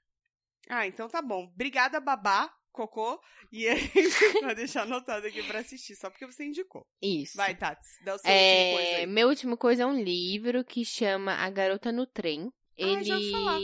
Ah, 0.69 0.85
então 0.87 1.07
tá 1.09 1.21
bom. 1.21 1.45
Obrigada, 1.53 1.99
babá, 1.99 2.49
cocô. 2.71 3.19
E 3.51 3.67
aí, 3.67 3.89
pra 4.39 4.53
deixar 4.53 4.83
anotado 4.83 5.25
aqui 5.25 5.41
pra 5.43 5.59
assistir, 5.59 5.95
só 5.95 6.09
porque 6.09 6.25
você 6.27 6.45
indicou. 6.45 6.85
Isso. 7.01 7.35
Vai, 7.35 7.55
Tats, 7.55 7.87
dá 8.05 8.13
o 8.15 8.17
seu 8.19 8.31
último 8.31 8.73
coisa 8.75 8.89
É, 8.91 8.95
aí. 8.99 9.07
meu 9.07 9.27
último 9.29 9.57
coisa 9.57 9.83
é 9.83 9.85
um 9.85 9.99
livro 9.99 10.63
que 10.63 10.85
chama 10.85 11.33
A 11.33 11.49
Garota 11.49 11.91
no 11.91 12.05
Trem. 12.05 12.51
Ele. 12.77 12.95
Ah, 12.97 13.03
já 13.03 13.19
falar. 13.31 13.59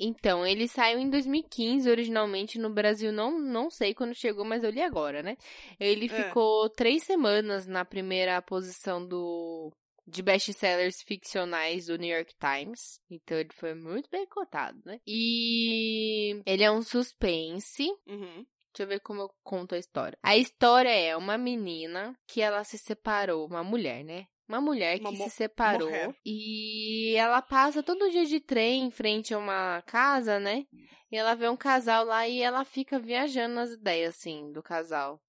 Então, 0.00 0.44
ele 0.44 0.66
saiu 0.66 0.98
em 0.98 1.08
2015, 1.08 1.88
originalmente 1.88 2.58
no 2.58 2.70
Brasil, 2.70 3.12
não, 3.12 3.38
não 3.38 3.70
sei 3.70 3.94
quando 3.94 4.14
chegou, 4.14 4.44
mas 4.44 4.64
eu 4.64 4.70
li 4.70 4.80
agora, 4.82 5.22
né? 5.22 5.36
Ele 5.78 6.06
É. 6.06 6.08
ficou 6.08 6.68
três 6.70 7.04
semanas 7.04 7.66
na 7.66 7.84
primeira 7.84 8.40
posição 8.42 9.06
do 9.06 9.70
de 10.06 10.22
best-sellers 10.22 11.02
ficcionais 11.02 11.86
do 11.86 11.96
New 11.96 12.14
York 12.14 12.34
Times. 12.38 13.00
Então 13.10 13.36
ele 13.38 13.50
foi 13.52 13.74
muito 13.74 14.08
bem 14.10 14.26
cotado, 14.26 14.80
né? 14.84 14.98
E 15.06 16.42
ele 16.46 16.62
é 16.64 16.70
um 16.70 16.82
suspense. 16.82 17.88
Uhum. 18.06 18.44
Deixa 18.74 18.82
eu 18.84 18.86
ver 18.86 19.00
como 19.00 19.20
eu 19.22 19.30
conto 19.42 19.74
a 19.74 19.78
história. 19.78 20.18
A 20.22 20.36
história 20.36 20.88
é 20.88 21.16
uma 21.16 21.36
menina 21.36 22.16
que 22.26 22.40
ela 22.40 22.64
se 22.64 22.78
separou, 22.78 23.46
uma 23.46 23.62
mulher, 23.62 24.02
né? 24.02 24.26
Uma 24.48 24.60
mulher 24.60 24.98
que 24.98 25.06
Uma 25.06 25.24
se 25.24 25.30
separou 25.30 25.88
mulher. 25.88 26.14
e 26.26 27.14
ela 27.16 27.40
passa 27.40 27.82
todo 27.82 28.10
dia 28.10 28.24
de 28.26 28.40
trem 28.40 28.84
em 28.84 28.90
frente 28.90 29.32
a 29.32 29.38
uma 29.38 29.82
casa, 29.82 30.38
né? 30.40 30.64
E 31.10 31.16
ela 31.16 31.34
vê 31.34 31.48
um 31.48 31.56
casal 31.56 32.04
lá 32.04 32.26
e 32.26 32.40
ela 32.42 32.64
fica 32.64 32.98
viajando 32.98 33.54
nas 33.54 33.70
ideias, 33.72 34.16
assim, 34.16 34.50
do 34.52 34.62
casal. 34.62 35.22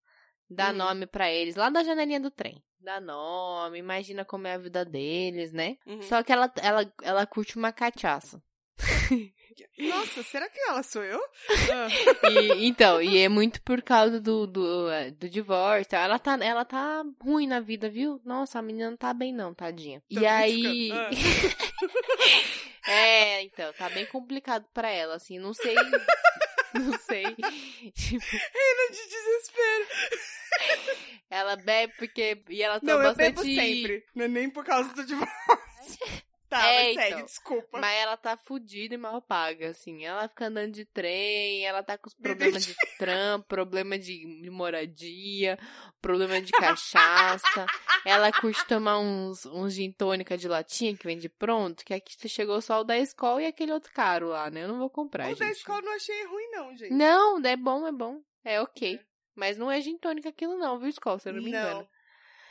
Dá 0.50 0.72
Hum. 0.72 0.76
nome 0.78 1.06
pra 1.06 1.32
eles, 1.32 1.56
lá 1.56 1.70
da 1.70 1.84
janelinha 1.84 2.20
do 2.20 2.32
trem. 2.32 2.62
Dá 2.84 3.00
nome, 3.00 3.80
imagina 3.80 4.26
como 4.26 4.46
é 4.46 4.56
a 4.56 4.58
vida 4.58 4.84
deles, 4.84 5.54
né? 5.54 5.78
Uhum. 5.86 6.02
Só 6.02 6.22
que 6.22 6.34
ela, 6.34 6.52
ela, 6.62 6.94
ela 7.02 7.26
curte 7.26 7.56
uma 7.56 7.72
cachaça. 7.72 8.44
Nossa, 9.80 10.22
será 10.24 10.50
que 10.50 10.60
ela 10.60 10.84
sou 10.84 11.02
eu? 11.02 11.22
Ah, 11.72 11.88
E, 12.30 12.68
então, 12.68 13.02
e 13.02 13.20
é 13.20 13.30
muito 13.30 13.62
por 13.62 13.82
causa 13.82 14.20
do, 14.20 14.46
do, 14.46 14.90
eh, 14.90 15.12
do 15.12 15.30
divórcio. 15.30 15.96
Ela 15.96 16.20
tá, 16.20 16.38
ela 16.42 16.66
tá 16.66 17.06
ruim 17.22 17.48
na 17.48 17.62
vida, 17.62 17.90
viu? 17.90 18.20
Nossa, 18.26 18.60
a 18.60 18.62
menina 18.62 18.90
não 18.90 18.98
tá 18.98 19.14
bem 19.14 19.34
não, 19.34 19.54
tadinha. 19.54 20.02
Tô 20.14 20.20
e 20.20 20.26
aí... 20.26 20.90
criticando. 20.92 21.16
é, 22.86 23.44
então, 23.44 23.72
tá 23.74 23.90
bem 23.90 24.06
complicado 24.08 24.66
pra 24.74 24.90
ela, 24.90 25.16
assim, 25.16 25.40
não 25.40 25.54
sei... 25.54 25.76
Não 26.80 26.98
sei. 27.00 27.24
Tipo, 27.94 28.26
Reina 28.26 28.92
de 28.92 29.08
desespero. 29.10 29.88
ela 31.30 31.56
bebe 31.56 31.94
porque... 31.98 32.44
E 32.50 32.64
ela 32.64 32.80
toma 32.80 32.94
Não, 32.94 33.02
eu 33.02 33.08
bastante... 33.10 33.36
bebo 33.36 33.44
sempre. 33.44 34.06
Não 34.16 34.26
é 34.26 34.28
nem 34.28 34.50
por 34.50 34.66
causa 34.66 34.94
do 34.94 35.06
divórcio. 35.06 35.34
Tá, 36.54 36.68
É, 36.68 36.84
mas 36.84 36.96
segue, 36.96 37.14
então. 37.16 37.26
desculpa. 37.26 37.80
Mas 37.80 37.96
ela 37.96 38.16
tá 38.16 38.38
fudida 38.38 38.94
e 38.94 38.98
mal 38.98 39.20
paga, 39.24 39.70
assim. 39.70 40.06
Ela 40.06 40.28
fica 40.28 40.46
andando 40.46 40.72
de 40.72 40.86
trem, 40.86 41.66
ela 41.66 41.82
tá 41.82 41.98
com 41.98 42.08
os 42.08 42.14
problemas 42.14 42.64
de 42.64 42.76
trampo, 43.00 43.48
problema 43.48 43.98
de 43.98 44.48
moradia, 44.52 45.58
problema 46.00 46.40
de 46.40 46.52
cachaça. 46.52 47.66
ela 48.06 48.32
tomar 48.68 49.00
uns, 49.00 49.48
uns 49.48 49.74
gin 49.74 49.92
tônica 49.92 50.38
de 50.38 50.48
latinha 50.48 50.96
que 50.96 51.08
vende 51.08 51.28
pronto, 51.28 51.84
que 51.84 51.92
aqui 51.92 52.30
chegou 52.30 52.62
só 52.62 52.82
o 52.82 52.84
da 52.84 53.00
escola 53.00 53.42
e 53.42 53.48
aquele 53.48 53.72
outro 53.72 53.92
caro 53.92 54.28
lá, 54.28 54.52
né? 54.52 54.64
Eu 54.64 54.68
não 54.68 54.78
vou 54.78 54.92
comprar, 54.92 55.26
o 55.26 55.30
gente. 55.30 55.40
da 55.40 55.50
escola 55.50 55.80
eu 55.80 55.86
não 55.86 55.96
achei 55.96 56.24
ruim, 56.26 56.52
não, 56.52 56.78
gente. 56.78 56.94
Não, 56.94 57.40
é 57.44 57.58
bom, 57.58 57.88
é 57.88 57.92
bom. 57.92 58.22
É 58.46 58.62
ok. 58.62 58.96
É. 58.96 59.06
Mas 59.34 59.58
não 59.58 59.72
é 59.72 59.82
gin 59.82 59.98
tônica 59.98 60.30
aquilo 60.30 60.56
não, 60.56 60.78
viu, 60.78 60.90
escola? 60.90 61.18
Se 61.18 61.30
eu 61.30 61.34
não 61.34 61.42
me 61.42 61.50
engano. 61.50 61.90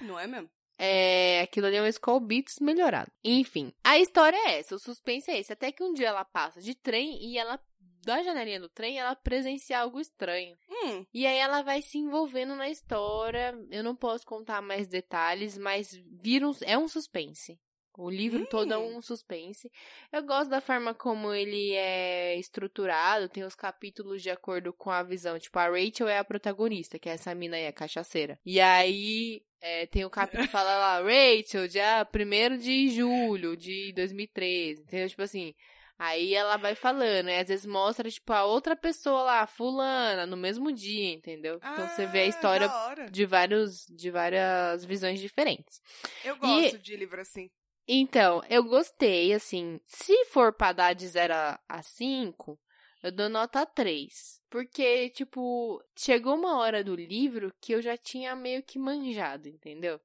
Não. 0.00 0.09
Não 0.09 0.18
é 0.18 0.26
mesmo? 0.26 0.50
É, 0.85 1.41
aquilo 1.43 1.68
ali 1.68 1.76
é 1.76 1.83
um 1.83 1.87
Skull 1.87 2.18
Beats 2.18 2.59
melhorado. 2.59 3.09
Enfim, 3.22 3.72
a 3.85 3.99
história 4.01 4.37
é 4.37 4.59
essa, 4.59 4.74
o 4.74 4.78
suspense 4.80 5.30
é 5.30 5.39
esse. 5.39 5.53
Até 5.53 5.70
que 5.70 5.83
um 5.85 5.95
dia 5.95 6.09
ela 6.09 6.24
passa 6.24 6.61
de 6.61 6.74
trem 6.74 7.24
e 7.24 7.39
ela, 7.39 7.61
da 8.05 8.20
janelinha 8.20 8.59
do 8.59 8.68
trem, 8.68 8.99
ela 8.99 9.14
presencia 9.14 9.78
algo 9.78 10.01
estranho. 10.01 10.57
Hum, 10.68 11.07
E 11.14 11.24
aí 11.24 11.37
ela 11.39 11.62
vai 11.62 11.83
se 11.83 11.99
envolvendo 11.99 12.57
na 12.57 12.68
história. 12.68 13.57
Eu 13.70 13.85
não 13.85 13.95
posso 13.95 14.26
contar 14.26 14.61
mais 14.61 14.89
detalhes, 14.89 15.57
mas 15.57 15.93
vira 16.20 16.49
um, 16.49 16.53
é 16.62 16.76
um 16.76 16.89
suspense. 16.89 17.61
O 17.97 18.11
livro 18.11 18.47
todo 18.47 18.72
é 18.72 18.78
Hum. 18.78 18.97
um 18.97 19.03
suspense. 19.03 19.70
Eu 20.11 20.22
gosto 20.22 20.51
da 20.51 20.61
forma 20.61 20.95
como 20.95 21.32
ele 21.32 21.72
é 21.74 22.36
estruturado, 22.38 23.28
tem 23.28 23.45
os 23.45 23.55
capítulos 23.55 24.22
de 24.22 24.30
acordo 24.30 24.72
com 24.72 24.90
a 24.90 25.03
visão. 25.03 25.38
Tipo, 25.38 25.59
a 25.59 25.68
Rachel 25.68 26.09
é 26.09 26.18
a 26.18 26.24
protagonista, 26.24 26.99
que 26.99 27.09
é 27.09 27.12
essa 27.12 27.34
mina 27.34 27.57
aí, 27.57 27.66
a 27.66 27.72
cachaceira. 27.72 28.38
E 28.45 28.61
aí 28.61 29.43
é, 29.61 29.86
tem 29.86 30.05
o 30.05 30.11
capítulo 30.11 30.45
que 30.45 30.53
fala 30.53 30.76
lá, 30.76 31.01
Rachel, 31.05 31.68
dia 31.68 32.07
1 32.12 32.59
de 32.59 32.90
julho 32.90 33.57
de 33.57 33.93
2013. 33.93 34.82
Entendeu? 34.82 35.09
Tipo 35.09 35.22
assim. 35.22 35.55
Aí 35.99 36.34
ela 36.34 36.57
vai 36.57 36.74
falando, 36.74 37.28
e 37.28 37.38
às 37.38 37.47
vezes 37.47 37.64
mostra, 37.64 38.11
tipo, 38.11 38.32
a 38.32 38.45
outra 38.45 38.74
pessoa 38.74 39.22
lá, 39.22 39.47
fulana, 39.47 40.26
no 40.26 40.36
mesmo 40.36 40.72
dia, 40.72 41.12
entendeu? 41.12 41.59
Então 41.59 41.86
você 41.86 42.07
vê 42.07 42.22
a 42.22 42.24
ah, 42.24 42.26
história 42.26 42.70
de 43.09 43.24
vários 43.24 43.86
de 43.86 44.11
várias 44.11 44.84
visões 44.84 45.20
diferentes. 45.20 45.80
Eu 46.24 46.36
gosto 46.38 46.76
de 46.78 46.97
livro 46.97 47.20
assim. 47.20 47.49
Então, 47.87 48.43
eu 48.49 48.62
gostei, 48.64 49.33
assim, 49.33 49.80
se 49.87 50.24
for 50.26 50.53
pra 50.53 50.72
dar 50.72 50.93
de 50.95 51.07
0 51.09 51.35
a 51.68 51.83
5, 51.83 52.59
eu 53.03 53.11
dou 53.11 53.28
nota 53.28 53.66
3. 53.66 54.41
Porque, 54.49 55.11
tipo, 55.11 55.83
chegou 55.99 56.35
uma 56.37 56.59
hora 56.59 56.85
do 56.85 56.95
livro 56.95 57.53
que 57.61 57.72
eu 57.74 57.83
já 57.83 57.97
tinha 57.97 58.37
meio 58.37 58.62
que 58.62 58.78
manjado, 58.78 59.49
entendeu? 59.49 60.01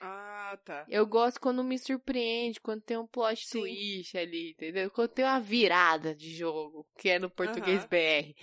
Ah, 0.00 0.58
tá. 0.64 0.84
Eu 0.88 1.06
gosto 1.06 1.40
quando 1.40 1.64
me 1.64 1.78
surpreende, 1.78 2.60
quando 2.60 2.82
tem 2.82 2.98
um 2.98 3.06
plot 3.06 3.46
Sim. 3.46 3.60
twist 3.60 4.16
ali, 4.18 4.50
entendeu? 4.50 4.90
Quando 4.90 5.08
tem 5.08 5.24
uma 5.24 5.40
virada 5.40 6.14
de 6.14 6.34
jogo, 6.36 6.86
que 6.98 7.08
é 7.08 7.18
no 7.18 7.30
português. 7.30 7.82
BR. 7.86 8.34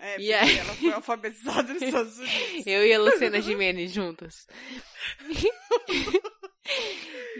É, 0.00 0.12
E 0.12 0.16
porque 0.16 0.32
aí- 0.34 0.58
ela 0.58 0.74
foi 0.74 0.92
alfabetizada 0.92 1.72
nos 1.72 1.80
Estados 1.82 2.18
Unidos. 2.18 2.66
Eu 2.66 2.86
e 2.86 2.92
a 2.92 2.98
Luciana 3.00 3.40
Gimenez 3.40 3.90
juntas. 3.90 4.46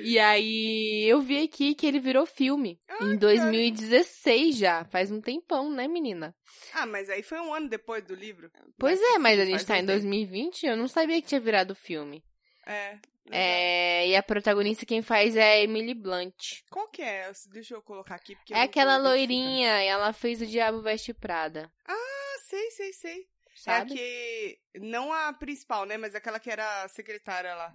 e 0.03 0.19
aí, 0.19 1.05
eu 1.09 1.21
vi 1.21 1.43
aqui 1.43 1.75
que 1.75 1.87
ele 1.87 2.01
virou 2.01 2.27
filme. 2.27 2.81
Ah, 2.89 3.05
em 3.05 3.11
que 3.13 3.17
2016 3.19 4.57
já. 4.57 4.85
Faz 4.85 5.11
um 5.11 5.21
tempão, 5.21 5.71
né, 5.71 5.87
menina? 5.89 6.35
Ah, 6.75 6.87
mas 6.87 7.09
aí 7.11 7.23
foi 7.23 7.39
um 7.41 7.53
ano 7.53 7.69
depois 7.69 8.05
do 8.05 8.15
livro. 8.15 8.51
Pois 8.79 9.01
é, 9.01 9.19
mas 9.19 9.39
a 9.39 9.45
gente 9.45 9.65
faz 9.65 9.65
tá 9.65 9.75
um 9.75 9.77
em 9.77 9.87
tempo. 9.87 9.93
2020 9.93 10.67
eu 10.67 10.77
não 10.77 10.89
sabia 10.89 11.21
que 11.21 11.29
tinha 11.29 11.41
virado 11.41 11.75
filme. 11.75 12.23
É. 12.67 12.91
legal. 12.91 13.01
É, 13.31 14.09
e 14.09 14.17
a 14.17 14.23
protagonista 14.23 14.87
quem 14.87 15.03
faz 15.03 15.37
é 15.37 15.53
a 15.53 15.63
Emily 15.63 15.95
Blunt. 15.95 16.63
Qual 16.71 16.89
que 16.89 17.03
é? 17.03 17.31
Deixa 17.53 17.75
eu 17.75 17.83
colocar 17.83 18.15
aqui. 18.15 18.37
É 18.51 18.63
aquela 18.63 18.95
identificando. 18.95 19.09
loirinha, 19.09 19.83
ela 19.83 20.13
fez 20.13 20.41
o 20.41 20.47
Diabo 20.47 20.83
Veste 20.83 21.15
Prada. 21.15 21.71
Ah, 21.87 22.37
sei, 22.47 22.71
sei, 22.71 22.93
sei. 22.93 23.27
Sabe? 23.55 23.91
É 23.91 23.95
a 23.95 23.97
que. 23.97 24.59
Não 24.81 25.13
a 25.13 25.33
principal, 25.33 25.85
né? 25.85 25.97
Mas 25.97 26.15
aquela 26.15 26.39
que 26.39 26.51
era 26.51 26.85
a 26.85 26.89
secretária 26.89 27.55
lá. 27.55 27.75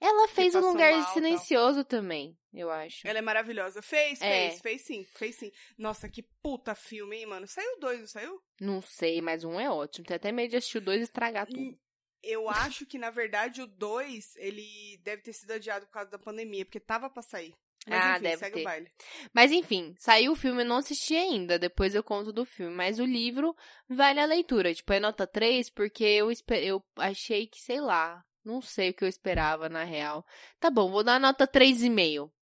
Ela 0.00 0.28
fez 0.28 0.54
um 0.54 0.60
lugar 0.60 0.92
mal, 0.92 1.02
tal. 1.04 1.14
silencioso 1.14 1.84
também, 1.84 2.36
eu 2.52 2.70
acho. 2.70 3.06
Ela 3.06 3.18
é 3.18 3.22
maravilhosa. 3.22 3.80
Fez, 3.80 4.20
É. 4.20 4.50
fez, 4.50 4.60
fez 4.60 4.82
sim, 4.82 5.04
fez 5.04 5.36
sim. 5.36 5.50
Nossa, 5.78 6.08
que 6.08 6.22
puta 6.42 6.74
filme, 6.74 7.16
hein, 7.16 7.26
mano? 7.26 7.46
Saiu 7.46 7.80
dois, 7.80 8.00
não 8.00 8.06
saiu? 8.06 8.42
Não 8.60 8.82
sei, 8.82 9.20
mas 9.22 9.44
um 9.44 9.58
é 9.58 9.70
ótimo. 9.70 10.06
Tem 10.06 10.16
até 10.16 10.30
medo 10.32 10.50
de 10.50 10.56
assistir 10.56 10.78
o 10.78 10.82
dois 10.82 11.00
e 11.00 11.04
estragar 11.04 11.46
tudo. 11.46 11.58
Hum, 11.60 11.76
Eu 12.22 12.48
acho 12.50 12.84
que, 12.86 12.98
na 12.98 13.10
verdade, 13.10 13.62
o 13.62 13.66
2, 13.66 14.34
ele 14.36 14.98
deve 15.02 15.22
ter 15.22 15.32
sido 15.32 15.52
adiado 15.52 15.86
por 15.86 15.92
causa 15.92 16.10
da 16.10 16.18
pandemia, 16.18 16.64
porque 16.64 16.80
tava 16.80 17.08
pra 17.08 17.22
sair. 17.22 17.54
Mas 17.88 18.02
Ah, 18.04 18.12
enfim, 18.14 18.22
deve 18.24 18.50
ter. 18.50 18.60
o 18.60 18.64
baile. 18.64 18.90
Mas 19.32 19.52
enfim, 19.52 19.94
saiu 19.96 20.32
o 20.32 20.36
filme, 20.36 20.62
eu 20.62 20.66
não 20.66 20.78
assisti 20.78 21.14
ainda, 21.14 21.56
depois 21.56 21.94
eu 21.94 22.02
conto 22.02 22.32
do 22.32 22.44
filme. 22.44 22.74
Mas 22.74 22.98
o 22.98 23.04
livro 23.04 23.54
vale 23.88 24.18
a 24.18 24.26
leitura. 24.26 24.74
Tipo, 24.74 24.92
é 24.92 24.98
nota 24.98 25.24
3 25.24 25.70
porque 25.70 26.02
eu, 26.02 26.28
eu 26.60 26.84
achei 26.96 27.46
que, 27.46 27.60
sei 27.60 27.80
lá, 27.80 28.25
não 28.46 28.62
sei 28.62 28.90
o 28.90 28.94
que 28.94 29.04
eu 29.04 29.08
esperava 29.08 29.68
na 29.68 29.84
real. 29.84 30.24
Tá 30.60 30.70
bom, 30.70 30.90
vou 30.90 31.04
dar 31.04 31.20
nota 31.20 31.46
3,5. 31.46 32.32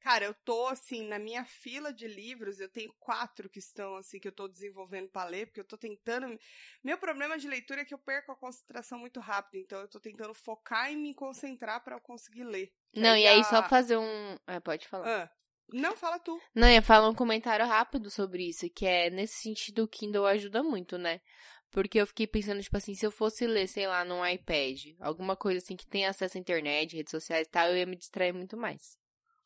Cara, 0.00 0.24
eu 0.24 0.32
tô, 0.32 0.68
assim, 0.68 1.06
na 1.06 1.18
minha 1.18 1.44
fila 1.44 1.92
de 1.92 2.06
livros, 2.06 2.60
eu 2.60 2.68
tenho 2.68 2.92
quatro 2.98 3.48
que 3.50 3.58
estão, 3.58 3.96
assim, 3.96 4.18
que 4.18 4.28
eu 4.28 4.32
tô 4.32 4.48
desenvolvendo 4.48 5.08
pra 5.08 5.24
ler, 5.24 5.46
porque 5.46 5.60
eu 5.60 5.64
tô 5.64 5.76
tentando... 5.76 6.38
Meu 6.82 6.96
problema 6.96 7.36
de 7.36 7.48
leitura 7.48 7.82
é 7.82 7.84
que 7.84 7.92
eu 7.92 7.98
perco 7.98 8.32
a 8.32 8.36
concentração 8.36 8.98
muito 8.98 9.20
rápido, 9.20 9.60
então 9.60 9.80
eu 9.80 9.88
tô 9.88 10.00
tentando 10.00 10.32
focar 10.32 10.90
e 10.90 10.96
me 10.96 11.14
concentrar 11.14 11.82
pra 11.84 11.96
eu 11.96 12.00
conseguir 12.00 12.44
ler. 12.44 12.72
Não, 12.94 13.16
e 13.16 13.26
aí 13.26 13.40
a- 13.40 13.44
só 13.44 13.62
fazer 13.62 13.96
um. 13.98 14.36
É, 14.46 14.60
pode 14.60 14.88
falar. 14.88 15.24
Ah, 15.24 15.30
não, 15.72 15.94
fala 15.96 16.18
tu. 16.18 16.40
Não, 16.54 16.68
ia 16.68 16.80
falar 16.80 17.08
um 17.08 17.14
comentário 17.14 17.66
rápido 17.66 18.10
sobre 18.10 18.48
isso, 18.48 18.68
que 18.70 18.86
é 18.86 19.10
nesse 19.10 19.34
sentido 19.42 19.82
o 19.84 19.88
Kindle 19.88 20.26
ajuda 20.26 20.62
muito, 20.62 20.96
né? 20.96 21.20
Porque 21.70 22.00
eu 22.00 22.06
fiquei 22.06 22.26
pensando, 22.26 22.62
tipo 22.62 22.76
assim, 22.76 22.94
se 22.94 23.04
eu 23.04 23.10
fosse 23.10 23.46
ler, 23.46 23.68
sei 23.68 23.86
lá, 23.86 24.04
num 24.04 24.24
iPad, 24.26 24.94
alguma 25.00 25.36
coisa 25.36 25.58
assim 25.58 25.76
que 25.76 25.86
tem 25.86 26.06
acesso 26.06 26.36
à 26.36 26.40
internet, 26.40 26.96
redes 26.96 27.10
sociais 27.10 27.46
e 27.46 27.50
tal, 27.50 27.68
eu 27.68 27.76
ia 27.76 27.86
me 27.86 27.96
distrair 27.96 28.32
muito 28.32 28.56
mais. 28.56 28.96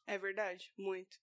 É 0.06 0.18
verdade, 0.18 0.72
muito. 0.76 1.16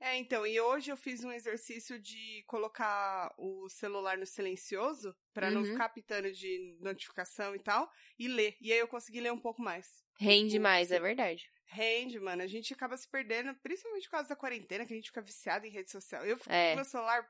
É, 0.00 0.16
então, 0.16 0.46
e 0.46 0.58
hoje 0.60 0.90
eu 0.90 0.96
fiz 0.96 1.22
um 1.22 1.30
exercício 1.30 1.98
de 2.00 2.42
colocar 2.46 3.32
o 3.38 3.68
celular 3.68 4.16
no 4.18 4.26
silencioso, 4.26 5.14
pra 5.32 5.50
não 5.50 5.60
Uhum. 5.62 5.72
ficar 5.72 5.88
pitando 5.90 6.32
de 6.32 6.76
notificação 6.80 7.54
e 7.54 7.58
tal, 7.58 7.88
e 8.18 8.26
ler. 8.28 8.56
E 8.60 8.72
aí 8.72 8.78
eu 8.78 8.88
consegui 8.88 9.20
ler 9.20 9.32
um 9.32 9.38
pouco 9.38 9.62
mais. 9.62 10.02
Rende 10.18 10.52
Tipo, 10.52 10.62
mais, 10.62 10.88
sim. 10.88 10.94
é 10.94 11.00
verdade. 11.00 11.48
Rende, 11.66 12.18
mano. 12.20 12.42
A 12.42 12.46
gente 12.46 12.72
acaba 12.74 12.96
se 12.96 13.08
perdendo, 13.08 13.54
principalmente 13.62 14.04
por 14.04 14.12
causa 14.12 14.28
da 14.28 14.36
quarentena, 14.36 14.84
que 14.84 14.92
a 14.92 14.96
gente 14.96 15.06
fica 15.08 15.22
viciado 15.22 15.66
em 15.66 15.70
rede 15.70 15.90
social. 15.90 16.24
Eu 16.26 16.36
fico 16.36 16.50
É. 16.52 16.70
com 16.70 16.76
meu 16.76 16.84
celular. 16.84 17.26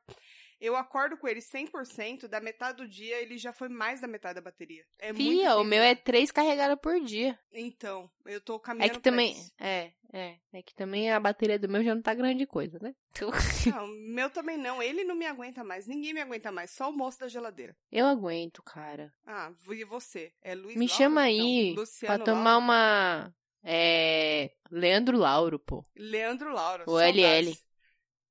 Eu 0.63 0.77
acordo 0.77 1.17
com 1.17 1.27
ele 1.29 1.41
100%, 1.41 2.29
da 2.29 2.41
metade 2.41 2.79
do 2.79 2.89
dia 2.89 3.21
ele 3.21 3.37
já 3.37 3.53
foi 3.53 3.69
mais 3.69 4.01
da 4.01 4.07
metade 4.07 4.37
da 4.37 4.41
bateria. 4.41 4.85
É 4.99 5.13
muito 5.13 5.19
Fia, 5.19 5.57
o 5.57 5.65
meu 5.65 5.83
é 5.83 5.95
três 5.95 6.31
carregadas 6.31 6.79
por 6.81 6.99
dia. 7.01 7.39
Então, 7.53 8.09
eu 8.25 8.41
tô 8.41 8.57
É 8.57 8.59
caminhando 8.61 8.93
que 8.95 9.01
pra 9.01 9.11
também. 9.11 9.33
isso. 9.33 9.53
É, 9.59 9.93
é. 10.13 10.37
É 10.53 10.63
que 10.63 10.75
também 10.75 11.11
a 11.11 11.19
bateria 11.21 11.59
do 11.59 11.69
meu 11.69 11.83
já 11.83 11.95
não 11.95 12.01
tá 12.03 12.15
grande 12.15 12.47
coisa, 12.47 12.79
né? 12.81 12.95
Então, 13.11 13.31
Não, 13.77 13.85
o 13.87 13.89
meu 13.89 14.31
também 14.31 14.57
não. 14.57 14.83
Ele 14.83 15.05
não 15.05 15.15
me 15.17 15.27
aguenta 15.27 15.65
mais. 15.65 15.87
Ninguém 15.87 16.15
me 16.15 16.21
aguenta 16.21 16.53
mais. 16.53 16.71
Só 16.71 16.89
o 16.91 16.97
moço 16.97 17.19
da 17.21 17.29
geladeira. 17.29 17.77
eu 17.91 18.07
aguento, 18.07 18.63
cara. 18.63 19.13
Ah, 19.27 19.51
e 19.71 19.85
você? 19.85 20.33
É 20.41 20.55
Luiz 20.55 20.77
Me 20.77 20.87
Lauro? 20.87 20.97
chama 20.97 21.21
Não, 21.23 21.29
aí 21.29 21.75
Luciano 21.75 22.17
pra 22.17 22.25
tomar 22.25 22.45
Lauro. 22.59 22.65
uma. 22.65 23.35
É. 23.65 24.51
Leandro 24.71 25.19
Lauro, 25.19 25.59
pô. 25.59 25.85
Leandro 25.97 26.53
Lauro. 26.53 26.85
O. 26.87 26.99
LL. 26.99 27.57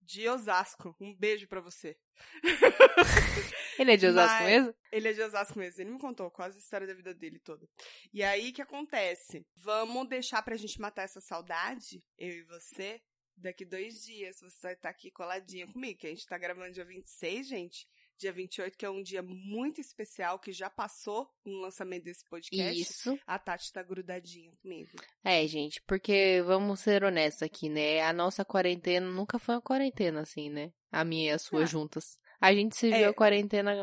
De 0.02 0.28
Osasco. 0.28 0.96
Um 1.00 1.16
beijo 1.16 1.48
pra 1.48 1.62
você. 1.62 1.98
Ele 3.80 3.94
é 3.94 3.98
de 3.98 4.06
Osasco 4.08 4.44
Mas- 4.44 4.48
mesmo? 4.48 4.76
Ele 4.92 5.08
é 5.08 5.14
de 5.14 5.22
Osasco 5.22 5.60
mesmo. 5.60 5.82
Ele 5.82 5.92
me 5.92 6.00
contou 6.00 6.30
quase 6.30 6.58
a 6.58 6.60
história 6.60 6.86
da 6.88 6.94
vida 6.94 7.14
dele 7.14 7.40
toda. 7.40 7.68
E 8.14 8.24
aí, 8.24 8.50
o 8.50 8.54
que 8.54 8.62
acontece? 8.62 9.46
Vamos 9.56 10.08
deixar 10.10 10.42
pra 10.42 10.56
gente 10.58 10.80
matar 10.80 11.04
essa 11.04 11.22
saudade, 11.22 12.04
eu 12.18 12.30
e 12.30 12.44
você, 12.44 13.02
daqui 13.36 13.64
dois 13.66 14.04
dias. 14.04 14.40
Você 14.42 14.60
vai 14.62 14.74
estar 14.74 14.90
aqui 14.90 15.10
coladinha 15.12 15.68
comigo, 15.72 16.00
que 16.00 16.08
a 16.08 16.10
gente 16.10 16.26
tá 16.28 16.38
gravando 16.38 16.74
dia 16.74 16.86
26, 16.86 17.48
gente. 17.48 17.88
Dia 18.22 18.32
28, 18.32 18.78
que 18.78 18.86
é 18.86 18.90
um 18.90 19.02
dia 19.02 19.24
muito 19.24 19.82
especial, 19.82 20.38
que 20.38 20.52
já 20.52 20.70
passou 20.70 21.28
no 21.44 21.58
lançamento 21.60 22.04
desse 22.04 22.24
podcast. 22.30 22.80
Isso. 22.80 23.20
A 23.26 23.40
Tati 23.40 23.74
tá 23.74 23.82
grudadinha 23.82 24.52
comigo. 24.62 24.92
É, 25.24 25.48
gente, 25.48 25.82
porque 25.88 26.40
vamos 26.46 26.82
ser 26.82 27.04
honestos 27.04 27.42
aqui, 27.42 27.68
né? 27.68 28.02
A 28.04 28.14
nossa 28.14 28.46
quarentena 28.46 29.10
nunca 29.10 29.40
foi 29.40 29.56
uma 29.56 29.62
quarentena 29.62 30.22
assim, 30.22 30.52
né? 30.52 30.72
A 30.92 31.04
minha 31.04 31.32
e 31.32 31.34
a 31.34 31.40
sua 31.40 31.64
Ah. 31.64 31.66
juntas. 31.66 32.20
A 32.40 32.54
gente 32.54 32.76
se 32.76 32.92
É. 32.94 33.00
viu 33.00 33.10
a 33.10 33.14
quarentena. 33.14 33.74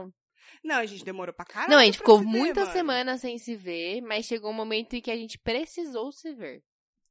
Não, 0.62 0.76
a 0.76 0.86
gente 0.86 1.04
demorou 1.04 1.34
pra 1.34 1.44
caralho. 1.44 1.72
Não, 1.72 1.78
a 1.78 1.84
gente 1.84 1.98
ficou 1.98 2.20
se 2.20 2.24
muitas 2.24 2.68
semanas 2.68 3.20
sem 3.20 3.38
se 3.38 3.56
ver, 3.56 4.00
mas 4.02 4.24
chegou 4.24 4.50
um 4.50 4.54
momento 4.54 4.94
em 4.94 5.00
que 5.00 5.10
a 5.10 5.16
gente 5.16 5.36
precisou 5.36 6.12
se 6.12 6.32
ver. 6.32 6.62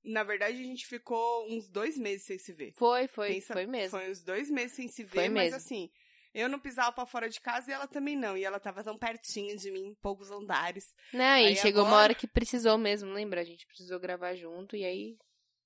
Na 0.01 0.23
verdade, 0.23 0.53
a 0.61 0.63
gente 0.63 0.87
ficou 0.87 1.45
uns 1.51 1.67
dois 1.67 1.97
meses 1.97 2.25
sem 2.25 2.37
se 2.39 2.53
ver. 2.53 2.71
Foi, 2.77 3.05
foi, 3.09 3.33
Pensa- 3.33 3.53
foi 3.53 3.65
mesmo. 3.65 3.89
Foi 3.99 4.09
uns 4.09 4.23
dois 4.23 4.49
meses 4.49 4.71
sem 4.77 4.87
se 4.87 5.03
ver, 5.03 5.09
Foi 5.11 5.27
mas 5.29 5.43
mesmo. 5.51 5.57
assim, 5.57 5.89
eu 6.33 6.47
não 6.49 6.59
pisava 6.59 6.91
pra 6.91 7.05
fora 7.05 7.29
de 7.29 7.39
casa 7.41 7.69
e 7.71 7.73
ela 7.73 7.87
também 7.87 8.15
não. 8.15 8.37
E 8.37 8.43
ela 8.43 8.59
tava 8.59 8.83
tão 8.83 8.97
pertinho 8.97 9.57
de 9.57 9.71
mim, 9.71 9.95
poucos 10.01 10.29
andares. 10.31 10.93
Não, 11.13 11.37
e 11.37 11.47
Aí 11.47 11.55
chegou 11.55 11.81
uma 11.83 11.89
agora- 11.89 12.03
hora 12.03 12.15
que 12.15 12.27
precisou 12.27 12.77
mesmo, 12.77 13.11
lembra? 13.11 13.41
A 13.41 13.45
gente 13.45 13.65
precisou 13.67 13.99
gravar 13.99 14.35
junto 14.35 14.75
e 14.75 14.85
aí 14.85 15.17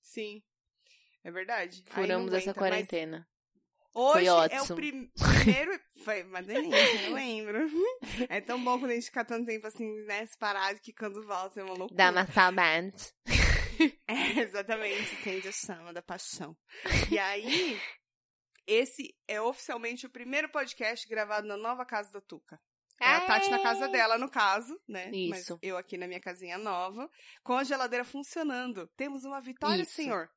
Sim. 0.02 0.42
É 1.24 1.30
verdade. 1.32 1.84
Furamos 1.88 2.34
essa 2.34 2.50
aguenta, 2.52 2.60
quarentena. 2.60 3.28
Hoje 3.94 4.26
é 4.26 4.62
o 4.62 4.76
prim- 4.76 5.12
primeiro. 5.44 5.80
Foi 6.04 6.24
uma 6.24 6.42
delícia, 6.42 7.02
eu 7.08 7.14
lembro. 7.14 7.68
É 8.30 8.40
tão 8.42 8.64
bom 8.64 8.80
quando 8.80 8.92
a 8.92 8.96
gente 8.96 9.06
fica 9.06 9.24
tanto 9.26 9.46
tempo 9.46 9.68
assim, 9.68 9.86
né, 10.06 10.26
separado, 10.26 10.80
que 10.80 10.92
quando 10.94 11.24
volta 11.28 11.60
é 11.60 11.64
uma 11.64 11.76
loucura. 11.76 11.96
Dá 11.98 12.10
uma 12.12 12.26
saudade. 12.32 13.14
É, 14.08 14.40
exatamente, 14.42 15.16
acende 15.16 15.48
a 15.48 15.52
chama 15.52 15.92
da 15.92 16.04
paixão. 16.04 16.56
E 17.10 17.18
aí, 17.18 17.80
esse 18.68 19.16
é 19.28 19.42
oficialmente 19.42 20.06
o 20.06 20.10
primeiro 20.10 20.50
podcast 20.50 21.08
gravado 21.08 21.48
na 21.48 21.58
nova 21.58 21.86
casa 21.86 22.12
da 22.12 22.22
Tuca. 22.22 22.60
É 23.00 23.08
a 23.08 23.22
Tati 23.22 23.50
na 23.50 23.60
casa 23.64 23.88
dela, 23.88 24.16
no 24.20 24.30
caso, 24.30 24.80
né? 24.88 25.10
Isso. 25.12 25.54
Mas 25.54 25.60
eu 25.64 25.76
aqui 25.76 25.98
na 25.98 26.08
minha 26.08 26.20
casinha 26.20 26.58
nova, 26.60 27.10
com 27.44 27.54
a 27.54 27.64
geladeira 27.64 28.06
funcionando. 28.06 28.88
Temos 28.96 29.26
uma 29.26 29.42
vitória, 29.42 29.82
Isso. 29.82 29.94
senhor. 29.94 30.30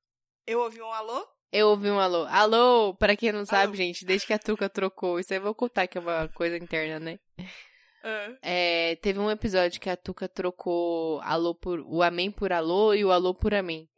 Eu 0.47 0.61
ouvi 0.61 0.81
um 0.81 0.91
alô? 0.91 1.29
Eu 1.53 1.69
ouvi 1.69 1.91
um 1.91 2.01
alô. 2.01 2.25
Alô, 2.25 2.95
pra 2.95 3.15
quem 3.17 3.33
não 3.33 3.45
sabe, 3.45 3.65
Alô. 3.67 3.75
gente, 3.75 4.05
desde 4.07 4.27
que 4.27 4.33
a 4.33 4.39
Tuca 4.39 4.69
trocou, 4.69 5.21
isso 5.21 5.33
aí 5.33 5.39
eu 5.39 5.43
vou 5.43 5.55
contar 5.55 5.87
que 5.87 5.99
é 5.99 6.01
uma 6.01 6.27
coisa 6.29 6.57
interna, 6.57 6.99
né? 6.99 7.19
Ah, 8.07 8.37
É, 8.43 8.97
teve 8.97 9.19
um 9.19 9.31
episódio 9.31 9.81
que 9.81 9.89
a 9.89 9.97
Tuca 9.97 10.29
trocou 10.29 11.23
alô 11.23 11.55
por, 11.55 11.81
o 11.81 12.03
amém 12.03 12.31
por 12.31 12.53
alô 12.53 12.93
e 12.93 13.03
o 13.03 13.11
alô 13.11 13.35
por 13.35 13.55
amém. 13.55 13.89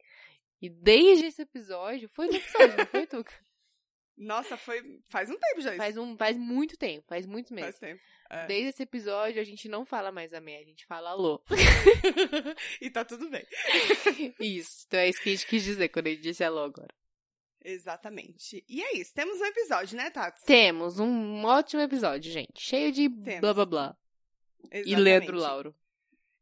E 0.61 0.69
desde 0.69 1.25
esse 1.25 1.41
episódio, 1.41 2.07
foi 2.15 2.27
no 2.27 2.35
episódio, 2.37 2.77
não 2.77 2.85
foi, 2.85 3.05
Tuca? 3.07 3.33
Nossa, 4.17 4.57
foi. 4.57 4.99
Faz 5.09 5.29
um 5.29 5.37
tempo 5.37 5.61
já 5.61 5.69
isso. 5.69 5.77
Faz, 5.77 5.97
um, 5.97 6.17
faz 6.17 6.37
muito 6.37 6.75
tempo, 6.75 7.05
faz 7.07 7.25
muito 7.25 7.53
mesmo. 7.53 7.71
Faz 7.71 7.79
tempo. 7.79 8.01
É. 8.29 8.47
Desde 8.47 8.69
esse 8.69 8.83
episódio, 8.83 9.39
a 9.39 9.43
gente 9.43 9.69
não 9.69 9.85
fala 9.85 10.11
mais 10.11 10.33
amém, 10.33 10.57
a 10.57 10.63
gente 10.63 10.85
fala 10.85 11.11
alô. 11.11 11.41
e 12.81 12.89
tá 12.89 13.05
tudo 13.05 13.29
bem. 13.29 13.45
Isso, 14.39 14.85
então 14.87 14.99
é 14.99 15.07
isso 15.07 15.21
que 15.21 15.29
a 15.29 15.31
gente 15.33 15.47
quis 15.47 15.63
dizer 15.63 15.89
quando 15.89 16.07
a 16.07 16.09
gente 16.09 16.21
disse 16.21 16.43
alô 16.43 16.63
agora. 16.63 16.93
Exatamente. 17.63 18.63
E 18.67 18.81
é 18.81 18.97
isso. 18.97 19.13
Temos 19.13 19.39
um 19.39 19.45
episódio, 19.45 19.97
né, 19.97 20.09
Tati? 20.09 20.45
Temos 20.45 20.99
um 20.99 21.43
ótimo 21.43 21.81
episódio, 21.81 22.31
gente. 22.31 22.59
Cheio 22.59 22.91
de 22.91 23.09
Temos. 23.09 23.41
blá 23.41 23.53
blá 23.53 23.65
blá. 23.65 23.97
E 24.71 24.77
Exatamente. 24.77 25.01
Leandro 25.01 25.37
Lauro. 25.37 25.75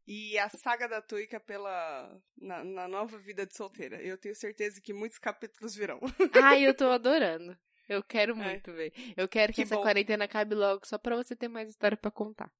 E 0.06 0.38
a 0.38 0.48
saga 0.48 0.86
da 0.88 1.02
Tuica 1.02 1.40
pela 1.40 2.16
na, 2.36 2.62
na 2.62 2.86
nova 2.88 3.18
vida 3.18 3.44
de 3.44 3.56
solteira. 3.56 4.00
Eu 4.00 4.16
tenho 4.16 4.34
certeza 4.36 4.80
que 4.80 4.92
muitos 4.92 5.18
capítulos 5.18 5.74
virão. 5.74 5.98
Ai, 6.42 6.66
eu 6.66 6.74
tô 6.74 6.86
adorando. 6.88 7.56
Eu 7.88 8.02
quero 8.02 8.32
É. 8.32 8.34
muito 8.36 8.72
ver. 8.72 8.92
Eu 9.16 9.26
quero 9.28 9.52
que, 9.52 9.56
Que 9.56 9.62
essa 9.62 9.76
bom. 9.76 9.82
quarentena 9.82 10.24
acabe 10.24 10.54
logo, 10.54 10.86
só 10.86 10.96
pra 10.98 11.16
você 11.16 11.34
ter 11.34 11.48
mais 11.48 11.68
história 11.68 11.96
pra 11.96 12.10
contar. 12.10 12.50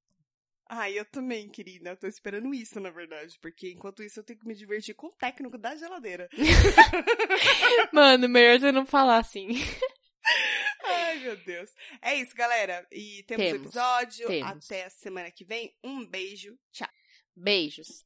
Ah, 0.69 0.91
eu 0.91 1.05
também, 1.05 1.49
querida. 1.49 1.91
Eu 1.91 1.97
tô 1.97 2.09
esperando 2.09 2.53
isso, 2.53 2.81
na 2.81 2.91
verdade. 2.91 3.39
Porque 3.41 3.71
enquanto 3.71 4.03
isso 4.03 4.19
eu 4.19 4.25
tenho 4.25 4.41
que 4.41 4.47
me 4.49 4.55
divertir 4.55 4.97
com 4.97 5.07
o 5.07 5.13
técnico 5.13 5.57
da 5.57 5.77
geladeira. 5.77 6.29
Mano, 7.93 8.29
melhor 8.29 8.59
você 8.59 8.73
não 8.73 8.85
falar 8.85 9.19
assim. 9.19 9.49
Ai, 10.85 11.19
meu 11.21 11.37
Deus. 11.37 11.71
É 12.03 12.15
isso, 12.17 12.35
galera. 12.35 12.85
E 12.91 13.23
temos, 13.29 13.45
Temos, 13.47 13.63
episódio. 13.67 14.27
temos. 14.27 14.67
Até 14.67 14.85
a 14.87 14.91
semana 14.91 15.31
que 15.31 15.45
vem. 15.45 15.73
Um 15.85 16.05
beijo. 16.05 16.59
Tchau. 16.73 16.89
Beijos. 17.37 18.05